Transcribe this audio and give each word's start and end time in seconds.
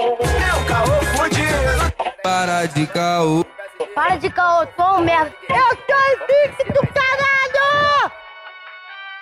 É 0.00 0.02
o 0.02 0.64
caô 0.64 0.98
fudido. 1.14 2.22
Para 2.22 2.64
de 2.64 2.86
caô. 2.86 3.44
Para 3.94 4.16
de 4.16 4.30
caô, 4.30 4.64
tô 4.68 4.96
um 4.96 5.00
merda. 5.04 5.30
Eu 5.46 5.76
tô 5.76 5.94
invicto, 6.14 6.80
caralho! 6.94 8.10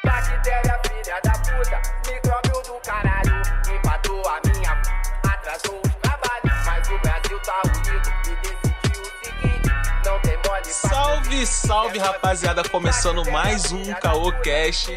Bactéria, 0.04 0.80
filha 0.86 1.20
da 1.24 1.32
puta, 1.32 1.82
micróbio 2.06 2.62
do 2.62 2.80
caralho. 2.86 3.42
Empatou 3.74 4.22
a 4.28 4.40
minha, 4.46 4.80
atrasou 5.24 5.82
os 5.84 5.94
trabalhos. 5.96 6.64
Mas 6.64 6.88
o 6.90 6.98
Brasil 6.98 7.40
tá 7.40 7.62
unido 7.64 8.12
e 8.28 8.36
decidiu 8.36 9.02
o 9.02 9.24
seguinte: 9.24 9.72
não 10.04 10.20
tem 10.20 10.38
mole 10.46 10.64
Salve, 10.64 11.46
salve 11.46 11.98
rapaziada, 11.98 12.62
começando 12.68 13.28
mais 13.32 13.72
um 13.72 13.92
Caô 13.94 14.30
Cash. 14.30 14.90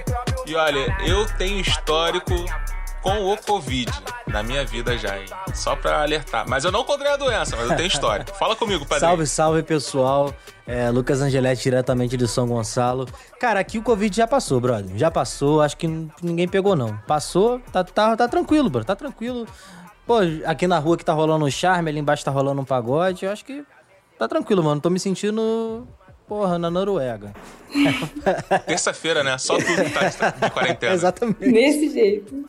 E 0.46 0.56
olha, 0.56 0.96
eu 1.08 1.26
tenho 1.38 1.60
histórico 1.60 2.36
com 3.02 3.34
o 3.34 3.38
Covid 3.38 3.92
na 4.28 4.44
minha 4.44 4.64
vida 4.64 4.98
já, 4.98 5.18
hein? 5.18 5.26
Só 5.54 5.76
pra 5.76 6.02
alertar. 6.02 6.48
Mas 6.48 6.64
eu 6.64 6.72
não 6.72 6.82
encontrei 6.82 7.12
a 7.12 7.18
doença, 7.18 7.56
mas 7.56 7.70
eu 7.70 7.76
tenho 7.76 7.88
histórico. 7.88 8.32
Fala 8.38 8.56
comigo, 8.56 8.86
padrinho. 8.86 9.10
Salve, 9.10 9.28
salve 9.28 9.64
pessoal. 9.64 10.34
É, 10.68 10.90
Lucas 10.90 11.22
Angeletti, 11.22 11.64
diretamente 11.64 12.16
de 12.16 12.28
São 12.28 12.48
Gonçalo. 12.48 13.08
Cara, 13.40 13.60
aqui 13.60 13.78
o 13.78 13.82
Covid 13.84 14.16
já 14.16 14.28
passou, 14.28 14.60
brother. 14.60 14.96
Já 14.98 15.12
passou, 15.12 15.62
acho 15.62 15.76
que 15.76 15.88
ninguém 16.22 16.48
pegou, 16.48 16.76
não. 16.76 16.96
Passou, 17.08 17.60
tá, 17.72 17.84
tá, 17.84 18.16
tá 18.16 18.28
tranquilo, 18.28 18.70
bro. 18.70 18.86
Tá 18.86 18.96
tranquilo. 18.96 19.48
Pô, 20.06 20.20
aqui 20.46 20.68
na 20.68 20.80
rua 20.80 20.98
que 20.98 21.06
tá 21.06 21.14
rolando 21.14 21.46
um 21.46 21.52
charme, 21.52 21.90
ali 21.90 22.00
embaixo 22.00 22.24
tá 22.24 22.32
rolando 22.32 22.62
um 22.62 22.66
pagode. 22.66 23.26
Eu 23.26 23.32
acho 23.32 23.44
que 23.44 23.64
tá 24.18 24.28
tranquilo, 24.28 24.64
mano. 24.64 24.80
Tô 24.80 24.90
me 24.90 25.00
sentindo, 25.00 25.88
porra, 26.28 26.58
na 26.58 26.70
Noruega. 26.70 27.34
Terça-feira, 28.66 29.24
né? 29.24 29.38
Só 29.38 29.58
tu 29.58 29.66
que 29.66 29.90
tá 29.90 30.30
de 30.30 30.52
quarentena. 30.52 30.94
Exatamente. 30.94 31.52
Desse 31.52 31.90
jeito. 31.92 32.46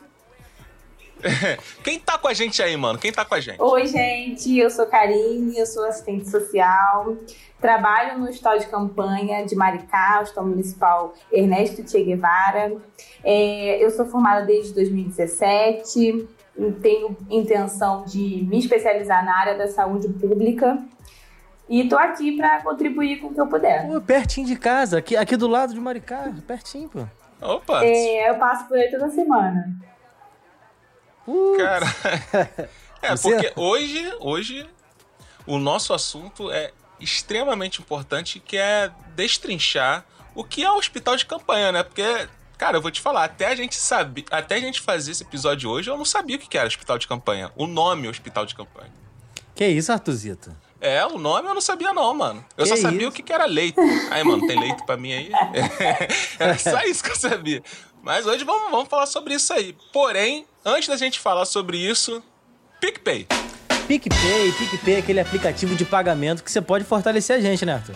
Quem 1.83 1.99
tá 1.99 2.17
com 2.17 2.27
a 2.27 2.33
gente 2.33 2.61
aí, 2.61 2.75
mano? 2.75 2.99
Quem 2.99 3.11
tá 3.11 3.23
com 3.25 3.35
a 3.35 3.39
gente? 3.39 3.61
Oi, 3.61 3.87
gente, 3.87 4.57
eu 4.57 4.69
sou 4.69 4.85
Karine, 4.85 5.57
eu 5.57 5.65
sou 5.65 5.85
assistente 5.85 6.29
social, 6.29 7.15
trabalho 7.61 8.19
no 8.19 8.29
Hospital 8.29 8.57
de 8.57 8.67
Campanha 8.67 9.45
de 9.45 9.55
Maricá, 9.55 10.19
Hospital 10.21 10.45
Municipal 10.45 11.13
Ernesto 11.31 11.87
Che 11.89 12.03
Guevara. 12.03 12.75
É, 13.23 13.83
eu 13.83 13.89
sou 13.91 14.05
formada 14.05 14.45
desde 14.45 14.73
2017, 14.73 16.27
e 16.55 16.71
tenho 16.73 17.17
intenção 17.29 18.03
de 18.05 18.45
me 18.47 18.59
especializar 18.59 19.25
na 19.25 19.35
área 19.39 19.57
da 19.57 19.67
saúde 19.67 20.07
pública 20.09 20.77
e 21.67 21.87
tô 21.87 21.97
aqui 21.97 22.35
para 22.35 22.61
contribuir 22.61 23.19
com 23.19 23.27
o 23.27 23.33
que 23.33 23.41
eu 23.41 23.47
puder. 23.47 23.87
Pô, 23.87 23.99
pertinho 24.01 24.45
de 24.45 24.55
casa, 24.55 24.97
aqui, 24.99 25.15
aqui 25.15 25.35
do 25.35 25.47
lado 25.47 25.73
de 25.73 25.79
Maricá, 25.79 26.31
pertinho, 26.45 26.89
pô. 26.89 27.05
Opa! 27.41 27.83
É, 27.83 28.29
eu 28.29 28.35
passo 28.35 28.67
por 28.67 28.77
aí 28.77 28.89
toda 28.91 29.09
semana. 29.09 29.75
Cara. 31.57 31.85
É, 33.01 33.17
Você- 33.17 33.29
porque 33.33 33.51
hoje, 33.59 34.13
hoje, 34.21 34.65
o 35.45 35.57
nosso 35.59 35.93
assunto 35.93 36.49
é 36.49 36.71
extremamente 37.01 37.81
importante, 37.81 38.39
que 38.39 38.55
é 38.55 38.89
destrinchar 39.13 40.05
o 40.33 40.41
que 40.41 40.63
é 40.63 40.71
o 40.71 40.77
hospital 40.77 41.17
de 41.17 41.25
campanha, 41.25 41.69
né? 41.73 41.83
Porque, 41.83 42.01
cara, 42.57 42.77
eu 42.77 42.81
vou 42.81 42.89
te 42.89 43.01
falar, 43.01 43.25
até 43.25 43.47
a 43.47 43.55
gente 43.55 43.75
saber, 43.75 44.23
até 44.31 44.55
a 44.55 44.59
gente 44.61 44.79
fazer 44.79 45.11
esse 45.11 45.21
episódio 45.21 45.69
hoje, 45.69 45.89
eu 45.89 45.97
não 45.97 46.05
sabia 46.05 46.37
o 46.37 46.39
que 46.39 46.47
que 46.47 46.57
era 46.57 46.65
hospital 46.65 46.97
de 46.97 47.05
campanha. 47.05 47.51
O 47.57 47.67
nome 47.67 48.07
hospital 48.07 48.45
de 48.45 48.55
campanha. 48.55 48.89
Que 49.53 49.67
isso, 49.67 49.91
Artuzito? 49.91 50.55
É, 50.79 51.05
o 51.05 51.17
nome 51.17 51.49
eu 51.49 51.53
não 51.53 51.61
sabia 51.61 51.93
não, 51.93 52.13
mano. 52.13 52.43
Eu 52.57 52.63
Que 52.63 52.69
só 52.69 52.77
sabia 52.77 52.99
isso? 53.01 53.09
o 53.09 53.11
que 53.11 53.21
que 53.21 53.33
era 53.33 53.45
leito. 53.45 53.81
Aí, 54.11 54.23
mano, 54.23 54.47
tem 54.47 54.57
leito 54.57 54.85
pra 54.85 54.95
mim 54.95 55.11
aí? 55.11 55.29
Era 56.39 56.55
só 56.57 56.81
isso 56.83 57.03
que 57.03 57.11
eu 57.11 57.15
sabia. 57.17 57.61
Mas 58.01 58.25
hoje 58.25 58.45
vamos, 58.45 58.71
vamos 58.71 58.87
falar 58.87 59.07
sobre 59.07 59.33
isso 59.33 59.51
aí. 59.53 59.75
Porém, 59.91 60.45
antes 60.65 60.87
da 60.87 60.97
gente 60.97 61.19
falar 61.19 61.45
sobre 61.45 61.77
isso, 61.77 62.23
PicPay. 62.79 63.27
PicPay, 63.87 64.51
PicPay 64.53 64.95
é 64.95 64.99
aquele 64.99 65.19
aplicativo 65.19 65.75
de 65.75 65.83
pagamento 65.83 66.43
que 66.43 66.51
você 66.51 66.61
pode 66.61 66.85
fortalecer 66.85 67.37
a 67.37 67.41
gente, 67.41 67.65
né, 67.65 67.73
Arthur? 67.73 67.95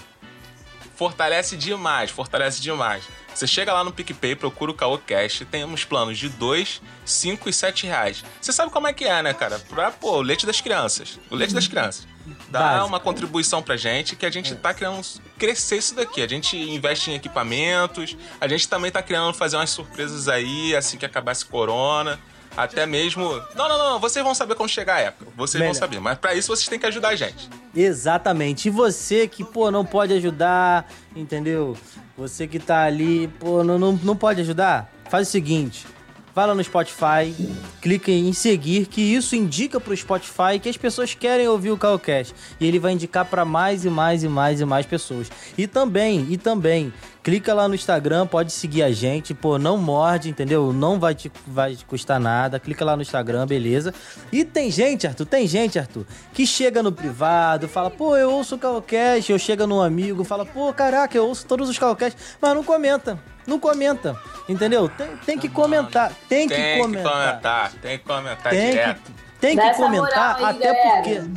Fortalece 0.95 1.56
demais, 1.56 2.09
fortalece 2.09 2.59
demais. 2.59 3.03
Você 3.33 3.45
chega 3.45 3.72
lá 3.72 3.83
no 3.83 3.91
PicPay, 3.91 4.35
procura 4.35 4.72
o 4.72 4.73
Caô 4.73 4.97
Cash, 4.97 5.44
temos 5.51 5.85
planos 5.85 6.17
de 6.17 6.27
2, 6.27 6.81
5 7.06 7.47
e 7.50 7.53
7 7.53 7.85
reais. 7.85 8.25
Você 8.41 8.51
sabe 8.51 8.72
como 8.72 8.88
é 8.88 8.94
que 8.94 9.06
é, 9.06 9.22
né, 9.22 9.31
cara? 9.31 9.59
Pra, 9.59 9.91
pô, 9.91 10.13
o 10.17 10.22
leite 10.22 10.47
das 10.47 10.59
crianças. 10.59 11.19
O 11.29 11.35
leite 11.35 11.53
das 11.53 11.67
crianças. 11.67 12.07
Dá 12.50 12.59
Básico. 12.59 12.88
uma 12.88 13.00
contribuição 13.00 13.61
pra 13.61 13.77
gente 13.77 14.16
que 14.16 14.25
a 14.25 14.31
gente 14.31 14.56
tá 14.56 14.73
querendo 14.73 15.06
crescer 15.38 15.77
isso 15.77 15.94
daqui. 15.94 16.19
A 16.19 16.27
gente 16.27 16.57
investe 16.57 17.11
em 17.11 17.13
equipamentos, 17.16 18.17
a 18.41 18.47
gente 18.47 18.67
também 18.67 18.89
tá 18.89 19.03
querendo 19.03 19.31
fazer 19.35 19.56
umas 19.56 19.69
surpresas 19.69 20.27
aí, 20.27 20.75
assim 20.75 20.97
que 20.97 21.06
acabar 21.06 21.31
esse 21.31 21.45
corona. 21.45 22.19
Até 22.57 22.88
mesmo. 22.88 23.23
Não, 23.56 23.69
não, 23.69 23.78
não, 23.78 24.00
vocês 24.00 24.25
vão 24.25 24.34
saber 24.34 24.56
quando 24.56 24.69
chegar 24.69 24.95
a 24.95 25.00
época. 25.00 25.31
Vocês 25.38 25.59
Melhor. 25.62 25.73
vão 25.73 25.79
saber. 25.79 26.00
Mas 26.00 26.18
pra 26.18 26.34
isso 26.34 26.47
vocês 26.47 26.68
têm 26.68 26.79
que 26.79 26.88
ajudar 26.88 27.09
a 27.09 27.16
gente. 27.16 27.47
Exatamente. 27.75 28.68
E 28.68 28.72
você 28.72 29.28
que, 29.28 29.44
pô, 29.44 29.69
não 29.69 29.85
pode 29.85 30.13
ajudar, 30.13 30.91
entendeu? 31.16 31.78
Você 32.18 32.47
que 32.47 32.57
tá 32.57 32.84
ali, 32.84 33.28
pô, 33.40 33.63
não, 33.63 33.78
não, 33.78 33.94
não 33.94 34.16
pode 34.16 34.41
ajudar? 34.41 34.91
Faz 35.07 35.28
o 35.28 35.31
seguinte. 35.31 35.85
Vai 36.34 36.45
lá 36.45 36.53
no 36.53 36.63
Spotify, 36.63 37.34
clica 37.81 38.12
em 38.12 38.31
seguir, 38.31 38.85
que 38.85 39.01
isso 39.01 39.35
indica 39.35 39.79
pro 39.79 39.97
Spotify 39.97 40.59
que 40.62 40.69
as 40.69 40.78
pessoas 40.78 41.16
querem 41.16 41.47
ouvir 41.47 41.72
o 41.72 41.78
Calcast. 41.78 42.35
E 42.59 42.68
ele 42.68 42.78
vai 42.78 42.91
indicar 42.91 43.25
pra 43.25 43.44
mais 43.44 43.85
e 43.85 43.89
mais 43.89 44.24
e 44.24 44.28
mais 44.28 44.62
e 44.62 44.66
mais 44.66 44.85
pessoas. 44.85 45.31
E 45.57 45.66
também, 45.66 46.28
e 46.29 46.38
também, 46.38 46.94
clica 47.27 47.53
lá 47.53 47.67
no 47.67 47.75
Instagram, 47.75 48.25
pode 48.25 48.53
seguir 48.53 48.83
a 48.83 48.89
gente, 48.89 49.33
pô, 49.33 49.59
não 49.59 49.77
morde, 49.77 50.29
entendeu? 50.29 50.71
Não 50.71 50.97
vai 50.97 51.13
te, 51.13 51.29
vai 51.45 51.75
te 51.75 51.83
custar 51.83 52.21
nada. 52.21 52.57
Clica 52.57 52.85
lá 52.85 52.95
no 52.95 53.01
Instagram, 53.01 53.45
beleza? 53.45 53.93
E 54.31 54.45
tem 54.45 54.71
gente, 54.71 55.05
Arthur, 55.05 55.25
tem 55.25 55.45
gente, 55.45 55.77
Arthur, 55.77 56.05
que 56.31 56.47
chega 56.47 56.81
no 56.81 56.89
privado, 56.89 57.67
fala, 57.67 57.89
pô, 57.91 58.15
eu 58.15 58.31
ouço 58.31 58.55
o 58.55 58.57
Calcast, 58.57 59.29
eu 59.29 59.38
chego 59.38 59.67
num 59.67 59.81
amigo, 59.81 60.23
fala, 60.23 60.45
pô, 60.45 60.71
caraca, 60.71 61.17
eu 61.17 61.27
ouço 61.27 61.45
todos 61.45 61.67
os 61.69 61.77
Calcasts, 61.77 62.38
mas 62.41 62.55
não 62.55 62.63
comenta. 62.63 63.19
Não 63.45 63.59
comenta, 63.59 64.17
entendeu? 64.47 64.88
Tem, 64.88 65.07
tem 65.25 65.38
que 65.38 65.49
comentar, 65.49 66.13
tem 66.29 66.47
que 66.47 66.55
Tem 66.55 66.75
que 66.75 66.81
comentar. 66.81 67.11
comentar, 67.11 67.71
tem 67.81 67.97
que 67.97 68.05
comentar 68.05 68.51
Tem 68.53 68.69
direto. 68.71 69.01
que, 69.01 69.11
tem 69.41 69.55
Dá 69.57 69.69
que 69.71 69.75
comentar, 69.75 70.35
aí, 70.38 70.44
até 70.45 70.73
galera. 70.73 71.27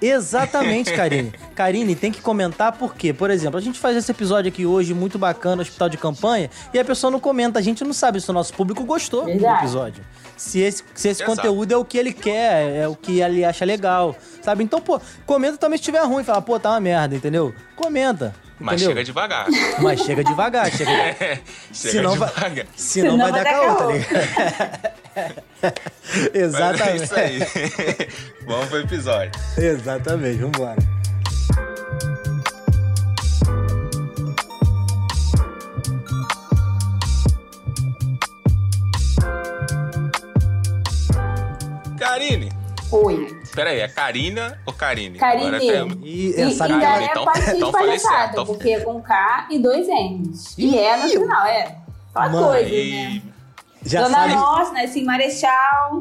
Exatamente, 0.00 0.92
Karine. 0.92 1.32
Karine, 1.54 1.94
tem 1.94 2.10
que 2.10 2.20
comentar 2.22 2.72
porque, 2.72 3.12
por 3.12 3.30
exemplo, 3.30 3.58
a 3.58 3.60
gente 3.62 3.78
faz 3.78 3.96
esse 3.96 4.10
episódio 4.10 4.48
aqui 4.50 4.64
hoje 4.64 4.94
muito 4.94 5.18
bacana, 5.18 5.62
hospital 5.62 5.88
de 5.88 5.96
campanha, 5.96 6.48
e 6.72 6.78
a 6.78 6.84
pessoa 6.84 7.10
não 7.10 7.20
comenta. 7.20 7.58
A 7.58 7.62
gente 7.62 7.84
não 7.84 7.92
sabe 7.92 8.20
se 8.20 8.30
o 8.30 8.32
nosso 8.32 8.54
público 8.54 8.84
gostou 8.84 9.22
do 9.22 9.26
Verdade. 9.26 9.58
episódio. 9.58 10.04
Se 10.36 10.58
esse, 10.60 10.82
se 10.94 11.08
esse 11.08 11.22
Exato. 11.22 11.36
conteúdo 11.36 11.72
é 11.72 11.76
o 11.76 11.84
que 11.84 11.98
ele 11.98 12.12
quer, 12.12 12.76
é 12.76 12.88
o 12.88 12.96
que 12.96 13.20
ele 13.20 13.44
acha 13.44 13.64
legal, 13.64 14.16
sabe? 14.40 14.64
Então, 14.64 14.80
pô, 14.80 14.98
comenta 15.26 15.58
também 15.58 15.76
se 15.76 15.82
estiver 15.82 16.02
ruim. 16.04 16.24
Fala, 16.24 16.40
pô, 16.40 16.58
tá 16.58 16.70
uma 16.70 16.80
merda, 16.80 17.14
entendeu? 17.14 17.54
Comenta. 17.76 18.34
Mas 18.58 18.74
entendeu? 18.82 18.90
chega 18.90 19.04
devagar. 19.04 19.46
Mas 19.80 20.00
chega 20.00 20.22
devagar, 20.24 20.70
chega 20.70 20.90
chega 21.72 21.92
Senão 21.92 22.14
vai- 22.14 22.28
devagar. 22.28 22.66
Senão, 22.76 23.10
Senão 23.12 23.30
vai 23.30 23.32
vai 23.32 23.44
dar 23.44 23.50
caô, 23.50 23.74
tá 23.74 23.84
caô. 23.84 24.90
ligado? 25.14 25.42
Mas 26.12 26.34
Exatamente. 26.34 26.90
É 26.90 27.04
isso 27.04 27.14
aí. 27.18 28.08
Vamos 28.46 28.68
pro 28.68 28.78
episódio. 28.80 29.32
Exatamente, 29.58 30.38
vambora. 30.38 30.76
Karine. 41.98 42.48
Oi. 42.92 43.38
Aí, 43.56 43.80
é 43.80 43.88
Karina 43.88 44.58
ou 44.66 44.72
Karine? 44.72 45.18
Karine. 45.18 45.46
Agora 45.46 45.62
E 45.62 45.68
E, 46.02 46.34
essa 46.40 46.66
e 46.66 46.68
Karine, 46.68 46.84
é 46.84 47.10
então- 47.10 47.24
parte 47.24 47.50
então 47.56 47.70
de 47.70 47.78
falei 47.78 47.98
certo, 47.98 48.30
então- 48.32 48.46
porque 48.46 48.70
é 48.70 48.80
com 48.80 49.00
K 49.00 49.46
e 49.50 49.58
dois 49.58 49.86
N's. 49.86 50.54
E 50.58 50.78
é 50.78 50.96
no 50.96 51.08
final, 51.08 51.46
é. 51.46 51.76
Só 52.12 52.28
coisa, 52.28 52.68
E... 52.68 52.92
né? 53.18 53.22
Já 53.84 54.02
Dona 54.02 54.14
sabe. 54.16 54.34
Nossa, 54.34 54.72
né? 54.72 54.84
Assim, 54.84 55.04
Marechal. 55.04 55.98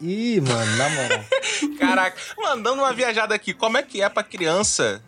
Ih, 0.00 0.40
mano, 0.40 0.76
na 0.76 0.88
moral. 0.88 1.20
Caraca, 1.78 2.16
mandando 2.36 2.82
uma 2.82 2.92
viajada 2.92 3.34
aqui, 3.34 3.54
como 3.54 3.78
é 3.78 3.82
que 3.82 4.02
é 4.02 4.08
pra 4.08 4.22
criança 4.22 5.02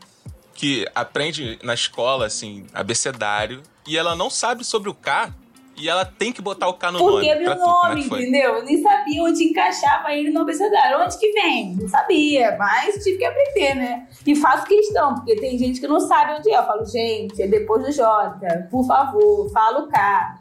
que 0.55 0.87
aprende 0.95 1.59
na 1.65 1.75
escola, 1.75 2.27
assim, 2.27 2.65
abecedário, 2.73 3.61
e 3.89 3.99
ela 3.99 4.15
não 4.15 4.31
sabe 4.31 4.65
sobre 4.65 4.89
o 4.89 4.95
K, 4.95 5.33
e 5.77 5.89
ela 5.89 6.05
tem 6.05 6.33
que 6.33 6.41
botar 6.41 6.69
o 6.69 6.75
K 6.75 6.93
no 6.93 6.99
Porque 7.01 7.15
nome? 7.15 7.29
é 7.29 7.39
meu 7.41 7.51
é 7.51 7.55
nome, 7.57 8.05
foi? 8.05 8.23
entendeu? 8.23 8.55
Eu 8.59 8.65
nem 8.65 8.81
sabia 8.81 9.25
onde 9.25 9.43
encaixava 9.43 10.13
ele 10.13 10.31
no 10.31 10.43
abecedário. 10.43 11.01
Onde 11.05 11.19
que 11.19 11.33
vem? 11.33 11.75
Não 11.75 11.89
sabia, 11.89 12.57
mas 12.57 13.03
tive 13.03 13.19
que 13.19 13.25
aprender, 13.25 13.75
né? 13.75 14.07
E 14.25 14.37
faço 14.37 14.65
questão, 14.67 15.17
porque 15.17 15.35
tem 15.35 15.59
gente 15.59 15.81
que 15.81 15.89
não 15.89 15.99
sabe 15.99 16.35
onde 16.39 16.49
é. 16.49 16.57
Eu 16.57 16.65
falo, 16.65 16.85
gente, 16.87 17.43
é 17.43 17.49
depois 17.49 17.85
do 17.85 17.91
J. 17.91 18.69
Por 18.71 18.87
favor, 18.87 19.51
fala 19.51 19.81
o 19.81 19.89
K. 19.89 20.39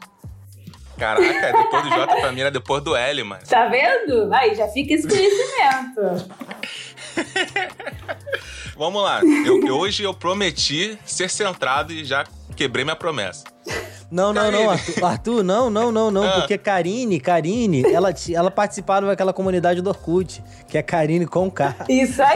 Caraca, 0.98 1.52
depois 1.52 1.82
do 1.84 1.90
J 1.90 2.16
pra 2.20 2.32
mim 2.32 2.40
era 2.40 2.50
depois 2.50 2.82
do 2.82 2.94
L, 2.96 3.24
mano. 3.24 3.42
Tá 3.48 3.66
vendo? 3.66 4.32
Aí 4.32 4.54
já 4.54 4.68
fica 4.68 4.94
esse 4.94 5.06
conhecimento. 5.08 6.28
Vamos 8.76 9.02
lá. 9.02 9.20
Eu- 9.46 9.76
hoje 9.76 10.02
eu 10.02 10.12
prometi 10.14 10.98
ser 11.04 11.28
centrado 11.30 11.92
e 11.92 12.04
já 12.04 12.24
quebrei 12.56 12.84
minha 12.84 12.96
promessa. 12.96 13.44
Não, 14.10 14.32
não, 14.32 14.50
não, 14.50 14.70
Arthur, 14.70 15.04
Arthur, 15.04 15.42
não, 15.42 15.68
não, 15.70 15.90
não, 15.90 16.10
não, 16.10 16.22
Ah. 16.24 16.32
porque 16.40 16.56
Karine, 16.56 17.18
Karine, 17.18 17.82
ela, 17.92 18.14
ela 18.32 18.50
participava 18.50 19.06
daquela 19.06 19.32
comunidade 19.32 19.80
do 19.82 19.88
Orkut, 19.90 20.42
que 20.68 20.78
é 20.78 20.82
Karine 20.82 21.26
com 21.26 21.50
K. 21.50 21.74
Isso 21.88 22.22
aí, 22.22 22.32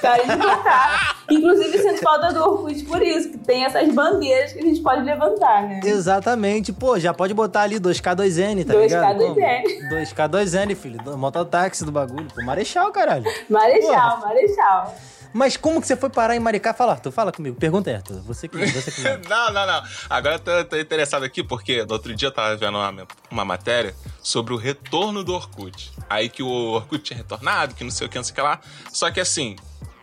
carinho 0.00 0.36
de 0.36 0.46
contar. 0.46 1.16
Inclusive, 1.30 1.78
sinto 1.78 2.00
falta 2.00 2.32
do 2.32 2.40
Orkut 2.42 2.82
por 2.84 3.00
isso, 3.02 3.30
que 3.30 3.38
tem 3.38 3.64
essas 3.64 3.88
bandeiras 3.94 4.52
que 4.52 4.58
a 4.58 4.62
gente 4.62 4.80
pode 4.80 5.02
levantar, 5.02 5.62
né? 5.62 5.80
Exatamente, 5.84 6.72
pô, 6.72 6.98
já 6.98 7.14
pode 7.14 7.32
botar 7.32 7.62
ali 7.62 7.78
2K2N, 7.78 8.64
tá 8.66 8.74
2K2N. 8.74 8.82
ligado? 8.82 9.18
Como? 9.18 9.34
2K2N, 9.90 10.74
filho, 10.74 11.18
mototáxi 11.18 11.84
do 11.84 11.92
bagulho, 11.92 12.26
pô, 12.34 12.42
Marechal, 12.44 12.90
caralho. 12.90 13.24
Marechal, 13.48 14.20
Marechal. 14.20 14.94
Mas 15.34 15.56
como 15.56 15.80
que 15.80 15.86
você 15.88 15.96
foi 15.96 16.08
parar 16.08 16.36
em 16.36 16.38
Maricá? 16.38 16.72
Fala, 16.72 16.92
Arthur, 16.92 17.10
fala 17.10 17.32
comigo, 17.32 17.56
pergunta 17.56 17.90
aí, 17.90 17.96
Arthur, 17.96 18.20
você 18.22 18.46
que, 18.46 18.56
você 18.66 18.92
que. 18.92 19.02
Não, 19.28 19.52
não, 19.52 19.66
não. 19.66 19.82
Agora 20.08 20.36
eu 20.36 20.38
tô, 20.38 20.64
tô 20.64 20.78
interessado 20.78 21.24
aqui 21.24 21.42
porque 21.42 21.84
no 21.84 21.94
outro 21.94 22.14
dia 22.14 22.28
eu 22.28 22.32
tava 22.32 22.56
vendo 22.56 22.78
uma, 22.78 23.06
uma 23.30 23.44
matéria 23.44 23.94
sobre 24.22 24.54
o 24.54 24.56
retorno 24.56 25.24
do 25.24 25.34
Orkut. 25.34 25.90
Aí 26.08 26.28
que 26.28 26.42
o 26.42 26.48
Orkut 26.48 27.02
tinha 27.02 27.16
retornado, 27.16 27.74
que 27.74 27.82
não 27.82 27.90
sei 27.90 28.06
o 28.06 28.10
que, 28.10 28.16
não 28.16 28.22
sei 28.24 28.32
o 28.32 28.34
que 28.36 28.40
lá. 28.42 28.60
Só 28.92 29.10
que 29.10 29.18
assim, 29.18 29.56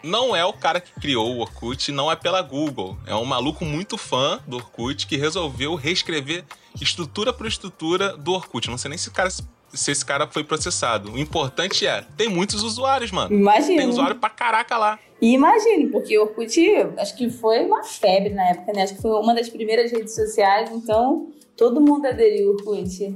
não 0.03 0.35
é 0.35 0.43
o 0.43 0.51
cara 0.51 0.81
que 0.81 0.91
criou 0.99 1.35
o 1.35 1.39
Orkut, 1.39 1.91
não 1.91 2.11
é 2.11 2.15
pela 2.15 2.41
Google. 2.41 2.97
É 3.05 3.15
um 3.15 3.25
maluco 3.25 3.63
muito 3.63 3.97
fã 3.97 4.39
do 4.45 4.57
Orkut 4.57 5.07
que 5.07 5.15
resolveu 5.15 5.75
reescrever 5.75 6.43
estrutura 6.79 7.31
por 7.31 7.47
estrutura 7.47 8.17
do 8.17 8.33
Orkut. 8.33 8.69
Não 8.69 8.77
sei 8.77 8.89
nem 8.89 8.97
se, 8.97 9.07
o 9.07 9.11
cara, 9.11 9.29
se 9.73 9.91
esse 9.91 10.05
cara 10.05 10.27
foi 10.27 10.43
processado. 10.43 11.11
O 11.11 11.17
importante 11.19 11.85
é, 11.87 12.03
tem 12.17 12.27
muitos 12.29 12.63
usuários, 12.63 13.11
mano. 13.11 13.33
Imagina. 13.33 13.77
Tem 13.81 13.89
usuário 13.89 14.15
pra 14.17 14.29
caraca 14.29 14.77
lá. 14.77 14.99
E 15.21 15.33
imagine, 15.33 15.87
porque 15.87 16.17
o 16.17 16.23
Orkut, 16.23 16.59
acho 16.97 17.15
que 17.15 17.29
foi 17.29 17.59
uma 17.63 17.83
febre 17.83 18.29
na 18.33 18.49
época, 18.49 18.73
né? 18.73 18.83
Acho 18.83 18.95
que 18.95 19.01
foi 19.01 19.11
uma 19.11 19.35
das 19.35 19.49
primeiras 19.49 19.91
redes 19.91 20.15
sociais, 20.15 20.69
então 20.71 21.27
todo 21.55 21.79
mundo 21.79 22.05
aderiu 22.07 22.49
ao 22.49 22.55
Orkut. 22.55 23.15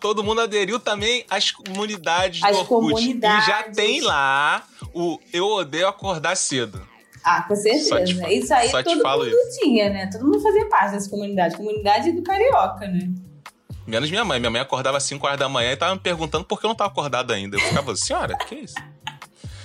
todo 0.00 0.24
mundo 0.24 0.40
aderiu 0.40 0.78
também 0.80 1.24
às 1.30 1.50
comunidades 1.50 2.42
As 2.42 2.52
do 2.56 2.60
Orkut. 2.62 2.68
comunidades. 2.94 3.44
E 3.44 3.50
já 3.50 3.62
tem 3.64 4.00
lá 4.00 4.66
o 4.94 5.18
Eu 5.32 5.46
Odeio 5.46 5.86
Acordar 5.88 6.34
Cedo. 6.36 6.80
Ah, 7.22 7.42
com 7.42 7.56
certeza. 7.56 7.88
Só 7.88 8.04
te 8.04 8.14
fa- 8.14 8.30
isso 8.32 8.52
aí 8.54 8.68
só 8.68 8.82
te 8.82 8.84
todo 8.90 9.00
falo 9.02 9.24
mundo 9.24 9.36
tinha, 9.60 9.88
né? 9.88 10.10
Todo 10.12 10.24
mundo 10.26 10.40
fazia 10.40 10.66
parte 10.68 10.92
dessa 10.92 11.08
comunidade. 11.08 11.56
Comunidade 11.56 12.12
do 12.12 12.22
Carioca, 12.22 12.86
né? 12.86 13.08
Menos 13.86 14.10
minha 14.10 14.24
mãe. 14.24 14.38
Minha 14.40 14.50
mãe 14.50 14.60
acordava 14.60 14.96
às 14.96 15.02
5 15.04 15.26
horas 15.26 15.38
da 15.38 15.48
manhã 15.48 15.72
e 15.72 15.76
tava 15.76 15.94
me 15.94 16.00
perguntando 16.00 16.44
por 16.44 16.58
que 16.60 16.66
eu 16.66 16.68
não 16.68 16.74
tava 16.74 16.90
acordado 16.90 17.32
ainda. 17.32 17.56
Eu 17.56 17.60
ficava, 17.60 17.94
senhora, 17.96 18.36
que 18.38 18.54
isso? 18.56 18.74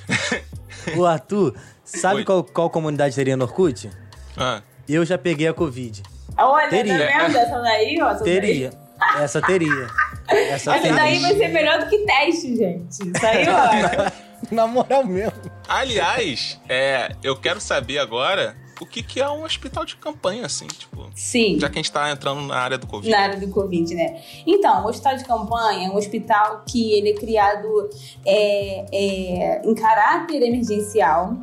Ô, 0.98 1.06
Arthur, 1.06 1.56
sabe 1.84 2.18
Oi. 2.18 2.26
qual, 2.26 2.44
qual 2.44 2.70
comunidade 2.70 3.16
teria 3.16 3.38
no 3.38 3.46
Orkut? 3.46 3.90
Ah, 4.38 4.62
Eu 4.88 5.06
já 5.06 5.18
peguei 5.18 5.48
a 5.48 5.54
Covid. 5.54 6.02
Olha, 6.38 6.70
Teria. 6.70 7.08
tá 7.12 7.28
vendo 7.28 7.38
essa 7.38 7.60
daí, 7.62 8.02
ó? 8.02 8.10
Essa 8.12 8.24
Teria. 8.24 8.70
Essa 9.18 9.42
teria. 9.42 9.88
Essa 10.28 10.72
Daí. 10.72 10.80
Essa 10.82 10.96
daí 10.96 11.12
teria. 11.14 11.22
vai 11.22 11.38
ser 11.38 11.48
melhor 11.50 11.80
do 11.80 11.90
que 11.90 11.98
teste, 12.06 12.56
gente. 12.56 12.92
Isso 12.92 13.26
aí, 13.26 13.46
ó. 13.48 14.30
Na 14.52 14.66
moral 14.68 15.04
mesmo. 15.06 15.34
aliás, 15.68 16.60
é, 16.70 17.14
eu 17.22 17.36
quero 17.36 17.60
saber 17.60 17.98
agora 18.00 18.56
o 18.82 18.86
que, 18.86 19.04
que 19.04 19.20
é 19.20 19.30
um 19.30 19.44
hospital 19.44 19.86
de 19.86 19.96
campanha, 19.98 20.46
assim, 20.46 20.68
tipo. 20.68 21.10
Sim. 21.16 21.60
Já 21.60 21.70
que 21.70 21.80
a 21.80 21.82
gente 21.82 21.92
tá 21.92 22.12
entrando 22.12 22.42
na 22.42 22.56
área 22.56 22.78
do 22.78 22.88
Covid. 22.88 23.10
na 23.10 23.20
área 23.20 23.40
do 23.40 23.48
Covid, 23.50 23.94
né? 23.94 24.22
Então, 24.46 24.86
o 24.86 24.88
hospital 24.88 25.18
de 25.18 25.26
campanha 25.26 25.88
é 25.88 25.92
um 25.92 25.96
hospital 25.96 26.64
que 26.68 26.94
ele 26.94 27.10
é 27.10 27.14
criado 27.14 27.90
é, 28.26 28.86
é, 28.92 29.62
em 29.64 29.76
caráter 29.76 30.42
emergencial 30.42 31.38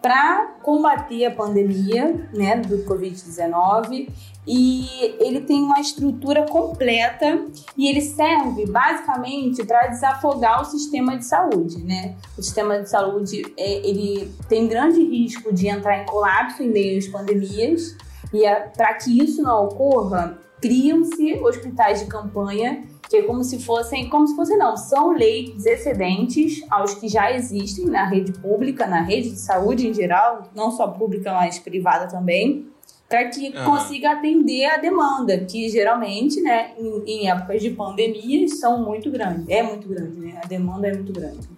para 0.00 0.58
combater 0.62 1.24
a 1.24 1.30
pandemia 1.30 2.28
né, 2.32 2.56
do 2.56 2.84
Covid-19 2.84 4.08
e 4.46 5.16
ele 5.20 5.40
tem 5.40 5.62
uma 5.62 5.78
estrutura 5.78 6.46
completa 6.46 7.44
e 7.76 7.88
ele 7.88 8.00
serve 8.00 8.66
basicamente 8.66 9.64
para 9.64 9.88
desafogar 9.88 10.62
o 10.62 10.64
sistema 10.64 11.16
de 11.18 11.24
saúde, 11.26 11.82
né? 11.84 12.16
O 12.36 12.42
sistema 12.42 12.80
de 12.80 12.88
saúde 12.88 13.42
é, 13.56 13.86
ele 13.86 14.32
tem 14.48 14.66
grande 14.66 15.02
risco 15.02 15.52
de 15.52 15.68
entrar 15.68 16.02
em 16.02 16.06
colapso 16.06 16.62
em 16.62 16.70
meio 16.70 16.98
às 16.98 17.06
pandemias 17.06 17.96
e 18.32 18.42
para 18.76 18.94
que 18.94 19.22
isso 19.22 19.42
não 19.42 19.64
ocorra, 19.64 20.38
criam-se 20.60 21.34
hospitais 21.42 22.00
de 22.00 22.06
campanha 22.06 22.84
que 23.08 23.16
é 23.16 23.22
como 23.22 23.42
se 23.42 23.58
fossem, 23.58 24.08
como 24.10 24.26
se 24.26 24.36
fossem 24.36 24.58
não, 24.58 24.76
são 24.76 25.12
leitos 25.12 25.64
excedentes 25.64 26.62
aos 26.70 26.94
que 26.94 27.08
já 27.08 27.32
existem 27.32 27.86
na 27.86 28.04
rede 28.04 28.32
pública, 28.32 28.86
na 28.86 29.00
rede 29.00 29.30
de 29.30 29.38
saúde 29.38 29.88
em 29.88 29.94
geral, 29.94 30.42
não 30.54 30.70
só 30.70 30.86
pública, 30.88 31.32
mas 31.32 31.58
privada 31.58 32.06
também, 32.06 32.66
para 33.08 33.24
que 33.28 33.48
Aham. 33.56 33.64
consiga 33.64 34.12
atender 34.12 34.66
a 34.66 34.76
demanda, 34.76 35.38
que 35.38 35.68
geralmente, 35.70 36.40
né, 36.42 36.72
em, 36.78 37.02
em 37.06 37.30
épocas 37.30 37.62
de 37.62 37.70
pandemias 37.70 38.58
são 38.60 38.84
muito 38.84 39.10
grandes, 39.10 39.48
é 39.48 39.62
muito 39.62 39.88
grande, 39.88 40.18
né, 40.20 40.38
a 40.42 40.46
demanda 40.46 40.88
é 40.88 40.92
muito 40.94 41.12
grande. 41.12 41.48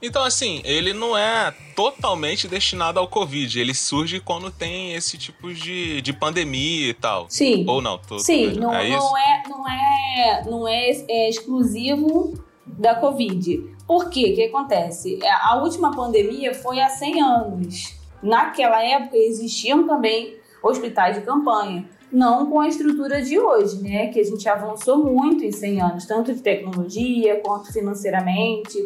Então, 0.00 0.22
assim, 0.22 0.60
ele 0.64 0.92
não 0.92 1.18
é 1.18 1.52
totalmente 1.74 2.46
destinado 2.46 3.00
ao 3.00 3.08
Covid. 3.08 3.58
Ele 3.58 3.74
surge 3.74 4.20
quando 4.20 4.48
tem 4.48 4.94
esse 4.94 5.18
tipo 5.18 5.52
de, 5.52 6.00
de 6.00 6.12
pandemia 6.12 6.90
e 6.90 6.94
tal. 6.94 7.26
Sim. 7.28 7.64
Ou 7.66 7.82
não? 7.82 7.98
Tô, 7.98 8.16
Sim, 8.20 8.52
tô- 8.54 8.60
não 8.60 8.74
é 8.76 8.88
isso? 8.88 8.96
não, 8.96 9.18
é, 9.18 9.42
não, 9.48 9.68
é, 9.68 10.44
não 10.46 10.68
é, 10.68 10.90
é 11.08 11.28
exclusivo 11.28 12.32
da 12.64 12.94
Covid. 12.94 13.58
Por 13.88 14.08
quê? 14.08 14.30
O 14.30 14.34
que 14.36 14.44
acontece? 14.44 15.18
É, 15.20 15.30
A 15.32 15.56
última 15.56 15.90
pandemia 15.90 16.54
foi 16.54 16.78
há 16.78 16.88
100 16.88 17.20
anos. 17.20 17.94
Naquela 18.22 18.80
época 18.80 19.16
existiam 19.16 19.84
também 19.84 20.37
hospitais 20.62 21.16
de 21.16 21.22
campanha. 21.22 21.84
Não 22.10 22.46
com 22.50 22.60
a 22.60 22.68
estrutura 22.68 23.20
de 23.20 23.38
hoje, 23.38 23.82
né? 23.82 24.08
Que 24.08 24.20
a 24.20 24.24
gente 24.24 24.48
avançou 24.48 24.98
muito 24.98 25.44
em 25.44 25.52
100 25.52 25.82
anos, 25.82 26.06
tanto 26.06 26.32
de 26.32 26.40
tecnologia 26.40 27.40
quanto 27.44 27.72
financeiramente. 27.72 28.78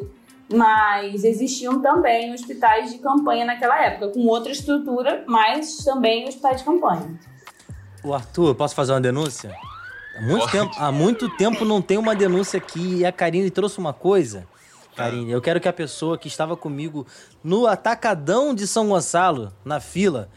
Mas 0.52 1.24
existiam 1.24 1.80
também 1.80 2.34
hospitais 2.34 2.92
de 2.92 2.98
campanha 2.98 3.44
naquela 3.44 3.80
época, 3.84 4.08
com 4.08 4.26
outra 4.26 4.52
estrutura, 4.52 5.24
mas 5.26 5.78
também 5.78 6.26
hospitais 6.26 6.58
de 6.58 6.64
campanha. 6.64 7.18
O 8.04 8.12
Arthur, 8.12 8.48
eu 8.48 8.54
posso 8.54 8.74
fazer 8.74 8.92
uma 8.92 9.00
denúncia? 9.00 9.54
Há 10.16 10.20
muito, 10.20 10.40
Pode. 10.40 10.52
tempo, 10.52 10.74
há 10.76 10.92
muito 10.92 11.36
tempo 11.36 11.64
não 11.64 11.80
tem 11.80 11.96
uma 11.96 12.14
denúncia 12.14 12.58
aqui 12.58 12.98
e 12.98 13.06
a 13.06 13.12
Karine 13.12 13.50
trouxe 13.50 13.78
uma 13.78 13.92
coisa. 13.92 14.46
Karine, 14.96 15.30
eu 15.32 15.40
quero 15.40 15.60
que 15.60 15.68
a 15.68 15.72
pessoa 15.72 16.18
que 16.18 16.28
estava 16.28 16.56
comigo 16.56 17.06
no 17.42 17.66
atacadão 17.66 18.54
de 18.54 18.66
São 18.66 18.88
Gonçalo, 18.88 19.52
na 19.64 19.80
fila, 19.80 20.28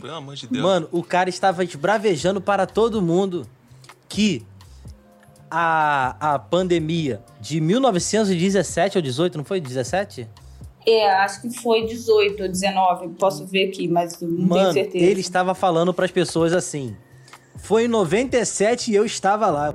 Pelo 0.00 0.14
amor 0.14 0.34
de 0.36 0.46
Deus. 0.46 0.62
Mano, 0.62 0.88
o 0.92 1.02
cara 1.02 1.28
estava 1.28 1.64
esbravejando 1.64 2.40
para 2.40 2.66
todo 2.66 3.02
mundo 3.02 3.46
que 4.08 4.46
a, 5.50 6.34
a 6.34 6.38
pandemia 6.38 7.20
de 7.40 7.60
1917 7.60 8.98
ou 8.98 9.02
18, 9.02 9.38
não 9.38 9.44
foi 9.44 9.60
17? 9.60 10.28
É, 10.86 11.10
acho 11.16 11.42
que 11.42 11.50
foi 11.60 11.84
18 11.86 12.44
ou 12.44 12.48
19, 12.48 13.08
posso 13.18 13.44
ver 13.44 13.68
aqui, 13.70 13.88
mas 13.88 14.20
não 14.20 14.28
Mano, 14.30 14.54
tenho 14.54 14.72
certeza. 14.72 15.04
ele 15.04 15.20
estava 15.20 15.52
falando 15.52 15.92
para 15.92 16.04
as 16.04 16.12
pessoas 16.12 16.52
assim. 16.52 16.96
Foi 17.56 17.86
em 17.86 17.88
97 17.88 18.92
e 18.92 18.94
eu 18.94 19.04
estava 19.04 19.48
lá. 19.48 19.74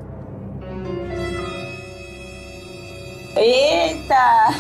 Eita! 3.36 4.54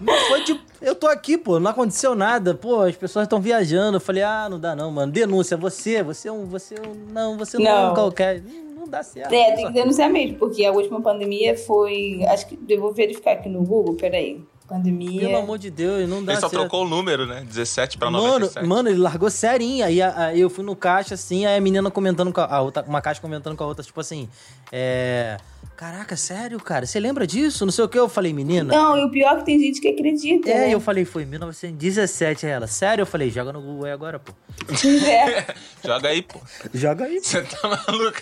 Não 0.00 0.14
foi 0.28 0.44
tipo, 0.44 0.60
eu 0.80 0.94
tô 0.94 1.06
aqui, 1.06 1.38
pô, 1.38 1.58
não 1.58 1.70
aconteceu 1.70 2.14
nada. 2.14 2.54
Pô, 2.54 2.82
as 2.82 2.94
pessoas 2.96 3.24
estão 3.24 3.40
viajando. 3.40 3.96
Eu 3.96 4.00
falei: 4.00 4.22
"Ah, 4.22 4.46
não 4.48 4.58
dá 4.60 4.74
não, 4.76 4.90
mano. 4.90 5.10
Denúncia, 5.10 5.56
você, 5.56 6.02
você 6.02 6.28
é 6.28 6.32
um, 6.32 6.44
você 6.46 6.74
é 6.74 6.80
um, 6.86 6.94
não, 7.12 7.36
você 7.38 7.58
não, 7.58 7.66
é 7.66 7.74
Não. 7.74 7.90
um 7.90 7.94
qualquer. 7.94 8.42
Não, 8.42 8.86
dá 8.86 9.02
certo. 9.02 9.32
É, 9.32 9.52
tem 9.52 9.66
que 9.66 9.72
denunciar 9.72 10.10
mesmo, 10.10 10.36
porque 10.38 10.64
a 10.64 10.72
última 10.72 11.00
pandemia 11.00 11.56
foi. 11.56 12.22
Acho 12.28 12.46
que. 12.46 12.58
Eu 12.68 12.80
vou 12.80 12.92
verificar 12.92 13.32
aqui 13.32 13.48
no 13.48 13.62
Google, 13.62 13.94
peraí. 13.94 14.42
Pandemia. 14.68 15.20
Pelo 15.28 15.36
amor 15.38 15.58
de 15.58 15.70
Deus, 15.70 16.08
não 16.08 16.24
dá 16.24 16.32
Ele 16.32 16.40
só 16.40 16.48
certo. 16.48 16.60
trocou 16.62 16.84
o 16.84 16.88
número, 16.88 17.24
né? 17.24 17.44
17 17.46 17.96
pra 17.96 18.10
Mano, 18.10 18.24
97. 18.40 18.66
mano, 18.66 18.88
ele 18.88 18.98
largou 18.98 19.30
serinho. 19.30 19.84
Aí 19.84 20.02
a- 20.02 20.26
a- 20.26 20.36
eu 20.36 20.50
fui 20.50 20.64
no 20.64 20.74
caixa, 20.74 21.14
assim, 21.14 21.46
aí 21.46 21.56
a 21.56 21.60
menina 21.60 21.88
comentando 21.88 22.32
com 22.32 22.40
a, 22.40 22.46
a 22.56 22.60
outra, 22.62 22.82
uma 22.82 23.00
caixa 23.00 23.20
comentando 23.20 23.56
com 23.56 23.62
a 23.62 23.66
outra, 23.68 23.84
tipo 23.84 24.00
assim, 24.00 24.28
é. 24.72 25.36
Caraca, 25.76 26.16
sério, 26.16 26.58
cara? 26.58 26.86
Você 26.86 26.98
lembra 26.98 27.26
disso? 27.26 27.66
Não 27.66 27.72
sei 27.72 27.84
o 27.84 27.88
que. 27.88 27.98
Eu 27.98 28.08
falei, 28.08 28.32
menina. 28.32 28.74
Não, 28.74 28.96
e 28.96 29.04
o 29.04 29.10
pior 29.10 29.34
é 29.34 29.36
que 29.40 29.44
tem 29.44 29.58
gente 29.60 29.78
que 29.78 29.88
acredita. 29.88 30.48
É, 30.48 30.58
né? 30.68 30.74
eu 30.74 30.80
falei, 30.80 31.04
foi 31.04 31.24
em 31.24 31.26
1917 31.26 32.46
aí 32.46 32.52
ela. 32.52 32.66
Sério? 32.66 33.02
Eu 33.02 33.06
falei, 33.06 33.28
joga 33.30 33.52
no 33.52 33.60
Google 33.60 33.84
aí 33.84 33.92
agora, 33.92 34.18
pô. 34.18 34.32
É. 35.06 35.54
Joga 35.84 36.08
aí, 36.08 36.22
pô. 36.22 36.40
Joga 36.72 37.04
aí, 37.04 37.20
Você 37.20 37.42
tá 37.42 37.68
maluco? 37.68 38.18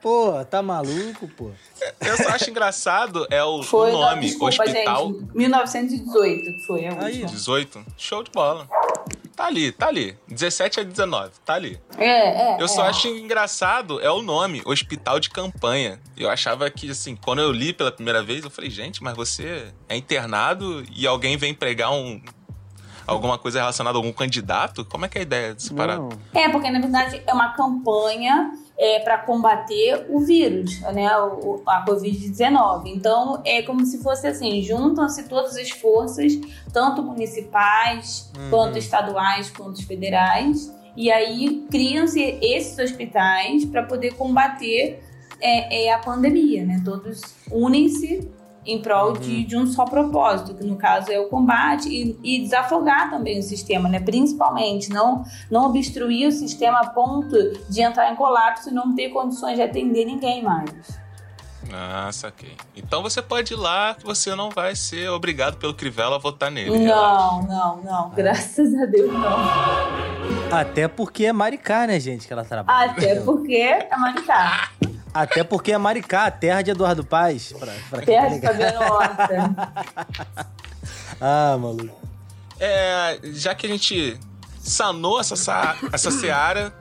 pô. 0.00 0.44
Tá 0.46 0.62
maluco, 0.62 1.28
pô? 1.36 1.50
Eu 2.00 2.16
só 2.16 2.30
acho 2.30 2.48
engraçado 2.50 3.26
é 3.30 3.44
o, 3.44 3.58
o 3.58 3.62
Foi, 3.62 3.92
não, 3.92 4.00
nome, 4.00 4.22
desculpa, 4.22 4.62
Hospital 4.62 5.08
gente. 5.12 5.36
1918 5.36 6.42
que 6.44 6.66
foi 6.66 6.86
a 6.86 7.04
Aí, 7.04 7.12
última. 7.22 7.26
18. 7.28 7.84
Show 7.98 8.22
de 8.22 8.30
bola. 8.30 8.66
Tá 9.38 9.46
ali, 9.46 9.70
tá 9.70 9.86
ali. 9.86 10.18
17 10.26 10.80
a 10.80 10.82
19, 10.82 11.30
tá 11.44 11.54
ali. 11.54 11.80
É, 11.96 12.56
é. 12.56 12.56
Eu 12.60 12.66
só 12.66 12.84
é. 12.84 12.88
acho 12.88 13.06
engraçado 13.06 14.00
é 14.00 14.10
o 14.10 14.20
nome, 14.20 14.60
Hospital 14.66 15.20
de 15.20 15.30
Campanha. 15.30 16.00
Eu 16.16 16.28
achava 16.28 16.68
que, 16.68 16.90
assim, 16.90 17.14
quando 17.14 17.40
eu 17.40 17.52
li 17.52 17.72
pela 17.72 17.92
primeira 17.92 18.20
vez, 18.20 18.42
eu 18.42 18.50
falei, 18.50 18.68
gente, 18.68 19.00
mas 19.00 19.14
você 19.14 19.72
é 19.88 19.96
internado 19.96 20.84
e 20.92 21.06
alguém 21.06 21.36
vem 21.36 21.54
pregar 21.54 21.92
um. 21.92 22.20
Alguma 23.06 23.38
coisa 23.38 23.60
relacionada 23.60 23.96
a 23.96 24.00
algum 24.00 24.12
candidato? 24.12 24.84
Como 24.84 25.06
é 25.06 25.08
que 25.08 25.18
é 25.18 25.20
a 25.20 25.22
ideia 25.22 25.54
dessa 25.54 25.72
parada? 25.72 26.00
Não. 26.00 26.10
É, 26.34 26.48
porque 26.48 26.68
na 26.68 26.80
verdade 26.80 27.22
é 27.24 27.32
uma 27.32 27.52
campanha 27.52 28.50
é, 28.78 29.00
para 29.00 29.18
combater 29.18 30.06
o 30.08 30.20
vírus, 30.20 30.80
né, 30.82 31.10
o, 31.18 31.60
a 31.66 31.84
Covid-19. 31.84 32.82
Então, 32.86 33.42
é 33.44 33.60
como 33.62 33.84
se 33.84 34.00
fosse 34.02 34.26
assim: 34.28 34.62
juntam-se 34.62 35.28
todas 35.28 35.56
as 35.56 35.70
forças, 35.70 36.32
tanto 36.72 37.02
municipais, 37.02 38.30
Uhum. 38.38 38.50
quanto 38.50 38.78
estaduais, 38.78 39.50
quanto 39.50 39.84
federais, 39.86 40.72
e 40.96 41.10
aí 41.10 41.66
criam-se 41.70 42.38
esses 42.40 42.78
hospitais 42.78 43.64
para 43.64 43.82
poder 43.82 44.14
combater 44.14 45.02
é, 45.40 45.86
é, 45.86 45.92
a 45.92 45.98
pandemia, 45.98 46.64
né? 46.64 46.80
Todos 46.84 47.20
unem-se 47.50 48.28
em 48.68 48.80
prol 48.80 49.14
de, 49.14 49.44
de 49.44 49.56
um 49.56 49.66
só 49.66 49.84
propósito, 49.84 50.54
que 50.54 50.64
no 50.64 50.76
caso 50.76 51.10
é 51.10 51.18
o 51.18 51.28
combate 51.28 51.88
e, 51.88 52.18
e 52.22 52.42
desafogar 52.42 53.10
também 53.10 53.38
o 53.38 53.42
sistema, 53.42 53.88
né? 53.88 54.00
Principalmente 54.00 54.90
não 54.90 55.24
não 55.50 55.66
obstruir 55.66 56.28
o 56.28 56.32
sistema 56.32 56.80
a 56.80 56.90
ponto 56.90 57.36
de 57.68 57.80
entrar 57.80 58.12
em 58.12 58.16
colapso 58.16 58.68
e 58.68 58.72
não 58.72 58.94
ter 58.94 59.08
condições 59.08 59.56
de 59.56 59.62
atender 59.62 60.04
ninguém 60.04 60.42
mais. 60.42 60.98
Ah, 61.72 62.08
saquei. 62.12 62.56
Então 62.74 63.02
você 63.02 63.20
pode 63.20 63.52
ir 63.52 63.56
lá 63.56 63.94
que 63.94 64.04
você 64.04 64.34
não 64.34 64.50
vai 64.50 64.74
ser 64.74 65.10
obrigado 65.10 65.56
pelo 65.56 65.74
Crivella 65.74 66.16
a 66.16 66.18
votar 66.18 66.50
nele. 66.50 66.76
relaxa. 66.76 66.96
Não, 66.96 67.42
não, 67.42 67.82
não. 67.82 68.10
Graças 68.10 68.74
a 68.74 68.86
Deus 68.86 69.12
não. 69.12 70.56
Até 70.56 70.88
porque 70.88 71.26
é 71.26 71.32
Maricá, 71.32 71.86
né, 71.86 72.00
gente, 72.00 72.26
que 72.26 72.32
ela 72.32 72.44
trabalha. 72.44 72.92
Até 72.92 73.20
porque 73.20 73.54
é 73.54 73.96
Maricá. 73.96 74.70
Até 75.22 75.42
porque 75.42 75.72
é 75.72 75.78
Maricá, 75.78 76.26
a 76.26 76.30
terra 76.30 76.62
de 76.62 76.70
Eduardo 76.70 77.04
Paz. 77.04 77.52
Pra, 77.58 77.72
pra 77.90 78.00
tá 78.00 78.06
Terra 78.06 78.28
de 78.52 78.76
Horta. 78.76 80.48
Ah, 81.20 81.56
maluco. 81.58 81.98
É, 82.60 83.18
já 83.32 83.52
que 83.54 83.66
a 83.66 83.68
gente 83.68 84.16
sanou 84.60 85.18
essa, 85.20 85.34
sa- 85.34 85.76
essa 85.92 86.10
seara, 86.12 86.72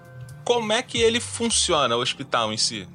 como 0.44 0.72
é 0.72 0.84
que 0.84 1.02
ele 1.02 1.20
funciona, 1.20 1.96
o 1.96 2.02
hospital 2.02 2.54
em 2.54 2.58
si? 2.58 2.88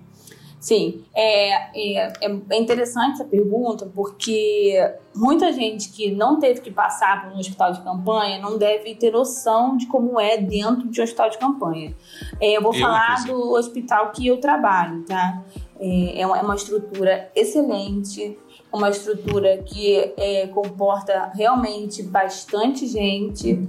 Sim, 0.63 1.03
é, 1.13 2.05
é, 2.05 2.13
é 2.51 2.57
interessante 2.57 3.15
essa 3.15 3.25
pergunta 3.25 3.91
porque 3.93 4.79
muita 5.13 5.53
gente 5.53 5.89
que 5.89 6.13
não 6.13 6.39
teve 6.39 6.61
que 6.61 6.71
passar 6.71 7.25
por 7.25 7.33
um 7.33 7.41
hospital 7.41 7.73
de 7.73 7.81
campanha 7.81 8.39
não 8.39 8.57
deve 8.57 8.95
ter 8.95 9.11
noção 9.11 9.77
de 9.77 9.89
como 9.89 10.21
é 10.21 10.37
dentro 10.37 10.89
de 10.89 11.01
um 11.01 11.03
hospital 11.03 11.31
de 11.31 11.39
campanha. 11.39 11.93
É, 12.41 12.57
eu 12.57 12.63
vou 12.63 12.73
Eu, 12.73 12.81
falar 12.81 13.25
do 13.27 13.55
hospital 13.55 14.13
que 14.13 14.25
eu 14.25 14.39
trabalho, 14.39 15.05
tá? 15.05 15.43
É, 15.81 16.21
é 16.21 16.27
uma, 16.29 16.39
é 16.39 16.43
uma 16.43 16.55
estrutura 16.55 17.29
excelente, 17.35 18.39
uma 18.73 18.89
estrutura 18.89 19.59
que 19.65 20.15
é, 20.17 20.47
comporta 20.47 21.33
realmente 21.35 22.05
bastante 22.05 22.87
gente 22.87 23.69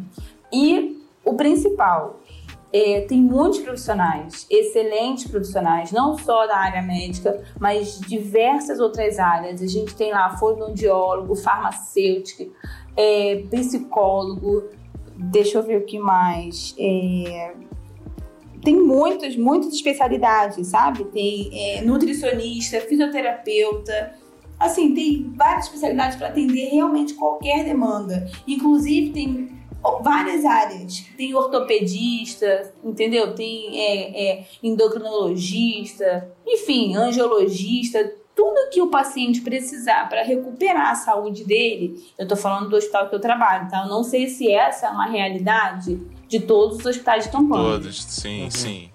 e 0.53 1.03
o 1.25 1.33
principal, 1.33 2.19
é, 2.73 3.01
tem 3.01 3.21
muitos 3.21 3.59
profissionais, 3.59 4.47
excelentes 4.49 5.27
profissionais, 5.27 5.91
não 5.91 6.17
só 6.17 6.47
da 6.47 6.57
área 6.57 6.81
médica, 6.81 7.43
mas 7.59 7.99
diversas 7.99 8.79
outras 8.79 9.19
áreas. 9.19 9.61
A 9.61 9.67
gente 9.67 9.95
tem 9.95 10.11
lá 10.11 10.35
fonoaudiólogo, 10.37 11.35
farmacêutico, 11.35 12.51
é, 12.97 13.43
psicólogo, 13.51 14.63
deixa 15.15 15.59
eu 15.59 15.63
ver 15.63 15.77
o 15.77 15.85
que 15.85 15.99
mais. 15.99 16.73
É, 16.79 17.53
tem 18.63 18.75
muitas, 18.75 19.35
muitas 19.35 19.71
especialidades, 19.73 20.67
sabe? 20.67 21.03
Tem 21.05 21.51
é, 21.53 21.81
nutricionista, 21.81 22.81
fisioterapeuta. 22.81 24.15
Assim, 24.59 24.95
tem 24.95 25.31
várias 25.35 25.65
especialidades 25.65 26.17
para 26.17 26.29
atender 26.29 26.69
realmente 26.69 27.13
qualquer 27.13 27.65
demanda. 27.65 28.27
Inclusive, 28.47 29.11
tem 29.11 29.62
várias 30.01 30.45
áreas. 30.45 31.05
Tem 31.17 31.33
ortopedista, 31.35 32.73
entendeu? 32.83 33.33
Tem 33.35 33.79
é, 33.79 34.29
é, 34.29 34.45
endocrinologista, 34.61 36.31
enfim, 36.45 36.95
angiologista. 36.95 38.13
Tudo 38.35 38.69
que 38.71 38.81
o 38.81 38.87
paciente 38.87 39.41
precisar 39.41 40.09
para 40.09 40.23
recuperar 40.23 40.91
a 40.91 40.95
saúde 40.95 41.43
dele, 41.43 42.03
eu 42.17 42.27
tô 42.27 42.35
falando 42.35 42.69
do 42.69 42.75
hospital 42.75 43.07
que 43.07 43.15
eu 43.15 43.19
trabalho, 43.19 43.69
tá? 43.69 43.83
Eu 43.83 43.89
não 43.89 44.03
sei 44.03 44.27
se 44.27 44.51
essa 44.51 44.87
é 44.87 44.89
uma 44.89 45.05
realidade 45.05 45.99
de 46.27 46.39
todos 46.39 46.79
os 46.79 46.85
hospitais 46.85 47.25
de 47.25 47.31
campanha. 47.31 47.63
Todos, 47.63 48.03
sim, 48.05 48.49
sim. 48.49 48.92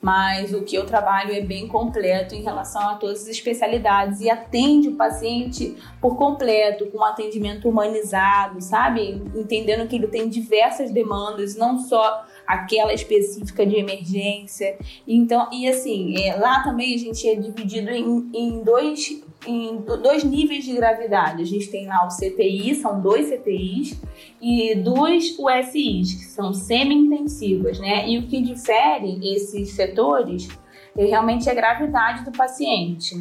Mas 0.00 0.54
o 0.54 0.62
que 0.62 0.74
eu 0.74 0.86
trabalho 0.86 1.34
é 1.34 1.40
bem 1.40 1.68
completo 1.68 2.34
em 2.34 2.42
relação 2.42 2.80
a 2.88 2.94
todas 2.94 3.22
as 3.22 3.28
especialidades 3.28 4.20
e 4.20 4.30
atende 4.30 4.88
o 4.88 4.96
paciente 4.96 5.76
por 6.00 6.16
completo, 6.16 6.86
com 6.86 6.98
um 6.98 7.04
atendimento 7.04 7.68
humanizado, 7.68 8.60
sabe? 8.62 9.22
Entendendo 9.34 9.86
que 9.86 9.96
ele 9.96 10.08
tem 10.08 10.28
diversas 10.28 10.90
demandas, 10.90 11.54
não 11.54 11.78
só 11.78 12.24
aquela 12.46 12.94
específica 12.94 13.66
de 13.66 13.76
emergência. 13.76 14.78
Então, 15.06 15.48
e 15.52 15.68
assim, 15.68 16.14
é, 16.20 16.34
lá 16.34 16.62
também 16.62 16.94
a 16.94 16.98
gente 16.98 17.28
é 17.28 17.34
dividido 17.34 17.90
em, 17.90 18.30
em 18.32 18.62
dois 18.62 19.22
em 19.46 19.76
do- 19.78 19.96
dois 19.96 20.22
níveis 20.24 20.64
de 20.64 20.72
gravidade. 20.74 21.42
A 21.42 21.46
gente 21.46 21.68
tem 21.70 21.86
lá 21.86 22.06
o 22.06 22.08
CTI, 22.10 22.74
são 22.74 23.00
dois 23.00 23.28
CTIs, 23.28 23.98
e 24.40 24.74
duas 24.74 25.34
USIs, 25.38 26.14
que 26.14 26.24
são 26.26 26.52
semi-intensivas, 26.52 27.78
né? 27.78 28.08
E 28.08 28.18
o 28.18 28.26
que 28.26 28.40
difere 28.40 29.18
esses 29.34 29.70
setores 29.70 30.48
é 30.96 31.04
realmente 31.04 31.48
a 31.48 31.54
gravidade 31.54 32.24
do 32.24 32.32
paciente. 32.32 33.14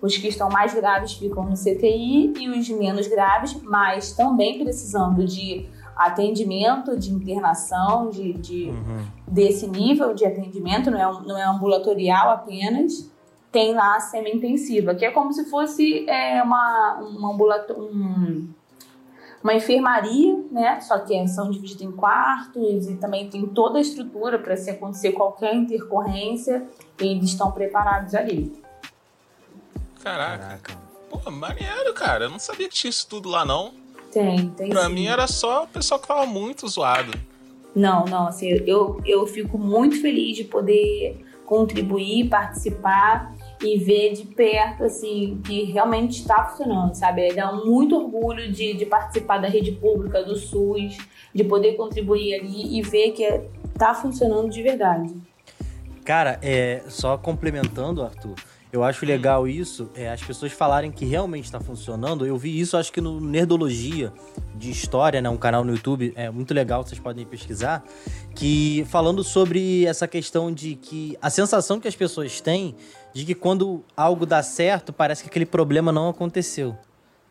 Os 0.00 0.16
que 0.16 0.28
estão 0.28 0.48
mais 0.50 0.74
graves 0.74 1.12
ficam 1.14 1.44
no 1.44 1.54
CTI 1.56 2.32
e 2.38 2.48
os 2.48 2.68
menos 2.68 3.06
graves, 3.06 3.54
mas 3.62 4.12
também 4.12 4.58
precisando 4.62 5.24
de 5.24 5.66
atendimento, 5.96 6.98
de 6.98 7.12
internação, 7.12 8.10
de, 8.10 8.32
de- 8.34 8.64
Uhum. 8.70 9.04
desse 9.28 9.66
nível 9.68 10.14
de 10.14 10.24
atendimento, 10.26 10.90
não 10.90 10.98
é, 10.98 11.22
não 11.26 11.38
é 11.38 11.44
ambulatorial 11.44 12.30
apenas, 12.30 13.10
tem 13.52 13.74
lá 13.74 13.96
a 13.96 14.00
semi-intensiva, 14.00 14.94
que 14.94 15.04
é 15.04 15.10
como 15.10 15.32
se 15.32 15.44
fosse 15.50 16.08
é, 16.08 16.42
uma, 16.42 16.94
uma, 17.00 17.32
ambulato- 17.34 17.74
um- 17.74 18.48
uma 19.44 19.54
enfermaria, 19.54 20.42
né? 20.50 20.80
Só 20.80 20.98
que 21.00 21.28
são 21.28 21.50
divididos 21.50 21.82
em 21.82 21.92
quartos 21.92 22.88
e 22.88 22.94
também 22.96 23.28
tem 23.28 23.46
toda 23.46 23.76
a 23.78 23.80
estrutura 23.82 24.38
para 24.38 24.56
se 24.56 24.70
acontecer 24.70 25.12
qualquer 25.12 25.54
intercorrência, 25.54 26.66
eles 26.98 27.26
estão 27.30 27.52
preparados 27.52 28.14
ali. 28.14 28.52
Caraca. 30.02 30.38
Caraca. 30.38 30.78
Pô, 31.10 31.30
maneiro, 31.30 31.92
cara. 31.94 32.24
Eu 32.24 32.30
não 32.30 32.38
sabia 32.38 32.68
que 32.68 32.74
tinha 32.74 32.88
isso 32.90 33.06
tudo 33.08 33.28
lá, 33.28 33.44
não. 33.44 33.72
Tem, 34.10 34.48
tem 34.50 34.70
Pra 34.70 34.86
sim. 34.86 34.92
mim 34.94 35.06
era 35.06 35.26
só 35.26 35.64
o 35.64 35.68
pessoal 35.68 36.00
que 36.00 36.06
tava 36.08 36.26
muito 36.26 36.66
zoado. 36.68 37.12
Não, 37.74 38.04
não, 38.04 38.26
assim, 38.28 38.48
eu, 38.66 39.00
eu 39.04 39.26
fico 39.26 39.56
muito 39.58 40.00
feliz 40.00 40.36
de 40.36 40.44
poder 40.44 41.24
contribuir, 41.46 42.28
participar 42.28 43.32
e 43.62 43.78
ver 43.78 44.12
de 44.12 44.24
perto, 44.24 44.84
assim, 44.84 45.40
que 45.44 45.64
realmente 45.64 46.20
está 46.20 46.44
funcionando, 46.44 46.94
sabe? 46.94 47.32
Dá 47.32 47.52
muito 47.52 47.96
orgulho 47.96 48.50
de, 48.50 48.74
de 48.74 48.86
participar 48.86 49.38
da 49.38 49.48
rede 49.48 49.72
pública, 49.72 50.22
do 50.22 50.36
SUS, 50.36 50.98
de 51.34 51.44
poder 51.44 51.74
contribuir 51.74 52.34
ali 52.34 52.78
e 52.78 52.82
ver 52.82 53.12
que 53.12 53.22
está 53.72 53.94
funcionando 53.94 54.50
de 54.50 54.62
verdade. 54.62 55.14
Cara, 56.04 56.38
é, 56.42 56.82
só 56.88 57.16
complementando, 57.16 58.02
Arthur, 58.02 58.34
eu 58.72 58.82
acho 58.82 59.04
legal 59.04 59.46
isso, 59.46 59.90
é, 59.94 60.08
as 60.08 60.22
pessoas 60.22 60.50
falarem 60.50 60.90
que 60.90 61.04
realmente 61.04 61.44
está 61.44 61.60
funcionando. 61.60 62.26
Eu 62.26 62.38
vi 62.38 62.58
isso, 62.58 62.74
acho 62.76 62.90
que 62.90 63.02
no 63.02 63.20
Nerdologia 63.20 64.10
de 64.54 64.70
História, 64.70 65.20
né, 65.20 65.28
um 65.28 65.36
canal 65.36 65.62
no 65.62 65.72
YouTube, 65.72 66.12
é 66.16 66.30
muito 66.30 66.54
legal, 66.54 66.82
vocês 66.82 66.98
podem 66.98 67.26
pesquisar, 67.26 67.84
que 68.34 68.86
falando 68.88 69.22
sobre 69.22 69.84
essa 69.84 70.08
questão 70.08 70.50
de 70.50 70.74
que 70.74 71.18
a 71.20 71.28
sensação 71.28 71.78
que 71.78 71.86
as 71.86 71.94
pessoas 71.94 72.40
têm 72.40 72.74
de 73.12 73.24
que 73.24 73.34
quando 73.34 73.84
algo 73.96 74.24
dá 74.26 74.42
certo, 74.42 74.92
parece 74.92 75.22
que 75.22 75.28
aquele 75.28 75.46
problema 75.46 75.90
não 75.92 76.08
aconteceu. 76.08 76.76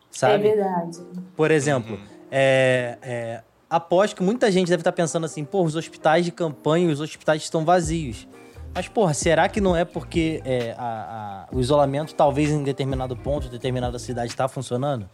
Sabe? 0.09 0.47
É 0.47 0.55
verdade. 0.55 0.99
Por 1.35 1.51
exemplo, 1.51 1.97
é, 2.29 2.97
é, 3.01 3.41
aposto 3.69 4.15
que 4.15 4.23
muita 4.23 4.51
gente 4.51 4.67
deve 4.69 4.81
estar 4.81 4.91
pensando 4.91 5.25
assim, 5.25 5.43
pô, 5.45 5.63
os 5.63 5.75
hospitais 5.75 6.25
de 6.25 6.31
campanha, 6.31 6.91
os 6.91 6.99
hospitais 6.99 7.41
estão 7.43 7.63
vazios. 7.63 8.27
Mas, 8.73 8.87
porra, 8.87 9.13
será 9.13 9.49
que 9.49 9.59
não 9.59 9.75
é 9.75 9.83
porque 9.83 10.41
é, 10.45 10.73
a- 10.77 11.47
a- 11.51 11.55
o 11.55 11.59
isolamento 11.59 12.13
talvez 12.15 12.49
em 12.49 12.63
determinado 12.63 13.15
ponto, 13.17 13.49
determinada 13.49 13.99
cidade 13.99 14.29
está 14.31 14.47
funcionando? 14.47 15.09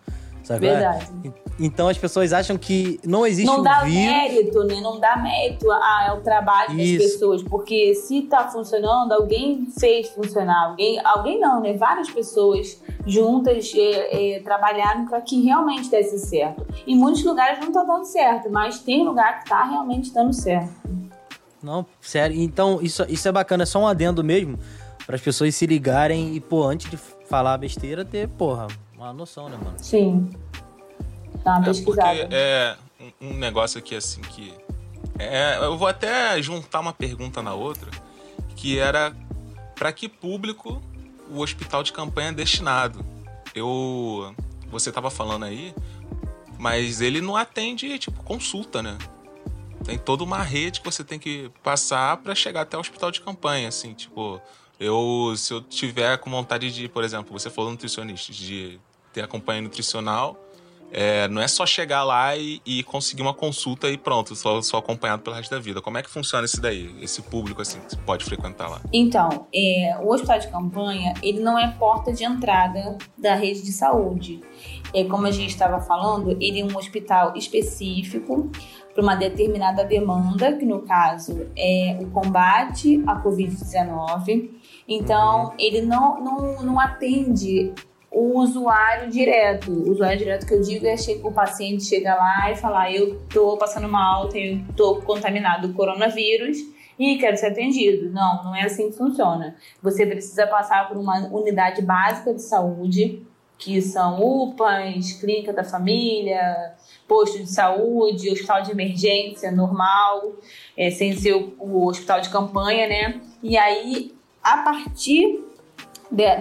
Sabe? 0.48 0.66
é? 0.66 0.74
Verdade. 0.74 1.08
Então 1.60 1.90
as 1.90 1.98
pessoas 1.98 2.32
acham 2.32 2.58
que 2.58 3.02
não 3.04 3.26
existe 3.26 3.48
não 3.48 3.60
um 3.60 3.64
dá 3.64 3.84
vírus. 3.84 4.06
mérito, 4.06 4.64
né? 4.64 4.80
Não 4.80 4.98
dá 4.98 5.18
mérito 5.18 5.70
ao 5.70 6.22
trabalho 6.22 6.78
das 6.78 6.88
Isso. 6.88 7.04
pessoas, 7.04 7.44
porque 7.44 7.94
se 7.96 8.22
tá 8.22 8.48
funcionando, 8.48 9.12
alguém 9.12 9.68
fez 9.78 10.08
funcionar, 10.10 10.70
alguém, 10.70 11.02
alguém 11.04 11.38
não, 11.38 11.60
né? 11.60 11.74
Várias 11.74 12.10
pessoas 12.10 12.82
juntas 13.06 13.74
é, 13.76 14.36
é, 14.36 14.40
trabalharam 14.40 15.06
para 15.06 15.20
que 15.20 15.42
realmente 15.42 15.90
desse 15.90 16.18
certo. 16.18 16.66
Em 16.86 16.96
muitos 16.96 17.26
lugares 17.26 17.60
não 17.60 17.74
tá 17.74 17.84
dando 17.84 18.06
certo, 18.06 18.50
mas 18.50 18.80
tem 18.80 19.04
lugar 19.04 19.44
que 19.44 19.50
tá 19.50 19.66
realmente 19.66 20.14
dando 20.14 20.32
certo. 20.32 20.72
Não, 21.62 21.86
sério. 22.00 22.40
Então, 22.40 22.80
isso, 22.82 23.06
isso 23.10 23.28
é 23.28 23.32
bacana, 23.34 23.64
é 23.64 23.66
só 23.66 23.80
um 23.80 23.88
adendo 23.88 24.24
mesmo, 24.24 24.58
para 25.06 25.16
as 25.16 25.22
pessoas 25.22 25.54
se 25.56 25.66
ligarem 25.66 26.36
e, 26.36 26.40
pô, 26.40 26.64
antes 26.64 26.90
de 26.90 26.96
falar 26.96 27.58
besteira, 27.58 28.06
ter, 28.06 28.30
porra, 28.30 28.68
uma 28.98 29.14
noção, 29.14 29.48
né, 29.50 29.58
mano? 29.58 29.76
Sim. 29.78 30.30
Dá 31.44 31.58
uma 31.58 31.62
É 31.70 31.74
porque 31.74 31.86
pesquisada. 31.86 32.30
é 32.32 32.78
um, 33.00 33.30
um 33.30 33.34
negócio 33.38 33.80
aqui 33.80 33.96
assim 33.96 34.22
que. 34.22 34.54
É, 35.20 35.58
eu 35.62 35.78
vou 35.78 35.88
até 35.88 36.42
juntar 36.42 36.80
uma 36.80 36.94
pergunta 36.94 37.42
na 37.42 37.54
outra, 37.54 37.90
que 38.56 38.78
era 38.80 39.16
para 39.76 39.92
que 39.92 40.10
público 40.10 40.82
o 41.30 41.40
hospital 41.40 41.84
de 41.84 41.94
campanha 41.94 42.30
é 42.30 42.34
destinado. 42.34 43.06
Eu. 43.54 44.34
Você 44.70 44.92
tava 44.92 45.10
falando 45.10 45.46
aí, 45.46 45.74
mas 46.58 47.00
ele 47.00 47.22
não 47.22 47.38
atende, 47.38 47.98
tipo, 47.98 48.22
consulta, 48.24 48.82
né? 48.84 48.98
Tem 49.86 49.98
toda 49.98 50.24
uma 50.24 50.42
rede 50.44 50.82
que 50.82 50.86
você 50.86 51.04
tem 51.04 51.18
que 51.18 51.50
passar 51.64 52.18
para 52.18 52.36
chegar 52.36 52.62
até 52.62 52.76
o 52.76 52.80
hospital 52.80 53.12
de 53.12 53.22
campanha, 53.22 53.68
assim, 53.70 53.94
tipo. 53.94 54.42
Eu, 54.80 55.34
se 55.36 55.52
eu 55.52 55.62
tiver 55.62 56.18
com 56.20 56.30
vontade 56.30 56.72
de, 56.72 56.88
por 56.88 57.04
exemplo, 57.04 57.32
você 57.32 57.50
falou 57.50 57.72
nutricionista, 57.72 58.32
de 58.32 58.80
ter 59.18 59.24
a 59.24 59.28
campanha 59.28 59.62
nutricional, 59.62 60.38
é, 60.92 61.28
não 61.28 61.42
é 61.42 61.48
só 61.48 61.66
chegar 61.66 62.04
lá 62.04 62.38
e, 62.38 62.62
e, 62.66 62.82
conseguir 62.84 63.22
uma 63.22 63.34
consulta 63.34 63.90
e 63.90 63.98
pronto, 63.98 64.36
só, 64.36 64.62
só 64.62 64.78
acompanhado 64.78 65.22
pelo 65.22 65.36
resto 65.36 65.52
da 65.52 65.60
vida. 65.60 65.82
Como 65.82 65.98
é 65.98 66.04
que 66.04 66.10
funciona 66.10 66.46
isso 66.46 66.62
daí, 66.62 66.96
esse 67.02 67.22
público 67.22 67.62
assim 67.62 67.80
que 67.80 67.98
pode 67.98 68.24
frequentar 68.24 68.70
lá? 68.70 68.80
Então, 68.94 69.48
é, 69.54 69.98
o 70.02 70.14
hospital 70.14 70.40
de 70.40 70.48
campanha 70.48 71.14
ele 71.22 71.42
não 71.42 71.60
é 71.60 71.68
porta 71.78 72.14
de 72.14 72.24
entrada 72.24 72.98
da 73.18 73.36
rede 73.36 73.64
de 73.64 73.72
saúde. 73.72 74.40
É, 74.94 75.04
como 75.04 75.26
a 75.26 75.32
gente 75.32 75.50
estava 75.50 75.82
falando, 75.82 76.38
ele 76.40 76.62
é 76.62 76.64
um 76.64 76.78
hospital 76.78 77.34
específico 77.36 78.50
para 78.94 79.04
uma 79.04 79.16
determinada 79.16 79.84
demanda, 79.84 80.54
que 80.54 80.66
no 80.66 80.84
caso 80.84 81.48
é 81.56 82.00
o 82.02 82.08
combate 82.12 83.04
à 83.06 83.22
Covid-19. 83.22 84.52
Então, 84.88 85.54
ele 85.60 85.82
não, 85.82 86.24
não, 86.24 86.64
não 86.64 86.80
atende 86.80 87.74
o 88.12 88.40
usuário 88.40 89.10
direto. 89.10 89.72
O 89.72 89.92
usuário 89.92 90.18
direto 90.18 90.46
que 90.46 90.54
eu 90.54 90.62
digo 90.62 90.86
é 90.86 90.96
o 91.24 91.32
paciente 91.32 91.84
chega 91.84 92.16
lá 92.16 92.52
e 92.52 92.56
falar: 92.56 92.94
Eu 92.94 93.20
tô 93.34 93.58
passando 93.58 93.88
mal, 93.88 94.30
eu 94.34 94.60
tô 94.76 95.02
contaminado 95.02 95.68
do 95.68 95.74
coronavírus 95.74 96.58
e 96.98 97.18
quero 97.18 97.38
ser 97.38 97.48
atendido. 97.48 98.10
Não, 98.12 98.44
não 98.44 98.56
é 98.56 98.64
assim 98.64 98.90
que 98.90 98.98
funciona. 98.98 99.56
Você 99.82 100.06
precisa 100.06 100.48
passar 100.48 100.88
por 100.88 100.98
uma 100.98 101.28
unidade 101.28 101.82
básica 101.82 102.34
de 102.34 102.42
saúde, 102.42 103.22
que 103.58 103.82
são 103.82 104.22
UPAs, 104.22 105.14
clínica 105.14 105.52
da 105.52 105.64
família, 105.64 106.76
posto 107.08 107.40
de 107.40 107.52
saúde, 107.52 108.32
hospital 108.32 108.62
de 108.62 108.72
emergência 108.72 109.52
normal, 109.52 110.34
é, 110.76 110.90
sem 110.92 111.16
ser 111.16 111.34
o, 111.34 111.54
o 111.60 111.88
hospital 111.88 112.22
de 112.22 112.30
campanha, 112.30 112.88
né? 112.88 113.22
E 113.42 113.58
aí, 113.58 114.14
a 114.44 114.58
partir 114.58 115.47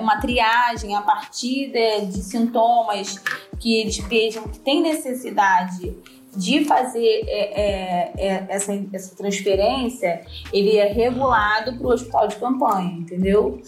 uma 0.00 0.20
triagem 0.20 0.94
a 0.94 1.02
partir 1.02 1.70
de, 1.70 2.06
de 2.06 2.22
sintomas 2.22 3.18
que 3.58 3.80
eles 3.80 3.98
vejam 3.98 4.44
que 4.44 4.58
tem 4.58 4.80
necessidade 4.80 5.96
de 6.36 6.64
fazer 6.64 7.24
é, 7.26 7.60
é, 7.60 8.12
é, 8.16 8.46
essa, 8.48 8.72
essa 8.92 9.16
transferência, 9.16 10.20
ele 10.52 10.76
é 10.76 10.92
regulado 10.92 11.76
para 11.78 11.86
o 11.86 11.90
hospital 11.90 12.28
de 12.28 12.36
campanha, 12.36 12.92
entendeu? 12.92 13.62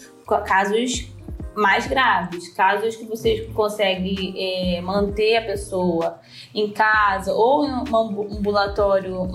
Casos 0.45 1.09
mais 1.55 1.87
graves, 1.87 2.49
casos 2.53 2.95
que 2.95 3.05
você 3.05 3.49
consegue 3.53 4.33
é, 4.37 4.81
manter 4.81 5.37
a 5.37 5.41
pessoa 5.41 6.19
em 6.53 6.71
casa 6.71 7.33
ou 7.33 7.65
em 7.65 7.71
um 7.71 8.37
ambulatório 8.37 9.29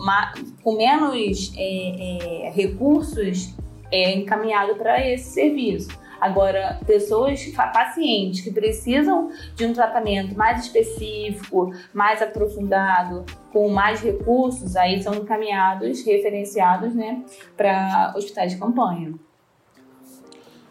com 0.62 0.76
menos 0.76 1.52
é, 1.56 2.46
é, 2.46 2.50
recursos, 2.50 3.54
é 3.90 4.12
encaminhado 4.12 4.76
para 4.76 5.06
esse 5.06 5.30
serviço. 5.30 6.03
Agora, 6.20 6.80
pessoas, 6.86 7.44
pacientes 7.72 8.40
que 8.40 8.50
precisam 8.50 9.30
de 9.54 9.66
um 9.66 9.72
tratamento 9.72 10.36
mais 10.36 10.64
específico, 10.64 11.72
mais 11.92 12.22
aprofundado, 12.22 13.24
com 13.52 13.68
mais 13.68 14.00
recursos, 14.00 14.76
aí 14.76 15.02
são 15.02 15.14
encaminhados, 15.14 16.04
referenciados, 16.04 16.94
né, 16.94 17.22
para 17.56 18.14
hospitais 18.16 18.52
de 18.52 18.58
campanha. 18.58 19.14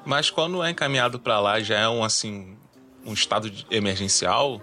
Mas 0.05 0.29
quando 0.29 0.61
é 0.63 0.69
encaminhado 0.69 1.19
para 1.19 1.39
lá, 1.39 1.59
já 1.61 1.79
é 1.79 1.87
um 1.87 2.03
assim 2.03 2.57
um 3.05 3.13
estado 3.13 3.51
emergencial? 3.69 4.61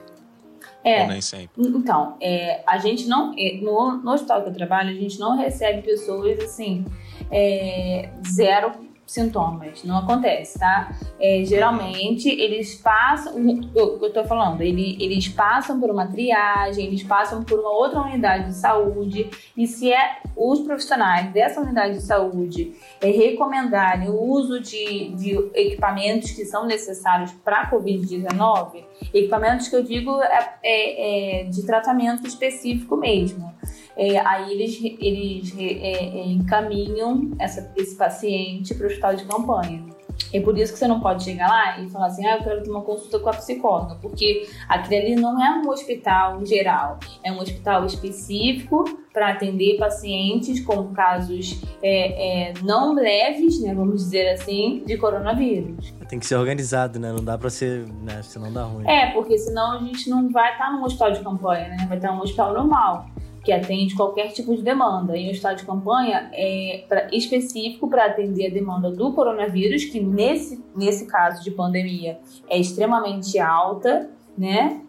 É. 0.82 1.02
Ou 1.02 1.08
nem 1.08 1.20
sempre? 1.20 1.50
Então, 1.58 2.16
é, 2.20 2.62
a 2.66 2.78
gente 2.78 3.06
não. 3.06 3.34
É, 3.36 3.58
no, 3.60 3.98
no 3.98 4.12
hospital 4.12 4.42
que 4.42 4.48
eu 4.48 4.54
trabalho, 4.54 4.90
a 4.90 4.94
gente 4.94 5.18
não 5.18 5.36
recebe 5.36 5.82
pessoas 5.82 6.38
assim, 6.42 6.86
é, 7.30 8.10
zero 8.26 8.72
sintomas. 9.10 9.82
Não 9.82 9.98
acontece, 9.98 10.58
tá? 10.58 10.92
É, 11.18 11.42
geralmente 11.44 12.28
eles 12.28 12.76
passam, 12.76 13.34
que 13.34 13.76
eu 13.76 14.12
tô 14.12 14.24
falando, 14.24 14.60
ele, 14.62 14.96
eles 15.00 15.28
passam 15.28 15.80
por 15.80 15.90
uma 15.90 16.06
triagem, 16.06 16.86
eles 16.86 17.02
passam 17.02 17.42
por 17.42 17.58
uma 17.58 17.70
outra 17.70 18.00
unidade 18.00 18.46
de 18.46 18.54
saúde 18.54 19.28
e 19.56 19.66
se 19.66 19.92
é 19.92 20.20
os 20.36 20.60
profissionais 20.60 21.32
dessa 21.32 21.60
unidade 21.60 21.94
de 21.94 22.02
saúde 22.02 22.72
é, 23.00 23.08
recomendarem 23.08 24.08
o 24.08 24.22
uso 24.22 24.60
de, 24.60 25.08
de 25.10 25.50
equipamentos 25.54 26.30
que 26.30 26.44
são 26.44 26.64
necessários 26.66 27.32
para 27.44 27.62
a 27.62 27.70
Covid-19, 27.70 28.84
equipamentos 29.12 29.66
que 29.66 29.74
eu 29.74 29.82
digo 29.82 30.22
é, 30.22 30.54
é, 30.62 31.40
é 31.40 31.44
de 31.44 31.66
tratamento 31.66 32.26
específico 32.26 32.96
mesmo 32.96 33.52
é, 34.00 34.18
aí 34.18 34.50
eles, 34.50 34.82
eles 34.98 35.54
é, 35.58 35.62
é, 35.62 36.26
encaminham 36.26 37.32
essa, 37.38 37.70
esse 37.76 37.94
paciente 37.94 38.74
para 38.74 38.84
o 38.84 38.86
hospital 38.88 39.14
de 39.14 39.24
campanha. 39.26 39.84
É 40.32 40.40
por 40.40 40.56
isso 40.56 40.72
que 40.72 40.78
você 40.78 40.86
não 40.86 41.00
pode 41.00 41.24
chegar 41.24 41.48
lá 41.48 41.80
e 41.80 41.90
falar 41.90 42.06
assim, 42.06 42.24
ah, 42.26 42.36
eu 42.36 42.42
quero 42.42 42.62
ter 42.62 42.70
uma 42.70 42.80
consulta 42.80 43.18
com 43.18 43.28
a 43.28 43.32
psicóloga, 43.32 43.96
porque 44.00 44.48
aquele 44.68 45.12
ali 45.12 45.16
não 45.16 45.42
é 45.42 45.60
um 45.60 45.68
hospital 45.68 46.44
geral, 46.46 46.98
é 47.22 47.30
um 47.30 47.38
hospital 47.40 47.84
específico 47.84 48.84
para 49.12 49.30
atender 49.30 49.76
pacientes 49.76 50.64
com 50.64 50.94
casos 50.94 51.60
é, 51.82 52.50
é, 52.50 52.54
não 52.62 52.94
leves, 52.94 53.60
né, 53.60 53.74
vamos 53.74 54.04
dizer 54.04 54.30
assim, 54.30 54.82
de 54.86 54.96
coronavírus. 54.96 55.92
Tem 56.08 56.18
que 56.18 56.26
ser 56.26 56.36
organizado, 56.36 56.98
né? 56.98 57.12
Não 57.12 57.22
dá 57.22 57.38
para 57.38 57.50
ser, 57.50 57.86
né? 58.02 58.20
Senão 58.22 58.52
dá 58.52 58.64
ruim. 58.64 58.84
É, 58.84 59.12
porque 59.12 59.38
senão 59.38 59.78
a 59.78 59.78
gente 59.78 60.10
não 60.10 60.28
vai 60.28 60.52
estar 60.52 60.72
num 60.72 60.82
hospital 60.82 61.12
de 61.12 61.20
campanha, 61.20 61.68
né? 61.68 61.86
Vai 61.86 61.98
estar 61.98 62.12
num 62.12 62.20
hospital 62.20 62.52
normal 62.52 63.06
que 63.44 63.52
atende 63.52 63.94
qualquer 63.94 64.32
tipo 64.32 64.54
de 64.54 64.62
demanda. 64.62 65.16
E 65.16 65.28
o 65.28 65.30
estado 65.30 65.56
de 65.56 65.64
campanha 65.64 66.30
é 66.32 66.84
pra, 66.88 67.08
específico 67.12 67.88
para 67.88 68.06
atender 68.06 68.46
a 68.46 68.50
demanda 68.50 68.90
do 68.90 69.12
coronavírus, 69.12 69.84
que 69.84 70.00
nesse, 70.00 70.62
nesse 70.76 71.06
caso 71.06 71.42
de 71.42 71.50
pandemia 71.50 72.18
é 72.48 72.58
extremamente 72.58 73.38
alta, 73.38 74.10
né? 74.36 74.82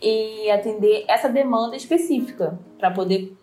E 0.00 0.50
atender 0.50 1.04
essa 1.08 1.28
demanda 1.28 1.76
específica 1.76 2.58
para 2.78 2.90
poder 2.90 3.36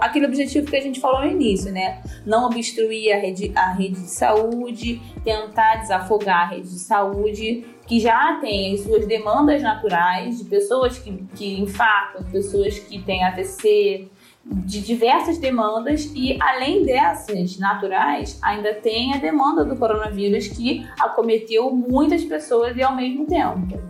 aquele 0.00 0.26
objetivo 0.26 0.70
que 0.70 0.76
a 0.76 0.80
gente 0.80 1.00
falou 1.00 1.22
no 1.22 1.30
início, 1.30 1.72
né? 1.72 2.02
Não 2.26 2.46
obstruir 2.46 3.12
a 3.12 3.18
rede, 3.18 3.52
a 3.54 3.72
rede 3.72 4.00
de 4.00 4.10
saúde, 4.10 5.00
tentar 5.24 5.76
desafogar 5.76 6.42
a 6.42 6.46
rede 6.46 6.68
de 6.68 6.78
saúde, 6.78 7.64
que 7.86 7.98
já 7.98 8.38
tem 8.40 8.74
as 8.74 8.80
suas 8.80 9.06
demandas 9.06 9.62
naturais 9.62 10.38
de 10.38 10.44
pessoas 10.44 10.98
que, 10.98 11.12
que 11.34 11.60
infartam, 11.60 12.22
pessoas 12.24 12.78
que 12.78 13.00
têm 13.02 13.24
AVC, 13.24 14.08
de 14.44 14.80
diversas 14.80 15.38
demandas 15.38 16.10
e 16.14 16.36
além 16.42 16.84
dessas 16.84 17.58
naturais, 17.58 18.38
ainda 18.42 18.74
tem 18.74 19.14
a 19.14 19.18
demanda 19.18 19.64
do 19.64 19.76
coronavírus 19.76 20.48
que 20.48 20.86
acometeu 21.00 21.70
muitas 21.70 22.24
pessoas 22.24 22.76
e 22.76 22.82
ao 22.82 22.94
mesmo 22.94 23.24
tempo. 23.24 23.80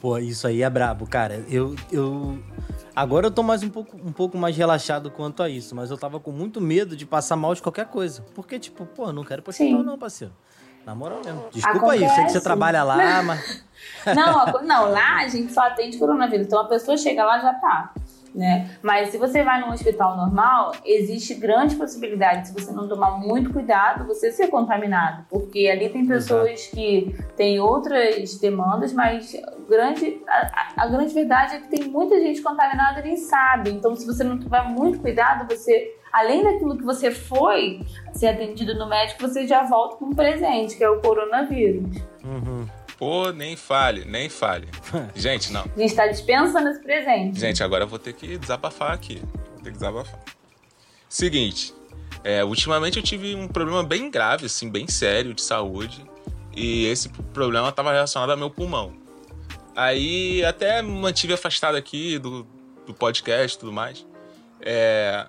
Pô, 0.00 0.16
isso 0.18 0.46
aí 0.46 0.62
é 0.62 0.70
brabo, 0.70 1.06
cara. 1.06 1.44
Eu, 1.50 1.74
eu 1.92 2.38
Agora 2.98 3.28
eu 3.28 3.30
tô 3.30 3.44
mais 3.44 3.62
um 3.62 3.70
pouco, 3.70 3.96
um 3.96 4.10
pouco 4.10 4.36
mais 4.36 4.56
relaxado 4.56 5.08
quanto 5.08 5.40
a 5.40 5.48
isso, 5.48 5.72
mas 5.72 5.88
eu 5.88 5.96
tava 5.96 6.18
com 6.18 6.32
muito 6.32 6.60
medo 6.60 6.96
de 6.96 7.06
passar 7.06 7.36
mal 7.36 7.54
de 7.54 7.62
qualquer 7.62 7.86
coisa. 7.86 8.26
Porque, 8.34 8.58
tipo, 8.58 8.84
pô, 8.86 9.12
não 9.12 9.22
quero 9.22 9.40
ir 9.40 9.42
pro 9.44 9.50
hospital, 9.50 9.84
não, 9.84 9.96
parceiro. 9.96 10.34
Na 10.84 10.96
moral 10.96 11.20
mesmo. 11.24 11.44
Desculpa 11.52 11.78
Acontece. 11.78 12.04
aí, 12.04 12.10
sei 12.10 12.24
que 12.24 12.32
você 12.32 12.40
trabalha 12.40 12.82
lá, 12.82 13.22
mas. 13.22 13.68
Não, 14.16 14.62
não, 14.62 14.90
lá 14.90 15.18
a 15.18 15.28
gente 15.28 15.52
só 15.52 15.60
atende 15.60 15.98
coronavírus. 15.98 16.46
Então 16.46 16.60
a 16.60 16.64
pessoa 16.64 16.96
chega 16.96 17.24
lá 17.24 17.38
já 17.38 17.54
tá 17.54 17.92
né? 18.34 18.70
Mas 18.82 19.10
se 19.10 19.18
você 19.18 19.42
vai 19.42 19.60
num 19.60 19.72
hospital 19.72 20.16
normal, 20.16 20.72
existe 20.84 21.34
grande 21.34 21.76
possibilidade, 21.76 22.48
se 22.48 22.54
você 22.54 22.72
não 22.72 22.88
tomar 22.88 23.18
muito 23.18 23.52
cuidado, 23.52 24.06
você 24.06 24.30
ser 24.30 24.48
contaminado, 24.48 25.26
porque 25.30 25.68
ali 25.68 25.88
tem 25.88 26.06
pessoas 26.06 26.50
Exato. 26.50 26.76
que 26.76 27.16
têm 27.36 27.60
outras 27.60 28.36
demandas, 28.38 28.92
mas 28.92 29.34
grande, 29.68 30.20
a, 30.28 30.72
a, 30.76 30.86
grande 30.86 31.12
verdade 31.12 31.56
é 31.56 31.60
que 31.60 31.68
tem 31.68 31.88
muita 31.88 32.18
gente 32.20 32.42
contaminada 32.42 33.00
e 33.00 33.04
nem 33.04 33.16
sabe. 33.16 33.70
Então, 33.70 33.94
se 33.94 34.06
você 34.06 34.24
não 34.24 34.38
tomar 34.38 34.68
muito 34.70 35.00
cuidado, 35.00 35.46
você 35.48 35.94
além 36.12 36.42
daquilo 36.42 36.76
que 36.76 36.84
você 36.84 37.10
foi 37.10 37.80
ser 38.14 38.28
atendido 38.28 38.74
no 38.74 38.88
médico, 38.88 39.20
você 39.20 39.46
já 39.46 39.62
volta 39.64 39.96
com 39.96 40.06
um 40.06 40.14
presente, 40.14 40.76
que 40.76 40.84
é 40.84 40.88
o 40.88 41.00
coronavírus. 41.00 41.96
Uhum. 42.24 42.66
Pô, 42.98 43.30
nem 43.30 43.56
fale, 43.56 44.04
nem 44.04 44.28
fale. 44.28 44.68
Gente, 45.14 45.52
não. 45.52 45.64
A 45.64 45.78
gente 45.78 45.94
tá 45.94 46.08
dispensando 46.08 46.68
esse 46.68 46.82
presente. 46.82 47.38
Gente, 47.38 47.62
agora 47.62 47.84
eu 47.84 47.88
vou 47.88 47.98
ter 47.98 48.12
que 48.12 48.36
desabafar 48.36 48.92
aqui. 48.92 49.22
Vou 49.54 49.62
ter 49.62 49.70
que 49.70 49.78
desabafar. 49.78 50.20
Seguinte, 51.08 51.72
é, 52.24 52.44
ultimamente 52.44 52.98
eu 52.98 53.02
tive 53.02 53.36
um 53.36 53.46
problema 53.46 53.84
bem 53.84 54.10
grave, 54.10 54.46
assim, 54.46 54.68
bem 54.68 54.88
sério 54.88 55.32
de 55.32 55.42
saúde. 55.42 56.04
E 56.56 56.86
esse 56.86 57.08
problema 57.32 57.68
estava 57.68 57.92
relacionado 57.92 58.30
ao 58.30 58.36
meu 58.36 58.50
pulmão. 58.50 58.92
Aí 59.76 60.44
até 60.44 60.82
mantive 60.82 61.34
afastado 61.34 61.76
aqui 61.76 62.18
do, 62.18 62.44
do 62.84 62.92
podcast 62.92 63.56
e 63.56 63.60
tudo 63.60 63.72
mais. 63.72 64.04
É, 64.60 65.24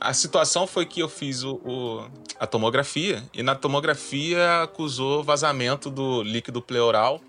a 0.00 0.12
situação 0.14 0.66
foi 0.66 0.86
que 0.86 1.00
eu 1.00 1.08
fiz 1.08 1.42
o, 1.44 1.54
o- 1.56 2.08
a 2.38 2.46
tomografia 2.46 3.22
e 3.34 3.42
na 3.42 3.54
tomografia 3.54 4.62
acusou 4.62 5.22
vazamento 5.22 5.90
do 5.90 6.22
líquido 6.22 6.62
pleural 6.62 7.20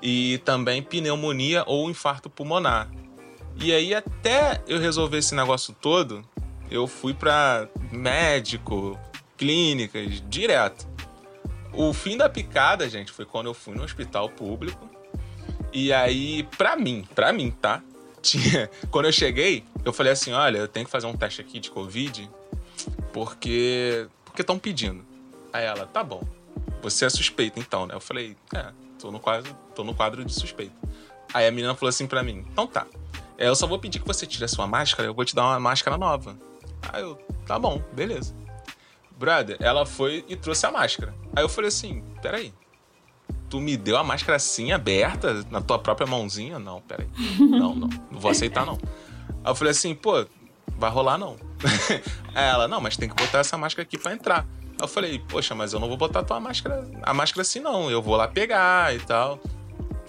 e 0.00 0.38
também 0.44 0.82
pneumonia 0.82 1.64
ou 1.66 1.90
infarto 1.90 2.30
pulmonar. 2.30 2.88
E 3.56 3.72
aí 3.72 3.94
até 3.94 4.62
eu 4.66 4.78
resolver 4.78 5.18
esse 5.18 5.34
negócio 5.34 5.74
todo, 5.80 6.24
eu 6.70 6.86
fui 6.86 7.12
pra 7.12 7.68
médico, 7.90 8.98
clínicas, 9.36 10.22
direto. 10.28 10.86
O 11.72 11.92
fim 11.92 12.16
da 12.16 12.28
picada, 12.28 12.88
gente, 12.88 13.10
foi 13.12 13.24
quando 13.24 13.46
eu 13.46 13.54
fui 13.54 13.74
no 13.74 13.82
hospital 13.82 14.28
público. 14.28 14.88
E 15.72 15.92
aí, 15.92 16.42
pra 16.58 16.76
mim, 16.76 17.06
pra 17.14 17.32
mim, 17.32 17.50
tá? 17.50 17.82
Tinha, 18.22 18.70
quando 18.90 19.06
eu 19.06 19.12
cheguei, 19.12 19.64
eu 19.84 19.92
falei 19.92 20.12
assim: 20.12 20.32
olha, 20.32 20.58
eu 20.58 20.68
tenho 20.68 20.86
que 20.86 20.92
fazer 20.92 21.06
um 21.06 21.16
teste 21.16 21.40
aqui 21.40 21.58
de 21.58 21.70
Covid, 21.70 22.30
porque. 23.12 24.06
Porque 24.24 24.40
estão 24.40 24.58
pedindo. 24.58 25.04
Aí 25.52 25.64
ela, 25.64 25.84
tá 25.86 26.02
bom. 26.02 26.22
Você 26.80 27.04
é 27.04 27.10
suspeito 27.10 27.60
então, 27.60 27.86
né? 27.86 27.94
Eu 27.94 28.00
falei, 28.00 28.34
é, 28.54 28.72
tô 28.98 29.10
no 29.10 29.20
quadro, 29.20 29.54
tô 29.74 29.84
no 29.84 29.94
quadro 29.94 30.24
de 30.24 30.32
suspeito. 30.32 30.72
Aí 31.34 31.46
a 31.46 31.50
menina 31.50 31.74
falou 31.74 31.90
assim 31.90 32.06
pra 32.06 32.22
mim: 32.22 32.46
então 32.50 32.66
tá. 32.66 32.86
É, 33.36 33.48
eu 33.48 33.56
só 33.56 33.66
vou 33.66 33.78
pedir 33.78 33.98
que 34.00 34.06
você 34.06 34.26
tire 34.26 34.44
a 34.44 34.48
sua 34.48 34.66
máscara, 34.66 35.08
eu 35.08 35.14
vou 35.14 35.24
te 35.24 35.34
dar 35.34 35.44
uma 35.44 35.60
máscara 35.60 35.98
nova. 35.98 36.36
Aí 36.92 37.02
eu, 37.02 37.16
tá 37.46 37.58
bom, 37.58 37.82
beleza. 37.92 38.34
Brother, 39.18 39.56
ela 39.60 39.84
foi 39.84 40.24
e 40.28 40.36
trouxe 40.36 40.66
a 40.66 40.70
máscara. 40.70 41.14
Aí 41.34 41.42
eu 41.42 41.48
falei 41.48 41.68
assim: 41.68 42.02
peraí. 42.22 42.52
Tu 43.52 43.60
me 43.60 43.76
deu 43.76 43.98
a 43.98 44.02
máscara 44.02 44.36
assim, 44.36 44.72
aberta, 44.72 45.44
na 45.50 45.60
tua 45.60 45.78
própria 45.78 46.06
mãozinha? 46.06 46.58
Não, 46.58 46.80
peraí. 46.80 47.06
Não, 47.38 47.74
não. 47.74 47.90
Não 48.10 48.18
vou 48.18 48.30
aceitar, 48.30 48.64
não. 48.64 48.78
Aí 49.44 49.50
eu 49.50 49.54
falei 49.54 49.72
assim, 49.72 49.94
pô, 49.94 50.24
vai 50.78 50.90
rolar 50.90 51.18
não. 51.18 51.36
Aí 52.34 52.48
ela, 52.48 52.66
não, 52.66 52.80
mas 52.80 52.96
tem 52.96 53.10
que 53.10 53.14
botar 53.14 53.40
essa 53.40 53.58
máscara 53.58 53.82
aqui 53.82 53.98
pra 53.98 54.14
entrar. 54.14 54.46
Aí 54.70 54.76
eu 54.80 54.88
falei, 54.88 55.18
poxa, 55.18 55.54
mas 55.54 55.74
eu 55.74 55.80
não 55.80 55.86
vou 55.86 55.98
botar 55.98 56.20
a 56.20 56.24
tua 56.24 56.40
máscara, 56.40 56.90
a 57.02 57.12
máscara 57.12 57.42
assim 57.42 57.60
não. 57.60 57.90
Eu 57.90 58.00
vou 58.00 58.16
lá 58.16 58.26
pegar 58.26 58.94
e 58.96 59.00
tal. 59.00 59.38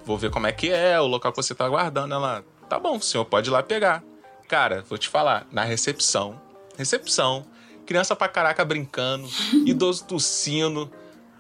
Vou 0.06 0.18
ver 0.18 0.32
como 0.32 0.48
é 0.48 0.54
que 0.54 0.70
é, 0.70 0.98
o 1.02 1.06
local 1.06 1.34
que 1.34 1.44
você 1.44 1.54
tá 1.54 1.66
aguardando. 1.66 2.14
Ela, 2.14 2.46
tá 2.70 2.80
bom, 2.80 2.96
o 2.96 3.02
senhor 3.02 3.26
pode 3.26 3.50
ir 3.50 3.52
lá 3.52 3.62
pegar. 3.62 4.02
Cara, 4.48 4.86
vou 4.88 4.98
te 4.98 5.10
falar, 5.10 5.46
na 5.52 5.66
recepção, 5.66 6.40
recepção, 6.78 7.46
criança 7.86 8.16
pra 8.16 8.30
caraca 8.30 8.64
brincando, 8.64 9.28
idoso 9.68 10.06
tossindo, 10.06 10.90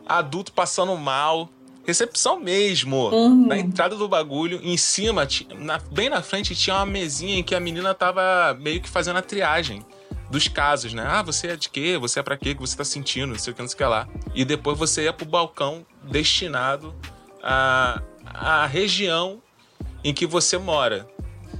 adulto 0.05 0.51
passando 0.51 0.97
mal. 0.97 1.49
Recepção 1.85 2.39
mesmo. 2.39 3.09
Uhum. 3.09 3.47
Na 3.47 3.57
entrada 3.57 3.95
do 3.95 4.07
bagulho, 4.07 4.59
em 4.63 4.77
cima, 4.77 5.27
na- 5.59 5.79
bem 5.91 6.09
na 6.09 6.21
frente, 6.21 6.55
tinha 6.55 6.75
uma 6.77 6.85
mesinha 6.85 7.37
em 7.39 7.43
que 7.43 7.53
a 7.53 7.59
menina 7.59 7.93
tava 7.93 8.57
meio 8.59 8.81
que 8.81 8.89
fazendo 8.89 9.17
a 9.17 9.21
triagem 9.21 9.85
dos 10.31 10.47
casos, 10.47 10.93
né? 10.93 11.03
Ah, 11.05 11.21
você 11.21 11.47
é 11.47 11.55
de 11.55 11.69
quê? 11.69 11.97
Você 11.99 12.19
é 12.19 12.23
pra 12.23 12.37
quê? 12.37 12.51
O 12.51 12.55
que 12.55 12.61
você 12.61 12.75
tá 12.77 12.83
sentindo? 12.85 13.27
Não 13.33 13.37
sei 13.39 13.51
o 13.53 13.55
que, 13.55 13.61
não 13.61 13.67
sei 13.69 13.75
o 13.75 13.77
que 13.77 13.83
lá. 13.83 14.07
E 14.33 14.43
depois 14.45 14.77
você 14.79 15.03
ia 15.03 15.13
pro 15.13 15.25
balcão 15.25 15.85
destinado 16.03 16.95
à, 17.43 18.01
à 18.25 18.65
região 18.65 19.41
em 20.03 20.13
que 20.13 20.25
você 20.25 20.57
mora. 20.57 21.07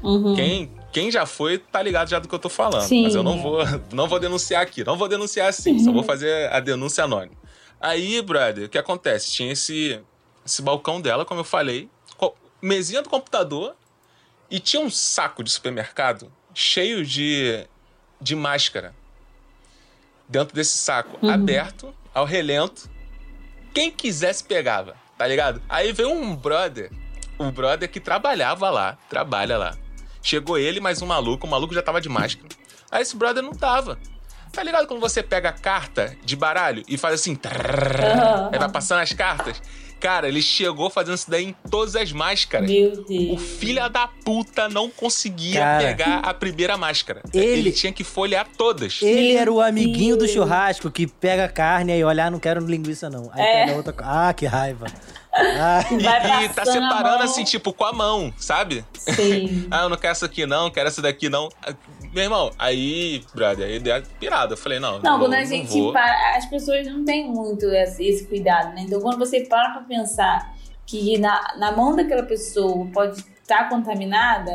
Uhum. 0.02 0.36
Quem, 0.36 0.72
quem 0.92 1.12
já 1.12 1.26
foi, 1.26 1.58
tá 1.58 1.82
ligado 1.82 2.10
já 2.10 2.20
do 2.20 2.28
que 2.28 2.34
eu 2.34 2.40
tô 2.40 2.50
falando. 2.50 2.82
Sim, 2.84 3.04
mas 3.04 3.14
eu 3.16 3.24
não 3.24 3.42
vou, 3.42 3.60
não 3.94 4.08
vou 4.08 4.20
denunciar 4.20 4.62
aqui. 4.64 4.84
Não 4.84 4.98
vou 4.98 5.08
denunciar 5.08 5.50
assim. 5.50 5.80
Só 5.80 5.92
vou 5.92 6.04
fazer 6.06 6.52
a 6.52 6.60
denúncia 6.60 7.04
anônima. 7.04 7.36
Aí, 7.80 8.22
brother, 8.22 8.66
o 8.66 8.70
que 8.70 8.78
acontece? 8.78 9.30
Tinha 9.32 9.52
esse, 9.52 10.00
esse 10.46 10.62
balcão 10.62 11.00
dela, 11.02 11.26
como 11.26 11.40
eu 11.42 11.46
falei, 11.46 11.90
mesinha 12.62 13.02
do 13.02 13.10
computador 13.10 13.76
e 14.50 14.60
tinha 14.60 14.82
um 14.82 14.90
saco 14.90 15.44
de 15.44 15.52
supermercado 15.52 16.32
cheio 16.54 17.06
de, 17.06 17.66
de 18.22 18.36
máscara. 18.36 18.94
Dentro 20.28 20.56
desse 20.56 20.78
saco, 20.78 21.18
Uhum. 21.22 21.30
aberto, 21.30 21.94
ao 22.14 22.26
relento. 22.26 22.90
Quem 23.74 23.92
quisesse 23.92 24.44
pegava, 24.44 24.96
tá 25.18 25.28
ligado? 25.28 25.62
Aí 25.68 25.92
veio 25.92 26.10
um 26.12 26.36
brother, 26.36 26.92
um 27.40 27.52
brother 27.52 27.90
que 27.90 28.00
trabalhava 28.00 28.70
lá, 28.70 28.98
trabalha 29.10 29.58
lá. 29.58 29.78
Chegou 30.22 30.58
ele 30.58 30.80
mais 30.80 31.02
um 31.02 31.06
maluco, 31.06 31.46
o 31.46 31.50
maluco 31.50 31.74
já 31.74 31.82
tava 31.82 32.00
de 32.00 32.08
máscara. 32.08 32.48
Aí 32.90 33.02
esse 33.02 33.16
brother 33.16 33.44
não 33.44 33.52
tava. 33.52 34.00
Tá 34.54 34.62
ligado 34.64 34.88
quando 34.88 35.00
você 35.02 35.22
pega 35.24 35.50
a 35.50 35.54
carta 35.54 36.16
de 36.24 36.36
baralho 36.36 36.84
e 36.88 36.98
faz 36.98 37.16
assim, 37.16 37.36
trrr, 37.36 38.06
Aham. 38.06 38.50
aí 38.54 38.60
vai 38.60 38.70
passando 38.72 39.00
as 39.02 39.12
cartas? 39.12 39.60
Cara, 40.04 40.28
ele 40.28 40.42
chegou 40.42 40.90
fazendo 40.90 41.16
isso 41.16 41.32
daí 41.32 41.46
em 41.46 41.56
todas 41.72 41.96
as 41.96 42.12
máscaras. 42.12 42.70
Meu 42.70 42.92
O 42.92 43.04
Deus. 43.06 43.42
filho 43.42 43.88
da 43.90 44.06
puta 44.06 44.68
não 44.68 44.90
conseguia 44.90 45.62
Cara. 45.62 45.84
pegar 45.88 46.18
a 46.20 46.34
primeira 46.34 46.76
máscara. 46.76 47.22
Ele- 47.34 47.72
tinha 47.72 47.94
que 47.94 48.04
folhear 48.04 48.46
todas. 48.58 49.00
Ele 49.02 49.32
era 49.38 49.50
o 49.50 49.62
amiguinho 49.62 50.18
do 50.18 50.28
churrasco 50.28 50.92
que 50.92 51.08
pega 51.08 51.46
a 51.46 51.50
carne 51.50 51.98
e 51.98 52.04
olha, 52.04 52.26
ah, 52.26 52.30
não 52.32 52.38
quero 52.38 52.60
linguiça 52.66 53.10
não. 53.10 53.32
Aí 53.34 53.42
É. 53.42 53.66
pega 53.66 53.78
outra. 53.78 53.96
Ah, 54.00 54.34
que 54.34 54.46
raiva. 54.46 54.88
Ah, 55.34 55.84
E, 55.90 56.44
e 56.46 56.50
tá 56.50 56.66
separando 56.66 57.24
assim, 57.24 57.46
tipo, 57.46 57.72
com 57.72 57.86
a 57.86 57.94
mão, 57.94 58.32
sabe? 58.38 58.84
Sim. 59.00 59.68
Ah, 59.72 59.84
eu 59.84 59.90
não 59.90 59.96
quero 59.98 60.12
essa 60.12 60.26
aqui 60.26 60.46
não, 60.46 60.70
quero 60.70 60.90
essa 60.90 61.02
daqui 61.02 61.30
não. 61.30 61.48
Meu 62.14 62.24
irmão, 62.26 62.52
aí, 62.60 63.24
brother, 63.34 63.68
aí 63.68 63.80
deu 63.80 63.96
a 63.96 64.02
pirada. 64.20 64.54
Eu 64.54 64.58
falei, 64.58 64.80
não, 64.80 65.00
Não, 65.00 65.20
quando 65.20 65.34
a 65.34 65.44
gente 65.44 65.80
vou. 65.80 65.92
para, 65.92 66.38
as 66.38 66.46
pessoas 66.46 66.86
não 66.86 67.04
têm 67.04 67.28
muito 67.28 67.66
esse, 67.66 68.06
esse 68.06 68.28
cuidado, 68.28 68.74
né? 68.76 68.82
Então, 68.82 69.02
quando 69.02 69.18
você 69.18 69.42
para 69.42 69.72
pra 69.72 69.82
pensar 69.82 70.54
que 70.86 71.18
na, 71.18 71.56
na 71.58 71.72
mão 71.72 71.96
daquela 71.96 72.24
pessoa 72.24 72.86
pode 72.94 73.20
estar 73.42 73.68
contaminada 73.68 74.52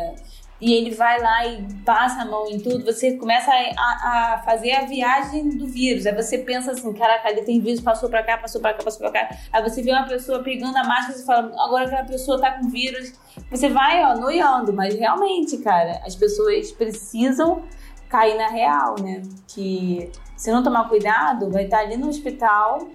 e 0.60 0.72
ele 0.72 0.90
vai 0.94 1.20
lá 1.20 1.46
e 1.46 1.62
passa 1.84 2.22
a 2.22 2.24
mão 2.24 2.48
em 2.48 2.58
tudo, 2.58 2.84
você 2.84 3.16
começa 3.16 3.50
a, 3.52 4.34
a- 4.34 4.42
fazer 4.44 4.72
a 4.72 4.84
viagem 4.86 5.50
do 5.50 5.66
vírus. 5.66 6.04
Aí 6.06 6.14
você 6.14 6.38
pensa 6.38 6.72
assim, 6.72 6.92
caraca, 6.92 7.30
ele 7.30 7.42
tem 7.42 7.60
vírus, 7.60 7.80
passou 7.80 8.08
pra 8.08 8.22
cá, 8.24 8.36
passou 8.38 8.60
pra 8.60 8.74
cá, 8.74 8.82
passou 8.82 8.98
pra 9.00 9.10
cá. 9.12 9.36
Aí 9.52 9.62
você 9.62 9.82
vê 9.82 9.92
uma 9.92 10.06
pessoa 10.06 10.42
pegando 10.42 10.76
a 10.76 10.82
máscara 10.84 11.18
e 11.18 11.24
fala, 11.24 11.52
agora 11.64 11.84
aquela 11.86 12.04
pessoa 12.04 12.40
tá 12.40 12.52
com 12.52 12.68
vírus. 12.68 13.12
Você 13.50 13.68
vai, 13.68 14.02
ó, 14.04 14.16
noiando, 14.16 14.72
mas 14.72 14.94
realmente, 14.94 15.58
cara, 15.58 16.00
as 16.04 16.16
pessoas 16.16 16.72
precisam 16.72 17.62
cair 18.08 18.36
na 18.36 18.48
real, 18.48 18.96
né? 19.00 19.22
Que 19.46 20.10
se 20.36 20.50
não 20.50 20.62
tomar 20.62 20.88
cuidado, 20.88 21.50
vai 21.50 21.64
estar 21.64 21.80
ali 21.80 21.96
no 21.96 22.08
hospital 22.08 22.88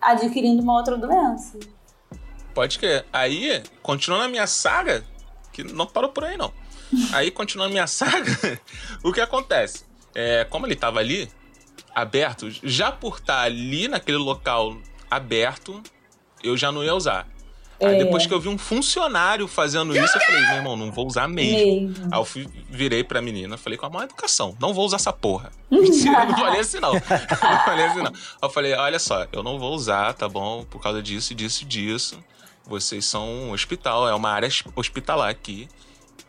adquirindo 0.00 0.62
uma 0.62 0.76
outra 0.78 0.96
doença. 0.96 1.58
Pode 2.54 2.78
crer. 2.78 3.04
Aí, 3.12 3.62
continuando 3.82 4.24
a 4.24 4.28
minha 4.28 4.46
saga, 4.46 5.04
que 5.52 5.62
não 5.62 5.86
parou 5.86 6.10
por 6.10 6.24
aí, 6.24 6.36
não. 6.36 6.52
Aí, 7.12 7.30
continuando 7.30 7.70
minha 7.72 7.86
saga, 7.86 8.60
o 9.02 9.12
que 9.12 9.20
acontece? 9.20 9.84
É, 10.14 10.44
como 10.44 10.66
ele 10.66 10.76
tava 10.76 10.98
ali, 11.00 11.28
aberto, 11.94 12.48
já 12.62 12.90
por 12.92 13.18
estar 13.18 13.40
ali 13.42 13.88
naquele 13.88 14.18
local 14.18 14.76
aberto, 15.10 15.82
eu 16.42 16.56
já 16.56 16.70
não 16.72 16.82
ia 16.84 16.94
usar. 16.94 17.26
Aí 17.80 17.96
É. 17.96 17.98
depois 18.04 18.24
que 18.26 18.32
eu 18.32 18.38
vi 18.40 18.48
um 18.48 18.56
funcionário 18.56 19.48
fazendo 19.48 19.96
isso, 19.96 20.16
eu 20.16 20.20
falei, 20.20 20.40
meu 20.42 20.54
irmão, 20.56 20.76
não 20.76 20.92
vou 20.92 21.06
usar 21.06 21.26
mesmo. 21.26 21.88
Mesmo. 21.88 22.08
Aí 22.12 22.18
eu 22.20 22.24
fui, 22.24 22.48
virei 22.68 23.02
pra 23.02 23.20
menina, 23.20 23.56
falei 23.56 23.76
com 23.76 23.86
a 23.86 23.90
maior 23.90 24.04
educação, 24.04 24.56
não 24.60 24.72
vou 24.72 24.84
usar 24.86 24.96
essa 24.96 25.12
porra. 25.12 25.50
Mentira, 25.70 26.20
eu 26.22 26.26
não 26.28 26.36
falei 26.38 26.60
assim 26.60 26.78
não. 26.78 26.92
Não 26.92 27.64
falei 27.64 27.84
assim 27.86 28.02
não. 28.02 28.12
Eu 28.40 28.50
falei, 28.50 28.74
olha 28.74 28.98
só, 29.00 29.26
eu 29.32 29.42
não 29.42 29.58
vou 29.58 29.74
usar, 29.74 30.12
tá 30.14 30.28
bom? 30.28 30.64
Por 30.64 30.80
causa 30.80 31.02
disso, 31.02 31.34
disso, 31.34 31.64
disso. 31.64 32.22
Vocês 32.64 33.04
são 33.04 33.26
um 33.28 33.50
hospital, 33.52 34.08
é 34.08 34.14
uma 34.14 34.30
área 34.30 34.48
hospitalar 34.76 35.28
aqui. 35.28 35.68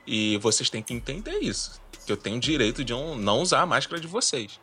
E 0.06 0.38
vocês 0.38 0.70
têm 0.70 0.82
que 0.82 0.94
entender 0.94 1.40
isso. 1.40 1.82
Que 2.06 2.12
eu 2.12 2.18
tenho 2.18 2.40
direito 2.40 2.84
de 2.84 2.94
um- 2.94 3.16
não 3.16 3.40
usar 3.40 3.62
a 3.62 3.66
máscara 3.66 4.00
de 4.02 4.08
vocês. 4.08 4.60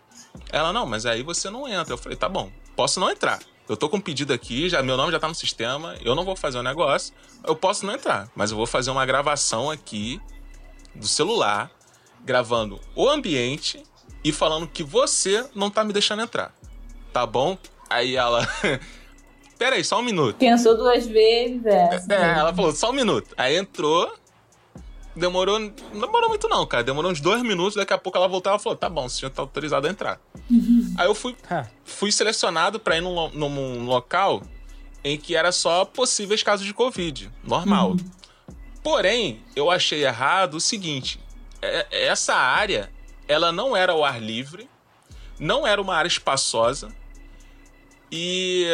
Ela, 0.52 0.72
não, 0.72 0.86
mas 0.86 1.06
aí 1.06 1.22
você 1.22 1.48
não 1.50 1.66
entra. 1.66 1.94
Eu 1.94 1.98
falei, 1.98 2.16
tá 2.16 2.28
bom, 2.28 2.50
posso 2.76 3.00
não 3.00 3.10
entrar. 3.10 3.40
Eu 3.68 3.76
tô 3.76 3.88
com 3.88 3.98
um 3.98 4.00
pedido 4.00 4.32
aqui, 4.32 4.68
já, 4.68 4.82
meu 4.82 4.96
nome 4.96 5.12
já 5.12 5.18
tá 5.20 5.28
no 5.28 5.34
sistema, 5.34 5.94
eu 6.04 6.14
não 6.14 6.24
vou 6.24 6.34
fazer 6.34 6.58
o 6.58 6.62
negócio, 6.62 7.14
eu 7.46 7.54
posso 7.54 7.86
não 7.86 7.94
entrar, 7.94 8.28
mas 8.34 8.50
eu 8.50 8.56
vou 8.56 8.66
fazer 8.66 8.90
uma 8.90 9.06
gravação 9.06 9.70
aqui 9.70 10.20
do 10.92 11.06
celular, 11.06 11.70
gravando 12.24 12.80
o 12.96 13.08
ambiente 13.08 13.80
e 14.24 14.32
falando 14.32 14.66
que 14.66 14.82
você 14.82 15.48
não 15.54 15.70
tá 15.70 15.84
me 15.84 15.92
deixando 15.92 16.20
entrar. 16.22 16.52
Tá 17.12 17.24
bom? 17.24 17.56
Aí 17.88 18.16
ela. 18.16 18.46
Pera 19.56 19.76
aí, 19.76 19.84
só 19.84 19.98
um 20.00 20.02
minuto. 20.02 20.36
Pensou 20.36 20.76
duas 20.76 21.06
vezes, 21.06 21.64
é. 21.66 22.02
É, 22.08 22.38
ela 22.38 22.52
falou, 22.54 22.72
só 22.72 22.90
um 22.90 22.94
minuto. 22.94 23.34
Aí 23.36 23.56
entrou. 23.56 24.12
Demorou. 25.14 25.58
Não 25.58 25.70
demorou 26.00 26.28
muito, 26.28 26.48
não, 26.48 26.64
cara. 26.66 26.84
Demorou 26.84 27.10
uns 27.10 27.20
dois 27.20 27.42
minutos, 27.42 27.74
daqui 27.74 27.92
a 27.92 27.98
pouco 27.98 28.16
ela 28.16 28.28
voltou 28.28 28.54
e 28.54 28.58
falou: 28.58 28.76
tá 28.76 28.88
bom, 28.88 29.08
você 29.08 29.20
já 29.20 29.30
tá 29.30 29.42
autorizado 29.42 29.86
a 29.86 29.90
entrar. 29.90 30.20
Aí 30.96 31.06
eu 31.06 31.14
fui, 31.14 31.36
ah, 31.50 31.66
fui 31.84 32.12
selecionado 32.12 32.78
pra 32.78 32.96
ir 32.96 33.00
num, 33.00 33.28
num 33.30 33.84
local 33.84 34.42
em 35.02 35.18
que 35.18 35.34
era 35.34 35.50
só 35.52 35.84
possíveis 35.84 36.42
casos 36.42 36.64
de 36.66 36.72
Covid. 36.74 37.30
Normal. 37.42 37.96
Porém, 38.82 39.42
eu 39.56 39.70
achei 39.70 40.04
errado 40.04 40.54
o 40.54 40.60
seguinte: 40.60 41.18
é- 41.60 42.06
essa 42.06 42.34
área, 42.34 42.90
ela 43.26 43.50
não 43.52 43.76
era 43.76 43.92
ao 43.92 44.04
ar 44.04 44.20
livre, 44.22 44.68
não 45.38 45.66
era 45.66 45.80
uma 45.82 45.94
área 45.96 46.08
espaçosa 46.08 46.94
e 48.12 48.66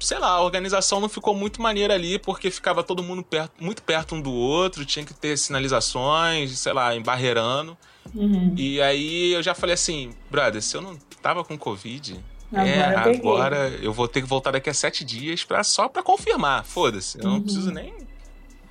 sei 0.00 0.18
lá, 0.18 0.28
a 0.28 0.40
organização 0.42 1.00
não 1.00 1.08
ficou 1.08 1.34
muito 1.34 1.60
maneira 1.62 1.94
ali, 1.94 2.18
porque 2.18 2.50
ficava 2.50 2.82
todo 2.82 3.02
mundo 3.02 3.22
perto, 3.22 3.52
muito 3.62 3.82
perto 3.82 4.14
um 4.14 4.20
do 4.20 4.32
outro, 4.32 4.84
tinha 4.84 5.04
que 5.04 5.14
ter 5.14 5.36
sinalizações, 5.36 6.58
sei 6.58 6.72
lá, 6.72 6.94
embarreirando. 6.94 7.76
Uhum. 8.14 8.54
E 8.56 8.80
aí 8.80 9.32
eu 9.32 9.42
já 9.42 9.54
falei 9.54 9.74
assim, 9.74 10.14
brother, 10.30 10.62
se 10.62 10.76
eu 10.76 10.80
não 10.82 10.96
tava 11.22 11.42
com 11.44 11.56
Covid, 11.58 12.22
Agora 12.52 12.68
é, 12.70 13.08
eu 13.08 13.18
agora 13.18 13.68
eu 13.82 13.92
vou 13.92 14.06
ter 14.06 14.20
que 14.22 14.28
voltar 14.28 14.52
daqui 14.52 14.70
a 14.70 14.74
sete 14.74 15.04
dias 15.04 15.42
pra, 15.42 15.64
só 15.64 15.88
pra 15.88 16.00
confirmar. 16.02 16.64
Foda-se, 16.64 17.18
eu 17.18 17.24
não 17.24 17.34
Uhum. 17.34 17.42
preciso 17.42 17.72
nem, 17.72 17.92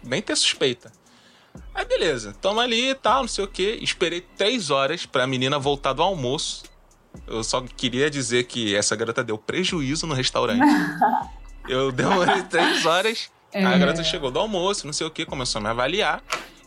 nem 0.01 0.21
ter 0.21 0.35
suspeita. 0.37 0.91
Aí 1.73 1.83
beleza, 1.85 2.33
tamo 2.41 2.61
ali 2.61 2.91
e 2.91 2.95
tal, 2.95 3.21
não 3.23 3.27
sei 3.27 3.43
o 3.43 3.47
que. 3.49 3.77
Esperei 3.81 4.21
três 4.21 4.69
horas 4.69 5.05
pra 5.05 5.27
menina 5.27 5.59
voltar 5.59 5.91
do 5.91 6.01
almoço. 6.01 6.63
Eu 7.27 7.43
só 7.43 7.61
queria 7.61 8.09
dizer 8.09 8.45
que 8.45 8.75
essa 8.75 8.95
garota 8.95 9.23
deu 9.23 9.37
prejuízo 9.37 10.07
no 10.07 10.13
restaurante. 10.13 10.61
eu 11.67 11.91
demorei 11.91 12.43
três 12.43 12.85
horas. 12.85 13.31
É. 13.51 13.63
A 13.63 13.77
garota 13.77 14.03
chegou 14.03 14.31
do 14.31 14.39
almoço, 14.39 14.85
não 14.85 14.93
sei 14.93 15.07
o 15.07 15.09
que, 15.09 15.25
começou 15.25 15.59
a 15.59 15.63
me 15.63 15.69
avaliar. 15.69 16.21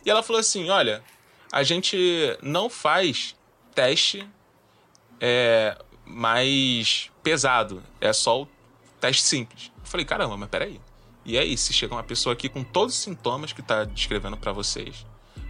E 0.05 0.09
ela 0.09 0.23
falou 0.23 0.39
assim: 0.39 0.69
olha, 0.69 1.03
a 1.51 1.63
gente 1.63 1.97
não 2.41 2.69
faz 2.69 3.35
teste 3.75 4.27
é, 5.19 5.77
mais 6.05 7.11
pesado. 7.21 7.83
É 8.01 8.11
só 8.13 8.41
o 8.41 8.47
teste 8.99 9.23
simples. 9.23 9.71
Eu 9.77 9.85
falei, 9.85 10.05
caramba, 10.05 10.35
mas 10.37 10.49
peraí. 10.49 10.79
E 11.25 11.37
aí, 11.37 11.55
se 11.57 11.73
chega 11.73 11.93
uma 11.93 12.03
pessoa 12.03 12.33
aqui 12.33 12.49
com 12.49 12.63
todos 12.63 12.95
os 12.95 13.01
sintomas 13.01 13.53
que 13.53 13.61
tá 13.61 13.83
descrevendo 13.83 14.37
pra 14.37 14.51
vocês? 14.51 15.05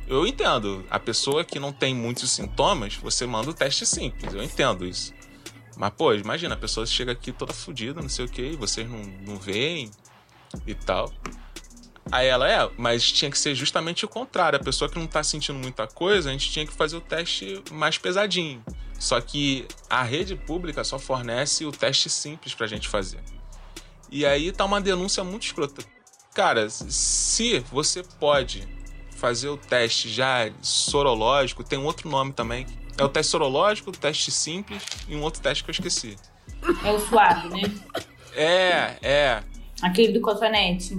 Eu 0.10 0.26
entendo. 0.26 0.84
A 0.90 1.00
pessoa 1.00 1.46
que 1.46 1.60
não 1.60 1.72
tem 1.72 1.94
muitos 1.94 2.32
sintomas, 2.32 2.96
você 2.96 3.28
manda 3.28 3.52
o 3.52 3.54
teste 3.54 3.86
simples. 3.86 4.34
Eu 4.34 4.42
entendo 4.42 4.84
isso. 4.84 5.14
Mas, 5.78 5.92
pô, 5.92 6.14
imagina, 6.16 6.56
a 6.56 6.58
pessoa 6.58 6.86
chega 6.86 7.12
aqui 7.12 7.32
toda 7.32 7.54
fodida, 7.54 8.02
não 8.02 8.10
sei 8.10 8.26
o 8.26 8.28
que, 8.28 8.42
e 8.42 8.56
vocês 8.56 8.90
não, 8.90 9.04
não 9.26 9.38
veem 9.38 9.92
e 10.66 10.74
tal. 10.74 11.14
Aí 12.12 12.26
ela, 12.26 12.52
é, 12.52 12.70
mas 12.76 13.10
tinha 13.12 13.30
que 13.30 13.38
ser 13.38 13.54
justamente 13.54 14.04
o 14.04 14.08
contrário. 14.08 14.60
A 14.60 14.64
pessoa 14.64 14.90
que 14.90 14.98
não 14.98 15.06
tá 15.06 15.24
sentindo 15.24 15.60
muita 15.60 15.86
coisa, 15.86 16.30
a 16.30 16.32
gente 16.32 16.52
tinha 16.52 16.66
que 16.66 16.74
fazer 16.74 16.98
o 16.98 17.02
teste 17.02 17.64
mais 17.72 18.00
pesadinho. 18.00 18.64
Só 19.00 19.22
que 19.22 19.68
a 19.88 20.02
rede 20.02 20.36
pública 20.36 20.84
só 20.84 20.98
fornece 20.98 21.66
o 21.66 21.72
teste 21.72 22.10
simples 22.10 22.56
pra 22.56 22.66
gente 22.66 22.88
fazer. 22.88 23.20
E 24.12 24.26
aí 24.26 24.52
tá 24.52 24.66
uma 24.66 24.82
denúncia 24.82 25.24
muito 25.24 25.44
escrota. 25.44 25.84
Cara, 26.34 26.68
se 26.68 27.60
você 27.72 28.04
pode 28.20 28.68
fazer 29.20 29.50
o 29.50 29.58
teste 29.58 30.10
já 30.10 30.50
sorológico, 30.62 31.64
tem 31.64 31.78
um 31.78 31.86
outro 31.86 32.10
nome 32.10 32.32
também. 32.34 32.66
É 32.98 33.04
o 33.04 33.10
teste 33.10 33.32
sorológico, 33.32 33.90
o 33.90 33.94
teste 33.94 34.32
simples 34.32 34.84
e 35.08 35.16
um 35.16 35.22
outro 35.22 35.42
teste 35.42 35.64
que 35.64 35.70
eu 35.70 35.74
esqueci. 35.74 36.18
É 36.84 36.92
o 36.92 37.00
suave, 37.00 37.50
né? 37.50 37.72
É, 38.34 38.98
é. 39.02 39.44
Aquele 39.82 40.12
do 40.12 40.20
cotonete. 40.20 40.98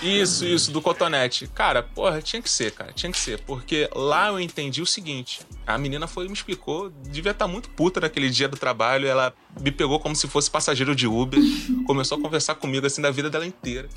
Isso, 0.00 0.44
isso, 0.44 0.70
do 0.70 0.80
cotonete. 0.80 1.48
Cara, 1.48 1.82
porra, 1.82 2.22
tinha 2.22 2.40
que 2.40 2.48
ser, 2.48 2.70
cara, 2.70 2.92
tinha 2.92 3.10
que 3.10 3.18
ser. 3.18 3.40
Porque 3.40 3.90
lá 3.94 4.28
eu 4.28 4.38
entendi 4.38 4.80
o 4.80 4.86
seguinte: 4.86 5.40
a 5.66 5.76
menina 5.76 6.06
foi 6.06 6.26
e 6.26 6.28
me 6.28 6.34
explicou, 6.34 6.90
devia 6.90 7.32
estar 7.32 7.48
muito 7.48 7.68
puta 7.70 8.00
naquele 8.00 8.30
dia 8.30 8.46
do 8.48 8.56
trabalho. 8.56 9.08
Ela 9.08 9.34
me 9.60 9.72
pegou 9.72 9.98
como 9.98 10.14
se 10.14 10.28
fosse 10.28 10.48
passageiro 10.48 10.94
de 10.94 11.08
Uber, 11.08 11.40
começou 11.86 12.16
a 12.16 12.20
conversar 12.20 12.54
comigo 12.54 12.86
assim 12.86 13.02
da 13.02 13.10
vida 13.10 13.28
dela 13.28 13.46
inteira. 13.46 13.88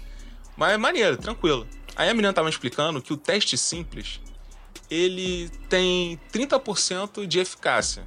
Mas 0.56 0.74
é 0.74 0.78
maneiro, 0.78 1.18
tranquilo. 1.18 1.68
Aí 1.98 2.08
a 2.10 2.14
menina 2.14 2.32
tava 2.32 2.46
me 2.46 2.52
explicando 2.52 3.02
que 3.02 3.12
o 3.12 3.18
teste 3.18 3.58
simples 3.58 4.22
ele 4.90 5.50
tem 5.68 6.18
30% 6.32 7.26
de 7.26 7.40
eficácia. 7.40 8.04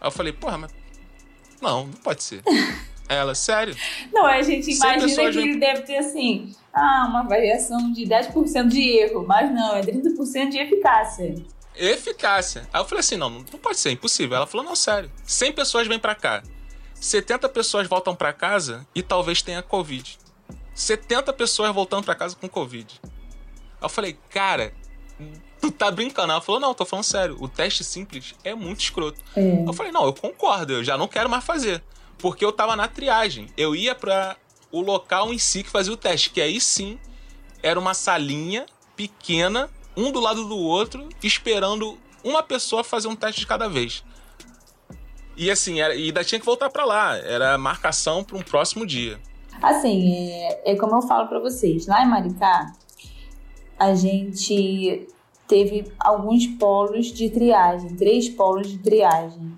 Aí 0.00 0.06
eu 0.08 0.10
falei, 0.10 0.32
porra, 0.32 0.56
mas. 0.58 0.72
Não, 1.60 1.86
não 1.86 1.92
pode 1.92 2.22
ser. 2.24 2.42
Ela, 3.08 3.34
sério? 3.34 3.76
Não, 4.12 4.24
a 4.24 4.40
gente 4.40 4.70
imagina 4.70 5.30
que 5.30 5.32
vêm- 5.32 5.58
deve 5.58 5.82
ter 5.82 5.98
assim, 5.98 6.54
ah, 6.72 7.06
uma 7.08 7.22
variação 7.24 7.92
de 7.92 8.06
10% 8.06 8.68
de 8.68 8.80
erro, 8.98 9.26
mas 9.26 9.52
não, 9.52 9.74
é 9.76 9.80
30% 9.82 10.48
de 10.50 10.58
eficácia. 10.58 11.34
Eficácia. 11.76 12.68
Aí 12.72 12.80
eu 12.80 12.84
falei 12.84 13.00
assim: 13.00 13.16
não, 13.16 13.28
não 13.30 13.44
pode 13.44 13.78
ser, 13.78 13.90
é 13.90 13.92
impossível. 13.92 14.36
Ela 14.36 14.46
falou: 14.46 14.64
não, 14.64 14.74
sério. 14.76 15.10
100 15.24 15.52
pessoas 15.52 15.86
vêm 15.86 15.98
pra 15.98 16.14
cá. 16.14 16.42
70 16.94 17.48
pessoas 17.48 17.86
voltam 17.88 18.14
pra 18.14 18.32
casa 18.32 18.86
e 18.94 19.02
talvez 19.02 19.42
tenha 19.42 19.62
Covid. 19.62 20.18
70 20.80 21.32
pessoas 21.34 21.74
voltando 21.74 22.04
pra 22.04 22.14
casa 22.14 22.34
com 22.34 22.48
Covid. 22.48 23.00
Aí 23.04 23.10
eu 23.82 23.88
falei: 23.88 24.18
cara, 24.30 24.72
tu 25.60 25.70
tá 25.70 25.90
brincando? 25.90 26.32
Ela 26.32 26.40
falou: 26.40 26.60
não, 26.60 26.74
tô 26.74 26.84
falando 26.84 27.04
sério. 27.04 27.36
O 27.40 27.48
teste 27.48 27.84
simples 27.84 28.34
é 28.42 28.54
muito 28.54 28.80
escroto. 28.80 29.20
É. 29.36 29.64
Eu 29.66 29.72
falei, 29.72 29.92
não, 29.92 30.04
eu 30.04 30.12
concordo, 30.12 30.72
eu 30.72 30.84
já 30.84 30.96
não 30.96 31.06
quero 31.06 31.28
mais 31.28 31.44
fazer. 31.44 31.82
Porque 32.18 32.44
eu 32.44 32.52
tava 32.52 32.76
na 32.76 32.88
triagem. 32.88 33.48
Eu 33.56 33.74
ia 33.74 33.94
pra 33.94 34.36
o 34.72 34.80
local 34.80 35.32
em 35.32 35.38
si 35.38 35.62
que 35.62 35.70
fazia 35.70 35.92
o 35.92 35.96
teste, 35.96 36.30
que 36.30 36.40
aí 36.40 36.60
sim 36.60 36.98
era 37.62 37.78
uma 37.78 37.92
salinha 37.92 38.66
pequena, 38.96 39.68
um 39.96 40.10
do 40.10 40.20
lado 40.20 40.46
do 40.46 40.56
outro, 40.56 41.08
esperando 41.22 41.98
uma 42.22 42.42
pessoa 42.42 42.84
fazer 42.84 43.08
um 43.08 43.16
teste 43.16 43.40
de 43.40 43.46
cada 43.46 43.68
vez. 43.68 44.04
E 45.36 45.50
assim, 45.50 45.80
era, 45.80 45.94
e 45.94 46.04
ainda 46.06 46.22
tinha 46.24 46.38
que 46.38 46.46
voltar 46.46 46.70
pra 46.70 46.84
lá. 46.84 47.16
Era 47.16 47.56
marcação 47.58 48.22
pra 48.22 48.36
um 48.36 48.42
próximo 48.42 48.86
dia. 48.86 49.20
Assim, 49.62 50.30
é, 50.30 50.72
é 50.72 50.76
como 50.76 50.96
eu 50.96 51.02
falo 51.02 51.28
pra 51.28 51.38
vocês, 51.38 51.86
lá 51.86 52.02
em 52.04 52.08
Maricá, 52.08 52.72
a 53.78 53.94
gente 53.94 55.06
teve 55.46 55.90
alguns 55.98 56.46
polos 56.46 57.06
de 57.06 57.28
triagem, 57.30 57.96
três 57.96 58.28
polos 58.28 58.68
de 58.68 58.78
triagem. 58.78 59.52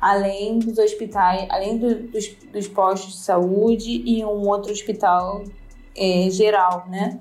Além 0.00 0.58
dos 0.58 0.76
hospitais, 0.78 1.46
além 1.50 1.78
do- 1.78 2.08
dos, 2.08 2.28
dos 2.52 2.68
postos 2.68 3.12
de 3.14 3.18
saúde 3.20 4.02
e 4.04 4.24
um 4.24 4.46
outro 4.48 4.70
hospital 4.72 5.42
é, 5.96 6.28
geral, 6.30 6.86
né? 6.88 7.20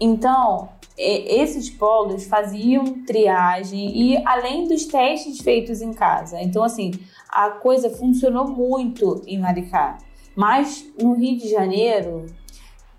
Então, 0.00 0.68
é, 0.98 1.40
esses 1.42 1.70
polos 1.70 2.24
faziam 2.26 3.04
triagem 3.06 3.96
e 3.96 4.26
além 4.26 4.68
dos 4.68 4.84
testes 4.84 5.40
feitos 5.40 5.80
em 5.80 5.92
casa. 5.92 6.40
Então, 6.42 6.62
assim, 6.62 6.90
a 7.30 7.50
coisa 7.50 7.88
funcionou 7.88 8.46
muito 8.48 9.22
em 9.26 9.38
Maricá. 9.38 9.96
Mas 10.34 10.86
no 10.98 11.14
Rio 11.14 11.38
de 11.38 11.48
Janeiro 11.48 12.26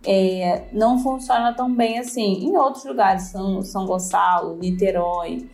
é, 0.06 0.66
não 0.72 1.00
funciona 1.00 1.54
tão 1.54 1.74
bem 1.74 2.00
assim. 2.00 2.46
Em 2.46 2.58
outros 2.58 2.86
lugares, 2.86 3.24
São, 3.24 3.62
São 3.62 3.86
Gonçalo, 3.86 4.58
Niterói, 4.58 5.50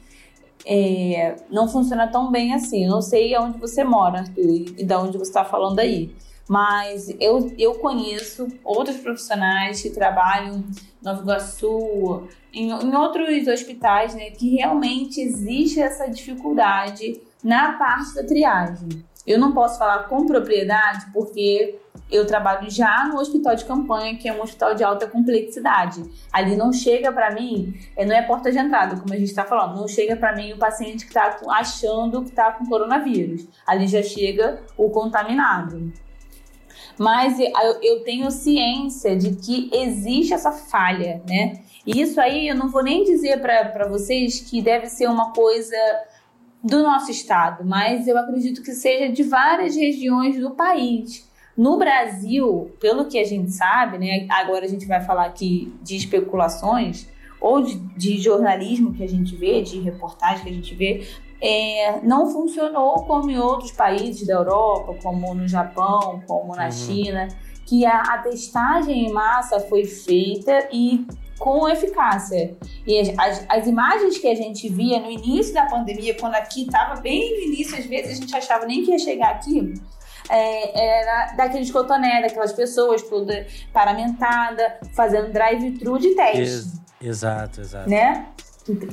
é, 0.66 1.36
não 1.50 1.68
funciona 1.68 2.08
tão 2.08 2.32
bem 2.32 2.54
assim. 2.54 2.86
Eu 2.86 2.92
não 2.92 3.02
sei 3.02 3.38
onde 3.38 3.58
você 3.60 3.84
mora, 3.84 4.20
Arthur, 4.20 4.50
e 4.78 4.84
de 4.84 4.96
onde 4.96 5.18
você 5.18 5.30
está 5.30 5.46
falando 5.46 5.80
aí. 5.80 6.16
Mas 6.48 7.10
eu, 7.20 7.54
eu 7.60 7.76
conheço 7.76 8.48
outros 8.64 8.98
profissionais 8.98 9.84
que 9.84 9.92
trabalham 9.92 10.58
em 10.58 10.66
Nova 11.02 11.22
Iguaçu, 11.22 12.28
em, 12.52 12.72
em 12.72 12.96
outros 12.96 13.48
hospitais, 13.48 14.16
né, 14.16 14.32
que 14.32 14.56
realmente 14.56 15.22
existe 15.22 15.80
essa 15.80 16.08
dificuldade 16.08 17.22
na 17.44 17.74
parte 17.74 18.16
da 18.16 18.24
triagem. 18.24 18.90
Eu 19.30 19.38
não 19.38 19.52
posso 19.52 19.78
falar 19.78 20.08
com 20.08 20.26
propriedade 20.26 21.06
porque 21.14 21.78
eu 22.12 22.26
trabalho 22.26 22.68
já 22.68 23.06
no 23.06 23.20
hospital 23.20 23.56
de 23.56 23.64
campanha, 23.64 24.18
que 24.18 24.28
é 24.28 24.34
um 24.34 24.42
hospital 24.42 24.74
de 24.74 24.84
alta 24.84 25.06
complexidade. 25.06 26.04
Ali 26.34 26.56
não 26.56 26.74
chega 26.74 27.12
para 27.12 27.30
mim, 27.30 27.76
é, 27.96 28.04
não 28.04 28.16
é 28.16 28.24
porta 28.24 28.52
de 28.52 28.58
entrada, 28.58 29.00
como 29.00 29.14
a 29.14 29.18
gente 29.18 29.30
está 29.30 29.46
falando, 29.46 29.80
não 29.80 29.88
chega 29.88 30.16
para 30.16 30.36
mim 30.36 30.54
o 30.54 30.58
paciente 30.58 31.06
que 31.06 31.12
está 31.12 31.38
achando 31.52 32.24
que 32.24 32.30
está 32.30 32.52
com 32.54 32.66
coronavírus. 32.66 33.48
Ali 33.68 33.86
já 33.86 34.02
chega 34.02 34.64
o 34.76 34.90
contaminado. 34.90 35.94
Mas 36.98 37.38
eu, 37.84 38.04
tenho 38.04 38.32
ciência 38.32 39.16
de 39.16 39.36
que 39.36 39.70
existe 39.72 40.34
essa 40.34 40.52
falha, 40.52 41.22
né? 41.30 41.62
E 41.86 42.02
isso 42.02 42.20
aí 42.20 42.48
eu 42.48 42.56
não 42.56 42.68
vou 42.68 42.84
nem 42.84 43.04
dizer 43.04 43.40
para 43.40 43.88
vocês 43.88 44.42
que 44.42 44.60
deve 44.60 44.88
ser 44.88 45.08
uma 45.08 45.32
coisa 45.34 45.78
do 46.64 46.84
nosso 46.84 47.10
estado, 47.10 47.64
mas 47.66 48.08
eu 48.08 48.18
acredito 48.18 48.62
que 48.62 48.72
seja 48.72 49.12
de 49.12 49.24
várias 49.24 49.76
regiões 49.76 50.38
do 50.40 50.52
país. 50.52 51.28
No 51.58 51.78
Brasil, 51.78 52.72
pelo 52.80 53.06
que 53.06 53.18
a 53.18 53.24
gente 53.24 53.52
sabe, 53.52 53.98
né? 53.98 54.26
Agora 54.30 54.66
a 54.66 54.68
gente 54.68 54.86
vai 54.86 55.02
falar 55.02 55.26
aqui 55.26 55.74
de 55.82 55.96
especulações 55.96 57.08
ou 57.42 57.62
de, 57.62 57.76
de 57.98 58.18
jornalismo 58.18 58.94
que 58.94 59.04
a 59.04 59.08
gente 59.08 59.36
vê, 59.36 59.62
de 59.62 59.80
reportagem 59.80 60.44
que 60.44 60.50
a 60.50 60.54
gente 60.54 60.76
vê, 60.76 61.08
é, 61.42 62.02
não 62.02 62.30
funcionou 62.30 63.04
como 63.06 63.30
em 63.32 63.38
outros 63.38 63.72
países 63.72 64.28
da 64.28 64.34
Europa, 64.34 64.96
como 65.02 65.34
no 65.34 65.48
Japão, 65.48 66.22
como 66.28 66.56
na 66.56 66.66
Uhum. 66.66 66.72
China, 66.72 67.28
que 67.66 67.86
a, 67.86 68.02
a 68.02 68.18
testagem 68.20 69.08
em 69.08 69.14
massa 69.14 69.60
foi 69.60 69.86
feita 69.86 70.68
e 70.72 71.06
com 71.40 71.68
eficácia. 71.68 72.56
E 72.86 73.00
as, 73.18 73.46
as, 73.50 73.66
imagens 73.66 74.18
que 74.18 74.28
a 74.28 74.36
gente 74.36 74.68
via 74.70 75.00
no 75.00 75.10
início 75.10 75.54
da 75.54 75.66
pandemia, 75.66 76.16
quando 76.20 76.36
aqui 76.36 76.66
estava 76.66 77.00
bem 77.00 77.32
no 77.32 77.54
início, 77.54 77.78
às 77.78 77.86
vezes 77.86 78.12
a 78.12 78.22
gente 78.22 78.36
achava 78.36 78.66
nem 78.66 78.84
que 78.84 78.92
ia 78.92 79.00
chegar 79.00 79.32
aqui, 79.32 79.74
é, 80.30 81.00
era 81.00 81.34
daqueles 81.36 81.72
cotoné, 81.72 82.22
daquelas 82.22 82.54
pessoas 82.54 83.02
toda 83.04 83.48
paramentada, 83.74 84.80
fazendo 84.94 85.32
drive-thru 85.32 85.98
de 85.98 86.14
teste 86.14 86.42
Ex- 86.42 86.82
exato, 87.02 87.62
exato. 87.62 87.90
né? 87.90 88.28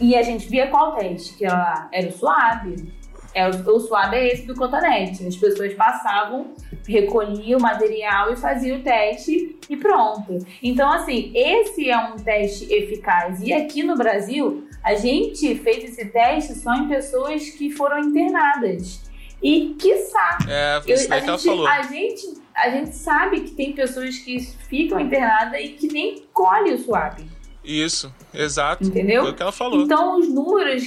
E 0.00 0.16
a 0.16 0.22
gente 0.22 0.48
via 0.48 0.68
qual 0.70 0.94
teste? 0.94 1.34
Que 1.34 1.44
era, 1.44 1.88
era 1.92 2.08
o 2.08 2.12
suave. 2.12 2.94
É, 3.36 3.48
o, 3.50 3.78
suave 3.80 4.16
é 4.16 4.32
esse 4.32 4.46
do 4.46 4.54
cotonete. 4.54 5.26
As 5.26 5.36
pessoas 5.36 5.74
passavam, 5.74 6.54
recolhiam 6.88 7.58
o 7.58 7.62
material 7.62 8.32
e 8.32 8.36
faziam 8.36 8.78
o 8.78 8.82
teste 8.82 9.56
e 9.68 9.76
pronto. 9.76 10.38
Então, 10.62 10.90
assim, 10.90 11.32
esse 11.34 11.90
é 11.90 11.98
um 11.98 12.16
teste 12.16 12.72
eficaz. 12.72 13.42
E 13.42 13.52
aqui 13.52 13.82
no 13.82 13.94
Brasil, 13.94 14.66
a 14.82 14.94
gente 14.94 15.54
fez 15.56 15.84
esse 15.84 16.06
teste 16.06 16.54
só 16.54 16.74
em 16.76 16.88
pessoas 16.88 17.50
que 17.50 17.70
foram 17.70 17.98
internadas. 17.98 19.02
E, 19.42 19.76
quiçá, 19.78 20.38
É, 20.48 20.76
eu- 20.86 20.94
a, 21.12 21.20
gente, 21.20 21.44
falou. 21.44 21.66
a, 21.66 21.82
gente, 21.82 22.26
a 22.54 22.70
gente 22.70 22.96
sabe 22.96 23.40
que 23.40 23.50
tem 23.50 23.72
pessoas 23.72 24.16
que 24.18 24.40
ficam 24.40 24.98
internadas 24.98 25.60
e 25.60 25.68
que 25.68 25.88
nem 25.88 26.24
colhem 26.32 26.72
o 26.74 26.78
suave. 26.78 27.35
Isso, 27.66 28.14
exato. 28.32 28.84
Entendeu? 28.84 29.22
Foi 29.24 29.32
o 29.32 29.34
que 29.34 29.42
ela 29.42 29.52
falou. 29.52 29.82
Então, 29.82 30.20
os 30.20 30.28
números, 30.28 30.84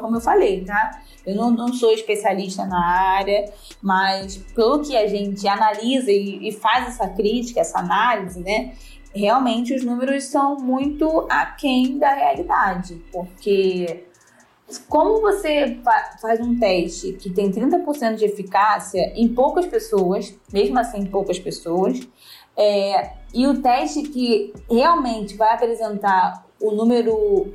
como 0.00 0.16
eu 0.16 0.20
falei, 0.20 0.64
tá? 0.64 1.00
Eu 1.24 1.36
não, 1.36 1.50
não 1.50 1.72
sou 1.72 1.92
especialista 1.92 2.64
na 2.66 2.84
área, 2.84 3.52
mas 3.80 4.36
pelo 4.54 4.80
que 4.80 4.96
a 4.96 5.06
gente 5.06 5.46
analisa 5.46 6.10
e, 6.10 6.48
e 6.48 6.52
faz 6.52 6.88
essa 6.88 7.08
crítica, 7.08 7.60
essa 7.60 7.78
análise, 7.78 8.40
né? 8.40 8.72
Realmente 9.14 9.74
os 9.74 9.84
números 9.84 10.24
são 10.24 10.56
muito 10.56 11.26
aquém 11.30 11.98
da 11.98 12.12
realidade, 12.14 13.02
porque 13.12 14.04
como 14.88 15.20
você 15.20 15.78
fa- 15.82 16.16
faz 16.22 16.40
um 16.40 16.56
teste 16.58 17.12
que 17.14 17.28
tem 17.28 17.50
30% 17.50 18.14
de 18.14 18.24
eficácia 18.24 19.12
em 19.16 19.26
poucas 19.28 19.66
pessoas, 19.66 20.32
mesmo 20.52 20.78
assim 20.78 20.98
em 21.00 21.06
poucas 21.06 21.40
pessoas, 21.40 22.00
é, 22.60 23.12
e 23.32 23.46
o 23.46 23.62
teste 23.62 24.02
que 24.02 24.52
realmente 24.70 25.34
vai 25.34 25.54
apresentar 25.54 26.44
o 26.60 26.72
número 26.72 27.54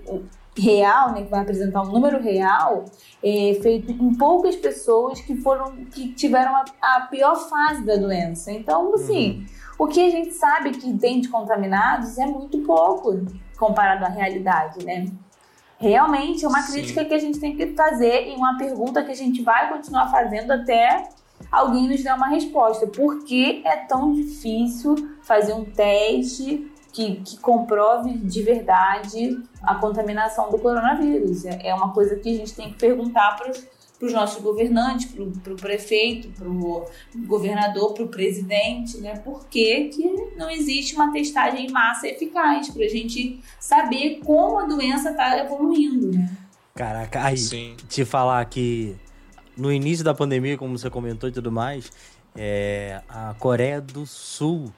real, 0.57 1.11
né, 1.11 1.21
que 1.21 1.29
vai 1.29 1.41
apresentar 1.41 1.83
um 1.83 1.91
número 1.91 2.19
real, 2.19 2.85
é 3.23 3.53
feito 3.61 3.91
em 3.91 4.15
poucas 4.15 4.55
pessoas 4.55 5.21
que 5.21 5.35
foram 5.35 5.75
que 5.93 6.11
tiveram 6.13 6.55
a, 6.55 6.65
a 6.81 7.01
pior 7.01 7.35
fase 7.35 7.85
da 7.85 7.97
doença. 7.97 8.51
Então, 8.51 8.95
assim, 8.95 9.45
o 9.77 9.85
que 9.85 10.01
a 10.01 10.09
gente 10.09 10.33
sabe 10.33 10.71
que 10.71 10.97
tem 10.97 11.21
de 11.21 11.27
contaminados 11.27 12.17
é 12.17 12.25
muito 12.25 12.57
pouco 12.59 13.23
comparado 13.59 14.05
à 14.05 14.09
realidade, 14.09 14.83
né? 14.83 15.05
Realmente 15.77 16.43
é 16.45 16.47
uma 16.47 16.61
Sim. 16.61 16.71
crítica 16.71 17.05
que 17.05 17.13
a 17.13 17.19
gente 17.19 17.39
tem 17.39 17.55
que 17.55 17.75
fazer 17.75 18.29
e 18.29 18.35
uma 18.35 18.57
pergunta 18.57 19.03
que 19.03 19.11
a 19.11 19.15
gente 19.15 19.43
vai 19.43 19.69
continuar 19.71 20.09
fazendo 20.09 20.51
até 20.51 21.09
alguém 21.59 21.87
nos 21.87 22.03
dar 22.03 22.15
uma 22.15 22.27
resposta. 22.27 22.87
Por 22.87 23.23
que 23.23 23.61
é 23.65 23.75
tão 23.77 24.13
difícil 24.13 24.95
fazer 25.23 25.53
um 25.53 25.65
teste 25.65 26.71
que, 26.91 27.15
que 27.17 27.37
comprove 27.37 28.17
de 28.17 28.41
verdade 28.41 29.37
a 29.61 29.75
contaminação 29.75 30.49
do 30.49 30.59
coronavírus? 30.59 31.45
É 31.45 31.69
é 31.69 31.73
uma 31.73 31.93
coisa 31.93 32.15
que 32.15 32.29
a 32.29 32.37
gente 32.37 32.53
tem 32.53 32.71
que 32.71 32.79
perguntar 32.79 33.35
para 33.37 33.51
os 34.05 34.13
nossos 34.13 34.41
governantes, 34.41 35.13
para 35.41 35.53
o 35.53 35.55
prefeito, 35.55 36.29
para 36.29 36.49
o 36.49 36.85
governador, 37.25 37.93
para 37.93 38.03
o 38.03 38.07
presidente, 38.07 38.97
né? 38.97 39.17
Por 39.17 39.47
que, 39.47 39.85
que 39.85 40.03
não 40.37 40.49
existe 40.49 40.95
uma 40.95 41.11
testagem 41.11 41.67
em 41.67 41.71
massa 41.71 42.07
eficaz 42.07 42.69
para 42.69 42.85
a 42.85 42.89
gente 42.89 43.39
saber 43.59 44.19
como 44.23 44.59
a 44.59 44.65
doença 44.65 45.11
está 45.11 45.37
evoluindo, 45.39 46.11
né? 46.11 46.29
Caraca, 46.75 47.23
aí, 47.23 47.37
Sim. 47.37 47.77
te 47.87 48.03
falar 48.03 48.43
que 48.45 48.97
no 49.57 49.71
início 49.71 50.03
da 50.03 50.13
pandemia, 50.13 50.57
como 50.57 50.77
você 50.77 50.89
comentou 50.89 51.29
e 51.29 51.31
tudo 51.31 51.51
mais, 51.51 51.91
é, 52.35 53.01
a 53.07 53.33
Coreia 53.39 53.79
do 53.81 54.05
Sul 54.05 54.71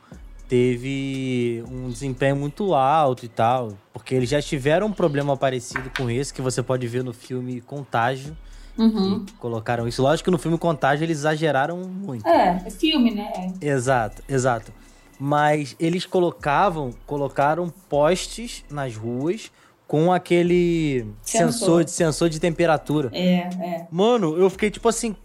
teve 0.48 1.64
um 1.70 1.90
desempenho 1.90 2.36
muito 2.36 2.74
alto 2.74 3.26
e 3.26 3.28
tal, 3.28 3.74
porque 3.92 4.16
eles 4.16 4.30
já 4.30 4.42
tiveram 4.42 4.88
um 4.88 4.92
problema 4.94 5.36
parecido 5.36 5.90
com 5.98 6.10
esse, 6.10 6.34
que 6.34 6.42
você 6.42 6.64
pode 6.64 6.88
ver 6.88 7.04
no 7.04 7.14
filme 7.14 7.62
Contágio, 7.62 8.36
Uhum. 8.78 9.26
colocaram 9.40 9.88
isso. 9.88 10.04
Lógico 10.04 10.26
que 10.26 10.32
no 10.32 10.38
filme 10.38 10.56
Contágio 10.56 11.04
eles 11.04 11.18
exageraram 11.18 11.78
muito. 11.80 12.28
É, 12.28 12.62
é 12.64 12.70
filme, 12.70 13.10
né? 13.12 13.52
Exato, 13.60 14.22
exato. 14.30 14.72
Mas 15.20 15.76
eles 15.80 16.06
colocavam, 16.06 16.94
colocaram 17.08 17.74
postes 17.90 18.64
nas 18.70 18.96
ruas 18.96 19.52
com 19.88 20.12
aquele 20.12 21.06
Sensor. 21.22 21.52
sensor 21.54 21.84
de, 21.84 21.92
sensor 21.92 22.30
de 22.30 22.40
temperatura. 22.40 23.10
É, 23.14 23.48
é. 23.62 23.88
Mano, 23.92 24.38
eu 24.38 24.50
fiquei 24.50 24.70
tipo 24.70 24.88
assim. 24.90 25.16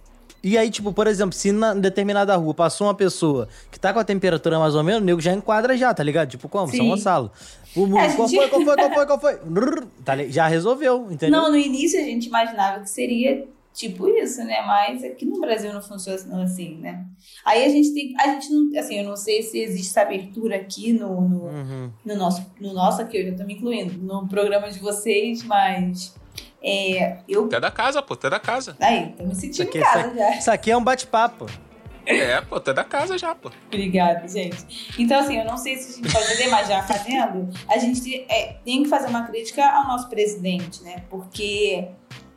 E 0.44 0.58
aí, 0.58 0.70
tipo, 0.70 0.92
por 0.92 1.06
exemplo, 1.06 1.32
se 1.36 1.52
na 1.52 1.72
determinada 1.72 2.34
rua 2.34 2.52
passou 2.52 2.88
uma 2.88 2.94
pessoa 2.94 3.48
que 3.70 3.78
tá 3.78 3.92
com 3.92 4.00
a 4.00 4.04
temperatura 4.04 4.58
mais 4.58 4.74
ou 4.74 4.82
menos, 4.82 5.00
o 5.00 5.04
nego 5.04 5.20
já 5.20 5.32
enquadra 5.32 5.76
já, 5.76 5.94
tá 5.94 6.02
ligado? 6.02 6.30
Tipo, 6.30 6.48
como? 6.48 6.66
São 6.66 6.78
Sim. 6.80 6.88
Gonçalo. 6.88 7.30
O, 7.76 7.86
É, 7.96 8.12
qual 8.14 8.26
gente- 8.26 8.40
foi, 8.40 8.48
qual 8.48 8.62
foi, 8.64 8.76
qual 8.76 8.90
foi, 8.94 9.06
qual 9.06 9.20
foi? 9.20 9.38
Tá 10.04 10.16
já 10.28 10.48
resolveu, 10.48 11.06
entendeu? 11.12 11.40
Não, 11.40 11.48
no 11.50 11.56
início 11.56 12.00
a 12.00 12.02
gente 12.02 12.26
imaginava 12.26 12.80
que 12.80 12.90
seria 12.90 13.44
tipo 13.72 14.08
isso, 14.08 14.42
né? 14.44 14.62
Mas 14.66 15.02
aqui 15.04 15.24
no 15.24 15.40
Brasil 15.40 15.72
não 15.72 15.82
funciona 15.82 16.42
assim, 16.42 16.76
né? 16.76 17.04
Aí 17.44 17.64
a 17.64 17.68
gente 17.68 17.92
tem. 17.94 18.14
A 18.20 18.28
gente 18.28 18.50
não. 18.52 18.78
Assim, 18.78 18.98
eu 18.98 19.04
não 19.04 19.16
sei 19.16 19.42
se 19.42 19.58
existe 19.58 19.90
essa 19.90 20.02
abertura 20.02 20.56
aqui 20.56 20.92
no, 20.92 21.20
no, 21.20 21.44
Uhum. 21.46 21.90
no 22.04 22.16
nosso, 22.16 22.46
no 22.60 22.72
nosso 22.72 23.00
aqui, 23.02 23.18
eu 23.18 23.30
já 23.30 23.36
tô 23.38 23.44
me 23.44 23.54
incluindo, 23.54 23.94
no 23.98 24.26
programa 24.28 24.70
de 24.70 24.78
vocês, 24.78 25.42
mas 25.42 26.14
é, 26.62 27.18
eu. 27.28 27.46
Até 27.46 27.60
da 27.60 27.70
casa, 27.70 28.00
pô, 28.02 28.14
até 28.14 28.30
da 28.30 28.38
casa. 28.40 28.76
Aí, 28.80 29.12
tô 29.16 29.24
me 29.24 29.34
sentindo 29.34 29.68
aqui, 29.68 29.78
em 29.78 29.80
isso, 29.80 29.92
casa 29.92 30.06
aqui, 30.08 30.18
já. 30.18 30.30
isso 30.36 30.50
aqui 30.50 30.70
é 30.70 30.76
um 30.76 30.84
bate-papo. 30.84 31.46
É, 32.04 32.40
pô, 32.40 32.56
até 32.56 32.72
da 32.72 32.84
casa 32.84 33.16
já, 33.16 33.34
pô. 33.34 33.50
Obrigada, 33.66 34.26
gente. 34.26 34.92
Então, 34.98 35.20
assim, 35.20 35.38
eu 35.38 35.44
não 35.44 35.56
sei 35.56 35.76
se 35.76 35.92
a 35.92 35.96
gente 35.96 36.12
pode 36.12 36.26
fazer, 36.26 36.48
mas 36.48 36.68
já 36.68 36.82
fazendo, 36.82 37.48
a 37.68 37.78
gente 37.78 38.26
é, 38.28 38.56
tem 38.64 38.82
que 38.82 38.88
fazer 38.88 39.08
uma 39.08 39.24
crítica 39.24 39.64
ao 39.64 39.86
nosso 39.86 40.08
presidente, 40.08 40.82
né? 40.82 41.04
Porque 41.08 41.88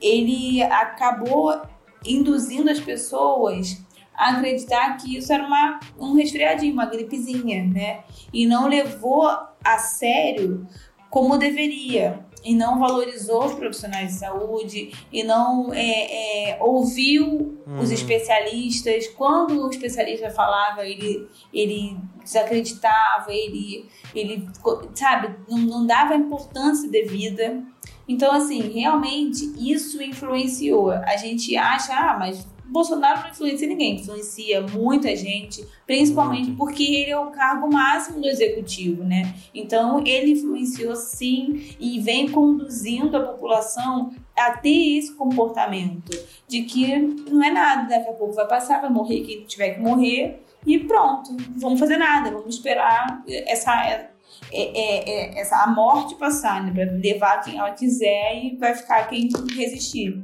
ele 0.02 0.62
acabou 0.64 1.62
induzindo 2.06 2.70
as 2.70 2.80
pessoas 2.80 3.84
a 4.14 4.30
acreditar 4.32 4.98
que 4.98 5.18
isso 5.18 5.34
era 5.34 5.46
uma, 5.46 5.80
um 6.00 6.14
resfriadinho, 6.14 6.74
uma 6.74 6.86
gripezinha, 6.86 7.64
né? 7.64 8.04
E 8.32 8.46
não 8.46 8.68
levou 8.68 9.28
a 9.64 9.78
sério 9.80 10.68
como 11.10 11.38
deveria. 11.38 12.26
E 12.46 12.54
não 12.56 12.78
valorizou 12.80 13.46
os 13.46 13.56
profissionais 13.56 14.14
de 14.14 14.20
saúde, 14.20 14.92
e 15.12 15.24
não 15.24 15.74
é, 15.74 16.52
é, 16.52 16.58
ouviu 16.62 17.58
os 17.66 17.90
Uhum. 17.90 17.94
especialistas. 17.96 19.08
Quando 19.08 19.66
o 19.66 19.70
especialista 19.70 20.30
falava, 20.30 20.86
ele, 20.86 21.28
ele 21.52 21.98
desacreditava, 22.24 23.34
ele, 23.34 23.90
ele 24.14 24.48
sabe, 24.94 25.36
não, 25.50 25.58
não 25.58 25.88
dava 25.88 26.14
a 26.14 26.18
importância 26.18 26.88
devida. 26.90 27.64
Então, 28.08 28.32
assim, 28.32 28.62
realmente 28.70 29.52
isso 29.58 30.02
influenciou. 30.02 30.92
A 30.92 31.18
gente 31.18 31.58
acha, 31.58 31.92
ah, 31.94 32.16
mas 32.20 32.46
Bolsonaro 32.68 33.22
não 33.22 33.30
influencia 33.30 33.68
ninguém, 33.68 33.96
influencia 33.96 34.62
muita 34.62 35.16
gente, 35.16 35.66
principalmente 35.86 36.48
Muito. 36.48 36.58
porque 36.58 36.84
ele 36.84 37.12
é 37.12 37.20
o 37.20 37.32
cargo 37.32 37.72
máximo 37.72 38.22
do 38.22 38.28
executivo, 38.28 39.04
né? 39.04 39.36
Então, 39.54 40.02
ele 40.06 40.32
influenciou 40.32 40.96
sim 40.96 41.76
e 41.80 42.00
vem 42.00 42.30
conduzindo 42.30 43.16
a 43.16 43.22
população 43.22 44.12
a 44.38 44.52
ter 44.52 44.98
esse 44.98 45.14
comportamento 45.14 46.12
de 46.48 46.64
que 46.64 46.98
não 46.98 47.44
é 47.44 47.52
nada, 47.52 47.90
daqui 47.90 48.10
a 48.10 48.14
pouco 48.14 48.34
vai 48.34 48.48
passar, 48.48 48.82
vai 48.82 48.90
morrer 48.90 49.22
quem 49.22 49.46
tiver 49.46 49.76
que 49.76 49.80
morrer 49.80 50.44
e 50.66 50.80
pronto, 50.80 51.32
não 51.32 51.60
vamos 51.60 51.80
fazer 51.80 51.98
nada, 51.98 52.32
vamos 52.32 52.56
esperar 52.56 53.24
essa 53.28 53.72
é, 53.86 54.10
é, 54.52 55.10
é, 55.10 55.40
essa 55.40 55.58
a 55.58 55.68
morte 55.68 56.16
passar, 56.16 56.64
né, 56.64 56.72
para 56.74 56.92
levar 56.98 57.42
quem 57.42 57.58
ela 57.58 57.72
quiser 57.72 58.44
e 58.44 58.58
vai 58.58 58.74
ficar 58.74 59.08
quem 59.08 59.30
resistir. 59.56 60.24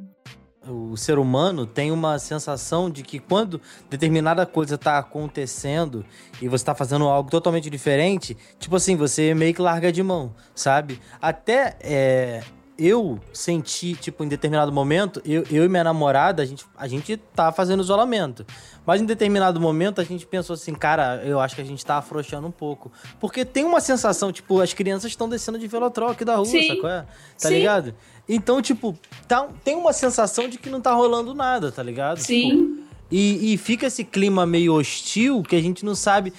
O 0.68 0.96
ser 0.96 1.18
humano 1.18 1.66
tem 1.66 1.92
uma 1.92 2.20
sensação 2.20 2.90
de 2.90 3.02
que 3.04 3.20
quando 3.20 3.60
determinada 3.90 4.46
coisa 4.46 4.78
tá 4.78 4.98
acontecendo 4.98 6.06
e 6.42 6.48
você 6.48 6.64
tá 6.64 6.76
fazendo 6.76 7.06
algo 7.06 7.30
totalmente 7.30 7.70
diferente, 7.70 8.38
tipo 8.60 8.76
assim, 8.76 8.96
você 8.96 9.34
meio 9.34 9.54
que 9.54 9.62
larga 9.62 9.92
de 9.92 10.04
mão, 10.04 10.36
sabe? 10.54 11.00
Até 11.20 11.78
é, 11.82 12.44
eu 12.78 13.20
senti, 13.32 13.94
tipo, 13.94 14.24
em 14.24 14.28
determinado 14.28 14.72
momento, 14.72 15.22
eu, 15.24 15.44
eu 15.52 15.66
e 15.66 15.70
minha 15.70 15.84
namorada, 15.84 16.42
a 16.42 16.46
gente, 16.46 16.66
a 16.76 16.88
gente 16.88 17.16
tá 17.18 17.52
fazendo 17.52 17.84
isolamento. 17.84 18.46
Mas 18.84 19.00
em 19.00 19.06
determinado 19.06 19.60
momento 19.60 20.02
a 20.02 20.04
gente 20.04 20.26
pensou 20.26 20.56
assim, 20.56 20.74
cara, 20.74 21.22
eu 21.24 21.40
acho 21.40 21.56
que 21.56 21.62
a 21.62 21.66
gente 21.66 21.86
tá 21.86 21.98
afrouxando 21.98 22.48
um 22.48 22.52
pouco. 22.52 22.92
Porque 23.20 23.46
tem 23.46 23.64
uma 23.66 23.80
sensação, 23.80 24.32
tipo, 24.32 24.60
as 24.60 24.74
crianças 24.74 25.12
estão 25.12 25.30
descendo 25.30 25.60
de 25.60 25.68
velotrol 25.68 26.10
aqui 26.10 26.26
da 26.26 26.36
rua, 26.36 26.46
Sim. 26.46 26.68
sacou? 26.68 26.90
É? 26.90 27.02
Tá 27.40 27.50
Sim. 27.50 27.54
ligado? 27.56 27.94
Então, 28.34 28.62
tipo, 28.62 28.98
tá, 29.28 29.50
tem 29.62 29.76
uma 29.76 29.92
sensação 29.92 30.48
de 30.48 30.58
que 30.58 30.70
não 30.70 30.80
tá 30.80 30.94
rolando 30.94 31.34
nada, 31.34 31.70
tá 31.70 31.84
ligado? 31.84 32.16
Tipo, 32.16 32.28
Sim, 32.28 32.82
e, 33.12 33.54
e 33.54 33.58
fica 33.58 33.88
esse 33.88 34.06
clima 34.06 34.46
meio 34.46 34.74
hostil 34.74 35.44
que 35.44 35.54
a 35.54 35.62
gente 35.62 35.84
não 35.84 35.94
sabe. 35.94 36.32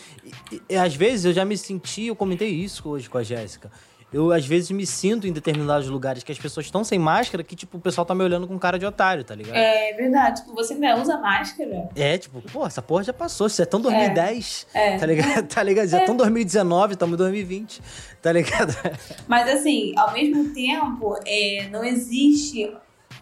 E, 0.50 0.62
e, 0.70 0.76
às 0.76 0.94
vezes 0.94 1.26
eu 1.26 1.32
já 1.34 1.44
me 1.44 1.54
senti, 1.54 2.06
eu 2.06 2.16
comentei 2.16 2.48
isso 2.48 2.88
hoje 2.88 3.10
com 3.10 3.18
a 3.18 3.22
Jéssica. 3.22 3.70
Eu, 4.12 4.30
às 4.32 4.44
vezes, 4.46 4.70
me 4.70 4.84
sinto 4.86 5.26
em 5.26 5.32
determinados 5.32 5.88
lugares 5.88 6.22
que 6.22 6.30
as 6.30 6.38
pessoas 6.38 6.66
estão 6.66 6.84
sem 6.84 6.98
máscara, 6.98 7.42
que, 7.42 7.56
tipo, 7.56 7.78
o 7.78 7.80
pessoal 7.80 8.04
tá 8.04 8.14
me 8.14 8.22
olhando 8.22 8.46
com 8.46 8.58
cara 8.58 8.78
de 8.78 8.84
otário, 8.84 9.24
tá 9.24 9.34
ligado? 9.34 9.56
é 9.56 9.92
verdade. 9.94 10.40
Tipo, 10.42 10.54
você 10.54 10.74
ainda 10.74 10.96
usa 11.00 11.16
máscara? 11.18 11.88
É, 11.96 12.18
tipo, 12.18 12.42
pô, 12.52 12.66
essa 12.66 12.82
porra 12.82 13.04
já 13.04 13.12
passou. 13.12 13.46
Isso 13.46 13.62
é 13.62 13.64
tão 13.64 13.80
2010, 13.80 14.66
É. 14.74 14.98
tá 14.98 15.06
ligado? 15.06 15.46
Tá 15.48 15.62
ligado? 15.62 15.88
Já 15.88 16.00
é 16.00 16.04
tão 16.04 16.16
2019, 16.16 16.92
estamos 16.94 17.14
em 17.14 17.18
2020, 17.18 17.80
tá 18.20 18.32
ligado? 18.32 18.74
Mas 19.26 19.48
assim, 19.48 19.92
ao 19.96 20.12
mesmo 20.12 20.52
tempo, 20.52 21.18
é, 21.26 21.68
não 21.70 21.82
existe 21.84 22.70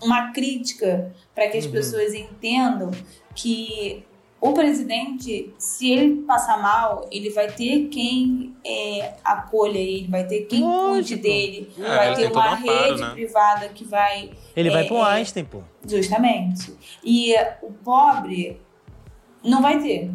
uma 0.02 0.32
crítica 0.32 1.12
para 1.34 1.48
que 1.48 1.58
as 1.58 1.66
Uhum. 1.66 1.72
pessoas 1.72 2.14
entendam 2.14 2.90
que 3.34 4.04
o 4.40 4.52
presidente, 4.54 5.52
se 5.58 5.90
ele 5.92 6.22
passar 6.22 6.60
mal, 6.62 7.06
ele 7.12 7.28
vai 7.30 7.48
ter 7.52 7.88
quem 7.88 8.56
é, 8.64 9.12
acolha 9.22 9.76
ele, 9.78 10.08
vai 10.08 10.26
ter 10.26 10.46
quem 10.46 10.60
cuide 10.60 11.14
Lógico. 11.14 11.22
dele, 11.22 11.70
É, 11.78 11.82
vai 11.82 12.14
ter 12.14 12.32
uma 12.32 12.50
um 12.50 12.54
amparo, 12.54 12.88
rede 12.88 13.00
né? 13.02 13.10
privada 13.10 13.68
que 13.68 13.84
vai 13.84 14.30
Ele 14.56 14.70
vai 14.70 14.84
É, 14.84 14.86
pro 14.86 14.96
é. 14.96 15.02
Einstein, 15.12 15.44
pô. 15.44 15.60
Justamente. 15.86 16.74
E 17.04 17.34
eh, 17.34 17.58
o 17.62 17.70
pobre 17.70 18.60
não 19.44 19.60
vai 19.60 19.78
ter. 19.78 20.10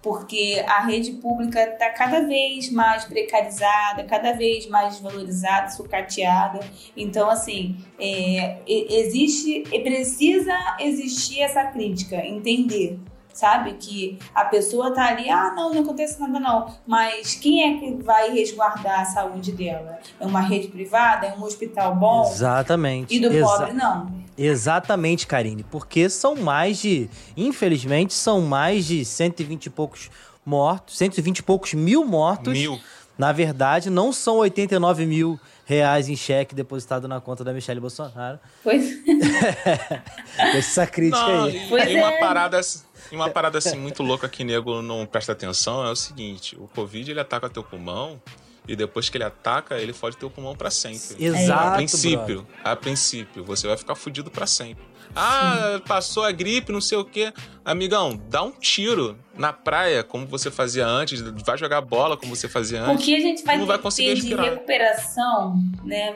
Porque 0.00 0.64
a 0.66 0.84
rede 0.86 1.12
pública 1.12 1.60
está 1.60 1.90
cada 1.90 2.20
vez 2.20 2.70
mais 2.70 3.04
precarizada, 3.04 4.04
cada 4.04 4.32
vez 4.32 4.66
mais 4.68 4.94
desvalorizada, 4.94 5.68
sucateada. 5.70 6.60
Então, 6.96 7.28
assim, 7.28 7.76
é, 7.98 8.58
existe, 8.66 9.64
e 9.72 9.80
precisa 9.80 10.54
existir 10.80 11.40
essa 11.40 11.64
crítica, 11.64 12.16
entender. 12.24 12.98
Sabe? 13.38 13.74
Que 13.74 14.18
a 14.34 14.44
pessoa 14.46 14.92
tá 14.92 15.06
ali, 15.06 15.30
ah, 15.30 15.52
não, 15.54 15.72
não 15.72 15.82
acontece 15.82 16.18
nada 16.20 16.40
não. 16.40 16.74
Mas 16.84 17.34
quem 17.34 17.62
é 17.62 17.78
que 17.78 18.02
vai 18.02 18.32
resguardar 18.32 19.02
a 19.02 19.04
saúde 19.04 19.52
dela? 19.52 20.00
É 20.18 20.26
uma 20.26 20.40
rede 20.40 20.66
privada? 20.66 21.24
É 21.28 21.34
um 21.38 21.44
hospital 21.44 21.94
bom? 21.94 22.28
Exatamente. 22.28 23.14
E 23.14 23.20
do 23.20 23.28
Exa- 23.32 23.46
pobre, 23.46 23.72
não. 23.74 24.10
Exatamente, 24.36 25.24
Karine. 25.24 25.62
Porque 25.62 26.08
são 26.08 26.34
mais 26.34 26.78
de. 26.78 27.08
Infelizmente, 27.36 28.12
são 28.12 28.40
mais 28.40 28.84
de 28.86 29.04
120 29.04 29.66
e 29.66 29.70
poucos 29.70 30.10
mortos. 30.44 30.98
120 30.98 31.38
e 31.38 31.42
poucos 31.44 31.74
mil 31.74 32.04
mortos. 32.04 32.52
Mil. 32.54 32.80
Na 33.16 33.30
verdade, 33.30 33.88
não 33.88 34.12
são 34.12 34.38
89 34.38 35.06
mil 35.06 35.38
reais 35.68 36.08
em 36.08 36.16
cheque 36.16 36.54
depositado 36.54 37.06
na 37.06 37.20
conta 37.20 37.44
da 37.44 37.52
Michelle 37.52 37.78
Bolsonaro. 37.78 38.38
Pois 38.64 38.82
Essa 40.56 40.86
crítica 40.86 41.20
Não, 41.20 41.44
aí. 41.44 41.56
e, 41.64 41.68
Pois 41.68 41.90
e 41.90 41.94
uma 41.96 42.12
é. 42.12 42.18
parada 42.18 42.58
assim- 42.58 42.82
e 43.12 43.16
uma 43.16 43.28
parada 43.30 43.58
assim 43.58 43.76
muito 43.78 44.02
louca 44.02 44.28
que 44.28 44.44
nego 44.44 44.80
não 44.82 45.04
presta 45.06 45.32
atenção 45.32 45.86
é 45.86 45.90
o 45.90 45.96
seguinte: 45.96 46.56
o 46.58 46.66
Covid 46.68 47.10
ele 47.10 47.20
ataca 47.20 47.48
teu 47.50 47.62
pulmão 47.62 48.20
e 48.68 48.76
depois 48.76 49.08
que 49.08 49.16
ele 49.16 49.24
ataca, 49.24 49.76
ele 49.78 49.92
fode 49.92 50.16
teu 50.16 50.30
pulmão 50.30 50.54
pra 50.54 50.70
sempre. 50.70 51.16
Exato, 51.18 51.68
A 51.68 51.76
princípio, 51.76 52.42
brother. 52.42 52.44
a 52.62 52.76
princípio, 52.76 53.44
você 53.44 53.66
vai 53.66 53.76
ficar 53.76 53.94
fudido 53.94 54.30
pra 54.30 54.46
sempre. 54.46 54.84
Ah, 55.16 55.80
passou 55.88 56.22
a 56.22 56.30
gripe, 56.30 56.70
não 56.70 56.82
sei 56.82 56.98
o 56.98 57.04
quê. 57.04 57.32
Amigão, 57.64 58.20
dá 58.28 58.42
um 58.42 58.50
tiro 58.52 59.18
na 59.34 59.54
praia, 59.54 60.04
como 60.04 60.26
você 60.26 60.50
fazia 60.50 60.86
antes, 60.86 61.20
vai 61.46 61.56
jogar 61.56 61.80
bola 61.80 62.14
como 62.14 62.36
você 62.36 62.46
fazia 62.46 62.82
antes. 62.82 62.96
Porque 62.96 63.14
a 63.14 63.20
gente 63.20 63.42
vai 63.42 63.56
não 63.56 63.64
ter 63.64 63.68
vai 63.68 63.76
que 63.78 63.82
conseguir 63.84 64.14
ter 64.20 64.20
de 64.20 64.34
recuperação, 64.34 65.56
né? 65.82 66.14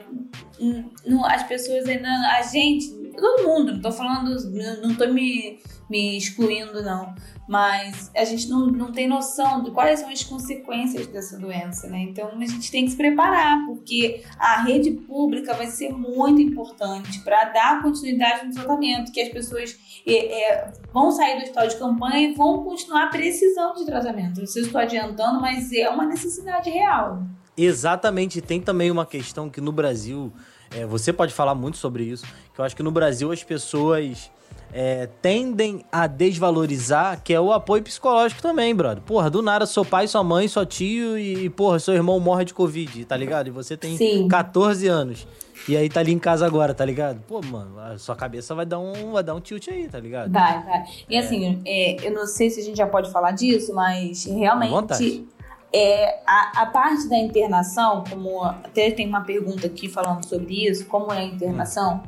As 1.27 1.43
pessoas 1.45 1.87
ainda. 1.89 2.09
A 2.37 2.43
gente, 2.43 2.91
todo 3.17 3.45
mundo, 3.45 3.73
não 3.73 3.81
tô 3.81 3.93
falando, 3.93 4.37
não 4.83 4.95
tô 4.95 5.07
me, 5.09 5.61
me 5.89 6.17
excluindo, 6.17 6.83
não. 6.83 7.15
Mas 7.49 8.11
a 8.17 8.25
gente 8.25 8.49
não, 8.49 8.67
não 8.67 8.93
tem 8.93 9.09
noção 9.09 9.63
de 9.63 9.71
quais 9.71 10.01
são 10.01 10.09
as 10.09 10.23
consequências 10.23 11.07
dessa 11.07 11.39
doença, 11.39 11.89
né? 11.89 12.01
Então 12.01 12.29
a 12.29 12.47
gente 12.47 12.71
tem 12.71 12.85
que 12.85 12.93
se 12.93 12.97
preparar, 12.97 13.67
porque 13.67 14.23
a 14.39 14.63
rede 14.63 14.93
pública 14.93 15.53
vai 15.55 15.67
ser 15.67 15.91
muito 15.93 16.41
importante 16.41 17.21
para 17.21 17.45
dar 17.47 17.83
continuidade 17.83 18.47
no 18.47 18.55
tratamento, 18.55 19.13
que 19.13 19.21
as 19.21 19.29
pessoas 19.29 19.77
é, 20.07 20.53
é, 20.53 20.73
vão 20.93 21.11
sair 21.11 21.37
do 21.37 21.43
hospital 21.43 21.69
de 21.69 21.77
campanha 21.77 22.31
e 22.31 22.35
vão 22.35 22.63
continuar 22.65 23.11
precisando 23.11 23.77
de 23.77 23.87
tratamento. 23.87 24.41
Eu 24.41 24.47
sei 24.47 24.63
se 24.63 24.69
estou 24.69 24.81
adiantando, 24.81 25.41
mas 25.41 25.73
é 25.73 25.89
uma 25.89 26.07
necessidade 26.07 26.71
real. 26.71 27.23
Exatamente. 27.57 28.41
Tem 28.41 28.61
também 28.61 28.91
uma 28.91 29.05
questão 29.05 29.51
que 29.51 29.61
no 29.61 29.73
Brasil, 29.73 30.33
é, 30.77 30.87
você 30.87 31.13
pode 31.13 31.33
falar 31.33 31.55
muito 31.55 31.77
sobre 31.77 32.05
isso, 32.05 32.25
que 32.55 32.61
eu 32.61 32.65
acho 32.65 32.77
que 32.77 32.83
no 32.83 32.91
Brasil 32.91 33.31
as 33.31 33.43
pessoas 33.43 34.31
é, 34.73 35.07
tendem 35.21 35.85
a 35.93 36.07
desvalorizar, 36.07 37.21
que 37.23 37.33
é 37.33 37.41
o 37.41 37.53
apoio 37.53 37.83
psicológico 37.83 38.41
também, 38.41 38.75
brother. 38.75 39.03
Porra, 39.03 39.29
do 39.29 39.43
nada, 39.43 39.67
seu 39.67 39.85
pai, 39.85 40.09
sua 40.09 40.25
mãe, 40.25 40.49
seu 40.49 40.65
tio 40.65 41.19
e, 41.19 41.51
porra, 41.51 41.79
seu 41.79 41.95
irmão 41.95 42.19
morre 42.19 42.45
de 42.45 42.55
Covid, 42.55 43.05
tá 43.05 43.17
ligado? 43.17 43.49
E 43.49 43.51
você 43.51 43.77
tem 43.77 43.97
Sim. 43.97 44.27
14 44.29 44.89
anos. 44.89 45.27
E 45.69 45.77
aí 45.77 45.89
tá 45.89 46.01
ali 46.01 46.13
em 46.13 46.19
casa 46.19 46.45
agora, 46.45 46.75
tá 46.75 46.85
ligado? 46.85 47.21
Pô, 47.29 47.41
mano, 47.41 47.79
a 47.79 47.97
sua 47.97 48.17
cabeça 48.17 48.55
vai 48.55 48.67
dar 48.67 48.81
um, 48.81 49.13
vai 49.13 49.23
dar 49.23 49.35
um 49.35 49.41
tilt 49.41 49.69
aí, 49.69 49.87
tá 49.89 50.01
ligado? 50.01 50.33
Vai, 50.33 50.63
vai. 50.65 50.85
E 51.09 51.17
assim, 51.17 51.61
é, 51.65 52.05
eu 52.05 52.13
não 52.13 52.27
sei 52.27 52.51
se 52.51 52.61
a 52.61 52.65
gente 52.65 52.77
já 52.77 52.87
pode 52.87 53.13
falar 53.13 53.33
disso, 53.33 53.73
mas 53.73 54.25
realmente. 54.25 55.25
É, 55.73 56.21
a, 56.27 56.63
a 56.63 56.67
parte 56.67 57.09
da 57.09 57.17
internação, 57.17 58.05
como 58.09 58.43
até 58.43 58.91
tem 58.91 59.09
uma 59.09 59.23
pergunta 59.23 59.67
aqui 59.67 59.89
falando 59.89 60.25
sobre 60.27 60.69
isso, 60.69 60.87
como 60.87 61.13
é 61.13 61.19
a 61.21 61.25
internação, 61.25 62.03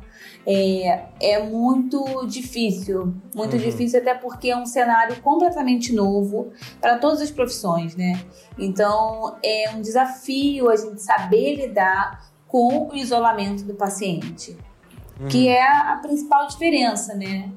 é, 0.45 1.05
é 1.19 1.43
muito 1.43 2.25
difícil. 2.27 3.13
Muito 3.33 3.55
Uhum. 3.55 3.61
difícil, 3.61 3.99
até 3.99 4.13
porque 4.13 4.49
é 4.49 4.57
um 4.57 4.65
cenário 4.65 5.19
completamente 5.21 5.93
novo 5.93 6.51
para 6.79 6.97
todas 6.97 7.21
as 7.21 7.31
profissões, 7.31 7.95
né? 7.95 8.21
Então 8.57 9.35
é 9.43 9.71
um 9.75 9.81
desafio 9.81 10.69
a 10.69 10.75
gente 10.75 11.01
saber 11.01 11.55
lidar 11.55 12.31
com 12.47 12.89
o 12.89 12.95
isolamento 12.95 13.63
do 13.63 13.73
paciente 13.73 14.57
que 15.29 15.47
é 15.47 15.61
a 15.61 15.97
principal 16.01 16.47
diferença, 16.47 17.15
né? 17.15 17.49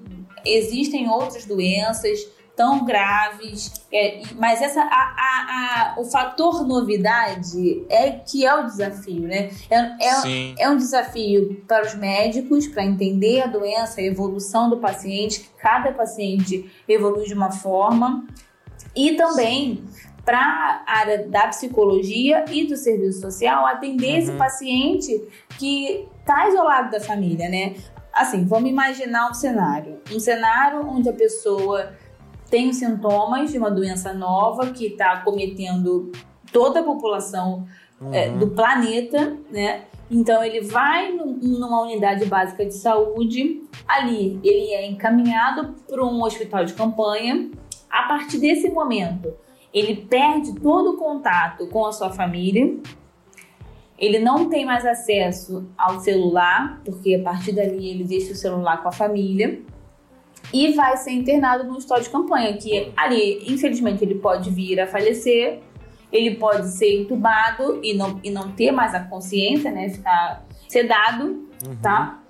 Existem 0.45 1.09
outras 1.09 1.45
doenças 1.45 2.21
tão 2.59 2.85
graves, 2.85 3.73
é, 3.93 4.21
mas 4.35 4.61
essa, 4.61 4.81
a, 4.83 4.85
a- 4.85 5.95
a- 5.97 6.01
o 6.01 6.05
fator 6.05 6.67
novidade 6.67 7.87
é 7.89 8.11
que 8.11 8.45
é 8.45 8.53
o 8.53 8.65
desafio, 8.67 9.23
né? 9.23 9.51
É, 9.71 9.77
é, 9.79 10.55
é 10.59 10.69
um 10.69 10.77
desafio 10.77 11.63
para 11.69 11.87
os 11.87 11.95
médicos, 11.95 12.67
para 12.67 12.85
entender 12.85 13.43
a 13.43 13.47
doença, 13.47 14.01
a 14.01 14.05
evolução 14.05 14.69
do 14.69 14.79
paciente, 14.79 15.41
que 15.41 15.51
cada 15.63 15.93
paciente 15.93 16.69
evolui 16.89 17.27
de 17.27 17.35
uma 17.35 17.53
forma, 17.53 18.27
e 18.95 19.13
também 19.15 19.85
para 20.25 20.39
a 20.41 20.83
área 21.01 21.27
da 21.29 21.47
psicologia 21.49 22.45
e 22.51 22.67
do 22.67 22.77
serviço 22.77 23.21
social 23.21 23.65
atender 23.67 24.19
esse 24.19 24.33
paciente 24.33 25.23
que 25.59 26.07
está 26.21 26.49
isolado 26.49 26.91
da 26.91 27.01
família, 27.01 27.49
né? 27.49 27.77
Assim, 28.13 28.45
vamos 28.45 28.69
imaginar 28.69 29.31
um 29.31 29.35
cenário. 29.35 30.01
Um 30.13 30.19
cenário 30.19 30.85
onde 30.87 31.09
a 31.09 31.13
pessoa 31.13 31.93
tem 32.51 32.73
sintomas 32.73 33.51
de 33.53 33.59
uma 33.59 33.71
doença 33.71 34.13
nova 34.13 34.69
que 34.71 34.87
está 34.87 35.13
acometendo 35.13 36.11
toda 36.53 36.81
a 36.81 36.83
população 36.83 37.67
é, 38.13 38.29
Uhum. 38.29 38.39
do 38.39 38.47
planeta, 38.51 39.37
né? 39.51 39.83
Então 40.11 40.43
ele 40.43 40.61
vai 40.63 41.13
num- 41.13 41.37
numa 41.43 41.83
unidade 41.83 42.25
básica 42.27 42.65
de 42.65 42.73
saúde, 42.75 43.63
ali 43.87 44.39
ele 44.45 44.71
é 44.73 44.87
encaminhado 44.87 45.75
para 45.89 46.05
um 46.05 46.23
hospital 46.23 46.65
de 46.65 46.75
campanha. 46.75 47.51
A 47.91 48.05
partir 48.05 48.39
desse 48.39 48.71
momento, 48.71 49.33
ele 49.75 49.97
perde 49.97 50.55
todo 50.61 50.93
o 50.93 50.97
contato 50.97 51.67
com 51.67 51.85
a 51.87 51.93
sua 51.93 52.11
família. 52.11 52.77
Ele 53.99 54.21
não 54.21 54.49
tem 54.49 54.65
mais 54.65 54.87
acesso 54.87 55.67
ao 55.77 55.99
celular, 56.01 56.81
porque 56.85 57.17
a 57.17 57.23
partir 57.23 57.53
dali 57.53 57.89
ele 57.91 58.05
deixa 58.05 58.33
o 58.33 58.37
celular 58.37 58.81
com 58.83 58.89
a 58.89 58.93
família. 58.93 59.61
E 60.53 60.73
vai 60.73 60.97
ser 60.97 61.13
internado 61.13 61.65
no 61.65 61.77
hospital 61.77 62.01
de 62.01 62.09
campanha, 62.09 62.57
que 62.57 62.93
ali, 62.97 63.43
infelizmente, 63.47 64.03
ele 64.03 64.15
pode 64.15 64.51
vir 64.51 64.81
a 64.81 64.87
falecer, 64.87 65.61
ele 66.11 66.37
pode 66.37 66.69
ser 66.69 67.03
entubado 67.03 67.81
e 67.83 67.95
não, 67.95 68.19
e 68.25 68.31
não 68.31 68.53
ter 68.53 68.73
mais 68.73 68.95
a 68.95 69.01
consciência, 69.01 69.71
né? 69.71 69.91
Ficar 69.91 70.47
sedado, 70.69 71.47
tá? 71.83 72.23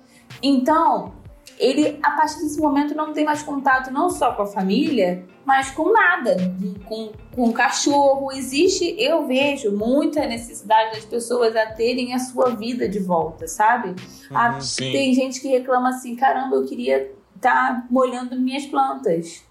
Então, 0.43 1.13
ele, 1.57 1.99
a 2.01 2.11
partir 2.11 2.39
desse 2.39 2.59
momento, 2.59 2.95
não 2.95 3.11
tem 3.11 3.25
mais 3.25 3.43
contato 3.43 3.91
não 3.91 4.09
só 4.09 4.33
com 4.33 4.43
a 4.43 4.47
família, 4.47 5.25
mas 5.45 5.71
com 5.71 5.91
nada, 5.91 6.37
com, 6.85 7.11
com 7.35 7.49
o 7.49 7.53
cachorro. 7.53 8.31
Existe, 8.31 8.95
eu 8.97 9.25
vejo 9.27 9.75
muita 9.75 10.25
necessidade 10.25 10.95
das 10.95 11.05
pessoas 11.05 11.55
a 11.55 11.65
terem 11.67 12.13
a 12.13 12.19
sua 12.19 12.51
vida 12.51 12.87
de 12.87 12.99
volta, 12.99 13.47
sabe? 13.47 13.95
Ah, 14.31 14.59
sim. 14.61 14.91
tem 14.91 15.13
gente 15.13 15.41
que 15.41 15.47
reclama 15.47 15.89
assim, 15.89 16.15
caramba, 16.15 16.55
eu 16.55 16.65
queria 16.65 17.11
estar 17.39 17.87
molhando 17.89 18.39
minhas 18.39 18.65
plantas. 18.65 19.43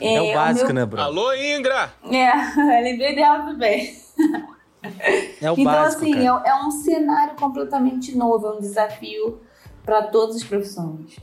É, 0.00 0.20
o 0.20 0.32
básico, 0.34 0.66
meu- 0.66 0.74
né, 0.74 0.86
bro? 0.86 1.00
Alô, 1.00 1.32
Ingra! 1.34 1.92
É, 2.04 2.80
lembrei 2.82 3.14
dela 3.14 3.44
também. 3.44 3.96
É 5.40 5.50
o 5.50 5.54
então, 5.54 5.64
básico, 5.64 6.02
assim, 6.02 6.12
cara. 6.24 6.42
é, 6.44 6.50
é 6.50 6.54
um 6.56 6.70
cenário 6.70 7.34
completamente 7.36 8.16
novo, 8.16 8.46
é 8.46 8.52
um 8.52 8.60
desafio 8.60 9.40
para 9.84 10.02
todas 10.02 10.36
as 10.36 10.44
profissões. 10.44 11.16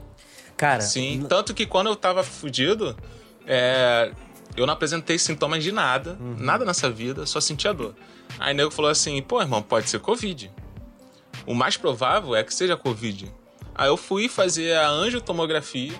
Cara, 0.57 0.81
Sim, 0.81 1.25
tanto 1.27 1.53
que 1.53 1.65
quando 1.65 1.87
eu 1.87 1.95
tava 1.95 2.23
fudido, 2.23 2.97
é, 3.45 4.11
eu 4.57 4.65
não 4.65 4.73
apresentei 4.73 5.17
sintomas 5.19 5.63
de 5.63 5.71
nada, 5.71 6.17
Uhum. 6.19 6.35
nada 6.39 6.65
nessa 6.65 6.89
vida, 6.89 7.25
só 7.25 7.39
sentia 7.39 7.73
dor. 7.73 7.93
Aí 8.39 8.53
o 8.53 8.57
nego 8.57 8.71
falou 8.71 8.89
assim, 8.91 9.21
pô, 9.21 9.41
irmão, 9.41 9.61
pode 9.61 9.89
ser 9.89 9.99
Covid. 9.99 10.51
O 11.45 11.53
mais 11.53 11.77
provável 11.77 12.35
é 12.35 12.43
que 12.43 12.53
seja 12.53 12.75
Covid. 12.75 13.31
Aí 13.75 13.87
eu 13.89 13.97
fui 13.97 14.29
fazer 14.29 14.75
a 14.77 14.89
angiotomografia 14.89 15.93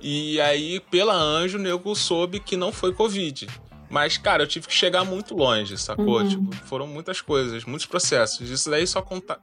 e 0.00 0.40
aí, 0.40 0.80
pela 0.90 1.14
anjo, 1.14 1.58
o 1.58 1.60
nego 1.60 1.94
soube 1.94 2.38
que 2.38 2.56
não 2.56 2.72
foi 2.72 2.94
Covid. 2.94 3.48
Mas, 3.90 4.16
cara, 4.16 4.42
eu 4.42 4.46
tive 4.46 4.68
que 4.68 4.74
chegar 4.74 5.04
muito 5.04 5.34
longe, 5.34 5.76
sacou? 5.76 6.20
Uhum. 6.20 6.28
Tipo, 6.28 6.56
foram 6.66 6.86
muitas 6.86 7.20
coisas, 7.20 7.64
muitos 7.64 7.86
processos. 7.86 8.48
Isso 8.48 8.70
daí 8.70 8.86
só 8.86 9.02
conta... 9.02 9.38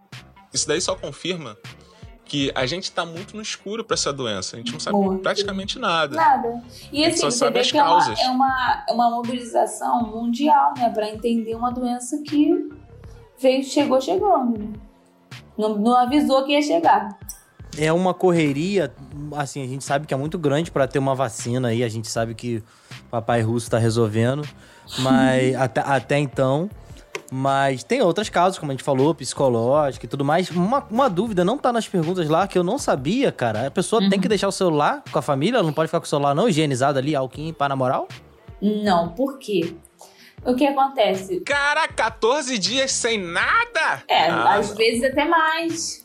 Isso 0.54 0.68
daí 0.68 0.80
só 0.80 0.96
confirma 0.96 1.58
que 2.24 2.52
a 2.56 2.66
gente 2.66 2.92
tá 2.92 3.06
muito 3.06 3.36
no 3.36 3.42
escuro 3.42 3.84
pra 3.84 3.94
essa 3.94 4.12
doença. 4.12 4.56
A 4.56 4.60
gente 4.60 4.72
não 4.72 4.80
sabe 4.80 4.98
Muito. 4.98 5.22
praticamente 5.22 5.78
nada. 5.78 6.16
Nada. 6.16 6.64
E 6.92 7.06
assim, 7.06 7.18
só 7.18 7.30
você 7.30 7.38
sabe 7.38 7.54
vê 7.54 7.60
as 7.60 7.72
que 7.72 7.78
é 7.78 7.84
uma, 7.84 7.90
causas. 7.90 8.20
é, 8.20 8.30
uma, 8.30 8.86
é 8.90 8.94
uma 8.94 9.10
mobilização 9.12 10.08
mundial, 10.10 10.74
né? 10.76 10.90
Pra 10.90 11.10
entender 11.10 11.56
uma 11.56 11.72
doença 11.72 12.22
que 12.24 12.70
veio, 13.38 13.64
chegou 13.64 14.02
chegando, 14.02 14.58
né? 14.58 14.74
Não, 15.58 15.78
não 15.78 15.96
avisou 15.96 16.44
que 16.46 16.54
ia 16.54 16.62
chegar. 16.62 17.18
É 17.78 17.92
uma 17.92 18.14
correria, 18.14 18.94
assim, 19.36 19.64
a 19.64 19.68
gente 19.68 19.84
sabe 19.84 20.08
que 20.08 20.14
é 20.14 20.18
muito 20.18 20.38
grande 20.38 20.72
pra 20.72 20.88
ter 20.88 21.00
uma 21.00 21.16
vacina 21.16 21.70
aí, 21.70 21.84
a 21.84 21.90
gente 21.90 22.08
sabe 22.08 22.34
que 22.34 22.58
o 22.58 23.10
papai 23.10 23.42
russo 23.42 23.70
tá 23.70 23.78
resolvendo, 23.78 24.48
mas 25.00 25.56
até, 25.60 25.82
até 25.82 26.20
então. 26.20 26.70
Mas 27.32 27.84
tem 27.84 28.02
outras 28.02 28.30
causas, 28.30 28.60
como 28.60 28.72
a 28.72 28.76
gente 28.76 28.84
falou, 28.84 29.14
psicológica 29.16 30.06
e 30.06 30.08
tudo 30.10 30.24
mais. 30.24 30.50
Uma, 30.52 30.86
uma 30.92 31.10
dúvida, 31.10 31.44
não 31.44 31.58
tá 31.58 31.74
nas 31.74 31.88
perguntas 31.88 32.30
lá, 32.30 32.48
que 32.48 32.58
eu 32.58 32.64
não 32.64 32.78
sabia, 32.78 33.32
cara. 33.32 33.68
A 33.68 33.72
pessoa 33.72 34.08
tem 34.10 34.20
que 34.20 34.28
deixar 34.28 34.48
o 34.48 34.52
celular 34.52 35.04
com 35.12 35.18
a 35.18 35.22
família? 35.24 35.58
Ela 35.58 35.66
não 35.66 35.74
pode 35.74 35.88
ficar 35.88 36.00
com 36.00 36.06
o 36.06 36.10
celular 36.10 36.36
não 36.36 36.48
higienizado 36.48 37.00
ali, 37.00 37.16
alquim, 37.16 37.52
pá, 37.52 37.68
na 37.68 37.76
moral? 37.76 38.08
Não, 38.62 39.10
por 39.10 39.40
quê? 39.40 39.76
O 40.46 40.54
que 40.56 40.68
acontece? 40.68 41.40
Cara, 41.42 41.88
14 41.88 42.60
dias 42.60 42.92
sem 42.92 43.18
nada? 43.18 44.04
É, 44.08 44.30
Ah, 44.30 44.56
às 44.56 44.76
vezes 44.76 45.04
até 45.04 45.26
mais. 45.26 46.05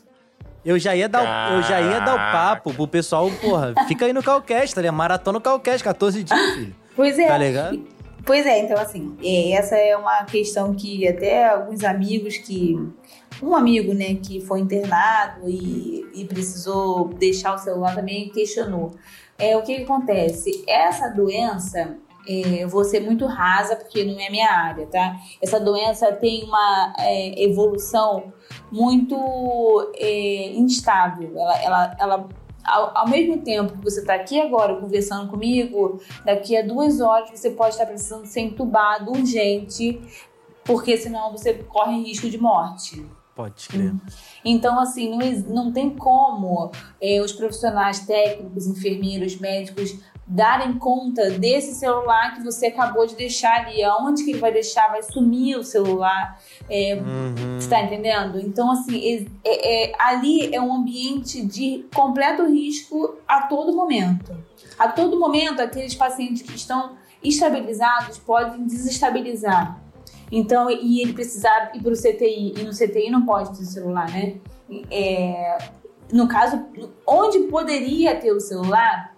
Eu 0.64 0.78
já 0.78 0.94
ia 0.94 1.08
dar, 1.08 1.22
o- 1.22 1.54
eu 1.56 1.62
já 1.62 1.80
ia 1.80 2.00
dar 2.00 2.14
o 2.14 2.18
papo 2.32 2.74
pro 2.74 2.86
pessoal, 2.86 3.30
porra, 3.40 3.72
fica 3.88 4.04
aí 4.04 4.12
no 4.12 4.22
Calcast, 4.22 4.74
tá 4.74 4.80
ligado? 4.80 4.94
Maratona 4.96 5.38
no 5.38 5.42
Calcast, 5.42 5.82
14 5.82 6.22
dias, 6.22 6.50
filho. 6.54 6.74
Pois 6.94 7.18
é. 7.18 7.26
Tá 7.28 7.38
ligado? 7.38 7.82
Pois 8.26 8.44
é, 8.44 8.58
então 8.58 8.76
assim, 8.78 9.16
é, 9.24 9.52
essa 9.52 9.74
é 9.76 9.96
uma 9.96 10.24
questão 10.24 10.74
que 10.74 11.08
até 11.08 11.48
alguns 11.48 11.82
amigos 11.84 12.36
que. 12.36 12.76
Um 13.42 13.54
amigo, 13.56 13.94
né, 13.94 14.16
que 14.22 14.38
foi 14.42 14.60
internado 14.60 15.48
e, 15.48 16.04
e 16.14 16.26
precisou 16.26 17.08
deixar 17.08 17.54
o 17.54 17.58
celular 17.58 17.94
também 17.94 18.28
questionou. 18.28 18.92
É, 19.38 19.56
o 19.56 19.62
que, 19.62 19.76
que 19.76 19.82
acontece? 19.84 20.62
Essa 20.68 21.08
doença, 21.08 21.96
eu 22.26 22.68
vou 22.68 22.84
ser 22.84 23.00
muito 23.00 23.26
rasa 23.26 23.76
porque 23.76 24.04
não 24.04 24.20
é 24.20 24.30
minha 24.30 24.50
área, 24.50 24.86
tá? 24.86 25.16
Essa 25.40 25.58
doença 25.58 26.12
tem 26.12 26.44
uma 26.44 26.94
é, 26.98 27.42
evolução 27.42 28.32
muito 28.70 29.92
é, 29.96 30.50
instável. 30.52 31.32
Ela, 31.36 31.62
ela, 31.62 31.96
ela 31.98 32.28
ao, 32.64 32.98
ao 32.98 33.08
mesmo 33.08 33.38
tempo 33.38 33.76
que 33.78 33.84
você 33.84 34.00
está 34.00 34.14
aqui 34.14 34.40
agora 34.40 34.76
conversando 34.76 35.30
comigo, 35.30 36.00
daqui 36.24 36.56
a 36.56 36.62
duas 36.62 37.00
horas 37.00 37.30
você 37.30 37.50
pode 37.50 37.70
estar 37.70 37.86
precisando 37.86 38.26
ser 38.26 38.40
entubado 38.40 39.10
urgente, 39.10 40.00
porque 40.64 40.96
senão 40.96 41.32
você 41.32 41.54
corre 41.54 42.02
risco 42.02 42.28
de 42.28 42.38
morte. 42.38 43.04
Pode 43.34 43.68
crer. 43.68 43.94
Então, 44.44 44.78
assim, 44.78 45.08
não, 45.08 45.18
não 45.64 45.72
tem 45.72 45.88
como 45.96 46.70
eh, 47.00 47.22
os 47.22 47.32
profissionais 47.32 48.00
técnicos, 48.00 48.66
enfermeiros, 48.66 49.38
médicos 49.38 49.98
darem 50.32 50.74
conta 50.78 51.28
desse 51.30 51.74
celular 51.74 52.34
que 52.36 52.44
você 52.44 52.66
acabou 52.66 53.04
de 53.04 53.16
deixar 53.16 53.66
ali. 53.66 53.82
Aonde 53.82 54.22
que 54.24 54.30
ele 54.30 54.38
vai 54.38 54.52
deixar? 54.52 54.88
Vai 54.88 55.02
sumir 55.02 55.56
o 55.58 55.64
celular. 55.64 56.40
Eh, 56.68 56.94
Uhum. 56.94 57.58
você 57.58 57.68
tá 57.68 57.82
entendendo? 57.82 58.38
Então, 58.40 58.70
assim, 58.70 58.96
ex- 58.96 59.26
é- 59.44 59.90
é- 59.90 59.92
ali 59.98 60.54
é 60.54 60.60
um 60.60 60.72
ambiente 60.72 61.44
de 61.44 61.84
completo 61.92 62.44
risco 62.46 63.16
a 63.26 63.42
todo 63.42 63.74
momento. 63.74 64.36
A 64.78 64.86
todo 64.88 65.18
momento, 65.18 65.60
aqueles 65.60 65.96
pacientes 65.96 66.42
que 66.42 66.54
estão 66.54 66.92
estabilizados 67.22 68.18
podem 68.18 68.64
desestabilizar. 68.64 69.78
Então, 70.30 70.70
e 70.70 71.02
ele 71.02 71.12
precisar 71.12 71.72
ir 71.74 71.82
para 71.82 71.92
o 71.92 71.96
CTI, 71.96 72.54
e 72.56 72.62
no 72.62 72.70
CTI 72.72 73.10
não 73.10 73.26
pode 73.26 73.50
ter 73.58 73.64
celular, 73.64 74.08
né? 74.10 74.36
É, 74.90 75.58
no 76.12 76.28
caso, 76.28 76.64
onde 77.04 77.40
poderia 77.40 78.14
ter 78.14 78.30
o 78.30 78.38
celular 78.40 79.09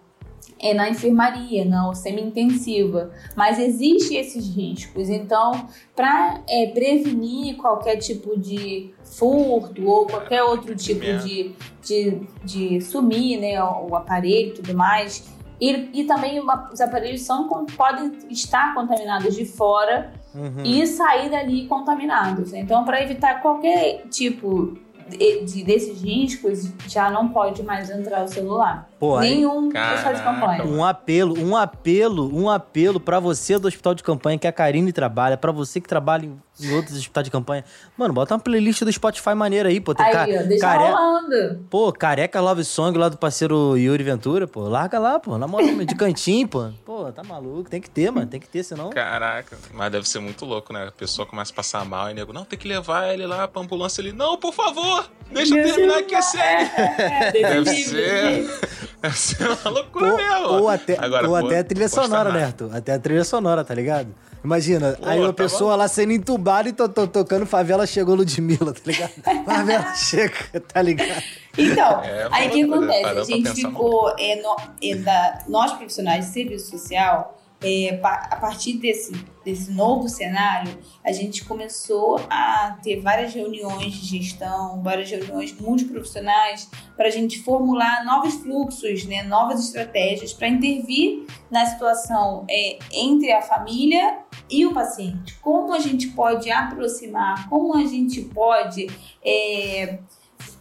é 0.63 0.73
na 0.73 0.89
enfermaria, 0.89 1.65
na 1.65 1.93
semi-intensiva. 1.95 3.11
Mas 3.37 3.59
existem 3.59 4.17
esses 4.19 4.55
riscos. 4.55 5.09
Então, 5.11 5.67
para 5.97 6.41
prevenir 6.73 7.57
qualquer 7.57 7.97
tipo 7.97 8.39
de 8.39 8.95
furto 9.05 9.85
ou 9.87 10.07
qualquer 10.07 10.43
outro 10.45 10.75
tipo 10.77 11.05
É. 11.05 11.17
de, 11.19 11.55
de, 11.85 12.21
de 12.45 12.81
sumir 12.81 13.41
né, 13.41 13.63
o, 13.63 13.95
aparelho 13.97 14.51
e 14.51 14.53
tudo 14.55 14.75
mais. 14.75 15.29
E, 15.61 15.91
e 16.01 16.05
também 16.05 16.41
os 16.73 16.81
aparelhos 16.81 17.23
são, 17.23 17.47
podem 17.77 18.13
estar 18.31 18.75
contaminados 18.75 19.35
de 19.37 19.45
fora 19.45 20.13
Uhum. 20.35 20.63
e 20.65 20.87
sair 20.87 21.29
dali 21.31 21.67
contaminados. 21.67 22.55
Então, 22.55 22.85
para 22.87 23.03
evitar 23.03 23.43
qualquer 23.43 24.07
tipo 24.09 24.79
de, 25.11 25.45
de- 25.45 25.63
desses 25.63 26.01
riscos, 26.01 26.73
já 26.89 27.11
não 27.11 27.29
pode 27.29 27.63
mais 27.63 27.91
entrar 27.91 28.25
o 28.25 28.29
celular. 28.29 28.89
Pô, 29.03 29.19
Nenhum 29.19 29.67
hospital 29.67 30.15
de 30.15 30.23
campanha. 30.23 30.65
Um 30.65 30.85
apelo, 30.85 31.37
um 31.45 31.57
apelo, 31.57 32.33
um 32.33 32.49
apelo 32.49 33.01
pra 33.01 33.19
você 33.19 33.59
do 33.59 33.67
hospital 33.67 33.95
de 33.97 34.03
campanha 34.05 34.39
que 34.39 34.47
a 34.47 34.53
Karine 34.53 34.93
trabalha, 34.93 35.37
pra 35.37 35.51
você 35.51 35.81
que 35.81 35.89
trabalha 35.89 36.25
em, 36.27 36.41
em 36.65 36.73
outros 36.73 36.97
hospitais 36.97 37.25
de 37.25 37.31
campanha. 37.33 37.65
Mano, 37.97 38.15
bota 38.15 38.33
uma 38.33 38.39
playlist 38.39 38.81
do 38.85 38.93
Spotify 38.93 39.35
maneira 39.35 39.71
aí, 39.71 39.81
pô. 39.81 39.93
Tem 39.93 40.07
Aí, 40.07 40.13
ca- 40.13 40.23
ó, 40.23 40.43
deixa 40.47 40.61
care- 40.61 40.93
rolando. 40.93 41.65
Pô, 41.69 41.93
Careca 41.93 42.41
Love 42.41 42.63
Song 42.65 42.97
lá 42.97 43.09
do 43.09 43.17
parceiro 43.19 43.77
Yuri 43.77 44.05
Ventura, 44.05 44.47
pô. 44.47 44.61
Larga 44.69 45.01
lá, 45.01 45.19
pô. 45.19 45.37
Na 45.37 45.49
moral, 45.49 45.67
de 45.85 45.97
cantinho, 45.97 46.47
pô. 46.47 46.71
Pô, 46.85 47.11
tá 47.11 47.25
maluco. 47.25 47.69
Tem 47.69 47.81
que 47.81 47.91
ter, 47.91 48.09
mano. 48.13 48.29
Tem 48.29 48.39
que 48.39 48.49
ter, 48.49 48.63
senão. 48.63 48.91
Caraca, 48.91 49.59
mas 49.75 49.91
deve 49.91 50.09
ser 50.09 50.21
muito 50.21 50.45
louco, 50.45 50.73
né? 50.73 50.87
A 50.87 50.93
pessoa 50.93 51.27
começa 51.27 51.51
a 51.51 51.57
passar 51.57 51.85
mal 51.85 52.09
e 52.09 52.15
nego, 52.15 52.33
não, 52.33 52.45
tem 52.45 52.57
que 52.57 52.69
levar 52.69 53.13
ele 53.13 53.27
lá 53.27 53.49
pra 53.49 53.63
ambulância 53.63 54.01
ele. 54.01 54.13
Não, 54.13 54.37
por 54.37 54.53
favor, 54.55 55.11
deixa 55.33 55.59
eu 55.59 55.65
terminar 55.75 55.99
aqui 55.99 56.15
a 56.15 56.23
série. 56.23 56.71
É, 56.77 57.33
Deve 57.33 57.75
ser. 57.75 58.91
Deve 59.03 59.16
ser 59.16 59.47
uma 59.49 59.70
loucura 59.70 60.11
Ou, 60.12 60.16
mesmo. 60.16 60.47
ou 60.49 60.68
até, 60.68 60.99
Agora, 60.99 61.28
ou 61.28 61.38
pô, 61.40 61.47
até 61.47 61.59
a 61.59 61.64
trilha 61.64 61.88
sonora, 61.88 62.24
nada. 62.24 62.38
né, 62.38 62.45
Arthur? 62.47 62.76
Até 62.76 62.93
a 62.95 62.99
trilha 62.99 63.24
sonora, 63.24 63.64
tá 63.64 63.74
ligado? 63.74 64.09
Imagina, 64.45 64.97
Pô, 65.01 65.09
aí 65.09 65.18
uma 65.20 65.28
tá 65.28 65.32
pessoa 65.34 65.76
lá 65.76 65.86
sendo 65.86 66.12
entubada 66.12 66.68
e 66.68 66.72
tô, 66.72 66.88
tô 66.88 67.07
tocando 67.07 67.47
Favela 67.47 67.86
Chegou 67.86 68.14
Ludmilla, 68.16 68.72
tá 68.72 68.80
ligado? 68.84 69.12
Favela 69.47 69.95
chega, 69.95 70.61
tá 70.72 70.82
ligado? 70.82 71.22
Então, 71.57 72.01
É, 72.03 72.28
aí 72.32 72.49
o 72.49 72.51
que 72.51 72.62
acontece? 72.64 73.05
A 73.07 73.24
gente 73.24 73.55
ficou, 73.55 74.12
é, 74.18 74.43
no- 74.43 74.57
é, 74.82 74.95
da- 74.97 75.38
nós 75.49 75.72
profissionais 75.72 76.26
de 76.26 76.32
serviço 76.32 76.70
social, 76.70 77.40
é, 77.63 78.01
a 78.03 78.37
partir 78.37 78.75
desse, 78.75 79.13
desse 79.45 79.71
novo 79.71 80.09
cenário, 80.09 80.77
a 81.05 81.13
gente 81.13 81.45
começou 81.45 82.21
a 82.29 82.79
ter 82.83 83.01
várias 83.01 83.33
reuniões 83.33 83.95
de 83.95 84.19
gestão, 84.19 84.83
várias 84.83 85.11
reuniões 85.11 85.53
multiprofissionais, 85.61 86.69
para 86.97 87.07
a 87.07 87.11
gente 87.11 87.43
formular 87.43 88.05
novos 88.05 88.35
fluxos, 88.35 89.05
né, 89.05 89.23
novas 89.23 89.61
estratégias 89.67 90.33
para 90.33 90.49
intervir 90.49 91.27
na 91.51 91.65
situação 91.67 92.45
é, 92.51 92.79
entre 92.93 93.33
a 93.33 93.41
família 93.41 94.19
e 94.51 94.67
o 94.67 94.73
paciente. 94.73 95.35
Como 95.41 95.73
a 95.73 95.79
gente 95.79 96.09
pode 96.09 96.51
aproximar, 96.51 97.49
como 97.49 97.77
a 97.77 97.85
gente 97.85 98.23
pode. 98.23 98.87
é, 99.25 99.99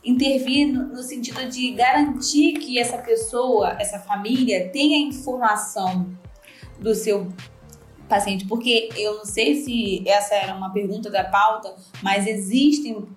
intervir 0.04 0.68
no, 0.68 0.88
no 0.88 1.04
sentido 1.04 1.48
de 1.48 1.72
garantir 1.72 2.54
que 2.54 2.80
essa 2.80 2.98
pessoa, 2.98 3.76
essa 3.80 4.00
família, 4.00 4.70
tenha 4.70 4.98
informação 4.98 6.08
do 6.82 6.94
seu 6.94 7.28
paciente. 8.10 8.46
Porque 8.46 8.90
eu 8.98 9.18
não 9.20 9.26
sei 9.26 9.56
se 9.56 10.04
essa 10.06 10.36
era 10.36 10.54
uma 10.54 10.72
pergunta 10.74 11.10
da 11.10 11.24
pauta, 11.24 11.74
mas 12.04 12.28
existem 12.28 13.08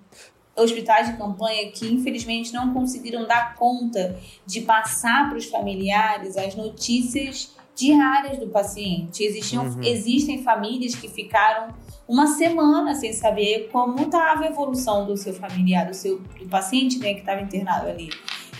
hospitais 0.55 1.07
de 1.07 1.17
campanha 1.17 1.69
que 1.69 1.85
infelizmente 1.93 2.53
não 2.53 2.73
conseguiram 2.73 3.27
dar 3.27 3.55
conta 3.55 4.17
de 4.45 4.61
passar 4.61 5.27
para 5.27 5.37
os 5.37 5.45
familiares 5.45 6.37
as 6.37 6.55
notícias 6.55 7.53
diárias 7.75 8.39
do 8.39 8.47
paciente. 8.47 9.21
Existiam, 9.21 9.65
Uhum. 9.65 9.83
Existem 9.83 10.41
famílias 10.41 10.95
que 10.95 11.09
ficaram 11.09 11.73
uma 12.07 12.27
semana 12.27 12.95
sem 12.95 13.11
saber 13.11 13.69
como 13.71 13.99
estava 13.99 14.43
a 14.43 14.47
evolução 14.47 15.05
do 15.05 15.17
seu 15.17 15.33
familiar, 15.33 15.87
do 15.87 15.93
seu 15.93 16.19
do 16.19 16.47
paciente 16.47 16.99
né, 16.99 17.13
que 17.13 17.19
estava 17.19 17.41
internado 17.41 17.89
ali. 17.89 18.09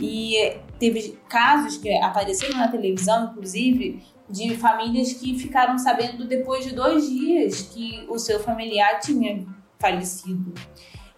E 0.01 0.57
teve 0.77 1.17
casos 1.29 1.77
que 1.77 1.89
apareceram 1.99 2.57
na 2.57 2.67
televisão, 2.67 3.31
inclusive, 3.31 4.03
de 4.30 4.55
famílias 4.57 5.13
que 5.13 5.38
ficaram 5.38 5.78
sabendo 5.78 6.26
depois 6.26 6.65
de 6.65 6.73
dois 6.73 7.07
dias 7.07 7.61
que 7.61 8.05
o 8.09 8.17
seu 8.17 8.39
familiar 8.39 8.99
tinha 8.99 9.45
falecido. 9.80 10.53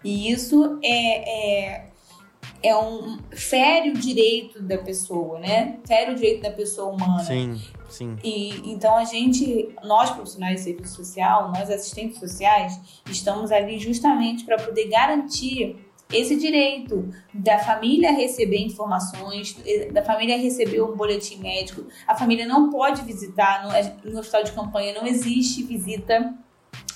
E 0.04 0.30
isso 0.30 0.78
é, 0.82 1.76
é, 1.76 1.90
é 2.62 2.76
um 2.76 3.18
fere 3.30 3.90
o 3.90 3.94
direito 3.94 4.62
da 4.62 4.78
pessoa, 4.78 5.38
né? 5.40 5.78
Fere 5.86 6.12
o 6.12 6.14
direito 6.14 6.42
da 6.42 6.50
pessoa 6.50 6.92
humana. 6.92 7.24
Sim, 7.24 7.60
sim. 7.88 8.16
E 8.22 8.70
então 8.70 8.96
a 8.96 9.04
gente, 9.04 9.74
nós 9.82 10.10
profissionais 10.10 10.58
de 10.58 10.64
serviço 10.64 10.96
social, 10.96 11.50
nós 11.50 11.70
assistentes 11.70 12.18
sociais, 12.18 12.78
estamos 13.06 13.50
ali 13.50 13.78
justamente 13.78 14.44
para 14.44 14.56
poder 14.56 14.88
garantir 14.88 15.87
esse 16.12 16.36
direito 16.36 17.08
da 17.32 17.58
família 17.58 18.12
receber 18.12 18.58
informações, 18.58 19.56
da 19.92 20.02
família 20.02 20.38
receber 20.38 20.80
um 20.82 20.96
boletim 20.96 21.38
médico. 21.38 21.84
A 22.06 22.14
família 22.14 22.46
não 22.46 22.70
pode 22.70 23.02
visitar, 23.02 23.64
no, 23.64 24.10
no 24.10 24.20
hospital 24.20 24.42
de 24.42 24.52
campanha 24.52 24.94
não 24.94 25.06
existe 25.06 25.62
visita 25.62 26.34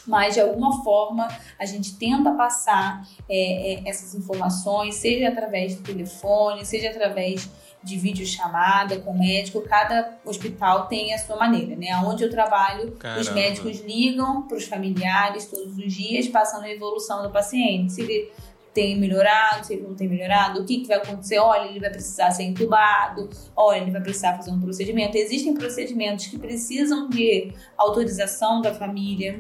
mas 0.06 0.34
de 0.34 0.40
alguma 0.40 0.82
forma 0.82 1.28
a 1.58 1.64
gente 1.64 1.96
tenta 1.96 2.32
passar 2.32 3.06
é, 3.28 3.74
é, 3.74 3.88
essas 3.88 4.14
informações, 4.14 4.96
seja 4.96 5.28
através 5.28 5.76
do 5.76 5.82
telefone, 5.82 6.64
seja 6.64 6.90
através 6.90 7.48
de 7.82 7.98
videochamada 7.98 9.00
com 9.00 9.10
o 9.10 9.18
médico, 9.18 9.60
cada 9.62 10.18
hospital 10.24 10.86
tem 10.86 11.12
a 11.12 11.18
sua 11.18 11.36
maneira, 11.36 11.74
né? 11.74 11.96
Onde 12.04 12.22
eu 12.22 12.30
trabalho, 12.30 12.92
Caramba. 12.92 13.20
os 13.20 13.28
médicos 13.30 13.80
ligam 13.80 14.42
para 14.42 14.56
os 14.56 14.64
familiares 14.66 15.46
todos 15.46 15.76
os 15.76 15.92
dias, 15.92 16.28
passando 16.28 16.64
a 16.64 16.70
evolução 16.70 17.24
do 17.24 17.30
paciente. 17.30 17.92
Se 17.92 18.02
ele 18.02 18.30
tem 18.74 18.98
melhorado, 18.98 19.66
se 19.66 19.74
ele 19.74 19.82
não 19.82 19.94
tem 19.94 20.08
melhorado, 20.08 20.60
o 20.60 20.64
que, 20.64 20.80
que 20.80 20.88
vai 20.88 20.96
acontecer? 20.96 21.38
Olha, 21.38 21.68
ele 21.68 21.80
vai 21.80 21.90
precisar 21.90 22.30
ser 22.30 22.44
entubado, 22.44 23.28
olha, 23.54 23.80
ele 23.80 23.90
vai 23.90 24.00
precisar 24.00 24.36
fazer 24.36 24.50
um 24.50 24.60
procedimento. 24.60 25.16
Existem 25.16 25.54
procedimentos 25.54 26.26
que 26.26 26.38
precisam 26.38 27.08
de 27.08 27.52
autorização 27.76 28.62
da 28.62 28.74
família, 28.74 29.38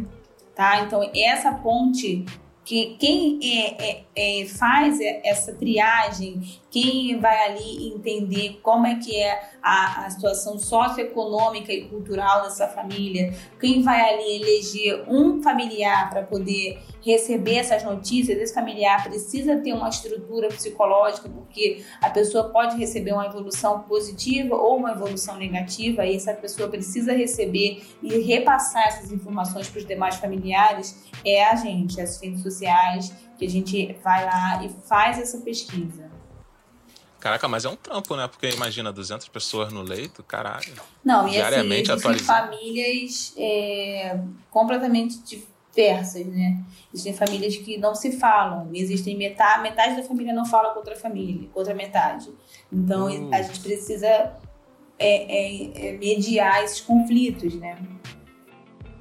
tá? 0.54 0.82
Então, 0.82 1.10
essa 1.14 1.52
ponte 1.54 2.24
que 2.64 2.96
quem 2.98 3.40
é, 3.42 3.90
é, 3.90 4.04
é, 4.14 4.44
faz 4.46 4.98
essa 5.24 5.52
triagem, 5.54 6.42
quem 6.70 7.18
vai 7.18 7.50
ali 7.50 7.88
entender 7.88 8.60
como 8.62 8.86
é 8.86 8.96
que 8.96 9.16
é 9.16 9.42
a, 9.62 10.06
a, 10.06 10.10
situação 10.10 10.58
socioeconômica 10.58 11.72
e 11.72 11.84
cultural 11.84 12.42
dessa 12.42 12.68
família, 12.68 13.32
quem 13.58 13.82
vai 13.82 14.00
ali 14.00 14.42
eleger 14.42 15.04
um 15.08 15.42
familiar 15.42 16.10
para 16.10 16.22
poder 16.22 16.78
receber 17.04 17.56
essas 17.56 17.82
notícias, 17.82 18.38
esse 18.38 18.54
familiar 18.54 19.02
precisa 19.02 19.56
ter 19.56 19.72
uma 19.72 19.88
estrutura 19.88 20.48
psicológica, 20.48 21.28
porque 21.28 21.82
a 22.00 22.10
pessoa 22.10 22.50
pode 22.50 22.76
receber 22.76 23.12
uma 23.12 23.26
evolução 23.26 23.80
positiva 23.80 24.54
ou 24.54 24.76
uma 24.76 24.92
evolução 24.92 25.36
negativa, 25.36 26.06
e 26.06 26.16
essa 26.16 26.34
pessoa 26.34 26.68
precisa 26.68 27.12
receber 27.12 27.82
e 28.02 28.18
repassar 28.20 28.86
essas 28.88 29.10
informações 29.10 29.68
para 29.68 29.78
os 29.78 29.86
demais 29.86 30.16
familiares, 30.16 31.02
é 31.24 31.44
a 31.44 31.56
gente, 31.56 32.00
assistentes 32.00 32.42
sociais, 32.42 33.12
que 33.42 33.46
a 33.46 33.50
gente 33.50 33.96
vai 34.04 34.24
lá 34.24 34.64
e 34.64 34.68
faz 34.88 35.18
essa 35.18 35.38
pesquisa. 35.38 36.08
Caraca, 37.18 37.48
mas 37.48 37.64
é 37.64 37.68
um 37.68 37.76
trampo, 37.76 38.16
né? 38.16 38.28
Porque 38.28 38.48
imagina 38.50 38.92
200 38.92 39.26
pessoas 39.28 39.72
no 39.72 39.82
leito, 39.82 40.22
caralho. 40.22 40.72
Não, 41.04 41.26
e 41.28 41.32
Diariamente 41.32 41.90
assim, 41.90 42.08
existem 42.08 42.26
atualizando. 42.26 42.56
famílias 42.56 43.34
é, 43.36 44.20
completamente 44.50 45.18
diversas, 45.22 46.26
né? 46.26 46.62
Existem 46.92 47.14
famílias 47.14 47.56
que 47.56 47.78
não 47.78 47.94
se 47.94 48.12
falam. 48.18 48.68
Existem 48.72 49.16
metade, 49.16 49.62
metade 49.62 49.96
da 49.96 50.02
família 50.02 50.32
não 50.32 50.44
fala 50.44 50.70
com 50.70 50.78
outra 50.80 50.96
família, 50.96 51.48
com 51.52 51.58
outra 51.60 51.74
metade. 51.74 52.28
Então 52.72 53.06
Hum. 53.06 53.30
a 53.32 53.40
gente 53.42 53.60
precisa 53.60 54.06
é, 54.08 54.36
é, 54.98 55.88
é, 55.88 55.92
mediar 55.98 56.62
esses 56.64 56.80
conflitos, 56.80 57.54
né? 57.54 57.76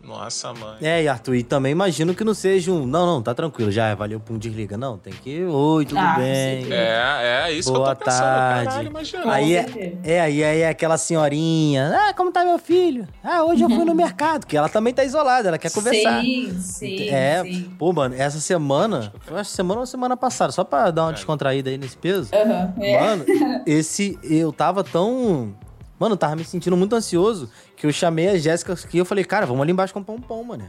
Nossa, 0.03 0.51
mãe. 0.53 0.77
É, 0.81 1.03
e 1.03 1.07
Arthur, 1.07 1.35
e 1.35 1.43
também 1.43 1.71
imagino 1.71 2.15
que 2.15 2.23
não 2.23 2.33
seja 2.33 2.71
um. 2.71 2.85
Não, 2.87 3.05
não, 3.05 3.21
tá 3.21 3.33
tranquilo, 3.35 3.71
já 3.71 3.93
valeu, 3.93 4.19
pum, 4.19 4.37
desliga. 4.37 4.75
Não, 4.77 4.97
tem 4.97 5.13
que. 5.13 5.43
Oi, 5.43 5.85
tudo 5.85 5.99
Ah, 5.99 6.15
bem. 6.17 6.67
É, 6.71 7.43
é 7.47 7.51
isso 7.53 7.71
Boa 7.71 7.85
que 7.85 7.91
eu 7.91 7.95
tô 7.95 8.05
pensando. 8.05 8.21
tarde. 8.23 8.65
Caralho, 8.69 8.87
imagina. 8.87 9.31
Aí 9.31 9.55
é, 9.55 9.63
certeza. 9.63 9.97
é, 10.03 10.21
aí 10.21 10.41
é 10.41 10.69
aquela 10.69 10.97
senhorinha. 10.97 11.93
Ah, 11.95 12.13
como 12.15 12.31
tá 12.31 12.43
meu 12.43 12.57
filho? 12.57 13.07
Ah, 13.23 13.43
hoje 13.43 13.63
eu 13.63 13.69
fui 13.69 13.85
no 13.85 13.93
mercado, 13.95 14.45
que 14.47 14.57
ela 14.57 14.67
também 14.67 14.93
tá 14.93 15.03
isolada, 15.03 15.47
ela 15.49 15.57
quer 15.59 15.71
conversar. 15.71 16.23
Sim, 16.23 16.57
sim, 16.59 16.95
é, 17.09 17.43
sim. 17.43 17.71
pô, 17.77 17.93
mano, 17.93 18.15
essa 18.17 18.39
semana, 18.39 19.13
eu 19.29 19.37
acho 19.37 19.51
que 19.51 19.55
semana 19.55 19.81
ou 19.81 19.85
semana 19.85 20.17
passada, 20.17 20.51
só 20.51 20.63
pra 20.63 20.89
dar 20.89 21.03
uma 21.05 21.13
descontraída 21.13 21.69
aí 21.69 21.77
nesse 21.77 21.95
peso. 21.97 22.31
Aham, 22.33 22.73
é. 22.79 22.99
Mano, 22.99 23.25
esse. 23.67 24.17
Eu 24.23 24.51
tava 24.51 24.83
tão. 24.83 25.53
Mano, 26.01 26.13
eu 26.13 26.17
tava 26.17 26.35
me 26.35 26.43
sentindo 26.43 26.75
muito 26.75 26.95
ansioso 26.95 27.47
que 27.77 27.85
eu 27.85 27.91
chamei 27.91 28.27
a 28.27 28.35
Jéssica 28.35 28.73
aqui 28.73 28.97
e 28.97 28.99
eu 28.99 29.05
falei, 29.05 29.23
cara, 29.23 29.45
vamos 29.45 29.61
ali 29.61 29.71
embaixo 29.71 29.93
comprar 29.93 30.15
um 30.15 30.19
pão, 30.19 30.43
mano. 30.43 30.67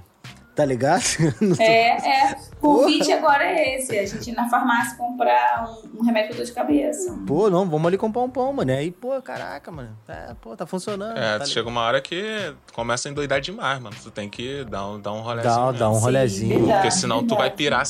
Tá 0.55 0.63
ligado? 0.63 1.03
É, 1.59 2.33
é. 2.33 2.37
O 2.61 2.75
convite 2.75 3.11
agora 3.11 3.43
é 3.43 3.79
esse: 3.79 3.99
a 3.99 4.05
gente 4.05 4.29
ir 4.29 4.35
na 4.35 4.47
farmácia 4.51 4.95
comprar 4.99 5.67
um, 5.67 6.01
um 6.01 6.05
remédio 6.05 6.29
pra 6.29 6.37
dor 6.37 6.45
de 6.45 6.53
cabeça. 6.53 7.19
Pô, 7.27 7.49
não, 7.49 7.67
vamos 7.67 7.87
ali 7.87 7.97
comprar 7.97 8.21
um 8.21 8.29
pão, 8.29 8.53
mano. 8.53 8.71
Aí, 8.71 8.91
pô, 8.91 9.23
caraca, 9.23 9.73
mano. 9.73 9.97
É, 10.07 10.35
pô, 10.39 10.55
tá 10.55 10.67
funcionando. 10.67 11.17
É, 11.17 11.39
tá 11.39 11.47
chega 11.47 11.67
uma 11.67 11.81
hora 11.81 12.03
que 12.03 12.55
começa 12.75 13.09
a 13.09 13.11
endoidar 13.11 13.41
demais, 13.41 13.81
mano. 13.81 13.97
Tu 14.03 14.11
tem 14.11 14.29
que 14.29 14.65
dar 14.67 14.87
um, 14.87 15.01
dar 15.01 15.13
um 15.13 15.23
rolezinho. 15.23 15.55
Dá, 15.55 15.73
dá 15.73 15.91
um 15.91 15.95
Sim, 15.95 16.01
rolezinho. 16.03 16.59
verdade. 16.59 16.73
Porque 16.83 16.91
senão 16.91 17.23
tu 17.27 17.31
vai 17.31 17.45
verdade. 17.45 17.57
pirar 17.57 17.87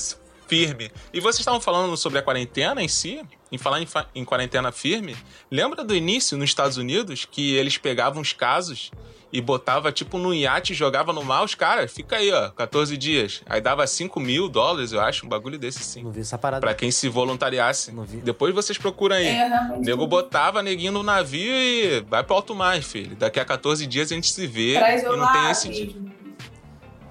firme. 0.53 0.93
E 1.15 1.19
vocês 1.19 1.39
estavam 1.39 1.63
falando 1.63 1.97
sobre 1.97 2.19
a 2.19 2.23
quarentena 2.23 2.83
em 2.83 2.89
si, 2.89 3.23
em 3.51 3.57
falar 3.57 3.81
em, 3.81 3.89
em 4.15 4.23
quarentena 4.23 4.71
firme. 4.71 5.17
Lembra 5.51 5.83
do 5.83 5.95
início 5.95 6.37
nos 6.37 6.51
Estados 6.51 6.77
Unidos 6.77 7.25
que 7.25 7.55
eles 7.55 7.79
pegavam 7.79 8.21
os 8.21 8.35
casos 8.35 8.91
e 9.33 9.41
botava 9.41 9.91
tipo 9.91 10.19
no 10.19 10.35
iate 10.35 10.75
e 10.75 10.77
jogava 10.77 11.11
no 11.11 11.25
mar 11.25 11.43
os 11.43 11.55
caras? 11.55 11.91
Fica 11.91 12.17
aí, 12.17 12.31
ó, 12.31 12.51
14 12.51 12.99
dias. 12.99 13.41
Aí 13.47 13.63
dava 13.63 13.87
5 13.87 14.21
mil 14.21 14.47
dólares, 14.47 14.93
eu 14.93 15.01
acho, 15.01 15.25
um 15.25 15.29
bagulho 15.29 15.59
desse 15.59 15.83
sim. 15.83 16.03
Não 16.03 16.13
vi 16.13 16.21
essa 16.21 16.37
parada. 16.37 16.61
Pra 16.61 16.75
quem 16.75 16.91
se 16.91 17.09
voluntariasse. 17.09 17.91
Não 17.91 18.05
vi. 18.05 18.19
Depois 18.19 18.55
vocês 18.55 18.77
procuram 18.77 19.17
aí. 19.17 19.29
É, 19.29 19.49
realmente. 19.49 19.87
Nego 19.87 20.07
botava 20.07 20.63
neguinho 20.63 20.93
no 20.93 21.03
navio 21.03 21.55
e 21.55 22.01
vai 22.03 22.23
pro 22.23 22.35
alto 22.35 22.55
mar, 22.55 22.83
filho. 22.83 23.17
Daqui 23.17 23.41
a 23.41 23.45
14 23.45 23.87
dias 23.87 24.13
a 24.13 24.15
gente 24.15 24.31
se 24.31 24.47
vê 24.47 24.75
Pra 24.75 24.99
e 24.99 25.03
não 25.03 25.33
tem 25.33 25.51
esse 25.51 25.69
dia. 25.71 25.95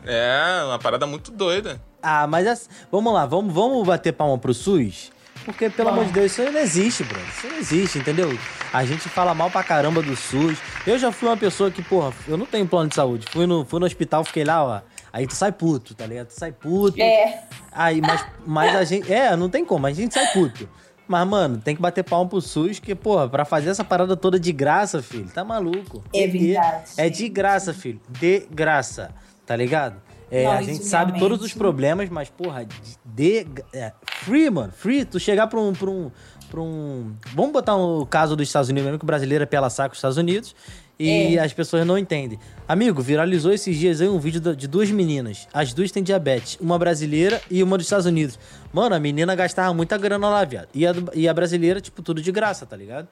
É, 0.06 0.64
uma 0.64 0.78
parada 0.78 1.08
muito 1.08 1.32
doida. 1.32 1.82
Ah, 2.02 2.26
mas 2.28 2.48
assim, 2.48 2.70
vamos 2.92 3.14
lá, 3.14 3.26
vamos, 3.26 3.54
vamos 3.54 3.86
bater 3.86 4.12
palma 4.12 4.38
pro 4.38 4.54
SUS? 4.54 5.12
Porque, 5.46 5.70
pelo 5.70 5.90
amor 5.90 6.06
de 6.06 6.12
Deus, 6.12 6.32
isso 6.32 6.52
não 6.52 6.60
existe, 6.60 7.04
bro. 7.04 7.20
Isso 7.20 7.48
não 7.48 7.58
existe, 7.58 7.98
entendeu? 7.98 8.38
A 8.72 8.86
gente 8.86 9.10
fala 9.10 9.34
mal 9.34 9.50
pra 9.50 9.64
caramba 9.64 10.02
do 10.02 10.16
SUS. 10.16 10.60
Eu 10.86 11.00
já 11.00 11.12
fui 11.12 11.28
uma 11.28 11.38
pessoa 11.38 11.72
que, 11.72 11.82
porra, 11.82 12.14
eu 12.28 12.38
não 12.38 12.46
tenho 12.46 12.68
plano 12.68 12.90
de 12.90 12.96
saúde. 12.96 13.26
Fui 13.32 13.48
no, 13.48 13.66
fui 13.66 13.80
no 13.80 13.86
hospital, 13.86 14.24
fiquei 14.24 14.44
lá, 14.44 14.64
ó. 14.64 14.82
Aí 15.12 15.26
tu 15.26 15.34
sai 15.36 15.52
puto, 15.52 15.96
tá 15.96 16.06
ligado? 16.06 16.28
Tu 16.28 16.40
sai 16.40 16.52
puto. 16.52 17.02
É, 17.02 17.44
Aí, 17.72 18.02
mas, 18.02 18.26
mas 18.46 18.76
a 18.76 18.84
gente. 18.84 19.12
É, 19.12 19.36
não 19.36 19.50
tem 19.50 19.66
como, 19.66 19.88
a 19.88 19.92
gente 19.92 20.14
sai 20.14 20.28
puto. 20.32 20.70
Mas, 21.08 21.28
mano, 21.28 21.58
tem 21.58 21.76
que 21.76 21.82
bater 21.82 22.04
palma 22.04 22.30
pro 22.30 22.40
SUS, 22.40 22.80
que, 22.80 22.94
porra, 22.96 23.28
pra 23.28 23.44
fazer 23.44 23.70
essa 23.70 23.84
parada 23.84 24.16
toda 24.16 24.40
de 24.40 24.54
graça, 24.54 25.02
filho, 25.02 25.28
tá 25.30 25.44
maluco. 25.44 26.04
É 26.14 26.28
verdade. 26.28 26.92
É 26.98 27.10
de 27.10 27.28
graça, 27.28 27.74
filho. 27.74 28.00
De 28.08 28.46
graça. 28.50 29.12
Tá 29.46 29.56
ligado? 29.56 29.96
É, 30.32 30.46
Não, 30.46 30.52
a 30.54 30.62
gente 30.62 30.86
sabe 30.86 31.12
realmente. 31.12 31.20
todos 31.30 31.46
os 31.46 31.54
problemas, 31.54 32.10
mas, 32.10 32.30
porra, 32.30 32.66
de. 32.66 33.44
de- 33.44 33.64
é, 33.74 33.92
free, 34.22 34.50
mano. 34.50 34.72
Free. 34.72 35.04
Tu 35.06 35.20
chegar 35.20 35.48
pra 35.48 35.60
um. 35.60 35.74
Pra 35.74 35.90
um 35.90 36.10
pra 36.50 36.60
um... 36.60 37.14
Vamos 37.34 37.54
botar 37.54 37.78
um 37.78 38.06
caso 38.06 38.36
dos 38.36 38.46
Estados 38.46 38.70
Unidos 38.70 38.84
mesmo, 38.86 39.00
que 39.00 39.06
o 39.06 39.08
brasileiro 39.08 39.42
é 39.44 39.46
pela 39.46 39.70
saco 39.70 39.94
os 39.94 39.98
Estados 40.00 40.18
Unidos. 40.18 40.54
E 41.00 41.38
É. 41.38 41.40
as 41.44 41.54
pessoas 41.54 41.86
não 41.88 41.98
entendem. 41.98 42.38
Amigo, 42.68 43.02
viralizou 43.02 43.54
esses 43.54 43.76
dias 43.78 44.02
aí 44.02 44.08
um 44.10 44.20
vídeo 44.20 44.54
de 44.54 44.68
duas 44.68 44.92
meninas. 44.92 45.48
As 45.54 45.74
duas 45.74 45.92
têm 45.92 46.04
diabetes. 46.04 46.58
Uma 46.60 46.78
brasileira 46.78 47.42
e 47.50 47.64
uma 47.64 47.78
dos 47.78 47.86
Estados 47.88 48.06
Unidos. 48.06 48.38
Mano, 48.74 48.94
a 48.96 49.00
menina 49.00 49.34
gastava 49.34 49.74
muita 49.74 49.98
grana 49.98 50.28
lá, 50.30 50.44
viado. 50.44 50.68
E 50.74 50.86
a, 50.86 50.94
e 51.14 51.28
a 51.28 51.34
brasileira, 51.34 51.80
tipo, 51.82 52.02
tudo 52.02 52.22
de 52.22 52.32
graça, 52.34 52.66
tá 52.66 52.76
ligado? 52.76 53.08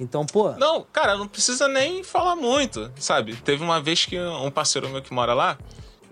Então, 0.00 0.26
pô. 0.26 0.50
Não, 0.52 0.84
cara, 0.92 1.16
não 1.16 1.28
precisa 1.28 1.68
nem 1.68 2.02
falar 2.02 2.34
muito, 2.34 2.90
sabe? 2.96 3.36
Teve 3.36 3.62
uma 3.62 3.80
vez 3.80 4.04
que 4.04 4.18
um 4.18 4.50
parceiro 4.50 4.88
meu 4.90 5.00
que 5.00 5.14
mora 5.14 5.32
lá, 5.34 5.56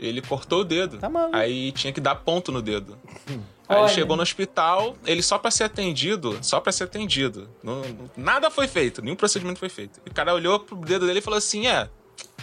ele 0.00 0.22
cortou 0.22 0.60
o 0.60 0.64
dedo. 0.64 0.98
Tá 0.98 1.08
maluco. 1.08 1.36
Aí 1.36 1.70
tinha 1.72 1.92
que 1.92 2.00
dar 2.00 2.14
ponto 2.16 2.50
no 2.50 2.60
dedo. 2.62 2.98
Aí 3.68 3.76
Olha. 3.76 3.80
ele 3.86 3.88
chegou 3.94 4.16
no 4.16 4.22
hospital, 4.22 4.96
ele 5.06 5.22
só 5.22 5.38
pra 5.38 5.50
ser 5.50 5.64
atendido, 5.64 6.38
só 6.42 6.58
pra 6.60 6.72
ser 6.72 6.84
atendido. 6.84 7.48
Não- 7.62 7.82
não- 7.82 8.10
nada 8.16 8.50
foi 8.50 8.66
feito, 8.66 9.00
nenhum 9.02 9.14
procedimento 9.16 9.60
foi 9.60 9.68
feito. 9.68 10.00
E 10.04 10.10
o 10.10 10.12
cara 10.14 10.34
olhou 10.34 10.58
pro 10.58 10.76
dedo 10.78 11.06
dele 11.06 11.20
e 11.20 11.22
falou 11.22 11.38
assim: 11.38 11.66
é, 11.68 11.88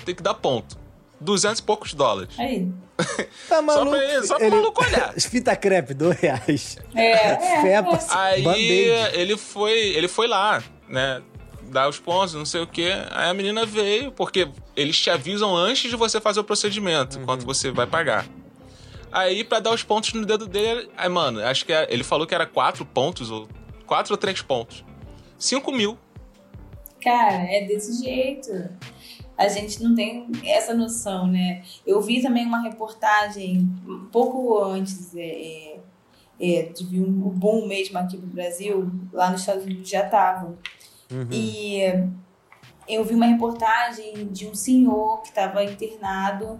tem 0.05 0.15
que 0.15 0.23
dar 0.23 0.33
ponto. 0.35 0.77
Duzentos 1.19 1.59
e 1.59 1.63
poucos 1.63 1.93
dólares. 1.95 2.33
aí. 2.39 2.67
Tá 3.49 3.61
maluco. 3.61 3.91
pra 3.91 4.03
ele- 4.05 4.25
só 4.27 4.37
pro 4.37 4.49
maluco 4.51 4.83
olhar. 4.83 5.13
Fita 5.19 5.55
crepe, 5.55 5.93
dois 5.93 6.17
reais. 6.19 6.77
É, 6.95 7.11
é, 7.57 7.61
Fepa, 7.61 7.99
Aí 8.11 8.45
ele 9.13 9.35
foi, 9.37 9.71
ele 9.95 10.07
foi 10.07 10.27
lá, 10.27 10.63
né? 10.87 11.21
Dar 11.69 11.89
os 11.89 11.99
pontos, 11.99 12.33
não 12.33 12.45
sei 12.45 12.61
o 12.61 12.67
quê. 12.67 12.91
Aí 13.11 13.29
a 13.29 13.33
menina 13.33 13.65
veio, 13.65 14.11
porque 14.11 14.49
eles 14.75 14.97
te 14.97 15.09
avisam 15.09 15.55
antes 15.55 15.89
de 15.89 15.95
você 15.95 16.19
fazer 16.21 16.39
o 16.39 16.43
procedimento, 16.43 17.19
quanto 17.21 17.45
você 17.45 17.71
vai 17.71 17.85
pagar. 17.85 18.25
Aí, 19.11 19.43
pra 19.43 19.59
dar 19.59 19.73
os 19.73 19.83
pontos 19.83 20.13
no 20.13 20.25
dedo 20.25 20.47
dele, 20.47 20.89
aí, 20.97 21.09
mano, 21.09 21.41
acho 21.41 21.65
que 21.65 21.73
é- 21.73 21.87
ele 21.89 22.03
falou 22.03 22.27
que 22.27 22.35
era 22.35 22.45
quatro 22.45 22.85
pontos, 22.85 23.31
ou 23.31 23.47
quatro 23.85 24.13
ou 24.13 24.17
três 24.17 24.41
pontos. 24.41 24.83
Cinco 25.37 25.71
mil. 25.71 25.97
Cara, 27.01 27.43
é 27.49 27.65
desse 27.65 28.03
jeito. 28.03 28.51
A 29.37 29.47
gente 29.47 29.83
não 29.83 29.93
tem 29.93 30.27
essa 30.43 30.73
noção, 30.73 31.27
né? 31.27 31.63
Eu 31.85 32.01
vi 32.01 32.21
também 32.21 32.45
uma 32.45 32.61
reportagem 32.61 33.69
um 33.87 34.05
pouco 34.11 34.61
antes 34.63 35.15
é, 35.15 35.77
é, 36.41 36.63
de 36.63 36.83
vir 36.85 37.01
um 37.01 37.11
boom 37.29 37.67
mesmo 37.67 37.97
aqui 37.99 38.17
no 38.17 38.27
Brasil, 38.27 38.91
lá 39.13 39.29
nos 39.29 39.41
Estados 39.41 39.63
Unidos 39.63 39.87
já 39.87 40.03
estavam. 40.05 40.57
Uhum. 41.11 41.27
E 41.31 41.81
eu 42.87 43.03
vi 43.03 43.13
uma 43.15 43.25
reportagem 43.25 44.27
de 44.27 44.47
um 44.47 44.55
senhor 44.55 45.21
que 45.21 45.29
estava 45.29 45.63
internado 45.63 46.59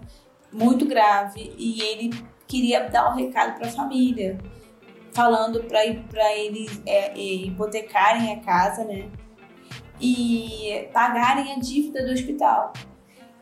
muito 0.52 0.86
grave 0.86 1.52
e 1.58 1.80
ele 1.82 2.10
queria 2.46 2.88
dar 2.88 3.12
um 3.12 3.16
recado 3.16 3.58
para 3.58 3.68
a 3.68 3.70
família, 3.70 4.38
falando 5.12 5.64
para 5.64 5.84
eles 6.36 6.80
é, 6.86 7.12
é, 7.12 7.16
hipotecarem 7.20 8.32
a 8.32 8.40
casa, 8.40 8.84
né? 8.84 9.08
E 10.00 10.88
pagarem 10.92 11.52
a 11.52 11.58
dívida 11.58 12.06
do 12.06 12.12
hospital. 12.12 12.72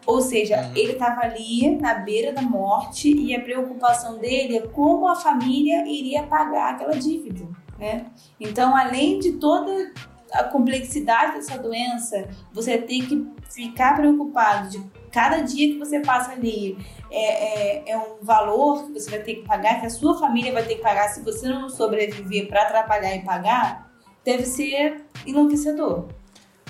Ou 0.06 0.20
seja, 0.20 0.56
Uhum. 0.62 0.72
ele 0.76 0.92
estava 0.92 1.22
ali 1.22 1.76
na 1.76 1.94
beira 1.94 2.32
da 2.32 2.42
morte 2.42 3.12
e 3.14 3.34
a 3.34 3.40
preocupação 3.40 4.18
dele 4.18 4.56
é 4.58 4.66
como 4.68 5.08
a 5.08 5.16
família 5.16 5.86
iria 5.86 6.22
pagar 6.22 6.74
aquela 6.74 6.94
dívida, 6.96 7.46
né? 7.78 8.06
Então, 8.40 8.74
além 8.76 9.18
de 9.18 9.32
toda 9.32 9.92
a 10.40 10.44
complexidade 10.44 11.34
dessa 11.34 11.58
doença, 11.58 12.28
você 12.52 12.78
tem 12.78 13.02
que 13.02 13.26
ficar 13.50 13.96
preocupado 13.96 14.68
de 14.68 14.82
cada 15.10 15.40
dia 15.40 15.72
que 15.72 15.78
você 15.78 16.00
passa 16.00 16.32
ali 16.32 16.76
é, 17.10 17.88
é, 17.88 17.92
é 17.92 17.98
um 17.98 18.16
valor 18.22 18.84
que 18.84 18.92
você 18.92 19.10
vai 19.10 19.20
ter 19.20 19.36
que 19.36 19.42
pagar, 19.42 19.80
que 19.80 19.86
a 19.86 19.90
sua 19.90 20.18
família 20.18 20.52
vai 20.52 20.64
ter 20.64 20.76
que 20.76 20.82
pagar 20.82 21.08
se 21.08 21.22
você 21.22 21.48
não 21.48 21.68
sobreviver 21.68 22.48
para 22.48 22.62
atrapalhar 22.62 23.14
e 23.14 23.22
pagar, 23.22 23.90
deve 24.24 24.44
ser 24.44 25.04
enlouquecedor. 25.26 26.08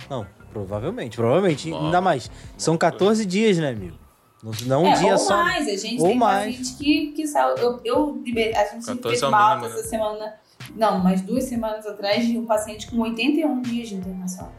Não, 0.09 0.27
provavelmente, 0.53 1.17
provavelmente. 1.17 1.71
Bom. 1.71 1.87
Ainda 1.87 2.01
mais. 2.01 2.31
São 2.57 2.77
14 2.77 3.25
dias, 3.27 3.59
né, 3.59 3.71
amigo? 3.71 3.99
Não, 4.43 4.53
não 4.67 4.83
um 4.85 4.93
é, 4.93 4.97
dia 4.97 5.13
ou 5.13 5.19
só. 5.19 5.43
mais, 5.43 5.67
a 5.67 5.77
gente 5.77 6.01
Ou 6.01 6.09
tem 6.09 6.19
mais. 6.19 6.57
paciente 6.57 6.77
que, 6.77 7.13
que 7.13 7.27
saiu. 7.27 7.57
Eu, 7.57 7.81
eu 7.85 8.23
a 8.55 8.65
gente 8.65 8.87
14 8.87 9.03
fez 9.03 9.23
é 9.23 9.29
mal 9.29 9.57
mínimo, 9.57 9.73
essa 9.73 9.83
né? 9.83 9.89
semana. 9.89 10.35
Não, 10.75 10.99
mas 10.99 11.21
duas 11.23 11.45
semanas 11.45 11.87
atrás 11.87 12.27
de 12.27 12.37
um 12.39 12.45
paciente 12.47 12.91
com 12.91 12.99
81 13.01 13.63
dias 13.63 13.89
de 13.89 13.95
internação. 13.95 14.51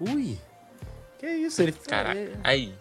Ui. 0.00 0.38
Que 1.18 1.26
isso? 1.28 1.62
Ele 1.62 1.72
Caraca, 1.72 2.38
aí. 2.44 2.74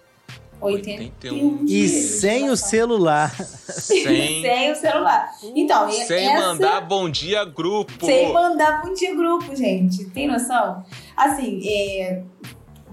81 0.62 1.04
81 1.06 1.62
E 1.64 1.66
dias. 1.66 1.92
de 1.92 1.98
sem 2.00 2.32
o 2.32 2.38
internação. 2.38 2.70
celular. 2.70 3.36
Sem, 3.36 4.06
Sem 4.42 4.72
o 4.72 4.76
celular. 4.76 5.32
Então, 5.56 5.90
e 5.90 5.94
sem 6.06 6.28
essa... 6.28 6.48
mandar 6.48 6.82
bom 6.82 7.10
dia 7.10 7.44
grupo. 7.46 8.06
Sem 8.06 8.32
mandar 8.34 8.82
bom 8.82 8.94
dia 8.94 9.14
grupo, 9.16 9.56
gente. 9.56 10.06
Tem 10.12 10.28
noção? 10.28 10.84
Assim, 11.16 11.62
é, 11.68 12.24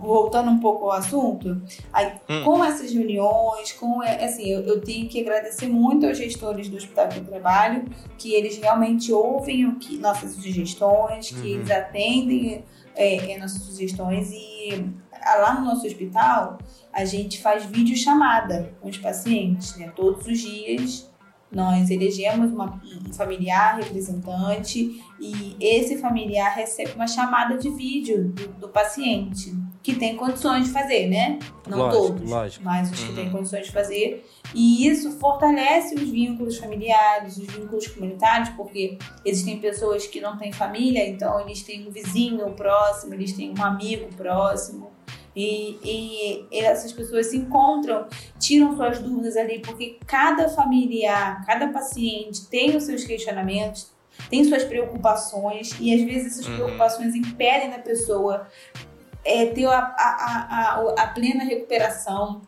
voltando 0.03 0.51
um 0.51 0.59
pouco 0.59 0.87
ao 0.87 0.93
assunto, 0.93 1.63
aí, 1.93 2.13
Hum. 2.29 2.43
com 2.45 2.65
essas 2.65 2.93
reuniões, 2.93 3.73
com 3.73 4.03
assim, 4.03 4.49
eu, 4.49 4.61
eu 4.63 4.81
tenho 4.81 5.09
que 5.09 5.21
agradecer 5.21 5.69
muito 5.69 6.07
aos 6.07 6.19
gestores 6.19 6.69
do 6.69 6.77
hospital 6.77 7.09
eu 7.17 7.25
trabalho, 7.25 7.85
que 8.19 8.35
eles 8.35 8.57
realmente 8.59 9.13
ouvem 9.13 9.67
o 9.67 9.77
que, 9.77 9.97
nossas 9.99 10.33
sugestões, 10.33 11.29
que 11.31 11.37
Uhum. 11.41 11.45
eles 11.47 11.71
atendem 11.71 12.65
é, 12.95 13.33
é, 13.33 13.39
nossas 13.39 13.63
sugestões 13.63 14.31
e 14.33 14.85
ah, 15.25 15.37
lá 15.37 15.55
no 15.61 15.65
nosso 15.67 15.87
hospital 15.87 16.59
a 16.93 17.05
gente 17.07 17.41
faz 17.41 17.65
videochamada 17.65 18.75
com 18.81 18.89
os 18.89 18.99
pacientes, 18.99 19.77
né? 19.77 19.91
Todos 19.97 20.27
os 20.27 20.39
dias 20.39 21.11
nós 21.51 21.91
elegemos 21.91 22.51
uma- 22.53 22.81
um 23.07 23.13
familiar 23.13 23.77
representante 23.77 25.03
e 25.21 25.57
esse 25.61 25.99
familiar 25.99 26.55
recebe 26.55 26.93
uma 26.95 27.07
chamada 27.07 27.57
de 27.57 27.71
vídeo 27.71 28.29
do, 28.29 28.49
do 28.55 28.69
paciente, 28.69 29.55
que 29.83 29.97
tem 29.97 30.17
condições 30.17 30.67
de 30.67 30.71
fazer, 30.73 31.09
né? 31.09 31.39
Não 31.69 31.79
Lógico, 31.79 32.07
todos, 32.09 32.31
lógico. 32.31 32.65
mas 32.65 32.93
os 32.93 33.01
que 33.01 33.09
Uhum. 33.11 33.15
têm 33.17 33.31
condições 33.31 33.67
de 33.67 33.73
fazer. 33.73 34.25
E 34.55 34.87
isso 34.87 35.11
fortalece 35.19 35.95
os 35.95 36.09
vínculos 36.09 36.59
familiares, 36.59 37.37
os 37.37 37.47
vínculos 37.53 37.87
comunitários, 37.89 38.51
porque 38.51 38.99
existem 39.25 39.59
pessoas 39.59 40.07
que 40.07 40.21
não 40.21 40.39
têm 40.39 40.53
família, 40.53 41.07
então 41.09 41.41
eles 41.41 41.63
têm 41.63 41.89
um 41.89 41.91
vizinho 41.91 42.51
próximo, 42.53 43.15
eles 43.15 43.33
têm 43.33 43.53
um 43.59 43.63
amigo 43.65 44.09
próximo. 44.15 44.91
E, 45.35 45.79
e 46.53 46.63
essas 46.63 46.93
pessoas 46.93 47.29
se 47.29 47.39
encontram 47.39 48.07
tiram 48.39 48.77
suas 48.77 48.99
dúvidas 48.99 49.35
ali, 49.37 49.61
porque 49.61 49.99
cada 50.07 50.49
familiar, 50.49 51.45
cada 51.47 51.69
paciente 51.69 52.47
tem 52.49 52.77
os 52.77 52.85
seus 52.85 53.03
questionamentos, 53.05 53.91
tem 54.29 54.45
suas 54.45 54.63
preocupações, 54.63 55.75
e 55.81 55.95
às 55.95 56.03
vezes 56.03 56.35
essas 56.35 56.47
Uhum. 56.47 56.55
preocupações 56.57 57.15
impedem 57.15 57.71
da 57.71 57.79
pessoa 57.79 58.47
é, 59.25 59.47
ter 59.47 59.67
a, 59.67 59.79
a, 59.79 60.47
a, 60.51 61.03
a, 61.03 61.07
plena 61.09 61.45
recuperação. 61.45 62.43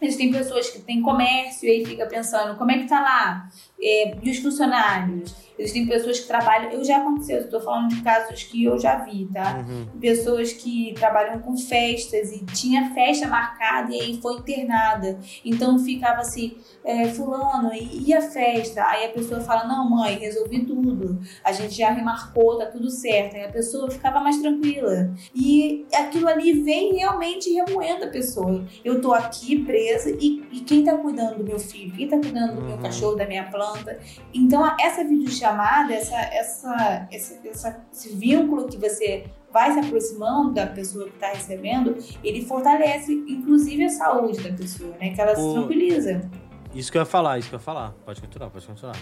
Existem 0.00 0.32
pessoas 0.32 0.68
que 0.68 0.80
têm 0.80 1.00
comércio 1.02 1.68
e 1.68 1.72
aí 1.72 1.86
fica 1.86 2.06
pensando 2.06 2.56
como 2.56 2.70
é 2.70 2.78
que 2.78 2.88
tá 2.88 3.00
lá? 3.00 3.48
É, 3.80 4.16
e 4.22 4.30
os 4.30 4.38
funcionários? 4.38 5.34
Existem 5.58 5.86
pessoas 5.86 6.20
que 6.20 6.26
trabalham. 6.26 6.70
Eu 6.72 6.84
já 6.84 6.98
aconteceu, 6.98 7.40
estou 7.40 7.60
falando 7.60 7.88
de 7.90 8.02
casos 8.02 8.42
que 8.44 8.64
eu 8.64 8.78
já 8.78 8.96
vi, 9.04 9.26
tá? 9.32 9.64
Uhum. 9.68 9.86
pessoas 10.00 10.52
que 10.52 10.92
trabalham 10.98 11.38
com 11.40 11.56
festas 11.56 12.32
e 12.32 12.44
tinha 12.46 12.92
festa 12.92 13.26
marcada 13.28 13.92
e 13.94 14.00
aí 14.00 14.20
foi 14.20 14.34
internada. 14.34 15.18
Então 15.44 15.78
ficava 15.78 16.20
assim, 16.20 16.56
é, 16.84 17.06
fulano, 17.08 17.72
e, 17.72 18.08
e 18.08 18.14
a 18.14 18.20
festa? 18.20 18.84
Aí 18.84 19.06
a 19.06 19.10
pessoa 19.10 19.40
fala, 19.40 19.64
não 19.66 19.88
mãe, 19.88 20.18
resolvi 20.18 20.64
tudo. 20.64 21.20
A 21.44 21.52
gente 21.52 21.74
já 21.76 21.90
remarcou, 21.90 22.58
tá 22.58 22.66
tudo 22.66 22.90
certo. 22.90 23.36
Aí 23.36 23.44
a 23.44 23.52
pessoa 23.52 23.90
ficava 23.90 24.20
mais 24.20 24.38
tranquila. 24.40 25.12
E 25.34 25.86
aquilo 25.94 26.28
ali 26.28 26.52
vem 26.62 26.94
realmente 26.96 27.50
remoendo 27.52 28.04
a 28.04 28.08
pessoa. 28.08 28.64
Eu 28.84 29.00
tô 29.00 29.12
aqui 29.12 29.60
presa 29.64 30.10
e, 30.10 30.42
e 30.52 30.60
quem 30.60 30.84
tá 30.84 30.96
cuidando 30.96 31.38
do 31.38 31.44
meu 31.44 31.58
filho? 31.58 31.92
Quem 31.96 32.08
tá 32.08 32.18
cuidando 32.18 32.56
do 32.56 32.62
meu 32.62 32.74
Uhum. 32.76 32.82
cachorro, 32.82 33.14
da 33.14 33.26
minha 33.26 33.44
planta? 33.44 34.00
Então 34.32 34.64
essa 34.80 35.04
videochamada, 35.04 35.43
essa, 35.48 36.16
essa, 36.16 37.08
esse, 37.10 37.48
essa, 37.48 37.84
esse 37.92 38.14
vínculo 38.14 38.66
que 38.66 38.76
você 38.76 39.24
vai 39.52 39.72
se 39.72 39.78
aproximando 39.78 40.52
da 40.52 40.66
pessoa 40.66 41.04
que 41.04 41.14
está 41.14 41.28
recebendo, 41.28 41.96
ele 42.24 42.44
fortalece 42.44 43.12
inclusive 43.12 43.84
a 43.84 43.88
saúde 43.88 44.42
da 44.42 44.52
pessoa, 44.52 44.96
né? 45.00 45.14
Que 45.14 45.20
ela 45.20 45.34
se 45.34 45.42
Pô. 45.42 45.54
tranquiliza. 45.54 46.28
Isso 46.74 46.90
que 46.90 46.98
eu 46.98 47.02
ia 47.02 47.06
falar, 47.06 47.38
isso 47.38 47.48
que 47.48 47.54
eu 47.54 47.58
ia 47.58 47.64
falar. 47.64 47.92
Pode 48.04 48.20
continuar, 48.20 48.50
pode 48.50 48.66
continuar. 48.66 48.96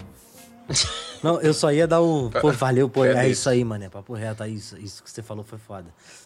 Não, 1.23 1.39
eu 1.39 1.53
só 1.53 1.71
ia 1.71 1.87
dar 1.87 2.01
o. 2.01 2.29
Pô, 2.29 2.51
valeu, 2.51 2.89
pô. 2.89 3.05
É 3.05 3.25
É 3.25 3.29
isso. 3.29 3.49
aí, 3.49 3.63
mané. 3.63 3.87
Papo 3.89 4.13
reto, 4.13 4.43
é 4.43 4.49
isso. 4.49 4.77
Isso 4.77 5.01
que 5.01 5.09
você 5.09 5.23
falou 5.23 5.43
foi 5.43 5.57
foda. 5.57 5.85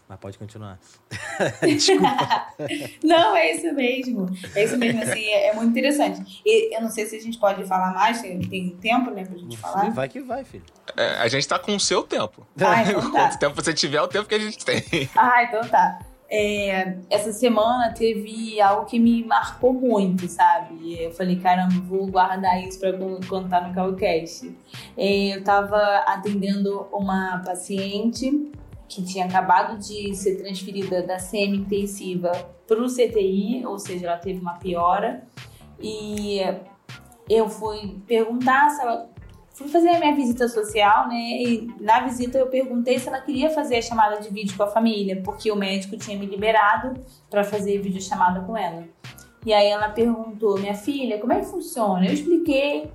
Mas 0.10 0.18
pode 0.20 0.38
continuar. 0.38 0.80
Desculpa. 1.62 2.48
Não, 3.04 3.36
é 3.36 3.54
isso 3.54 3.74
mesmo. 3.74 4.26
É 4.56 4.64
isso 4.64 4.78
mesmo, 4.78 5.04
assim, 5.04 5.24
é, 5.26 5.50
é 5.50 5.54
muito 5.54 5.70
interessante. 5.70 6.42
E 6.46 6.76
eu 6.76 6.82
não 6.82 6.90
sei 6.90 7.06
se 7.06 7.16
a 7.16 7.20
gente 7.20 7.38
pode 7.38 7.64
falar 7.66 7.94
mais, 7.94 8.22
tem, 8.22 8.40
tem 8.40 8.70
tempo, 8.78 9.12
né, 9.12 9.26
pra 9.26 9.38
gente 9.38 9.58
falar. 9.58 9.90
Vai 9.92 10.10
que 10.10 10.20
vai, 10.22 10.44
filho. 10.44 10.64
É, 10.96 11.18
a 11.18 11.28
gente 11.28 11.48
tá 11.48 11.60
com 11.60 11.76
o 11.76 11.80
seu 11.80 12.04
tempo. 12.04 12.48
Ah, 12.60 12.82
então 12.82 13.12
tá. 13.12 13.28
Quanto 13.28 13.40
tempo 13.40 13.56
você 13.62 13.74
tiver, 13.74 13.98
é 13.98 14.02
o 14.02 14.08
tempo 14.08 14.28
que 14.28 14.36
a 14.36 14.40
gente 14.40 14.64
tem. 14.66 14.84
Ah, 15.16 15.44
então 15.44 15.62
tá. 15.68 16.00
É, 16.30 16.97
essa 17.09 17.32
semana 17.32 17.93
teve 17.93 18.59
algo 18.59 18.86
que 18.86 18.99
me 18.99 19.23
marcou 19.23 19.71
muito, 19.73 20.28
sabe? 20.28 21.01
Eu 21.01 21.11
falei, 21.11 21.38
caramba, 21.38 21.73
vou 21.88 22.05
guardar 22.07 22.61
isso 22.67 22.80
con- 22.82 23.19
contar 23.28 23.67
no 23.67 23.73
Calcast. 23.73 24.53
É, 24.97 25.36
eu 25.38 25.43
tava 25.43 25.78
atendendo 26.05 26.86
uma 26.91 27.41
paciente 27.45 28.51
que 28.89 29.03
tinha 29.03 29.25
acabado 29.25 29.78
de 29.80 30.13
ser 30.15 30.36
transferida 30.38 31.01
da 31.01 31.17
semi-intensiva 31.19 32.32
pro 32.67 32.88
CTI, 32.88 33.65
ou 33.65 33.80
seja, 33.80 34.07
ela 34.07 34.17
teve 34.17 34.39
uma 34.41 34.55
piora. 34.55 35.23
E 35.80 36.39
eu 37.30 37.47
fui 37.47 37.99
perguntar 38.05 38.69
se 38.69 38.82
ela 38.82 39.09
fui 39.58 39.68
fazer 39.68 39.89
a 39.89 39.99
minha 39.99 40.16
visita 40.16 40.47
social, 40.47 41.08
né? 41.08 41.41
E 41.41 41.68
na 41.82 42.01
visita 42.01 42.38
eu 42.38 42.45
perguntei 42.45 42.99
se 42.99 43.08
ela 43.08 43.20
queria 43.20 43.49
fazer 43.49 43.78
a 43.78 43.82
chamada 43.82 44.22
de 44.22 44.30
vídeo 44.30 44.55
com 44.55 44.62
a 44.62 44.68
família, 44.68 45.20
porque 45.24 45.51
o 45.51 45.55
médico 45.55 45.97
tinha 45.97 46.18
me 46.18 46.28
liberado 46.28 46.93
para 47.28 47.43
fazer 47.43 47.80
videochamada 47.80 48.41
com 48.41 48.55
ela. 48.55 48.88
E 49.43 49.51
aí 49.51 49.68
ela 49.68 49.89
perguntou, 49.89 50.60
minha 50.60 50.76
filha, 50.76 51.18
como 51.20 51.34
é 51.34 51.39
que 51.39 51.47
funciona? 51.47 52.05
Eu 52.05 52.14
expliquei 52.14 52.91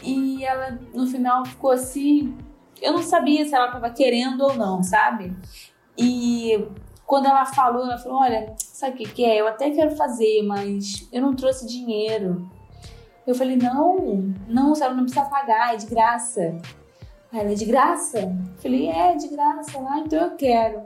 e 0.00 0.44
ela 0.44 0.78
no 0.94 1.06
final 1.08 1.44
ficou 1.44 1.72
assim, 1.72 2.36
eu 2.80 2.92
não 2.92 3.02
sabia 3.02 3.44
se 3.44 3.54
ela 3.54 3.66
estava 3.66 3.90
querendo 3.90 4.42
ou 4.42 4.54
não, 4.54 4.84
sabe? 4.84 5.36
E 5.98 6.68
quando 7.04 7.26
ela 7.26 7.44
falou, 7.44 7.82
ela 7.82 7.98
falou, 7.98 8.20
olha, 8.20 8.54
sabe 8.58 8.94
o 8.94 8.96
que, 8.98 9.12
que 9.12 9.24
é? 9.24 9.40
Eu 9.40 9.48
até 9.48 9.70
quero 9.70 9.96
fazer, 9.96 10.42
mas 10.44 11.08
eu 11.12 11.20
não 11.20 11.34
trouxe 11.34 11.66
dinheiro. 11.66 12.48
Eu 13.26 13.34
falei, 13.34 13.56
não, 13.56 14.34
não, 14.48 14.72
a 14.72 14.74
senhora 14.74 14.94
não 14.94 15.04
precisa 15.04 15.24
pagar, 15.26 15.74
é 15.74 15.76
de 15.76 15.86
graça. 15.86 16.58
Aí 17.32 17.40
ela, 17.40 17.50
é 17.50 17.54
de 17.54 17.64
graça? 17.64 18.18
Eu 18.18 18.62
falei, 18.62 18.88
é, 18.88 19.14
de 19.14 19.28
graça. 19.28 19.78
Ela, 19.78 19.94
ah, 19.94 19.98
então 20.00 20.18
eu 20.18 20.36
quero. 20.36 20.82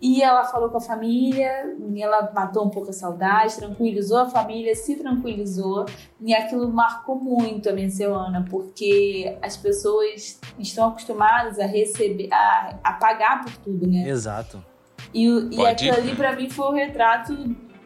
E 0.00 0.22
ela 0.22 0.44
falou 0.44 0.70
com 0.70 0.78
a 0.78 0.80
família, 0.80 1.76
e 1.78 2.02
ela 2.02 2.30
matou 2.34 2.64
um 2.64 2.70
pouco 2.70 2.88
a 2.88 2.92
saudade, 2.92 3.56
tranquilizou 3.56 4.18
a 4.18 4.26
família, 4.30 4.74
se 4.74 4.96
tranquilizou. 4.96 5.84
E 6.20 6.34
aquilo 6.34 6.72
marcou 6.72 7.16
muito 7.16 7.68
a 7.68 7.72
minha 7.72 7.90
semana, 7.90 8.44
porque 8.48 9.36
as 9.42 9.56
pessoas 9.56 10.40
estão 10.58 10.88
acostumadas 10.88 11.58
a 11.58 11.66
receber, 11.66 12.32
a, 12.32 12.76
a 12.82 12.92
pagar 12.94 13.44
por 13.44 13.56
tudo, 13.58 13.86
né? 13.86 14.08
Exato. 14.08 14.64
E, 15.12 15.26
e 15.26 15.66
aquilo 15.66 15.96
ali 15.96 16.14
pra 16.14 16.34
mim 16.34 16.48
foi 16.48 16.66
o 16.66 16.72
retrato 16.72 17.34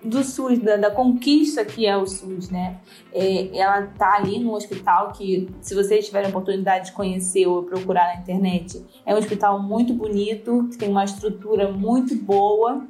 do 0.05 0.23
SUS, 0.23 0.59
da, 0.59 0.77
da 0.77 0.91
conquista 0.91 1.65
que 1.65 1.87
é 1.87 1.97
o 1.97 2.07
SUS, 2.07 2.51
né? 2.51 2.77
É, 3.13 3.57
ela 3.57 3.83
tá 3.99 4.15
ali 4.17 4.39
no 4.39 4.53
hospital 4.55 5.13
que, 5.13 5.49
se 5.61 5.75
vocês 5.75 6.05
tiverem 6.07 6.27
a 6.27 6.31
oportunidade 6.31 6.87
de 6.87 6.93
conhecer 6.93 7.47
ou 7.47 7.63
procurar 7.63 8.15
na 8.15 8.21
internet, 8.21 8.85
é 9.07 9.15
um 9.15 9.19
hospital 9.19 9.63
muito 9.63 9.95
bonito, 9.95 10.69
que 10.71 10.77
tem 10.79 10.89
uma 10.89 11.05
estrutura 11.05 11.71
muito 11.73 12.15
boa. 12.17 12.85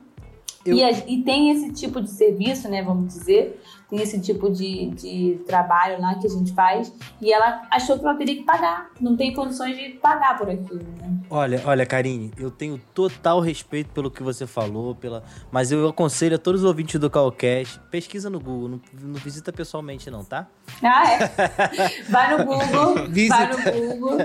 Eu- 0.67 0.77
E, 0.77 0.83
a- 0.83 0.91
e 1.07 1.23
tem 1.23 1.51
esse 1.51 1.73
tipo 1.73 2.01
de 2.01 2.11
serviço, 2.11 2.69
né? 2.71 2.83
Vamos 2.83 3.13
dizer. 3.15 3.61
Tem 3.95 4.03
esse 4.03 4.21
tipo 4.21 4.51
de, 4.51 4.87
de 4.91 5.41
trabalho 5.47 6.01
lá 6.01 6.17
que 6.17 6.27
a 6.27 6.31
gente 6.31 6.53
faz. 6.53 6.93
E 7.21 7.33
ela 7.33 7.63
achou 7.71 7.97
que 7.99 8.05
ela 8.05 8.15
teria 8.17 8.35
que 8.35 8.43
pagar. 8.43 8.91
Não 9.01 9.17
tem 9.17 9.33
condições 9.33 9.77
de 9.77 9.91
pagar 9.91 10.37
por 10.37 10.51
aquilo, 10.51 10.83
né? 11.01 11.15
Olha, 11.31 11.63
olha, 11.65 11.87
Karine, 11.87 12.33
eu 12.37 12.51
tenho 12.51 12.81
total 12.93 13.41
respeito 13.41 13.91
pelo 13.91 14.11
que 14.11 14.23
você 14.23 14.47
falou, 14.47 14.95
pela... 14.95 15.23
mas 15.51 15.71
eu 15.71 15.89
aconselho 15.89 16.37
a 16.37 16.39
todos 16.39 16.63
os 16.63 16.67
ouvintes 16.67 17.01
do 17.01 17.09
Calcast, 17.09 17.81
pesquisa 17.91 18.29
no 18.29 18.41
Google, 18.41 18.69
não, 18.69 18.81
não 19.03 19.15
visita 19.15 19.53
pessoalmente 19.53 20.11
não, 20.11 20.25
tá? 20.25 20.47
Ah, 20.83 21.13
é? 21.13 21.19
Vai 22.09 22.37
no 22.37 22.45
Google, 22.45 23.09
Visita. 23.09 23.37
vai 23.37 23.81
no 23.81 23.97
Google. 23.97 24.19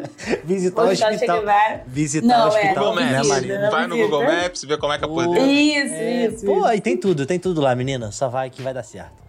Visitar 0.44 0.84
o 0.84 0.90
Hospital 0.90 1.10
Che 1.10 1.16
hospital. 1.16 1.84
Visitar 1.88 2.28
Não, 2.28 2.38
o 2.38 2.44
é, 2.44 2.48
hospital, 2.48 2.86
Google 2.86 3.02
né, 3.06 3.70
Vai 3.70 3.88
no. 3.88 3.98
Google 3.98 4.24
Maps, 4.24 4.64
vê 4.64 4.78
como 4.78 4.94
é 4.94 4.98
que 4.98 5.06
é 5.06 5.08
poder. 5.08 5.42
Isso, 5.48 5.94
É, 5.94 6.26
isso. 6.28 6.46
Pô, 6.46 6.58
isso. 6.58 6.66
aí 6.66 6.82
tem 6.82 6.98
tudo, 6.98 7.26
tem 7.26 7.40
tudo 7.40 7.62
lá, 7.62 7.76
menina. 7.76 8.12
Só 8.12 8.30
vai 8.30 8.50
que 8.50 8.62
vai 8.62 8.74
dar 8.74 8.84
certo. 8.84 9.29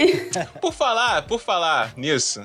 Por 0.60 0.72
falar, 0.72 1.26
por 1.26 1.40
falar 1.40 1.92
nisso, 1.96 2.44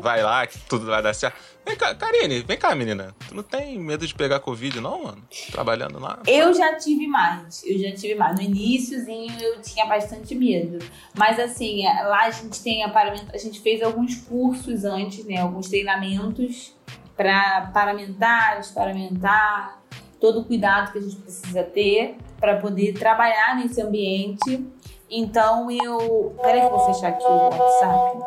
vai 0.00 0.22
lá 0.22 0.46
que 0.46 0.58
tudo 0.58 0.86
vai 0.86 1.02
dar 1.02 1.14
certo. 1.14 1.36
Vem 1.64 1.76
cá, 1.76 1.94
Karine, 1.94 2.40
vem 2.40 2.58
cá, 2.58 2.74
menina. 2.74 3.14
Tu 3.28 3.34
não 3.34 3.42
tem 3.42 3.78
medo 3.78 4.04
de 4.04 4.12
pegar 4.14 4.40
Covid, 4.40 4.80
não, 4.80 5.04
mano? 5.04 5.22
Trabalhando 5.52 6.00
lá? 6.00 6.18
Eu 6.26 6.52
já 6.52 6.74
tive 6.76 7.06
mais, 7.06 7.62
eu 7.64 7.78
já 7.78 7.92
tive 7.92 8.16
mais. 8.16 8.34
No 8.34 8.42
iníciozinho 8.42 9.32
eu 9.40 9.62
tinha 9.62 9.86
bastante 9.86 10.34
medo. 10.34 10.84
Mas 11.16 11.38
assim, 11.38 11.84
lá 11.84 12.24
a 12.24 12.30
gente 12.30 12.60
tem 12.62 12.82
aparamento, 12.82 13.30
a 13.32 13.38
gente 13.38 13.60
fez 13.60 13.80
alguns 13.80 14.16
cursos 14.16 14.84
antes, 14.84 15.24
né? 15.24 15.36
Alguns 15.36 15.68
treinamentos 15.68 16.74
para 17.16 17.70
parlamentares, 17.72 18.72
parlamentar, 18.72 19.80
todo 20.20 20.40
o 20.40 20.44
cuidado 20.44 20.92
que 20.92 20.98
a 20.98 21.02
gente 21.02 21.16
precisa 21.16 21.62
ter 21.62 22.16
para 22.40 22.56
poder 22.56 22.94
trabalhar 22.94 23.56
nesse 23.56 23.80
ambiente. 23.80 24.66
Então 25.14 25.70
eu. 25.70 26.34
Peraí 26.42 26.60
que 26.60 26.66
eu 26.66 26.70
vou 26.70 26.94
fechar 26.94 27.08
aqui 27.08 27.22
o 27.24 27.48
WhatsApp. 27.48 28.18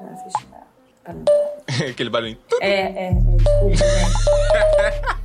Já 0.00 0.16
fechar. 0.16 0.66
pra 1.02 1.14
não- 1.14 1.24
Aquele 1.90 2.10
barulhinho. 2.10 2.38
É, 2.60 2.80
é, 2.80 3.08
é, 3.08 3.12
desculpa, 3.14 3.74
gente. 3.76 5.24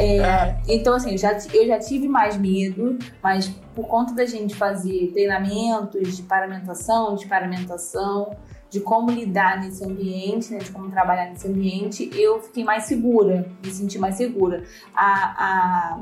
É, 0.00 0.56
então, 0.68 0.94
assim, 0.94 1.10
eu 1.10 1.18
já, 1.18 1.36
eu 1.52 1.66
já 1.66 1.76
tive 1.80 2.06
mais 2.06 2.36
medo, 2.36 2.96
mas 3.20 3.48
por 3.74 3.88
conta 3.88 4.14
da 4.14 4.24
gente 4.24 4.54
fazer 4.54 5.10
treinamentos 5.12 6.16
de 6.16 6.22
paramentação, 6.22 7.16
de 7.16 7.26
paramentação, 7.26 8.30
de 8.70 8.78
como 8.78 9.10
lidar 9.10 9.60
nesse 9.60 9.84
ambiente, 9.84 10.52
né, 10.52 10.58
de 10.60 10.70
como 10.70 10.88
trabalhar 10.88 11.26
nesse 11.30 11.48
ambiente, 11.48 12.08
eu 12.14 12.40
fiquei 12.40 12.62
mais 12.62 12.84
segura, 12.84 13.50
me 13.64 13.70
senti 13.72 13.98
mais 13.98 14.14
segura. 14.14 14.62
A, 14.94 15.34
a, 15.36 16.00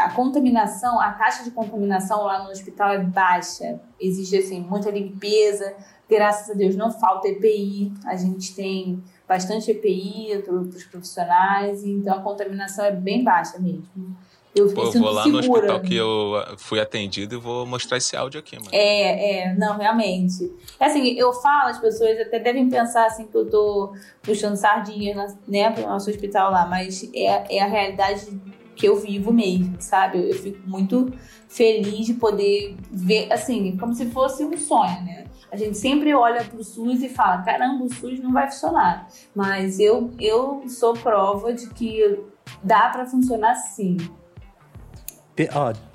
a 0.00 0.10
contaminação, 0.10 1.00
a 1.00 1.12
taxa 1.12 1.44
de 1.44 1.50
contaminação 1.50 2.24
lá 2.24 2.42
no 2.42 2.50
hospital 2.50 2.90
é 2.90 2.98
baixa, 2.98 3.80
existe, 4.00 4.36
assim, 4.36 4.60
muita 4.60 4.90
limpeza, 4.90 5.74
graças 6.08 6.50
a 6.50 6.54
Deus 6.54 6.74
não 6.74 6.90
falta 6.90 7.28
EPI, 7.28 7.92
a 8.04 8.16
gente 8.16 8.54
tem 8.54 9.02
bastante 9.28 9.70
EPI 9.70 10.42
para 10.44 10.54
os 10.54 10.84
profissionais, 10.84 11.84
então 11.84 12.18
a 12.18 12.20
contaminação 12.20 12.84
é 12.84 12.92
bem 12.92 13.22
baixa 13.22 13.58
mesmo. 13.58 14.16
Eu 14.52 14.72
Pô, 14.74 14.82
eu 14.82 14.92
vou 14.92 15.12
lá 15.12 15.28
no 15.28 15.40
segura. 15.40 15.60
hospital 15.60 15.80
que 15.80 15.94
eu 15.94 16.34
ah, 16.36 16.54
fui 16.58 16.80
atendido 16.80 17.36
e 17.36 17.38
vou 17.38 17.64
mostrar 17.64 17.98
esse 17.98 18.16
áudio 18.16 18.40
aqui, 18.40 18.56
mano. 18.56 18.70
É, 18.72 19.42
é, 19.42 19.54
não, 19.54 19.78
realmente. 19.78 20.52
É 20.80 20.86
Assim, 20.86 21.12
eu 21.16 21.32
falo, 21.32 21.68
as 21.68 21.78
pessoas 21.78 22.18
até 22.18 22.40
devem 22.40 22.68
pensar 22.68 23.06
assim 23.06 23.28
que 23.28 23.36
eu 23.36 23.48
tô 23.48 23.94
puxando 24.20 24.56
sardinha, 24.56 25.28
né, 25.46 25.70
pro 25.70 25.86
nosso 25.86 26.10
hospital 26.10 26.50
lá, 26.50 26.66
mas 26.66 27.08
é, 27.14 27.58
é 27.58 27.62
a 27.62 27.66
realidade 27.68 28.26
que 28.76 28.86
eu 28.86 28.96
vivo 28.96 29.32
mesmo, 29.32 29.76
sabe? 29.80 30.18
Eu, 30.18 30.28
eu 30.28 30.34
fico 30.34 30.68
muito 30.68 31.12
feliz 31.48 32.06
de 32.06 32.14
poder 32.14 32.76
ver, 32.90 33.32
assim, 33.32 33.76
como 33.76 33.94
se 33.94 34.06
fosse 34.06 34.44
um 34.44 34.56
sonho, 34.56 35.02
né? 35.02 35.24
A 35.52 35.56
gente 35.56 35.76
sempre 35.76 36.14
olha 36.14 36.44
pro 36.44 36.62
SUS 36.62 37.02
e 37.02 37.08
fala, 37.08 37.42
caramba, 37.42 37.84
o 37.84 37.92
SUS 37.92 38.20
não 38.20 38.32
vai 38.32 38.48
funcionar. 38.48 39.08
Mas 39.34 39.80
eu, 39.80 40.12
eu 40.20 40.62
sou 40.68 40.94
prova 40.94 41.52
de 41.52 41.68
que 41.70 42.20
dá 42.62 42.88
pra 42.88 43.04
funcionar 43.04 43.54
sim. 43.56 43.96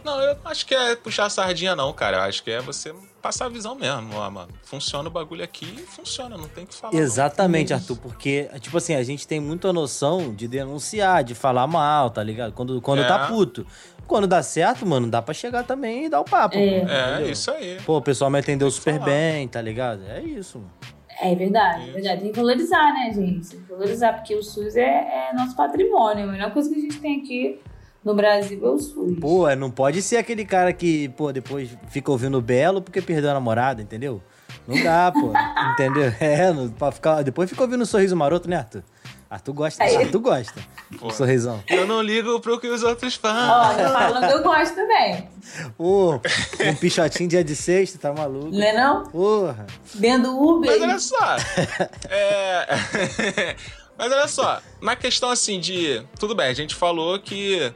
Não, 0.03 0.19
eu 0.21 0.37
acho 0.43 0.65
que 0.65 0.75
é 0.75 0.95
puxar 0.95 1.25
a 1.25 1.29
sardinha, 1.29 1.75
não, 1.75 1.93
cara. 1.93 2.17
Eu 2.17 2.21
acho 2.23 2.43
que 2.43 2.51
é 2.51 2.59
você 2.59 2.93
passar 3.25 3.45
a 3.45 3.49
visão 3.49 3.73
mesmo, 3.73 4.09
ó, 4.13 4.29
mano. 4.29 4.49
Funciona 4.61 5.09
o 5.09 5.11
bagulho 5.11 5.43
aqui 5.43 5.65
e 5.79 5.81
funciona, 5.81 6.37
não 6.37 6.47
tem 6.47 6.63
o 6.63 6.67
que 6.67 6.75
falar. 6.75 6.93
não. 6.93 6.99
Exatamente, 6.99 7.73
Arthur, 7.73 7.97
porque, 7.97 8.47
tipo 8.61 8.77
assim, 8.77 8.93
a 8.93 9.01
gente 9.01 9.27
tem 9.27 9.39
muita 9.39 9.73
noção 9.73 10.31
de 10.31 10.47
denunciar, 10.47 11.23
de 11.23 11.33
falar 11.33 11.65
mal, 11.65 12.11
tá 12.11 12.21
ligado? 12.21 12.53
Quando, 12.53 12.79
quando 12.81 13.01
É. 13.01 13.07
tá 13.07 13.27
puto. 13.27 13.65
Quando 14.05 14.27
dá 14.27 14.43
certo, 14.43 14.85
mano, 14.85 15.07
dá 15.09 15.23
pra 15.23 15.33
chegar 15.33 15.63
também 15.63 16.05
e 16.05 16.09
dar 16.09 16.21
o 16.21 16.23
papo. 16.23 16.55
É. 16.55 16.59
É, 16.61 17.13
entendeu? 17.15 17.31
isso 17.31 17.49
aí. 17.49 17.77
Pô, 17.83 17.97
o 17.97 18.01
pessoal 18.03 18.29
me 18.29 18.37
atendeu 18.37 18.69
super 18.69 18.93
falar. 18.99 19.05
bem, 19.05 19.47
tá 19.47 19.59
ligado? 19.59 20.03
É 20.07 20.21
isso, 20.21 20.59
mano. 20.59 20.71
É 21.19 21.33
verdade, 21.33 21.89
é 21.89 21.93
verdade. 21.93 22.21
Tem 22.21 22.31
que 22.31 22.37
valorizar, 22.37 22.93
né, 22.93 23.11
gente? 23.11 23.49
Tem 23.49 23.59
que 23.61 23.69
valorizar, 23.71 24.13
porque 24.13 24.35
o 24.35 24.43
SUS 24.43 24.75
é, 24.75 24.81
é 25.29 25.33
nosso 25.33 25.55
patrimônio. 25.55 26.25
A 26.25 26.31
melhor 26.31 26.51
coisa 26.53 26.69
que 26.69 26.75
a 26.75 26.79
gente 26.81 26.99
tem 26.99 27.21
aqui 27.21 27.59
no 28.05 28.13
Brasil 28.13 28.59
é 28.63 28.69
o 28.69 28.77
SUS. 28.77 29.19
Pô, 29.19 29.49
é, 29.49 29.55
não 29.55 29.71
pode 29.71 29.99
ser 30.03 30.17
aquele 30.17 30.45
cara 30.45 30.71
que, 30.71 31.09
pô, 31.09 31.33
depois 31.33 31.75
fica 31.89 32.11
ouvindo 32.11 32.39
Belo 32.39 32.79
porque 32.79 33.01
perdeu 33.01 33.31
a 33.31 33.33
namorada, 33.33 33.81
entendeu? 33.81 34.21
Não 34.67 34.81
dá, 34.83 35.11
pô. 35.11 35.33
entendeu? 35.73 36.13
É, 36.19 36.53
não, 36.53 36.69
pra 36.69 36.91
ficar, 36.91 37.23
depois 37.23 37.49
fica 37.49 37.63
ouvindo 37.63 37.81
um 37.81 37.85
sorriso 37.85 38.15
maroto, 38.15 38.47
né, 38.47 38.57
Arthur? 38.57 38.83
Arthur 39.27 39.53
gosta, 39.53 39.83
Aí. 39.83 39.97
Arthur 39.97 40.19
gosta. 40.19 40.61
Pô. 40.99 41.07
Um 41.07 41.09
sorrisão. 41.09 41.63
Eu 41.67 41.87
não 41.87 41.99
ligo 41.99 42.39
pro 42.39 42.59
que 42.59 42.67
os 42.67 42.83
outros 42.83 43.17
Ó, 43.17 43.27
falam. 43.27 43.75
tá 43.75 43.91
falando 43.91 44.27
que 44.27 44.33
eu 44.33 44.43
gosto 44.43 44.75
também. 44.75 45.27
Ô, 45.75 46.13
um 46.13 46.75
pichotinho 46.75 47.27
dia 47.27 47.43
de 47.43 47.55
sexta, 47.55 47.97
tá 47.97 48.13
maluco? 48.13 48.51
Não 48.51 48.63
é 48.63 48.71
não? 48.71 49.03
Porra. 49.05 49.65
Dentro 49.95 50.29
do 50.29 50.39
Uber. 50.39 50.69
Mas 50.69 50.81
olha 50.81 50.99
só. 50.99 51.37
é... 52.07 53.55
Mas 53.97 54.11
olha 54.11 54.27
só, 54.27 54.61
na 54.81 54.95
questão 54.95 55.29
assim 55.31 55.59
de. 55.59 56.05
Tudo 56.19 56.35
bem, 56.35 56.47
a 56.47 56.53
gente 56.53 56.75
falou 56.75 57.17
que 57.17 57.73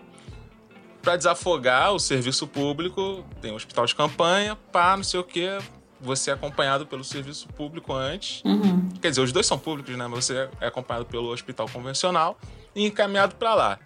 pra 1.01 1.15
desafogar 1.15 1.93
o 1.93 1.99
serviço 1.99 2.47
público, 2.47 3.23
tem 3.41 3.51
um 3.51 3.55
hospital 3.55 3.85
de 3.85 3.95
campanha, 3.95 4.55
pá, 4.71 4.95
não 4.95 5.03
sei 5.03 5.19
o 5.19 5.23
quê. 5.23 5.57
Você 6.01 6.31
é 6.31 6.33
acompanhado 6.33 6.85
pelo 6.85 7.03
serviço 7.03 7.47
público 7.49 7.93
antes. 7.93 8.41
Uhum. 8.45 8.87
Quer 9.01 9.09
dizer, 9.09 9.21
os 9.21 9.31
dois 9.33 9.45
são 9.45 9.59
públicos, 9.59 9.95
né? 9.97 10.07
Mas 10.07 10.25
você 10.25 10.49
é 10.61 10.67
acompanhado 10.67 11.05
pelo 11.05 11.29
hospital 11.29 11.67
convencional 11.71 12.37
e 12.73 12.85
encaminhado 12.85 13.35
pra 13.35 13.53
lá. 13.53 13.79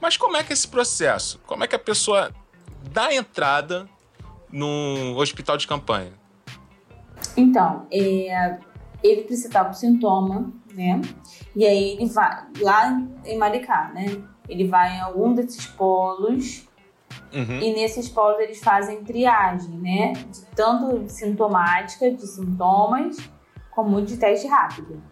Mas 0.00 0.16
como 0.16 0.36
é 0.36 0.42
que 0.42 0.52
é 0.52 0.54
esse 0.54 0.68
processo? 0.68 1.38
Como 1.46 1.62
é 1.64 1.66
que 1.66 1.74
a 1.74 1.78
pessoa 1.78 2.32
dá 2.90 3.14
entrada 3.14 3.88
no 4.50 5.16
hospital 5.18 5.58
de 5.58 5.66
campanha? 5.66 6.12
Então, 7.36 7.86
é, 7.92 8.58
ele 9.02 9.22
precisa 9.22 9.48
estar 9.48 9.64
com 9.64 9.74
sintoma, 9.74 10.50
né? 10.72 11.00
E 11.54 11.66
aí 11.66 11.92
ele 11.92 12.06
vai 12.06 12.46
lá 12.60 13.02
em 13.24 13.36
Maricá, 13.36 13.90
né? 13.94 14.22
Ele 14.48 14.66
vai 14.66 14.96
em 14.96 15.00
algum 15.00 15.34
desses 15.34 15.66
polos 15.66 16.68
Uhum. 17.32 17.60
E 17.60 17.74
nesses 17.74 18.08
polos 18.08 18.38
eles 18.40 18.60
fazem 18.60 19.04
triagem, 19.04 19.78
né? 19.78 20.12
De 20.12 20.46
tanto 20.54 21.08
sintomática, 21.08 22.10
de 22.10 22.26
sintomas, 22.26 23.16
como 23.70 24.00
de 24.02 24.16
teste 24.16 24.46
rápido. 24.46 25.02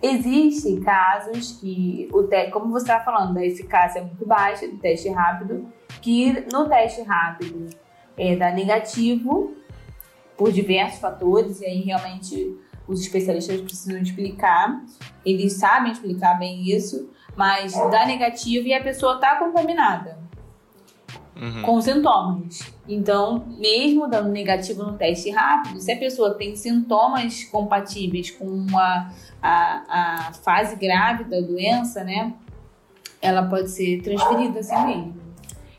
Existem 0.00 0.80
casos 0.80 1.52
que, 1.60 2.08
o 2.12 2.22
te... 2.22 2.50
como 2.50 2.70
você 2.70 2.84
está 2.84 3.00
falando, 3.00 3.34
da 3.34 3.44
eficácia 3.44 4.02
muito 4.02 4.24
baixa 4.26 4.66
do 4.68 4.78
teste 4.78 5.08
rápido, 5.08 5.70
que 6.00 6.46
no 6.52 6.68
teste 6.68 7.02
rápido 7.02 7.68
é, 8.16 8.36
dá 8.36 8.52
negativo 8.52 9.54
por 10.36 10.52
diversos 10.52 11.00
fatores, 11.00 11.60
e 11.60 11.66
aí 11.66 11.80
realmente 11.80 12.56
os 12.86 13.00
especialistas 13.00 13.60
precisam 13.60 14.00
explicar. 14.00 14.82
Eles 15.24 15.54
sabem 15.54 15.92
explicar 15.92 16.38
bem 16.38 16.62
isso, 16.70 17.10
mas 17.38 17.72
dá 17.72 18.04
negativo 18.04 18.66
e 18.66 18.74
a 18.74 18.82
pessoa 18.82 19.14
está 19.14 19.36
contaminada 19.36 20.18
Uhum. 21.40 21.62
com 21.62 21.80
sintomas. 21.80 22.72
Então, 22.88 23.46
mesmo 23.56 24.08
dando 24.08 24.28
negativo 24.28 24.82
no 24.82 24.94
teste 24.98 25.30
rápido, 25.30 25.80
se 25.80 25.92
a 25.92 25.96
pessoa 25.96 26.34
tem 26.34 26.56
sintomas 26.56 27.44
compatíveis 27.44 28.32
com 28.32 28.66
a, 28.76 29.12
a, 29.40 29.84
a 30.28 30.32
fase 30.32 30.74
grave 30.74 31.22
da 31.22 31.40
doença, 31.40 32.02
né? 32.02 32.34
Ela 33.22 33.44
pode 33.44 33.70
ser 33.70 34.02
transferida 34.02 34.58
assim 34.58 34.84
mesmo. 34.84 35.14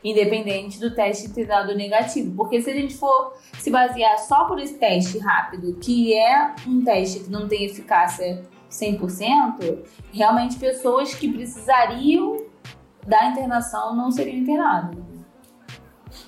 Independente 0.02 0.80
do 0.80 0.94
teste 0.94 1.28
ter 1.28 1.44
dado 1.44 1.76
negativo. 1.76 2.34
Porque 2.34 2.62
se 2.62 2.70
a 2.70 2.74
gente 2.74 2.94
for 2.96 3.34
se 3.58 3.70
basear 3.70 4.18
só 4.18 4.46
por 4.46 4.58
esse 4.58 4.78
teste 4.78 5.18
rápido, 5.18 5.74
que 5.74 6.14
é 6.14 6.54
um 6.66 6.82
teste 6.82 7.20
que 7.20 7.30
não 7.30 7.46
tem 7.46 7.66
eficácia 7.66 8.42
100%, 8.70 9.78
realmente 10.12 10.56
pessoas 10.58 11.14
que 11.14 11.30
precisariam 11.32 12.44
da 13.06 13.26
internação 13.26 13.94
não 13.96 14.10
seriam 14.10 14.36
internadas. 14.36 14.96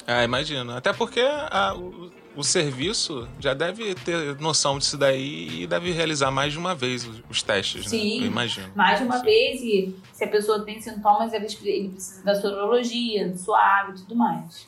Ah, 0.06 0.24
imagino. 0.24 0.72
Até 0.76 0.92
porque 0.92 1.20
a- 1.20 1.74
o, 1.76 2.10
o 2.36 2.42
serviço 2.42 3.28
já 3.38 3.54
deve 3.54 3.94
ter 3.94 4.38
noção 4.40 4.78
disso 4.78 4.96
daí 4.96 5.62
e 5.62 5.66
deve 5.66 5.92
realizar 5.92 6.30
mais 6.30 6.52
de 6.52 6.58
uma 6.58 6.74
vez 6.74 7.06
os, 7.06 7.22
os 7.30 7.42
testes, 7.42 7.88
Sim. 7.88 8.18
né? 8.20 8.24
Eu 8.26 8.30
imagino. 8.30 8.72
mais 8.74 8.98
de 8.98 9.04
uma 9.04 9.18
Sim. 9.18 9.24
vez 9.24 9.60
e 9.62 9.96
se 10.12 10.24
a 10.24 10.28
pessoa 10.28 10.64
tem 10.64 10.80
sintomas, 10.80 11.32
ele, 11.32 11.46
ele 11.64 11.88
precisa 11.90 12.24
da 12.24 12.34
sorologia, 12.34 13.28
do 13.28 13.38
suave 13.38 13.92
e 13.92 13.94
tudo 13.96 14.16
mais. 14.16 14.66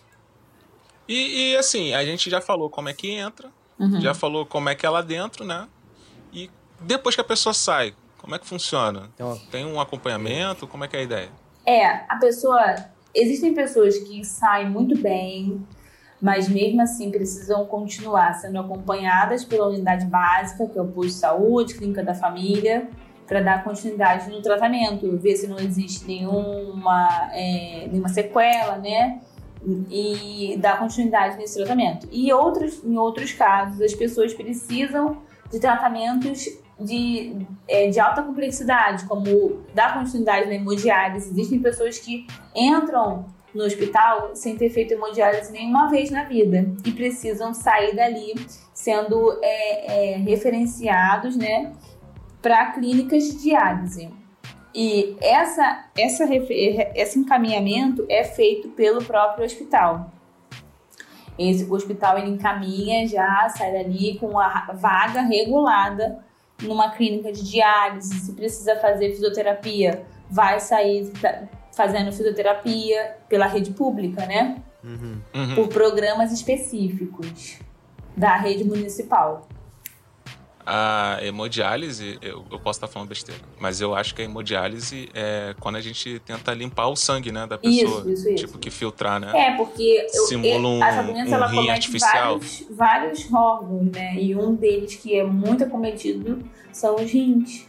E, 1.09 1.53
e, 1.53 1.57
assim, 1.57 1.93
a 1.95 2.05
gente 2.05 2.31
já 2.31 2.41
falou 2.41 2.70
como 2.70 2.89
é 2.89 2.93
que 2.95 3.11
entra, 3.11 3.51
Uhum. 3.77 4.01
Já 4.01 4.14
falou 4.14 4.47
como 4.47 4.68
é 4.68 4.75
que 4.77 4.87
é 4.87 4.89
lá 4.89 5.03
dentro, 5.03 5.45
né? 5.45 5.66
Depois 6.87 7.14
que 7.14 7.20
a 7.20 7.24
pessoa 7.24 7.55
sai, 7.55 7.95
como 8.18 8.35
é 8.35 8.39
que 8.39 8.47
funciona? 8.47 9.11
Então, 9.14 9.39
Tem 9.51 9.66
um 9.66 9.80
acompanhamento? 9.80 10.66
Como 10.66 10.85
é 10.85 10.89
que 10.89 10.97
é 10.97 11.01
a 11.01 11.03
ideia? 11.03 11.28
É, 11.66 11.87
a 12.09 12.16
pessoa. 12.16 12.74
Existem 13.14 13.55
pessoas 13.55 13.97
que 13.99 14.24
saem 14.24 14.68
muito 14.68 14.99
bem, 14.99 15.64
mas 16.20 16.49
mesmo 16.49 16.82
assim 16.82 17.11
precisam 17.11 17.64
continuar 17.66 18.32
sendo 18.35 18.59
acompanhadas 18.59 19.45
pela 19.45 19.68
unidade 19.68 20.07
básica, 20.07 20.66
que 20.66 20.78
é 20.78 20.82
o 20.82 20.87
posto 20.87 21.09
de 21.09 21.14
saúde, 21.14 21.74
clínica 21.74 22.03
da 22.03 22.14
família, 22.14 22.89
para 23.26 23.41
dar 23.41 23.62
continuidade 23.62 24.28
no 24.30 24.43
tratamento, 24.43 25.16
ver 25.18 25.37
se 25.37 25.47
não 25.47 25.59
existe 25.59 26.07
nenhuma, 26.07 27.30
é, 27.32 27.89
nenhuma 27.91 28.09
sequela, 28.09 28.78
né? 28.78 29.20
E 29.91 30.57
dar 30.59 30.78
continuidade 30.78 31.37
nesse 31.37 31.57
tratamento. 31.57 32.09
E 32.11 32.32
outros, 32.32 32.82
em 32.85 32.97
outros 32.99 33.32
casos, 33.32 33.80
as 33.80 33.95
pessoas 33.95 34.35
precisam 34.35 35.22
de 35.51 35.61
tratamentos 35.61 36.64
de, 36.85 37.47
é, 37.66 37.89
de 37.89 37.99
alta 37.99 38.22
complexidade, 38.22 39.05
como 39.07 39.62
dar 39.74 39.95
continuidade 39.95 40.47
na 40.47 40.55
hemodiálise. 40.55 41.30
Existem 41.30 41.61
pessoas 41.61 41.99
que 41.99 42.26
entram 42.55 43.26
no 43.55 43.64
hospital 43.64 44.35
sem 44.35 44.57
ter 44.57 44.68
feito 44.70 44.95
hemodiálise 44.95 45.53
nenhuma 45.53 45.89
vez 45.89 46.11
na 46.11 46.24
vida 46.24 46.66
e 46.85 46.93
precisam 46.93 47.55
sair 47.55 47.95
dali 47.95 48.35
sendo 48.74 49.39
é, 49.41 50.14
é, 50.14 50.16
referenciados 50.16 51.37
né, 51.37 51.72
para 52.43 52.72
clínicas 52.72 53.24
de 53.24 53.43
diálise. 53.43 54.11
E 54.74 55.16
essa, 55.20 55.85
essa, 55.97 56.24
esse 56.95 57.18
encaminhamento 57.18 58.05
é 58.09 58.24
feito 58.24 58.70
pelo 58.70 59.05
próprio 59.05 59.47
hospital. 59.47 60.11
Esse, 61.39 61.64
o 61.64 61.72
hospital 61.72 62.18
ele 62.18 62.30
encaminha 62.30 63.07
já, 63.07 63.49
sai 63.49 63.72
dali 63.72 64.18
com 64.18 64.39
a 64.39 64.72
vaga 64.74 65.20
regulada 65.22 66.24
numa 66.63 66.91
clínica 66.91 67.33
de 67.33 67.43
diálise. 67.43 68.15
Se 68.21 68.33
precisa 68.33 68.77
fazer 68.77 69.11
fisioterapia, 69.11 70.05
vai 70.31 70.61
sair 70.61 71.11
fazendo 71.73 72.13
fisioterapia 72.13 73.17
pela 73.29 73.47
rede 73.47 73.73
pública, 73.73 74.25
né? 74.27 74.63
uhum. 74.85 75.19
Uhum. 75.35 75.55
Por 75.55 75.69
programas 75.69 76.33
específicos 76.33 77.59
da 78.17 78.37
rede 78.37 78.65
municipal. 78.65 79.49
A 80.67 81.19
hemodiálise, 81.23 82.19
eu, 82.23 82.43
eu 82.51 82.59
posso 82.59 82.79
estar 82.79 82.89
falando 82.89 83.11
besteira, 83.11 83.39
mas 83.61 83.83
eu 83.83 83.95
acho 83.95 84.15
que 84.15 84.23
a 84.23 84.25
hemodiálise 84.25 85.11
é 85.12 85.55
quando 85.61 85.77
a 85.77 85.81
gente 85.83 86.19
tenta 86.21 86.55
limpar 86.55 86.89
o 86.89 86.97
sangue, 86.97 87.31
né, 87.31 87.47
da 87.47 87.59
pessoa. 87.59 88.01
Isso, 88.01 88.11
isso, 88.11 88.29
isso. 88.31 88.47
Tipo, 88.47 88.59
que 88.59 88.71
filtrar, 88.71 89.21
né? 89.21 89.31
É, 89.35 89.57
porque 89.57 90.07
eu- 90.15 90.27
Simula 90.27 90.67
um- 90.69 90.83
essa 90.83 91.03
doença 91.03 91.31
um 91.31 91.35
ela 91.35 91.47
rim 91.49 91.69
artificial. 91.69 92.39
vários, 92.39 92.67
vários 92.71 93.33
órgãos, 93.33 93.91
né? 93.93 94.15
E 94.17 94.35
um 94.35 94.55
deles 94.55 94.97
que 94.97 95.15
é 95.19 95.23
muito 95.25 95.65
acometido 95.65 96.43
são 96.73 96.95
os 96.97 97.11
rins. 97.11 97.67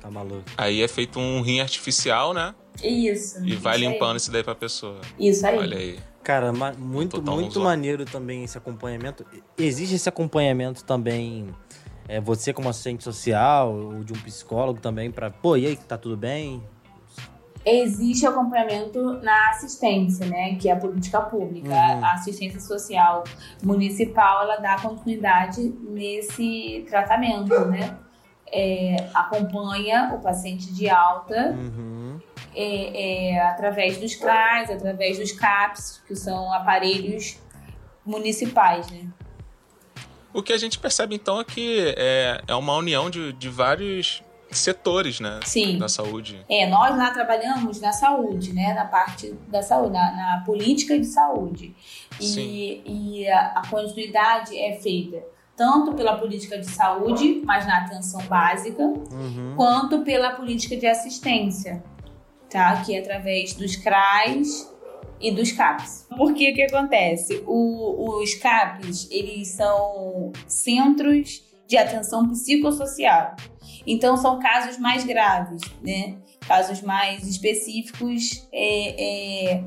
Tá 0.00 0.10
maluco. 0.10 0.44
Aí 0.56 0.80
é 0.82 0.88
feito 0.88 1.18
um 1.18 1.40
rim 1.42 1.60
artificial, 1.60 2.32
né? 2.32 2.54
Isso. 2.82 3.44
E 3.44 3.54
vai 3.56 3.76
isso 3.76 3.84
aí. 3.86 3.92
limpando 3.92 4.16
isso 4.16 4.30
daí 4.30 4.42
pra 4.44 4.54
pessoa. 4.54 5.00
Isso 5.18 5.46
aí. 5.46 5.58
Olha 5.58 5.76
aí. 5.76 5.98
Cara, 6.22 6.52
ma- 6.52 6.72
muito, 6.72 7.18
Total 7.18 7.34
muito 7.34 7.60
maneiro 7.60 8.04
também 8.04 8.44
esse 8.44 8.56
acompanhamento. 8.58 9.24
Existe 9.56 9.94
esse 9.94 10.08
acompanhamento 10.08 10.84
também, 10.84 11.48
é, 12.06 12.20
você 12.20 12.52
como 12.52 12.68
assistente 12.68 13.02
social, 13.02 13.72
ou 13.74 14.04
de 14.04 14.12
um 14.12 14.16
psicólogo 14.16 14.80
também, 14.80 15.10
pra, 15.10 15.30
pô, 15.30 15.56
e 15.56 15.66
aí, 15.66 15.76
tá 15.76 15.96
tudo 15.96 16.16
bem? 16.16 16.62
Existe 17.64 18.26
acompanhamento 18.26 19.20
na 19.22 19.50
assistência, 19.50 20.26
né? 20.26 20.54
Que 20.56 20.68
é 20.68 20.72
a 20.72 20.76
política 20.76 21.20
pública. 21.20 21.68
Uhum. 21.68 22.04
A 22.04 22.12
assistência 22.14 22.58
social 22.58 23.22
municipal, 23.62 24.42
ela 24.44 24.56
dá 24.56 24.76
continuidade 24.80 25.62
nesse 25.90 26.86
tratamento, 26.88 27.54
né? 27.66 27.98
É, 28.52 28.96
acompanha 29.14 30.12
o 30.14 30.20
paciente 30.20 30.72
de 30.72 30.88
alta 30.88 31.50
Uhum. 31.56 32.18
É, 32.54 33.32
é, 33.32 33.40
através 33.48 33.98
dos 33.98 34.14
CRAs, 34.14 34.70
através 34.70 35.18
dos 35.18 35.32
CAPs, 35.32 36.02
que 36.06 36.14
são 36.14 36.52
aparelhos 36.52 37.38
municipais, 38.04 38.90
né? 38.90 39.06
O 40.32 40.42
que 40.42 40.52
a 40.52 40.58
gente 40.58 40.78
percebe 40.78 41.14
então 41.14 41.40
é 41.40 41.44
que 41.44 41.94
é, 41.96 42.40
é 42.46 42.54
uma 42.54 42.76
união 42.76 43.10
de, 43.10 43.32
de 43.32 43.48
vários 43.48 44.22
setores, 44.50 45.20
né? 45.20 45.40
Sim. 45.44 45.78
Da 45.78 45.88
saúde. 45.88 46.44
É, 46.48 46.68
nós 46.68 46.96
lá 46.96 47.10
trabalhamos 47.10 47.80
na 47.80 47.92
saúde, 47.92 48.52
né? 48.52 48.72
Na 48.74 48.84
parte 48.84 49.32
da 49.48 49.62
saúde, 49.62 49.92
na, 49.92 50.12
na 50.12 50.42
política 50.44 50.98
de 50.98 51.06
saúde. 51.06 51.74
Sim. 52.20 52.40
E, 52.40 52.82
e 53.22 53.28
a, 53.28 53.52
a 53.56 53.68
continuidade 53.68 54.56
é 54.58 54.76
feita 54.80 55.22
tanto 55.60 55.92
pela 55.92 56.16
política 56.16 56.58
de 56.58 56.64
saúde, 56.64 57.42
mas 57.44 57.66
na 57.66 57.84
atenção 57.84 58.22
básica, 58.22 58.82
Uhum. 58.82 59.52
quanto 59.56 60.00
pela 60.00 60.30
política 60.30 60.74
de 60.74 60.86
assistência, 60.86 61.84
tá? 62.50 62.82
Que 62.84 62.94
é 62.96 63.00
através 63.00 63.54
dos 63.54 63.76
CRAs 63.76 64.70
e 65.20 65.30
dos 65.30 65.52
CAPs. 65.52 66.06
Por 66.16 66.34
que 66.34 66.52
que 66.52 66.62
acontece? 66.62 67.42
O- 67.46 68.20
os 68.22 68.34
CAPs, 68.34 69.08
eles 69.10 69.48
são 69.48 70.32
centros 70.46 71.42
de 71.66 71.76
atenção 71.76 72.28
psicossocial. 72.28 73.36
Então, 73.86 74.16
são 74.16 74.38
casos 74.38 74.78
mais 74.78 75.04
graves, 75.04 75.60
né? 75.82 76.16
Casos 76.46 76.82
mais 76.82 77.26
específicos 77.26 78.46
é, 78.52 79.52
é, 79.54 79.64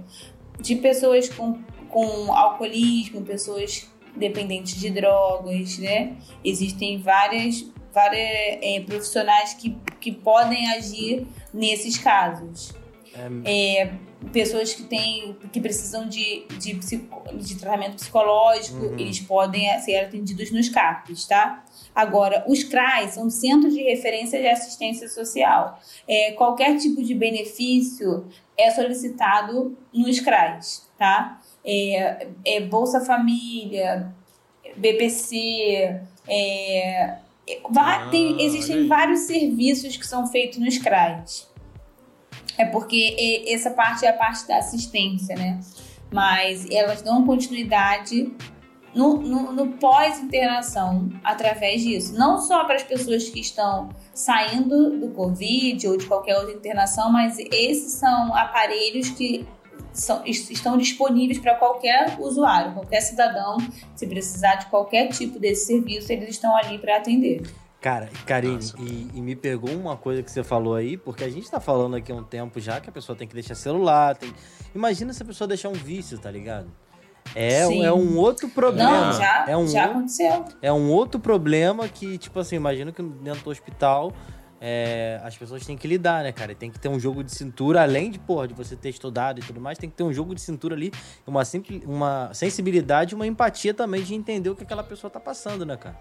de 0.60 0.76
pessoas 0.76 1.30
com, 1.30 1.62
com 1.90 2.34
alcoolismo, 2.34 3.22
pessoas 3.22 3.88
dependentes 4.16 4.76
de 4.80 4.90
drogas, 4.90 5.78
né? 5.78 6.16
Existem 6.44 7.00
várias, 7.00 7.66
várias 7.94 8.60
é, 8.62 8.84
profissionais 8.86 9.54
que, 9.54 9.78
que 10.02 10.12
podem 10.12 10.70
agir 10.72 11.26
nesses 11.54 11.98
casos. 11.98 12.74
É, 13.46 13.92
pessoas 14.32 14.74
que 14.74 14.84
têm 14.84 15.38
que 15.52 15.60
precisam 15.62 16.08
de, 16.10 16.46
de, 16.58 16.74
de 16.74 17.56
tratamento 17.60 17.96
psicológico, 17.96 18.78
Uhum. 18.86 18.98
eles 18.98 19.20
podem 19.20 19.80
ser 19.82 19.98
atendidos 19.98 20.50
nos 20.52 20.68
CAPs, 20.70 21.26
tá? 21.28 21.64
Agora, 21.94 22.44
os 22.48 22.64
CRAs 22.64 23.12
são 23.12 23.30
Centros 23.30 23.72
de 23.76 23.84
Referência 23.84 24.40
de 24.42 24.48
Assistência 24.48 25.08
Social. 25.08 25.80
É, 26.08 26.32
qualquer 26.32 26.76
tipo 26.78 27.04
de 27.04 27.14
benefício 27.14 28.26
é 28.58 28.72
solicitado 28.72 29.78
nos 29.94 30.20
CRAs, 30.20 30.90
tá? 30.98 31.40
É, 31.64 32.28
é 32.46 32.62
Bolsa 32.62 33.00
Família, 33.02 34.12
BPC, 34.76 36.00
é, 36.28 37.18
Ah, 38.06 38.10
tem- 38.10 38.42
existem 38.42 38.88
vários 38.88 39.22
serviços 39.22 39.98
que 39.98 40.06
são 40.08 40.28
feitos 40.28 40.60
nos 40.60 40.78
CRAs. 40.78 41.52
É 42.58 42.66
porque 42.66 43.44
essa 43.48 43.72
parte 43.72 44.06
é 44.06 44.10
a 44.10 44.14
parte 44.14 44.48
da 44.48 44.58
assistência, 44.58 45.36
né? 45.36 45.60
Mas 46.12 46.70
elas 46.70 47.02
dão 47.02 47.26
continuidade 47.26 48.32
no, 48.94 49.18
no- 49.18 49.52
no 49.52 49.68
pós-internação 49.74 51.10
através 51.24 51.82
disso. 51.82 52.14
Não 52.14 52.40
só 52.40 52.64
para 52.66 52.76
as 52.76 52.84
pessoas 52.84 53.28
que 53.28 53.40
estão 53.40 53.90
saindo 54.14 55.00
do 55.00 55.10
Covid 55.10 55.88
ou 55.88 55.98
de 55.98 56.06
qualquer 56.06 56.38
outra 56.38 56.54
internação, 56.54 57.12
mas 57.12 57.38
esses 57.40 57.94
são 57.94 58.36
aparelhos 58.36 59.10
que 59.10 59.46
são- 59.94 60.22
est- 60.26 60.52
estão 60.52 60.78
disponíveis 60.78 61.40
para 61.40 61.56
qualquer 61.56 62.18
usuário, 62.20 62.74
qualquer 62.74 63.02
cidadão. 63.02 63.58
Se 63.96 64.08
precisar 64.08 64.56
de 64.56 64.66
qualquer 64.68 65.08
tipo 65.10 65.40
desse 65.40 65.66
serviço, 65.68 66.12
eles 66.12 66.30
estão 66.30 66.56
ali 66.56 66.78
para 66.80 66.98
atender. 66.98 67.42
Cara, 67.82 68.10
Karine, 68.26 68.60
e, 68.80 69.10
e 69.14 69.22
me 69.22 69.36
pegou 69.36 69.70
uma 69.72 69.98
coisa 69.98 70.24
que 70.24 70.32
você 70.32 70.42
falou 70.42 70.74
aí, 70.76 70.96
porque 70.96 71.22
a 71.24 71.30
gente 71.30 71.52
tá 71.52 71.60
falando 71.60 71.98
aqui 71.98 72.12
há 72.14 72.16
um 72.16 72.24
tempo 72.24 72.58
já 72.60 72.80
que 72.80 72.90
a 72.90 72.94
pessoa 72.94 73.14
tem 73.16 73.28
que 73.28 73.34
deixar 73.34 73.56
celular. 73.56 74.16
Tem... 74.16 74.34
Imagina 74.74 75.12
se 75.12 75.22
a 75.22 75.26
pessoa 75.26 75.48
deixar 75.48 75.68
um 75.68 75.74
vício, 75.74 76.18
tá 76.18 76.32
ligado? 76.32 76.68
É, 77.36 77.66
Sim. 77.68 77.84
é 77.84 77.92
um 77.92 78.18
outro 78.18 78.48
problema. 78.50 79.08
Não, 79.08 79.14
já, 79.14 79.46
é 79.50 79.58
um 79.58 79.68
já 79.68 79.82
outro- 79.84 79.98
aconteceu. 79.98 80.46
é 80.62 80.72
um 80.72 80.90
outro 80.92 81.20
problema 81.20 81.88
que, 81.90 82.18
tipo 82.18 82.40
assim, 82.40 82.56
imagino 82.56 82.94
que 82.94 83.02
dentro 83.02 83.44
do 83.44 83.50
hospital 83.50 84.14
é, 84.66 85.20
as 85.22 85.36
pessoas 85.36 85.66
têm 85.66 85.76
que 85.76 85.86
lidar, 85.86 86.24
né, 86.24 86.32
cara? 86.32 86.56
Tem 86.56 86.72
que 86.72 86.80
ter 86.80 86.88
um 86.88 86.98
jogo 86.98 87.22
de 87.22 87.34
cintura, 87.34 87.82
além 87.82 88.10
de, 88.10 88.18
porra, 88.18 88.48
de 88.48 88.54
você 88.54 88.78
ter 88.78 88.88
estudado 88.88 89.42
e 89.42 89.44
tudo 89.44 89.60
mais, 89.60 89.78
tem 89.78 89.90
que 89.90 89.96
ter 89.98 90.04
um 90.04 90.14
jogo 90.14 90.34
de 90.34 90.40
cintura 90.40 90.74
ali, 90.74 90.90
uma, 91.28 91.44
simpli- 91.44 91.84
uma 91.86 92.34
sensibilidade, 92.34 93.14
uma 93.14 93.28
empatia 93.28 93.74
também 93.74 94.02
de 94.02 94.16
entender 94.16 94.50
o 94.50 94.56
que 94.56 94.64
aquela 94.64 94.82
pessoa 94.82 95.12
tá 95.12 95.20
passando, 95.20 95.66
né, 95.66 95.76
cara? 95.76 96.00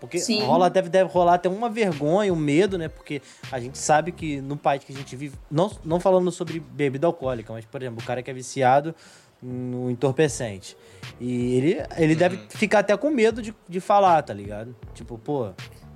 Porque 0.00 0.18
Sim. 0.18 0.44
rola, 0.44 0.68
deve, 0.68 0.88
deve 0.88 1.08
rolar 1.08 1.34
até 1.34 1.48
uma 1.48 1.70
vergonha, 1.70 2.32
um 2.32 2.36
medo, 2.36 2.76
né? 2.76 2.88
Porque 2.88 3.22
a 3.52 3.60
gente 3.60 3.78
sabe 3.78 4.10
que 4.10 4.40
no 4.40 4.56
país 4.56 4.82
que 4.82 4.92
a 4.92 4.96
gente 4.96 5.14
vive, 5.14 5.38
não, 5.48 5.70
não 5.84 6.00
falando 6.00 6.28
sobre 6.32 6.58
bebida 6.58 7.06
alcoólica, 7.06 7.52
mas, 7.52 7.64
por 7.64 7.80
exemplo, 7.80 8.02
o 8.02 8.04
cara 8.04 8.20
que 8.20 8.28
é 8.28 8.34
viciado 8.34 8.96
no 9.40 9.88
entorpecente. 9.88 10.76
E 11.20 11.54
ele, 11.56 11.76
ele 11.96 12.16
deve 12.16 12.36
ficar 12.48 12.80
até 12.80 12.96
com 12.96 13.10
medo 13.10 13.40
de, 13.40 13.54
de 13.68 13.78
falar, 13.78 14.20
tá 14.22 14.34
ligado? 14.34 14.74
Tipo, 14.92 15.16
pô, 15.18 15.52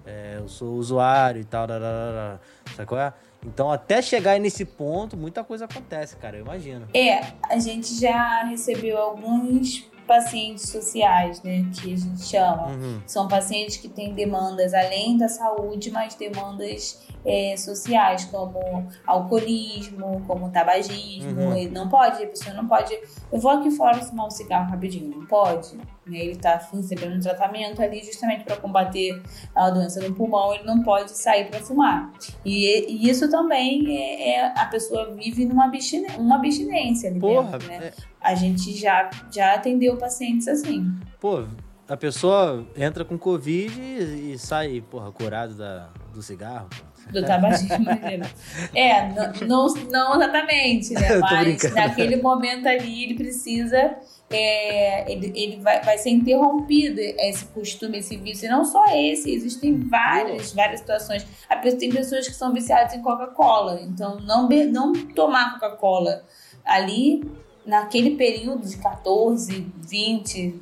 é, 0.07 0.36
eu 0.38 0.48
sou 0.48 0.74
usuário 0.74 1.40
e 1.40 1.44
tal, 1.44 1.66
dararara, 1.66 2.40
sabe 2.74 2.86
qual 2.86 3.00
é? 3.00 3.12
Então, 3.44 3.70
até 3.70 4.00
chegar 4.00 4.38
nesse 4.40 4.64
ponto, 4.64 5.16
muita 5.16 5.44
coisa 5.44 5.66
acontece, 5.66 6.16
cara, 6.16 6.36
eu 6.36 6.42
imagino. 6.42 6.88
É, 6.94 7.32
a 7.48 7.59
gente 7.59 8.00
já 8.00 8.44
recebeu 8.44 8.98
alguns 8.98 9.86
pacientes 10.07 10.68
sociais, 10.68 11.42
né, 11.42 11.66
que 11.74 11.92
a 11.92 11.96
gente 11.96 12.22
chama. 12.22 12.68
Uhum. 12.68 13.02
São 13.07 13.28
pacientes 13.28 13.76
que 13.76 13.88
têm 13.88 14.14
demandas 14.14 14.72
além 14.72 15.18
da 15.18 15.28
saúde, 15.28 15.90
mas 15.90 16.14
demandas 16.14 17.05
é, 17.27 17.57
sociais, 17.57 18.24
como 18.27 18.87
alcoolismo, 19.07 20.22
como 20.27 20.51
tabagismo. 20.51 21.41
Uhum. 21.41 21.57
Ele 21.57 21.70
não 21.70 21.89
pode, 21.89 22.22
a 22.22 22.27
pessoa 22.27 22.55
não 22.55 22.66
pode. 22.66 22.95
Eu 23.33 23.39
vou 23.41 23.51
aqui 23.51 23.70
fora 23.70 23.99
fumar 24.01 24.27
um 24.27 24.31
cigarro 24.31 24.70
rapidinho, 24.70 25.11
não 25.18 25.27
pode. 25.27 25.77
né? 25.77 25.83
Ele 26.07 26.33
está 26.33 26.57
recebendo 26.72 27.16
um 27.16 27.20
tratamento 27.20 27.83
ali 27.83 28.03
justamente 28.05 28.45
para 28.45 28.57
combater 28.57 29.20
a 29.55 29.70
doença 29.70 30.01
no 30.09 30.14
pulmão, 30.14 30.55
ele 30.55 30.62
não 30.64 30.83
pode 30.83 31.11
sair 31.11 31.51
para 31.51 31.59
fumar. 31.61 32.12
E, 32.45 32.87
e 32.93 33.11
isso 33.11 33.29
também 33.29 33.97
é, 33.99 34.37
é- 34.37 34.53
a 34.57 34.66
pessoa 34.66 35.12
vive 35.14 35.45
numa 35.45 35.64
abstine- 35.64 36.07
uma 36.16 36.37
abstinência 36.37 37.11
ali 37.11 37.18
Porra, 37.18 37.59
dentro, 37.59 37.68
né? 37.68 37.87
é- 37.89 37.93
A 38.20 38.35
gente 38.37 38.72
já, 38.77 39.11
já 39.33 39.55
atendeu 39.55 39.97
pacientes 39.97 40.47
assim. 40.49 40.93
pô, 41.20 41.45
a 41.89 41.97
pesua 41.97 42.66
entra 42.77 43.05
com 43.05 43.16
Covid 43.18 43.81
e, 43.81 44.33
e 44.33 44.39
sai, 44.39 44.81
porra, 44.81 45.11
curado 45.12 45.55
da, 45.55 45.89
do 46.12 46.22
cigarro. 46.22 46.68
Do 47.12 47.24
tabagismo. 47.24 47.86
é, 48.74 49.09
não, 49.46 49.66
não 49.88 50.14
exatamente, 50.16 50.92
né? 50.94 51.16
Mas 51.20 51.62
naquele 51.74 52.16
momento 52.16 52.66
ali 52.66 53.04
ele 53.04 53.14
precisa. 53.14 53.96
é, 54.30 55.11
ele 55.11 55.32
ele 55.34 55.61
vai, 55.61 55.80
vai 55.82 55.98
ser 55.98 56.11
interrompido 56.11 57.00
esse 57.00 57.44
costume, 57.46 57.98
esse 57.98 58.16
vício. 58.16 58.46
E 58.46 58.48
não 58.50 58.64
só 58.64 58.84
esse, 58.94 59.30
existem 59.32 59.76
várias, 59.88 60.52
várias 60.52 60.80
situações. 60.80 61.24
A 61.48 61.57
pe- 61.57 61.76
Tem 61.76 61.90
pessoas 61.90 62.26
que 62.26 62.34
são 62.34 62.52
viciadas 62.52 62.92
em 62.94 63.02
Coca-Cola. 63.02 63.80
Então, 63.82 64.18
não, 64.20 64.48
não 64.48 64.92
tomar 65.14 65.54
Coca-Cola 65.61 66.24
ali, 66.64 67.22
naquele 67.64 68.16
período 68.16 68.66
de 68.66 68.76
14, 68.78 69.66
20, 69.88 70.61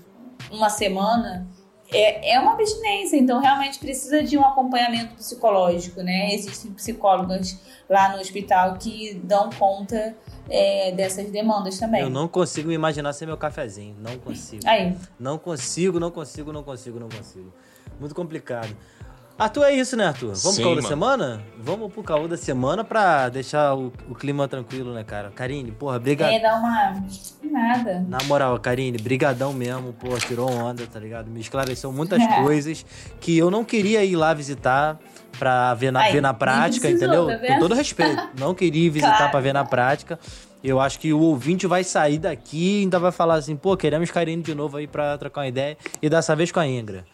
uma 0.51 0.69
semana, 0.69 1.47
é, 1.95 2.35
é 2.35 2.41
uma 2.41 2.53
abstinência, 2.53 3.17
então 3.17 3.41
realmente 3.41 3.79
precisa 3.79 4.23
de 4.23 4.37
um 4.37 4.45
acompanhamento 4.45 5.15
psicológico, 5.15 6.03
né? 6.03 6.35
Existem 6.35 6.73
psicólogas 6.73 7.59
lá 7.89 8.13
no 8.13 8.21
hospital 8.21 8.75
que 8.75 9.15
dão 9.23 9.51
conta 9.51 10.17
é, 10.49 10.93
dessas 10.93 11.31
demandas 11.31 11.79
também. 11.79 12.03
Eu 12.03 12.11
não 12.11 12.27
consigo 12.29 12.69
me 12.69 12.75
imaginar 12.75 13.13
sem 13.13 13.27
meu 13.27 13.37
cafezinho. 13.37 13.97
Não 13.99 14.19
consigo. 14.19 14.63
Aí, 14.67 14.97
Não 15.19 15.39
consigo, 15.39 16.01
não 16.01 16.11
consigo, 16.11 16.53
não 16.53 16.63
consigo, 16.63 16.99
não 16.99 17.09
consigo. 17.09 17.53
Muito 17.99 18.15
complicado. 18.15 18.77
Arthur, 19.37 19.65
é 19.65 19.73
isso, 19.75 19.97
né, 19.97 20.07
Arthur? 20.07 20.29
Vamos 20.29 20.43
pro 20.43 20.53
Sim, 20.53 20.63
caô 20.63 20.75
da 20.77 20.83
semana? 20.83 21.43
Vamos 21.59 21.93
pro 21.93 22.03
caô 22.05 22.29
da 22.29 22.37
semana 22.37 22.85
pra 22.85 23.29
deixar 23.29 23.75
o, 23.75 23.93
o 24.09 24.15
clima 24.15 24.47
tranquilo, 24.47 24.95
né, 24.95 25.03
cara? 25.03 25.31
Karine, 25.35 25.73
porra, 25.73 25.97
obrigado. 25.97 26.31
é 26.33 26.39
dar 26.39 26.55
uma. 26.55 27.05
Nada. 27.43 28.07
Na 28.09 28.19
moral, 28.25 28.57
Karine, 28.61 28.97
brigadão 28.97 29.53
mesmo, 29.53 29.93
pô, 29.93 30.17
tirou 30.19 30.49
onda, 30.51 30.87
tá 30.87 31.01
ligado? 31.01 31.29
Me 31.29 31.41
esclareceu 31.41 31.93
muitas 31.93 32.23
É. 32.23 32.43
coisas 32.43 32.87
que 33.21 33.37
eu 33.37 33.51
não 33.51 33.65
queria 33.65 34.05
ir 34.05 34.15
lá 34.15 34.33
visitar 34.33 34.99
pra 35.37 35.75
ver 35.75 35.91
na, 35.91 36.01
Ai, 36.03 36.13
ver 36.13 36.21
na 36.21 36.33
prática, 36.33 36.87
precisou, 36.89 37.29
entendeu? 37.33 37.41
tá 37.49 37.55
Com 37.55 37.61
todo 37.61 37.75
respeito. 37.75 38.29
Não 38.39 38.55
queria 38.55 38.87
ir 38.87 38.91
visitar 38.91 39.17
Claro. 39.17 39.31
pra 39.33 39.41
ver 39.41 39.53
na 39.53 39.65
prática. 39.65 40.17
Eu 40.63 40.81
acho 40.81 40.99
que 41.01 41.13
o 41.13 41.19
ouvinte 41.21 41.67
vai 41.67 41.83
sair 41.85 42.19
daqui 42.19 42.79
e 42.79 42.83
ainda 42.83 42.99
vai 43.01 43.11
falar 43.13 43.35
assim, 43.35 43.55
pô, 43.57 43.77
queremos 43.77 44.11
Karine 44.13 44.43
de 44.43 44.55
novo 44.55 44.77
aí 44.77 44.87
pra 44.87 45.19
trocar 45.19 45.41
uma 45.43 45.49
ideia. 45.49 45.77
E 46.01 46.09
dessa 46.09 46.35
vez 46.37 46.51
com 46.53 46.61
a 46.61 46.67
Ingra. 46.67 47.05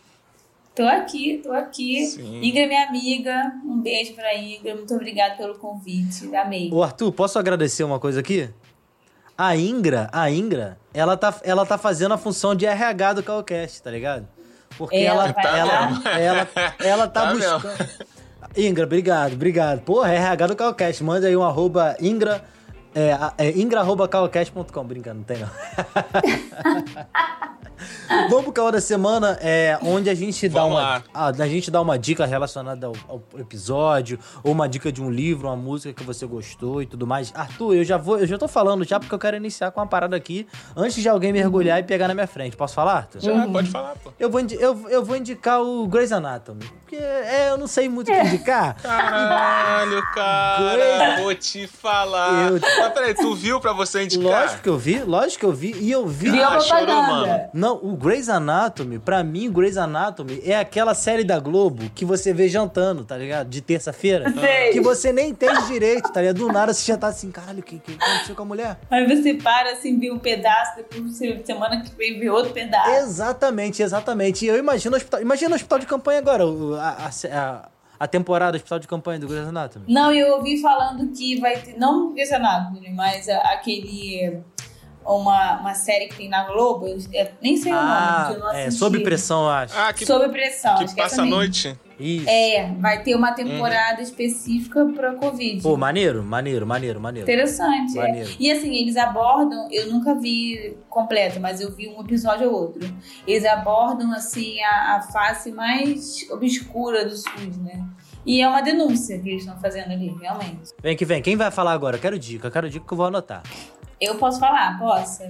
Tô 0.80 0.86
aqui, 0.88 1.40
tô 1.42 1.52
aqui. 1.52 2.06
Sim. 2.06 2.40
Ingra 2.42 2.62
é 2.62 2.66
minha 2.66 2.88
amiga. 2.88 3.52
Um 3.66 3.82
beijo 3.82 4.14
pra 4.14 4.34
Ingra. 4.34 4.74
Muito 4.74 4.94
obrigada 4.94 5.34
pelo 5.34 5.58
convite. 5.58 6.34
Amei. 6.34 6.70
Ô, 6.72 6.82
Arthur, 6.82 7.12
posso 7.12 7.38
agradecer 7.38 7.84
uma 7.84 8.00
coisa 8.00 8.20
aqui? 8.20 8.48
A 9.36 9.54
Ingra, 9.54 10.08
a 10.10 10.30
Ingra, 10.30 10.78
ela 10.94 11.18
tá, 11.18 11.38
ela 11.42 11.66
tá 11.66 11.76
fazendo 11.76 12.14
a 12.14 12.18
função 12.18 12.54
de 12.54 12.64
RH 12.64 13.12
do 13.12 13.22
Calcast, 13.22 13.82
tá 13.82 13.90
ligado? 13.90 14.26
Porque 14.78 14.96
Ela 14.96 15.24
ela, 15.24 15.32
vai 15.34 15.58
ela, 15.60 16.02
ela, 16.18 16.48
ela, 16.78 17.06
tá, 17.08 17.26
Tá 17.26 17.34
mesmo. 17.34 17.60
buscando. 17.60 17.88
Ingra, 18.56 18.84
obrigado, 18.84 19.34
obrigado. 19.34 19.80
Porra, 19.82 20.14
RH 20.14 20.46
do 20.46 20.56
Calcast. 20.56 21.04
Manda 21.04 21.26
aí 21.26 21.36
um 21.36 21.42
arroba 21.42 21.94
Ingra. 22.00 22.42
É, 22.94 23.12
a- 23.12 23.34
é 23.36 23.50
ingra.calcast.com. 23.50 24.84
Brincando, 24.84 25.18
não 25.18 25.24
tem 25.24 25.40
não. 25.40 25.50
Vamos 28.28 28.44
pro 28.44 28.52
caô 28.52 28.70
da 28.70 28.80
semana, 28.80 29.38
é, 29.40 29.78
onde 29.82 30.08
a 30.10 30.14
gente 30.14 30.48
dá 30.48 30.60
Vamos 30.62 30.76
uma, 30.78 31.04
a, 31.14 31.26
a 31.28 31.48
gente 31.48 31.70
dá 31.70 31.80
uma 31.80 31.98
dica 31.98 32.24
relacionada 32.26 32.86
ao, 32.86 32.94
ao 33.08 33.22
episódio, 33.38 34.18
ou 34.42 34.52
uma 34.52 34.68
dica 34.68 34.90
de 34.92 35.02
um 35.02 35.10
livro, 35.10 35.48
uma 35.48 35.56
música 35.56 35.92
que 35.92 36.02
você 36.04 36.26
gostou 36.26 36.82
e 36.82 36.86
tudo 36.86 37.06
mais. 37.06 37.32
Arthur, 37.34 37.74
eu 37.74 37.84
já 37.84 37.96
vou, 37.96 38.18
eu 38.18 38.26
já 38.26 38.38
tô 38.38 38.48
falando 38.48 38.84
já 38.84 38.98
porque 39.00 39.14
eu 39.14 39.18
quero 39.18 39.36
iniciar 39.36 39.70
com 39.70 39.80
uma 39.80 39.86
parada 39.86 40.16
aqui 40.16 40.46
antes 40.76 41.00
de 41.02 41.08
alguém 41.08 41.32
mergulhar 41.32 41.78
e 41.78 41.82
pegar 41.82 42.08
na 42.08 42.14
minha 42.14 42.26
frente. 42.26 42.56
Posso 42.56 42.74
falar, 42.74 42.94
Arthur? 42.98 43.20
Já, 43.20 43.46
pode 43.48 43.70
falar, 43.70 43.94
pô. 44.02 44.12
Eu 44.18 44.30
vou, 44.30 44.40
eu, 44.40 44.88
eu 44.88 45.04
vou 45.04 45.16
indicar 45.16 45.60
o 45.62 45.86
Grey's 45.86 46.12
Anatomy. 46.12 46.64
Porque 46.80 46.96
é, 46.96 47.50
eu 47.50 47.56
não 47.58 47.66
sei 47.66 47.88
muito 47.88 48.10
o 48.10 48.14
que 48.14 48.20
indicar. 48.20 48.76
Caralho, 48.82 50.02
cara, 50.14 50.72
Grey's- 50.74 51.20
vou 51.22 51.34
te 51.34 51.66
falar. 51.66 52.50
Eu- 52.52 52.60
Mas 52.60 52.92
peraí, 52.92 53.14
tu 53.14 53.34
viu 53.34 53.60
pra 53.60 53.72
você 53.72 54.04
indicar? 54.04 54.42
Lógico 54.42 54.62
que 54.62 54.68
eu 54.68 54.78
vi, 54.78 54.98
lógico 55.02 55.40
que 55.40 55.46
eu 55.46 55.52
vi. 55.52 55.72
E 55.80 55.90
eu 55.90 56.06
vi. 56.06 56.30
Viu 56.30 56.44
a 56.44 56.56
Ah, 56.56 56.60
chorou, 56.60 57.02
mano. 57.02 57.48
Não, 57.54 57.69
o 57.74 57.96
Grey's 57.96 58.28
Anatomy, 58.28 58.98
pra 58.98 59.22
mim, 59.22 59.48
o 59.48 59.52
Grey's 59.52 59.76
Anatomy 59.76 60.40
é 60.44 60.56
aquela 60.56 60.94
série 60.94 61.24
da 61.24 61.38
Globo 61.38 61.90
que 61.94 62.04
você 62.04 62.32
vê 62.32 62.48
jantando, 62.48 63.04
tá 63.04 63.16
ligado? 63.16 63.48
De 63.48 63.60
terça-feira. 63.60 64.32
Sei. 64.32 64.70
Que 64.70 64.80
você 64.80 65.12
nem 65.12 65.30
entende 65.30 65.66
direito, 65.66 66.10
tá 66.12 66.20
ligado? 66.20 66.36
Do 66.36 66.52
nada 66.52 66.72
você 66.72 66.92
já 66.92 66.98
tá 66.98 67.08
assim, 67.08 67.30
caralho, 67.30 67.60
o 67.60 67.62
que, 67.62 67.78
que 67.78 67.92
aconteceu 67.92 68.34
com 68.34 68.42
a 68.42 68.44
mulher? 68.44 68.78
Aí 68.90 69.06
você 69.06 69.34
para 69.34 69.72
assim, 69.72 69.98
vê 69.98 70.10
um 70.10 70.18
pedaço, 70.18 70.76
depois 70.76 71.02
você, 71.02 71.42
semana 71.44 71.82
que 71.82 71.94
vem 71.94 72.18
vê 72.18 72.30
outro 72.30 72.52
pedaço. 72.52 72.90
Exatamente, 72.90 73.82
exatamente. 73.82 74.44
E 74.44 74.48
eu 74.48 74.58
imagino 74.58 74.94
o 74.94 74.96
hospital. 74.96 75.20
Imagina 75.20 75.52
o 75.52 75.54
hospital 75.54 75.78
de 75.78 75.86
campanha 75.86 76.18
agora, 76.18 76.44
a, 76.78 77.06
a, 77.06 77.10
a, 77.38 77.68
a 78.00 78.06
temporada 78.06 78.56
hospital 78.56 78.78
de 78.78 78.88
campanha 78.88 79.18
do 79.18 79.26
Grey's 79.26 79.46
Anatomy. 79.46 79.84
Não, 79.88 80.12
eu 80.12 80.36
ouvi 80.36 80.60
falando 80.60 81.06
que 81.12 81.38
vai 81.40 81.58
ter, 81.60 81.76
não 81.78 82.12
Grey's 82.12 82.32
Anatomy, 82.32 82.90
mas 82.90 83.28
aquele, 83.28 84.40
uma, 85.04 85.58
uma 85.60 85.74
série 85.74 86.06
que 86.08 86.16
tem 86.16 86.28
na 86.28 86.44
Globo, 86.44 86.86
eu, 86.86 86.98
eu 87.12 87.28
nem 87.42 87.56
sei 87.56 87.72
o 87.72 87.74
nome, 87.76 88.26
que 88.26 88.32
eu 88.34 88.38
não 88.40 88.48
Ah, 88.48 88.56
é, 88.56 88.62
assisti. 88.66 88.78
sob 88.78 89.00
pressão, 89.00 89.42
eu 89.44 89.50
acho. 89.50 89.74
Ah, 89.78 89.92
que, 89.92 90.06
Sob 90.06 90.28
pressão, 90.28 90.76
que 90.78 90.84
acho 90.84 90.94
que 90.94 91.00
é 91.00 91.04
passa 91.04 91.22
a 91.22 91.24
noite. 91.26 91.78
Isso. 91.98 92.26
É, 92.30 92.72
vai 92.78 93.02
ter 93.02 93.14
uma 93.14 93.32
temporada 93.32 94.00
específica 94.00 94.86
pra 94.86 95.14
Covid. 95.16 95.62
Pô, 95.62 95.76
maneiro, 95.76 96.22
maneiro, 96.22 96.66
maneiro, 96.66 96.98
maneiro. 96.98 97.28
Interessante. 97.30 97.98
é. 97.98 98.02
Maneiro. 98.02 98.30
E 98.40 98.50
assim, 98.50 98.74
eles 98.74 98.96
abordam, 98.96 99.68
eu 99.70 99.90
nunca 99.92 100.14
vi 100.14 100.78
completo, 100.88 101.38
mas 101.40 101.60
eu 101.60 101.70
vi 101.74 101.88
um 101.88 102.00
episódio 102.00 102.50
ou 102.50 102.54
outro. 102.58 102.80
Eles 103.26 103.44
abordam 103.44 104.12
assim 104.14 104.62
a, 104.62 104.96
a 104.96 105.02
face 105.12 105.52
mais 105.52 106.26
obscura 106.30 107.04
do 107.04 107.14
SUS, 107.14 107.58
né? 107.58 107.84
E 108.24 108.40
é 108.40 108.48
uma 108.48 108.62
denúncia 108.62 109.18
que 109.18 109.28
eles 109.28 109.42
estão 109.42 109.58
fazendo 109.60 109.92
ali, 109.92 110.14
realmente. 110.20 110.70
Vem 110.82 110.96
que 110.96 111.04
vem. 111.04 111.20
Quem 111.20 111.36
vai 111.36 111.50
falar 111.50 111.72
agora? 111.72 111.98
Quero 111.98 112.18
dica, 112.18 112.50
quero 112.50 112.68
dica 112.70 112.86
que 112.86 112.92
eu 112.92 112.96
vou 112.96 113.06
anotar. 113.06 113.42
Eu 114.00 114.16
posso 114.16 114.40
falar, 114.40 114.78
posso? 114.78 115.22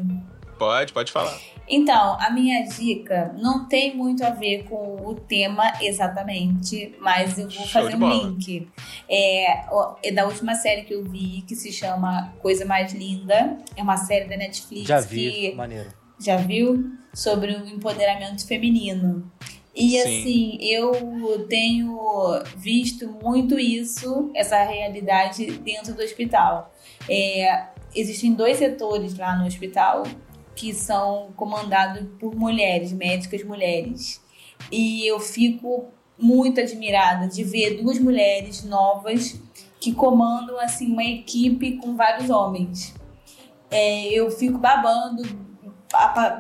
Pode, 0.58 0.92
pode 0.92 1.10
falar. 1.10 1.36
Então, 1.66 2.16
a 2.20 2.30
minha 2.30 2.62
dica 2.64 3.34
não 3.38 3.66
tem 3.66 3.96
muito 3.96 4.24
a 4.24 4.30
ver 4.30 4.64
com 4.64 4.96
o 5.06 5.14
tema 5.14 5.72
exatamente, 5.80 6.94
mas 7.00 7.38
eu 7.38 7.48
vou 7.48 7.66
Show 7.66 7.82
fazer 7.82 7.94
um 7.96 7.98
bola. 8.00 8.14
link. 8.14 8.68
É, 9.08 9.64
é 10.02 10.12
da 10.12 10.26
última 10.26 10.54
série 10.54 10.82
que 10.82 10.92
eu 10.92 11.02
vi, 11.04 11.42
que 11.46 11.54
se 11.54 11.72
chama 11.72 12.34
Coisa 12.40 12.64
Mais 12.64 12.92
Linda. 12.92 13.56
É 13.76 13.82
uma 13.82 13.96
série 13.96 14.28
da 14.28 14.36
Netflix 14.36 14.86
Já 14.86 15.00
vi, 15.00 15.30
que 15.50 15.54
maneiro. 15.54 15.90
já 16.20 16.36
viu? 16.36 16.90
Sobre 17.14 17.52
o 17.52 17.66
empoderamento 17.68 18.46
feminino. 18.46 19.30
E 19.74 19.90
Sim. 19.90 19.98
assim, 20.00 20.58
eu 20.60 21.46
tenho 21.48 21.96
visto 22.56 23.08
muito 23.22 23.58
isso, 23.58 24.30
essa 24.34 24.62
realidade 24.64 25.46
dentro 25.58 25.94
do 25.94 26.02
hospital. 26.02 26.74
É, 27.08 27.66
existem 27.94 28.34
dois 28.34 28.58
setores 28.58 29.16
lá 29.16 29.36
no 29.36 29.46
hospital 29.46 30.04
que 30.54 30.74
são 30.74 31.32
comandados 31.36 32.06
por 32.18 32.34
mulheres, 32.34 32.92
médicas 32.92 33.42
mulheres. 33.42 34.20
E 34.70 35.06
eu 35.06 35.18
fico 35.18 35.88
muito 36.18 36.60
admirada 36.60 37.26
de 37.26 37.42
ver 37.42 37.82
duas 37.82 37.98
mulheres 37.98 38.62
novas 38.64 39.40
que 39.80 39.94
comandam 39.94 40.60
assim 40.60 40.92
uma 40.92 41.04
equipe 41.04 41.78
com 41.78 41.96
vários 41.96 42.28
homens. 42.28 42.94
É, 43.70 44.08
eu 44.08 44.30
fico 44.30 44.58
babando, 44.58 45.22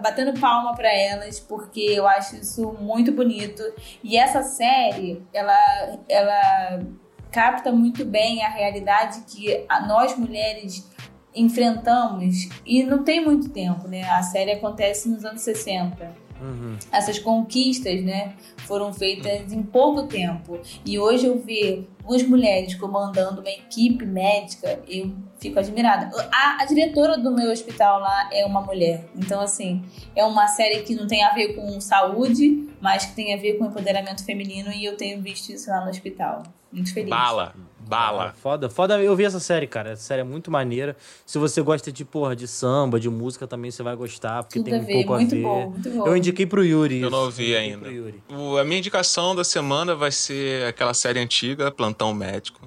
batendo 0.02 0.38
palma 0.38 0.74
para 0.74 0.92
elas, 0.92 1.40
porque 1.40 1.80
eu 1.80 2.06
acho 2.06 2.36
isso 2.36 2.76
muito 2.78 3.12
bonito. 3.12 3.62
E 4.04 4.16
essa 4.18 4.42
série, 4.42 5.22
ela, 5.32 5.98
ela 6.08 6.82
capta 7.30 7.72
muito 7.72 8.04
bem 8.04 8.44
a 8.44 8.48
realidade 8.48 9.22
que 9.26 9.64
nós 9.86 10.16
mulheres 10.16 10.86
enfrentamos 11.34 12.48
e 12.66 12.82
não 12.82 13.02
tem 13.04 13.24
muito 13.24 13.48
tempo, 13.50 13.86
né? 13.86 14.02
A 14.10 14.22
série 14.22 14.52
acontece 14.52 15.08
nos 15.08 15.24
anos 15.24 15.42
60 15.42 16.30
Uhum. 16.40 16.78
essas 16.90 17.18
conquistas, 17.18 18.02
né, 18.02 18.34
foram 18.66 18.92
feitas 18.92 19.52
em 19.52 19.62
pouco 19.62 20.04
tempo. 20.04 20.58
E 20.84 20.98
hoje 20.98 21.26
eu 21.26 21.38
ver 21.38 21.88
duas 22.02 22.22
mulheres 22.22 22.74
comandando 22.74 23.40
uma 23.40 23.50
equipe 23.50 24.06
médica, 24.06 24.80
eu 24.88 25.12
fico 25.38 25.58
admirada. 25.58 26.10
A, 26.32 26.62
a 26.62 26.64
diretora 26.64 27.18
do 27.18 27.30
meu 27.30 27.50
hospital 27.50 28.00
lá 28.00 28.30
é 28.32 28.44
uma 28.46 28.62
mulher. 28.62 29.06
Então, 29.14 29.40
assim, 29.40 29.84
é 30.16 30.24
uma 30.24 30.48
série 30.48 30.82
que 30.82 30.94
não 30.94 31.06
tem 31.06 31.22
a 31.22 31.34
ver 31.34 31.54
com 31.54 31.80
saúde, 31.80 32.68
mas 32.80 33.04
que 33.04 33.14
tem 33.14 33.34
a 33.34 33.36
ver 33.36 33.58
com 33.58 33.66
empoderamento 33.66 34.24
feminino 34.24 34.72
e 34.72 34.84
eu 34.84 34.96
tenho 34.96 35.20
visto 35.20 35.50
isso 35.50 35.68
lá 35.68 35.84
no 35.84 35.90
hospital. 35.90 36.42
Muito 36.72 36.94
feliz. 36.94 37.10
Bala, 37.10 37.54
bala. 37.90 38.34
Foda, 38.40 38.70
foda. 38.70 39.00
Eu 39.02 39.14
vi 39.16 39.24
essa 39.24 39.40
série, 39.40 39.66
cara. 39.66 39.90
Essa 39.90 40.02
série 40.04 40.20
é 40.20 40.24
muito 40.24 40.50
maneira. 40.50 40.96
Se 41.26 41.38
você 41.38 41.60
gosta 41.60 41.90
de, 41.92 42.04
porra, 42.04 42.34
de 42.36 42.46
samba, 42.48 42.98
de 43.00 43.10
música, 43.10 43.46
também 43.46 43.70
você 43.70 43.82
vai 43.82 43.94
gostar, 43.96 44.44
porque 44.44 44.58
Tudo 44.60 44.70
tem 44.70 44.80
um 44.80 44.84
ver, 44.84 44.92
pouco 44.94 45.14
muito 45.14 45.34
a 45.34 45.36
ver. 45.36 45.42
bom, 45.42 45.70
muito 45.70 45.90
bom. 45.90 46.06
Eu 46.06 46.16
indiquei 46.16 46.46
pro 46.46 46.64
Yuri. 46.64 46.96
Eu 47.00 47.08
isso. 47.08 47.10
não 47.10 47.24
ouvi 47.24 47.42
Indiquei 47.56 47.58
ainda. 47.58 48.14
O- 48.34 48.56
a 48.56 48.64
minha 48.64 48.78
indicação 48.78 49.34
da 49.34 49.44
semana 49.44 49.94
vai 49.94 50.10
ser 50.12 50.66
aquela 50.66 50.94
série 50.94 51.18
antiga, 51.18 51.70
Plantão 51.70 52.14
Médico. 52.14 52.60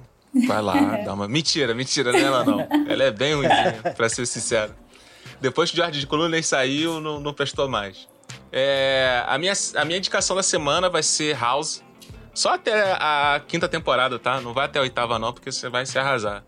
Vai 0.46 0.60
lá, 0.60 0.74
dá 1.04 1.14
uma. 1.14 1.26
Mentira, 1.28 1.74
mentira, 1.74 2.12
não 2.12 2.18
é 2.18 2.22
ela 2.22 2.44
não. 2.44 2.60
Ela 2.88 3.04
é 3.04 3.10
bem 3.10 3.34
ruimzinha, 3.34 3.94
pra 3.96 4.08
ser 4.08 4.26
sincero. 4.26 4.74
Depois 5.40 5.70
que 5.70 5.76
o 5.76 5.82
George 5.82 6.06
Clooney 6.06 6.42
saiu, 6.42 7.00
não, 7.00 7.18
não 7.20 7.32
prestou 7.32 7.68
mais. 7.68 8.06
É, 8.52 9.22
a, 9.26 9.36
minha, 9.38 9.52
a 9.76 9.84
minha 9.84 9.98
indicação 9.98 10.36
da 10.36 10.42
semana 10.42 10.88
vai 10.88 11.02
ser 11.02 11.36
House. 11.38 11.82
Só 12.34 12.54
até 12.54 12.92
a 12.92 13.40
quinta 13.46 13.68
temporada, 13.68 14.18
tá? 14.18 14.40
Não 14.40 14.52
vai 14.52 14.66
até 14.66 14.78
a 14.78 14.82
oitava, 14.82 15.18
não, 15.18 15.32
porque 15.32 15.52
você 15.52 15.68
vai 15.68 15.86
se 15.86 15.98
arrasar. 15.98 16.44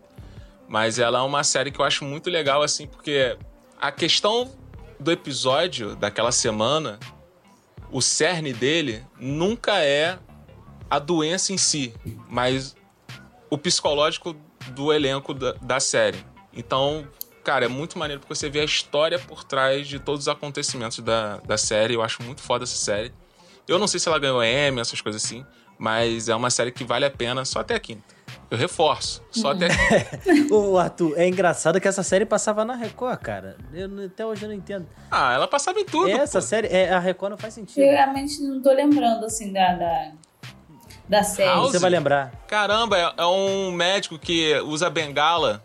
Mas 0.67 0.99
ela 0.99 1.19
é 1.19 1.21
uma 1.21 1.43
série 1.43 1.71
que 1.71 1.79
eu 1.79 1.85
acho 1.85 2.03
muito 2.03 2.29
legal, 2.29 2.61
assim, 2.61 2.85
porque 2.85 3.37
a 3.79 3.91
questão 3.91 4.51
do 4.99 5.11
episódio 5.11 5.95
daquela 5.95 6.31
semana, 6.31 6.99
o 7.89 8.01
cerne 8.01 8.51
dele 8.51 9.05
nunca 9.17 9.79
é 9.79 10.19
a 10.89 10.99
doença 10.99 11.53
em 11.53 11.57
si, 11.57 11.93
mas 12.29 12.75
o 13.49 13.57
psicológico 13.57 14.35
do 14.71 14.91
elenco 14.91 15.33
da, 15.33 15.53
da 15.53 15.79
série. 15.79 16.25
Então, 16.51 17.07
cara, 17.43 17.65
é 17.65 17.67
muito 17.69 17.97
maneiro 17.97 18.19
porque 18.19 18.35
você 18.35 18.49
vê 18.49 18.59
a 18.59 18.65
história 18.65 19.17
por 19.19 19.43
trás 19.43 19.87
de 19.87 19.99
todos 19.99 20.23
os 20.23 20.27
acontecimentos 20.27 20.99
da, 20.99 21.37
da 21.37 21.57
série. 21.57 21.93
Eu 21.93 22.01
acho 22.01 22.21
muito 22.23 22.41
foda 22.41 22.65
essa 22.65 22.75
série. 22.75 23.13
Eu 23.67 23.79
não 23.79 23.87
sei 23.87 23.99
se 23.99 24.07
ela 24.09 24.19
ganhou 24.19 24.43
Emmy, 24.43 24.81
essas 24.81 24.99
coisas 24.99 25.23
assim, 25.23 25.45
mas 25.77 26.29
é 26.29 26.35
uma 26.35 26.49
série 26.49 26.71
que 26.71 26.83
vale 26.83 27.05
a 27.05 27.11
pena 27.11 27.45
só 27.45 27.59
até 27.59 27.75
a 27.75 27.79
quinta. 27.79 28.15
Eu 28.49 28.57
reforço, 28.57 29.21
só 29.29 29.51
até. 29.51 29.67
Ô, 30.49 30.77
Arthur, 30.77 31.13
é 31.17 31.27
engraçado 31.27 31.81
que 31.81 31.87
essa 31.87 32.01
série 32.01 32.25
passava 32.25 32.63
na 32.63 32.75
Record, 32.75 33.19
cara. 33.19 33.57
Eu, 33.73 33.89
não- 33.89 34.05
até 34.05 34.25
hoje 34.25 34.43
eu 34.43 34.49
não 34.49 34.55
entendo. 34.55 34.87
Ah, 35.11 35.33
ela 35.33 35.47
passava 35.47 35.79
em 35.79 35.85
tudo. 35.85 36.09
Essa 36.09 36.39
pô. 36.39 36.45
série, 36.45 36.67
é, 36.67 36.93
a 36.93 36.99
Record 36.99 37.31
não 37.31 37.37
faz 37.37 37.53
sentido. 37.53 37.83
Eu 37.83 37.91
realmente 37.91 38.41
não 38.41 38.61
tô 38.61 38.71
lembrando, 38.71 39.25
assim, 39.25 39.51
da, 39.51 39.73
da, 39.73 40.11
da 41.09 41.23
série. 41.23 41.49
House? 41.49 41.71
Você 41.71 41.79
vai 41.79 41.89
lembrar. 41.89 42.31
Caramba, 42.47 42.97
é, 42.97 43.13
é 43.17 43.25
um 43.25 43.69
médico 43.71 44.17
que 44.17 44.55
usa 44.61 44.89
bengala. 44.89 45.61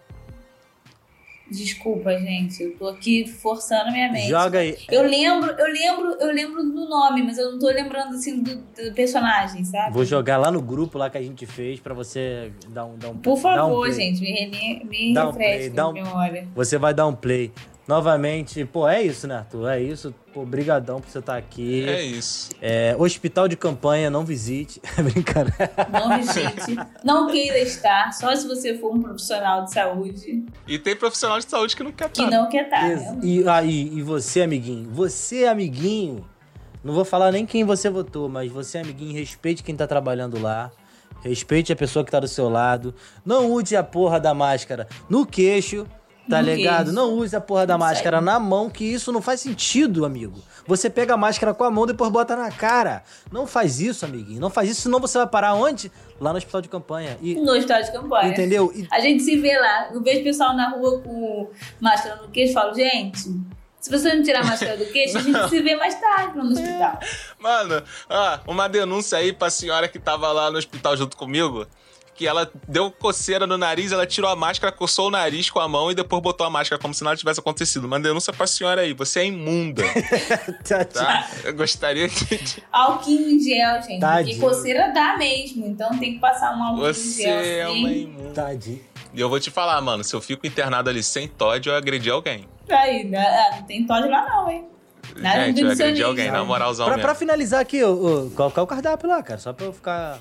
Desculpa, 1.52 2.18
gente. 2.18 2.62
Eu 2.62 2.76
tô 2.76 2.88
aqui 2.88 3.26
forçando 3.26 3.88
a 3.88 3.92
minha 3.92 4.10
mente. 4.10 4.28
Joga 4.28 4.58
aí. 4.60 4.76
Eu 4.90 5.02
lembro, 5.02 5.50
eu 5.52 5.66
lembro, 5.72 6.16
eu 6.20 6.32
lembro 6.32 6.62
do 6.62 6.88
nome, 6.88 7.22
mas 7.22 7.38
eu 7.38 7.52
não 7.52 7.58
tô 7.58 7.66
lembrando 7.66 8.14
assim 8.14 8.42
do, 8.42 8.56
do 8.56 8.92
personagem, 8.94 9.64
sabe? 9.64 9.92
Vou 9.92 10.04
jogar 10.04 10.38
lá 10.38 10.50
no 10.50 10.62
grupo 10.62 10.96
lá 10.98 11.10
que 11.10 11.18
a 11.18 11.22
gente 11.22 11.44
fez 11.46 11.78
pra 11.78 11.92
você 11.94 12.50
dar 12.70 12.86
um, 12.86 12.96
dar 12.96 13.10
um 13.10 13.18
Por 13.18 13.34
um 13.34 13.36
favor, 13.36 13.82
play. 13.86 13.92
gente, 13.92 14.20
me, 14.22 14.84
me 14.84 15.14
Dá 15.14 15.28
um 15.28 15.30
refresque 15.32 15.56
play, 15.58 15.70
dá 15.70 15.88
um- 15.88 15.92
memória. 15.92 16.48
Você 16.54 16.78
vai 16.78 16.94
dar 16.94 17.06
um 17.06 17.14
play. 17.14 17.52
Novamente, 17.93 18.64
pô, 18.64 18.89
é 18.89 19.02
isso, 19.02 19.27
né, 19.28 19.36
Arthur? 19.36 19.69
É 19.69 19.78
isso. 19.78 20.14
Pô, 20.32 20.47
brigadão 20.47 20.98
por 20.98 21.10
você 21.10 21.19
estar 21.19 21.36
aqui. 21.36 21.86
É 21.86 22.02
isso. 22.02 22.48
É, 22.62 22.97
hospital 22.98 23.47
de 23.47 23.55
campanha, 23.55 24.09
não 24.09 24.24
visite. 24.24 24.81
Brincadeira. 24.97 25.70
Não 25.93 26.16
visite. 26.19 26.74
não 27.05 27.27
queira 27.31 27.59
estar, 27.59 28.10
só 28.14 28.35
se 28.35 28.48
você 28.48 28.78
for 28.78 28.94
um 28.94 29.02
profissional 29.02 29.64
de 29.64 29.74
saúde 29.74 30.43
E 30.66 30.78
tem 30.78 30.97
profissional 30.97 31.39
de 31.39 31.44
saúde 31.44 31.77
que 31.77 31.82
não 31.82 31.93
quer 31.93 32.09
que 32.09 32.23
estar. 32.23 32.35
não 32.35 32.48
quer 32.48 32.64
estar. 32.64 32.90
Ex- 32.90 33.02
né? 33.02 33.19
E, 33.23 33.47
ah, 33.47 33.62
e, 33.62 33.98
e 33.98 34.02
você, 34.02 34.40
amiguinho? 34.40 34.89
Você, 34.90 35.44
amiguinho, 35.44 36.24
não 36.82 36.94
vou 36.94 37.05
falar 37.05 37.31
nem 37.31 37.44
quem 37.44 37.62
você 37.62 37.90
votou, 37.90 38.27
mas 38.27 38.51
você, 38.51 38.78
amiguinho, 38.78 39.12
respeite 39.19 39.62
quem 39.62 39.77
tá 39.77 39.86
trabalhando 39.86 40.40
lá. 40.40 40.70
Respeite 41.23 41.70
a 41.74 41.77
pessoa 41.77 42.02
que 42.06 42.10
tá 42.10 42.19
do 42.20 42.27
seu 42.27 42.48
lado. 42.48 42.94
Não 43.23 43.52
use 43.52 43.77
a 43.77 43.82
porra 43.85 44.19
da 44.19 44.32
máscara 44.32 44.89
no 45.10 45.27
queixo, 45.27 45.86
tá 46.28 46.40
ligado? 46.40 46.85
queixo. 46.86 46.93
Não 46.93 47.12
use 47.15 47.35
a 47.36 47.40
porra 47.40 47.66
da 47.66 47.74
Isso 47.74 47.81
máscara 47.85 48.20
na 48.20 48.39
mão, 48.39 48.69
que 48.70 48.85
isso 48.85 49.11
não 49.12 49.20
faz 49.23 49.40
sentido, 49.40 50.05
amigo. 50.05 50.39
Você 50.66 50.89
pega 50.89 51.15
a 51.15 51.16
máscara 51.16 51.53
com 51.53 51.65
a 51.65 51.70
mão, 51.70 51.86
depois 51.86 52.11
bota 52.11 52.36
na 52.36 52.51
cara. 52.51 53.03
Não 53.32 53.47
faz 53.47 53.81
isso, 53.81 54.05
amiguinho. 54.05 54.40
Não 54.40 54.49
faz 54.51 54.70
isso, 54.70 54.82
senão 54.82 55.01
você 55.01 55.19
vai 55.19 55.27
parar 55.27 55.55
onde? 55.55 55.90
Lá 56.20 56.31
no 56.31 56.39
hospital 56.39 56.61
de 56.61 56.69
campanha. 56.69 57.19
E, 57.20 57.35
No 57.35 57.53
hospital 57.53 57.82
de 57.82 57.93
campanha. 57.93 58.28
entendeu? 58.31 58.73
E- 58.74 58.86
A 58.90 59.01
gente 59.01 59.23
se 59.24 59.36
vê 59.39 59.59
lá. 59.59 59.89
Eu 59.93 60.01
vejo 60.01 60.23
pessoal 60.23 60.55
na 60.55 60.70
rua 60.70 61.01
com 61.01 61.51
máscara 61.81 62.16
no 62.23 62.28
queixo 62.28 62.53
e 62.53 62.55
falo, 62.55 62.73
gente, 62.74 63.19
se 63.81 63.90
você 63.90 64.15
não 64.15 64.23
tirar 64.23 64.43
a 64.43 64.44
máscara 64.44 64.77
do 64.77 64.85
queixo, 64.86 65.19
a 65.19 65.20
gente 65.20 65.49
se 65.49 65.61
vê 65.61 65.74
mais 65.74 65.97
tarde 66.01 66.39
no 66.39 66.44
hospital. 66.53 67.01
Mano, 67.40 67.82
ah, 68.09 68.39
uma 68.47 68.69
denúncia 68.69 69.19
aí 69.19 69.32
pra 69.32 69.51
senhora 69.51 69.89
que 69.89 69.99
tava 69.99 70.31
lá 70.31 70.49
no 70.53 70.59
hospital 70.59 70.97
junto 70.97 71.16
comigo. 71.16 71.66
Que 72.23 72.28
ela 72.28 72.49
deu 72.69 72.89
coceira 72.89 73.49
no 73.49 73.59
nariz, 73.59 73.90
ela 73.90 74.07
tirou 74.07 74.31
a 74.31 74.36
máscara, 74.36 74.70
coçou 74.73 75.09
o 75.09 75.11
nariz 75.11 75.51
com 75.51 75.59
a 75.59 75.66
mão 75.66 75.90
e 75.90 75.94
depois 75.97 76.23
botou 76.23 76.47
a 76.47 76.51
máscara 76.51 76.81
como 76.81 76.94
se 76.94 77.03
nada 77.03 77.16
tivesse 77.16 77.40
acontecido. 77.40 77.85
Uma 77.85 77.99
denúncia 77.99 78.32
pra 78.32 78.47
senhora 78.47 78.82
aí, 78.82 78.93
você 78.93 79.19
é 79.23 79.27
imunda, 79.27 79.82
tá? 80.93 81.28
Eu 81.43 81.53
gostaria 81.55 82.07
de. 82.09 82.62
Álcool 82.70 83.11
em 83.11 83.40
gel, 83.40 83.82
gente. 83.82 83.99
Tadinho. 83.99 84.39
Porque 84.39 84.55
coceira 84.55 84.93
dá 84.93 85.16
mesmo. 85.16 85.66
Então 85.66 85.99
tem 85.99 86.15
que 86.15 86.20
passar 86.20 86.57
um 86.57 86.62
álcool 86.62 86.89
em 86.89 86.93
Você 86.94 87.23
gel. 87.23 87.32
é 87.40 87.62
assim. 87.62 87.78
uma 87.81 87.90
imunda. 87.90 88.32
Tadinho. 88.35 88.81
E 89.12 89.20
eu 89.20 89.28
vou 89.28 89.40
te 89.40 89.51
falar, 89.51 89.81
mano, 89.81 90.05
se 90.05 90.15
eu 90.15 90.20
fico 90.20 90.47
internado 90.47 90.89
ali 90.90 91.03
sem 91.03 91.27
Todd, 91.27 91.69
eu 91.69 91.74
agredi 91.74 92.09
alguém. 92.09 92.47
Aí, 92.70 93.03
né? 93.03 93.19
Ah, 93.27 93.57
não 93.57 93.62
tem 93.65 93.85
Todd 93.85 94.09
lá 94.09 94.24
não, 94.28 94.49
hein? 94.49 94.65
Nada 95.16 95.47
Gente, 95.47 95.57
de 95.57 95.62
eu 95.62 95.70
agredi 95.73 96.03
alguém, 96.05 96.31
na 96.31 96.44
moralzão 96.44 96.86
Pra, 96.86 96.94
mesmo. 96.97 97.07
pra 97.09 97.15
finalizar 97.16 97.61
aqui, 97.61 97.82
ô, 97.82 97.93
ô, 98.27 98.31
qual, 98.31 98.51
qual 98.53 98.62
é 98.62 98.65
o 98.65 98.66
cardápio 98.69 99.09
lá, 99.09 99.20
cara? 99.24 99.40
Só 99.40 99.53
pra 99.53 99.66
eu 99.66 99.73
ficar. 99.73 100.19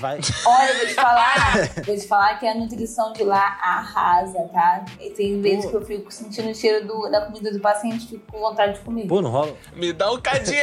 Vai. 0.00 0.18
Olha, 0.46 0.70
eu 0.70 0.76
vou 0.78 0.86
te 0.86 0.94
falar, 0.94 1.52
vou 1.84 1.96
te 1.96 2.06
falar 2.08 2.38
que 2.38 2.46
a 2.46 2.54
nutrição 2.54 3.12
de 3.12 3.22
lá 3.24 3.58
arrasa, 3.62 4.48
tá? 4.52 4.84
E 5.00 5.10
tem 5.10 5.40
vezes 5.40 5.66
que 5.70 5.74
eu 5.76 5.84
fico 5.84 6.10
sentindo 6.10 6.50
o 6.50 6.54
cheiro 6.54 6.86
do- 6.86 7.08
da 7.10 7.20
comida 7.26 7.52
do 7.52 7.60
paciente 7.60 8.04
e 8.04 8.08
fico 8.08 8.32
com 8.32 8.40
vontade 8.40 8.74
de 8.74 8.80
comer. 8.80 9.06
Pô, 9.06 9.20
não 9.22 9.30
rola. 9.30 9.54
Me 9.74 9.92
dá 9.92 10.10
um 10.10 10.20
cadinho. 10.20 10.56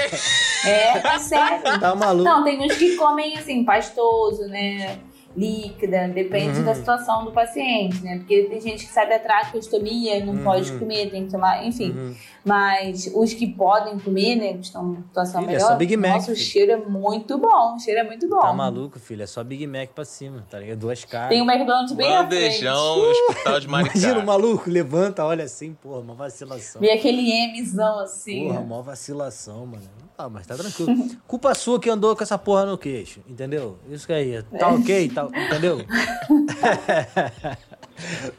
É, 0.66 0.98
é 1.16 1.20
sério. 1.20 1.80
Tá 1.80 1.96
maluco. 1.96 2.24
Não, 2.24 2.44
tem 2.44 2.60
uns 2.60 2.76
que 2.76 2.96
comem 2.96 3.38
assim, 3.38 3.64
pastoso, 3.64 4.48
né? 4.48 5.00
Líquida, 5.38 6.08
depende 6.08 6.60
Uhum. 6.60 6.66
da 6.66 6.74
situação 6.76 7.24
do 7.24 7.32
paciente, 7.32 8.02
né? 8.04 8.18
Porque 8.18 8.44
tem 8.50 8.60
gente 8.60 8.86
que 8.86 8.92
sai 8.92 9.08
da 9.08 9.20
traqueostomia 9.20 10.18
e 10.18 10.26
não 10.26 10.34
Uhum. 10.34 10.44
pode 10.44 10.72
comer, 10.78 11.10
tem 11.12 11.26
que 11.26 11.32
tomar, 11.32 11.66
enfim. 11.66 11.92
Uhum. 11.92 12.16
Mas 12.44 13.10
os 13.14 13.34
que 13.34 13.46
podem 13.48 14.00
comer, 14.00 14.36
né? 14.36 14.54
Que 14.54 14.62
estão 14.66 14.94
em 14.94 15.04
situação 15.04 15.42
Filha, 15.42 15.52
é 15.52 15.54
melhor. 15.56 15.68
só 15.68 15.76
Big 15.76 15.96
Mac, 15.98 16.12
Nossa, 16.14 16.32
o 16.32 16.36
filho. 16.36 16.48
cheiro 16.48 16.72
é 16.72 16.78
muito 16.78 17.38
bom. 17.38 17.76
O 17.76 17.80
cheiro 17.80 18.00
é 18.00 18.04
muito 18.04 18.28
bom. 18.28 18.40
Tá 18.42 18.52
maluco, 18.54 19.00
filho? 19.00 19.22
É 19.24 19.28
só 19.28 19.44
Big 19.44 19.66
Mac 19.68 19.90
pra 19.94 20.04
cima, 20.04 20.44
tá 20.50 20.58
ligado? 20.60 20.80
Duas 20.80 21.06
caras. 21.06 21.30
Tem 21.30 21.42
um 21.42 21.50
McDonald's 21.50 21.94
bem 21.96 22.08
à 22.16 22.28
frente. 22.28 22.42
Bandejão, 22.64 22.98
hospital 23.12 23.60
de 23.60 23.68
Imagina 23.68 23.94
o 24.14 24.16
Maricá. 24.16 24.26
maluco, 24.26 24.70
levanta, 24.70 25.24
olha 25.26 25.44
assim, 25.44 25.74
porra, 25.74 26.00
uma 26.00 26.16
vacilação. 26.16 26.82
Vem 26.82 26.92
aquele 26.92 27.62
Mzão 27.62 28.00
assim. 28.00 28.48
Porra, 28.48 28.62
mó 28.62 28.82
vacilação, 28.82 29.66
mano. 29.66 29.84
Ah, 30.22 30.28
mas 30.28 30.46
tá 30.46 30.54
tranquilo. 30.58 31.08
Culpa 31.26 31.56
sua 31.56 31.80
que 31.80 31.90
andou 31.90 32.14
com 32.14 32.22
essa 32.22 32.38
porra 32.38 32.66
no 32.66 32.78
queixo, 32.78 33.22
entendeu? 33.26 33.78
Isso 33.90 34.06
que 34.06 34.12
aí. 34.12 34.44
Tá 34.60 34.68
ok, 34.68 35.08
tá, 35.10 35.26
entendeu? 35.34 35.80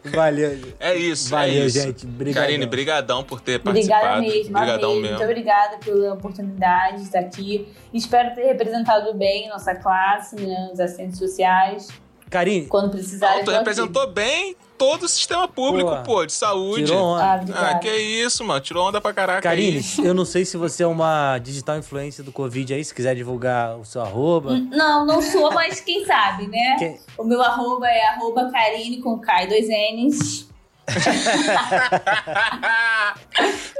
Valeu. 0.04 0.58
É 0.78 0.94
isso, 0.94 1.30
Valeu, 1.30 1.62
é 1.62 1.66
isso. 1.66 1.80
gente. 1.80 2.04
Obrigadão. 2.06 2.42
Karine, 2.46 2.66
brigadão 2.66 3.24
por 3.24 3.40
ter 3.40 3.62
Obrigada 3.66 4.02
participado. 4.02 4.20
mesmo, 4.20 4.52
Brigadão 4.58 4.94
mesmo. 4.96 5.08
Muito 5.16 5.24
obrigada 5.24 5.78
pela 5.78 6.12
oportunidade 6.12 6.96
de 6.98 7.02
estar 7.04 7.20
aqui. 7.20 7.66
Espero 7.94 8.34
ter 8.34 8.42
representado 8.44 9.14
bem 9.14 9.48
nossa 9.48 9.74
classe, 9.74 10.36
né, 10.36 10.68
os 10.74 10.80
assistentes 10.80 11.18
sociais. 11.18 11.88
Karine, 12.28 12.66
Quando 12.66 12.90
precisarem. 12.90 13.38
Não, 13.38 13.44
tu 13.44 13.46
tô 13.46 13.50
aqui. 13.52 13.58
representou 13.60 14.06
bem 14.12 14.54
todo 14.80 15.02
o 15.02 15.08
sistema 15.08 15.46
público, 15.46 15.90
Porra. 15.90 16.02
pô, 16.02 16.24
de 16.24 16.32
saúde. 16.32 16.86
tirou 16.86 17.02
onda. 17.04 17.22
Ah, 17.54 17.70
Ah, 17.72 17.74
que 17.78 17.90
isso, 17.94 18.42
mano. 18.42 18.60
Tirou 18.62 18.88
onda 18.88 18.98
pra 18.98 19.12
caraca 19.12 19.42
Karine, 19.42 19.84
aí. 19.98 20.06
eu 20.06 20.14
não 20.14 20.24
sei 20.24 20.46
se 20.46 20.56
você 20.56 20.82
é 20.82 20.86
uma 20.86 21.36
digital 21.36 21.76
influencer 21.76 22.24
do 22.24 22.32
Covid 22.32 22.72
aí, 22.72 22.82
se 22.82 22.94
quiser 22.94 23.14
divulgar 23.14 23.76
o 23.78 23.84
seu 23.84 24.00
arroba. 24.00 24.56
Não, 24.58 25.04
não 25.04 25.20
sou, 25.20 25.52
mas 25.52 25.80
quem 25.82 26.06
sabe, 26.06 26.46
né? 26.46 26.76
Quem- 26.78 26.98
O 27.18 27.24
meu 27.24 27.42
arroba 27.42 27.86
é 27.88 28.06
arroba 28.08 28.50
Karine 28.50 29.02
com 29.02 29.18
K 29.18 29.44
e 29.44 29.46
dois 29.48 29.68
N's. 29.68 30.48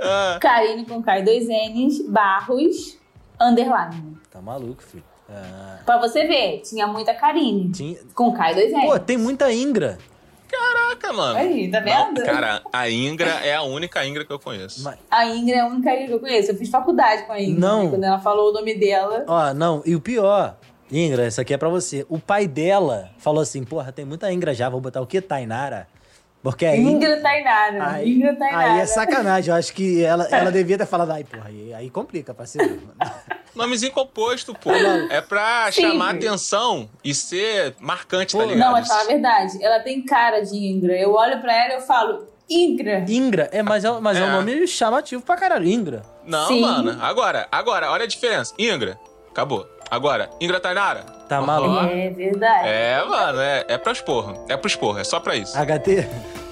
Ah, 0.03 0.39
Karine 0.41 0.85
com 0.85 1.03
K 1.03 1.19
e 1.21 1.23
dois 1.25 1.47
N's, 1.49 2.07
Barros, 2.09 2.99
underline. 3.41 4.19
Tá 4.31 4.41
maluco, 4.41 4.83
filho. 4.83 5.05
Ah, 5.29 5.79
Pra 5.87 5.99
você 5.99 6.27
ver, 6.27 6.61
tinha 6.63 6.87
muita 6.87 7.15
Karine. 7.15 7.71
tinha... 7.73 7.99
Com 8.15 8.33
K 8.33 8.53
e 8.53 8.55
dois 8.55 8.73
N's. 8.73 8.85
Pô, 8.85 8.99
tem 8.99 9.17
muita 9.17 9.53
Ingra. 9.53 9.99
Caraca, 10.51 11.13
mano. 11.13 11.39
Aí, 11.39 11.71
tá 11.71 11.81
Não, 11.81 11.87
vendo? 12.15 12.23
cara, 12.25 12.63
a 12.73 12.91
Ingra 12.91 13.31
é 13.45 13.55
a 13.55 13.63
única 13.63 14.05
Ingra 14.05 14.25
que 14.25 14.33
eu 14.33 14.39
conheço. 14.39 14.83
Mas- 14.83 14.99
A 15.11 15.27
Ingra 15.27 15.57
é 15.57 15.61
a 15.61 15.67
única 15.67 15.97
que 15.97 16.11
eu 16.13 16.21
conheço. 16.21 16.51
Eu 16.51 16.57
fiz 16.57 16.69
faculdade 16.69 17.25
com 17.25 17.33
a 17.33 17.41
Ingra. 17.41 17.61
Não. 17.61 17.85
né? 17.85 17.91
Quando 17.91 18.05
ela 18.05 18.19
falou 18.19 18.51
o 18.51 18.53
nome 18.53 18.75
dela. 18.75 19.25
Ó, 19.27 19.55
não, 19.55 19.83
e 19.87 19.95
o 19.95 20.01
pior, 20.01 20.57
Ingra, 20.91 21.25
essa 21.25 21.43
aqui 21.43 21.55
é 21.55 21.59
pra 21.59 21.69
você. 21.69 22.05
O 22.09 22.19
pai 22.19 22.47
dela 22.49 23.11
falou 23.19 23.41
assim, 23.41 23.63
porra, 23.65 23.93
tem 23.93 24.05
muita 24.05 24.33
Ingra 24.33 24.53
já, 24.53 24.69
vou 24.69 24.81
botar 24.81 25.01
o 25.01 25.07
quê? 25.07 25.21
Tainara? 25.21 25.87
Porque 26.43 26.65
aí... 26.65 26.81
Ingra 26.81 27.21
Tainara. 27.21 27.91
Aí, 27.93 28.15
Ingra 28.17 28.35
Tainara. 28.35 28.73
aí 28.73 28.81
é 28.81 28.87
sacanagem, 28.87 29.53
eu 29.53 29.59
acho 29.59 29.73
que 29.75 30.03
ela, 30.03 30.25
ela 30.33 30.51
devia 30.51 30.79
ter 30.79 30.87
falado, 30.87 31.11
ai, 31.13 31.23
porra, 31.25 31.49
aí, 31.49 31.75
aí 31.75 31.91
complica, 31.91 32.33
parceiro. 32.33 32.81
Nomezinho 33.55 33.93
composto, 33.93 34.55
pô. 34.55 34.71
É 34.73 35.21
pra 35.21 35.71
Sim. 35.73 35.83
chamar 35.83 36.15
atenção 36.15 36.89
e 37.05 37.13
ser 37.15 37.75
marcante, 37.81 38.33
tá 38.37 38.39
Pô. 38.43 38.49
ligado? 38.49 38.65
Não, 38.67 38.73
mas 38.73 38.87
fala 38.87 39.03
a 39.03 39.07
verdade. 39.07 39.63
Ela 39.63 39.81
tem 39.81 40.03
cara 40.03 40.41
de 40.41 40.57
Ingra. 40.57 40.97
Eu 40.97 41.13
olho 41.15 41.41
pra 41.41 41.53
ela 41.53 41.75
e 41.75 41.77
eu 41.77 41.81
falo, 41.81 42.29
Ingra. 42.49 43.05
Ingra, 43.09 43.49
é, 43.53 43.61
mas, 43.63 43.85
é, 43.85 43.91
mas 44.01 44.17
é. 44.17 44.23
um 44.23 44.29
É. 44.29 44.31
nome 44.31 44.67
chamativo 44.69 45.21
pra 45.23 45.37
caralho, 45.37 45.67
Ingra. 45.67 46.03
Não, 46.25 46.47
Sim. 46.47 46.61
mano. 46.61 46.97
Agora, 47.03 47.49
agora, 47.51 47.91
olha 47.91 48.05
a 48.05 48.07
diferença. 48.07 48.55
Ingra, 48.57 48.99
acabou. 49.31 49.67
Agora, 49.91 50.31
Ingra 50.41 50.61
Tainara. 50.61 51.05
Tá 51.29 51.41
maluco? 51.41 51.85
É 51.87 52.11
verdade. 52.11 52.69
É, 52.69 53.05
mano, 53.05 53.41
é, 53.41 53.65
é 53.69 53.79
pra 53.79 53.93
expor. 53.93 54.35
É 54.49 54.57
pro 54.57 54.69
expor, 54.69 54.99
é 55.01 55.05
só 55.05 55.19
pra 55.21 55.35
isso. 55.37 55.57
HT? 55.57 56.07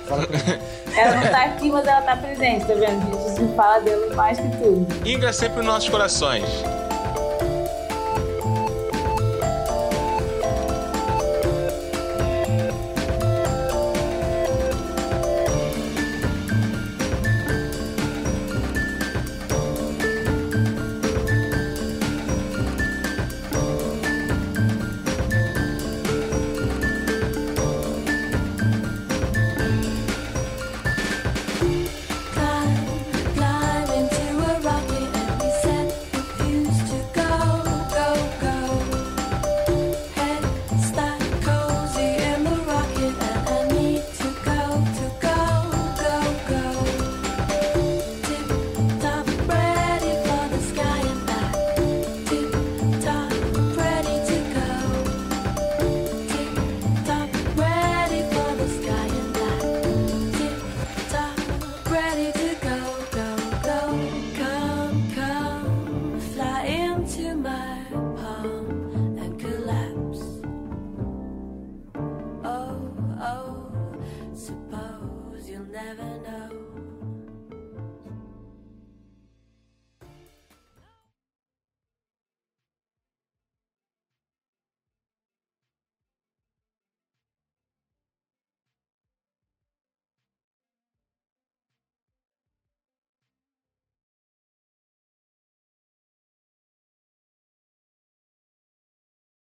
Ela 0.96 1.14
não 1.16 1.30
tá 1.30 1.44
aqui, 1.44 1.70
mas 1.70 1.86
ela 1.86 2.00
tá 2.00 2.16
presente, 2.16 2.64
tá 2.66 2.74
vendo? 2.74 3.14
A 3.14 3.28
gente 3.28 3.54
fala 3.54 3.78
dela 3.80 4.14
mais 4.14 4.40
que 4.40 4.48
tudo. 4.56 5.06
Ingra 5.08 5.32
sempre 5.32 5.58
nos 5.58 5.66
nossos 5.66 5.88
corações. 5.90 6.44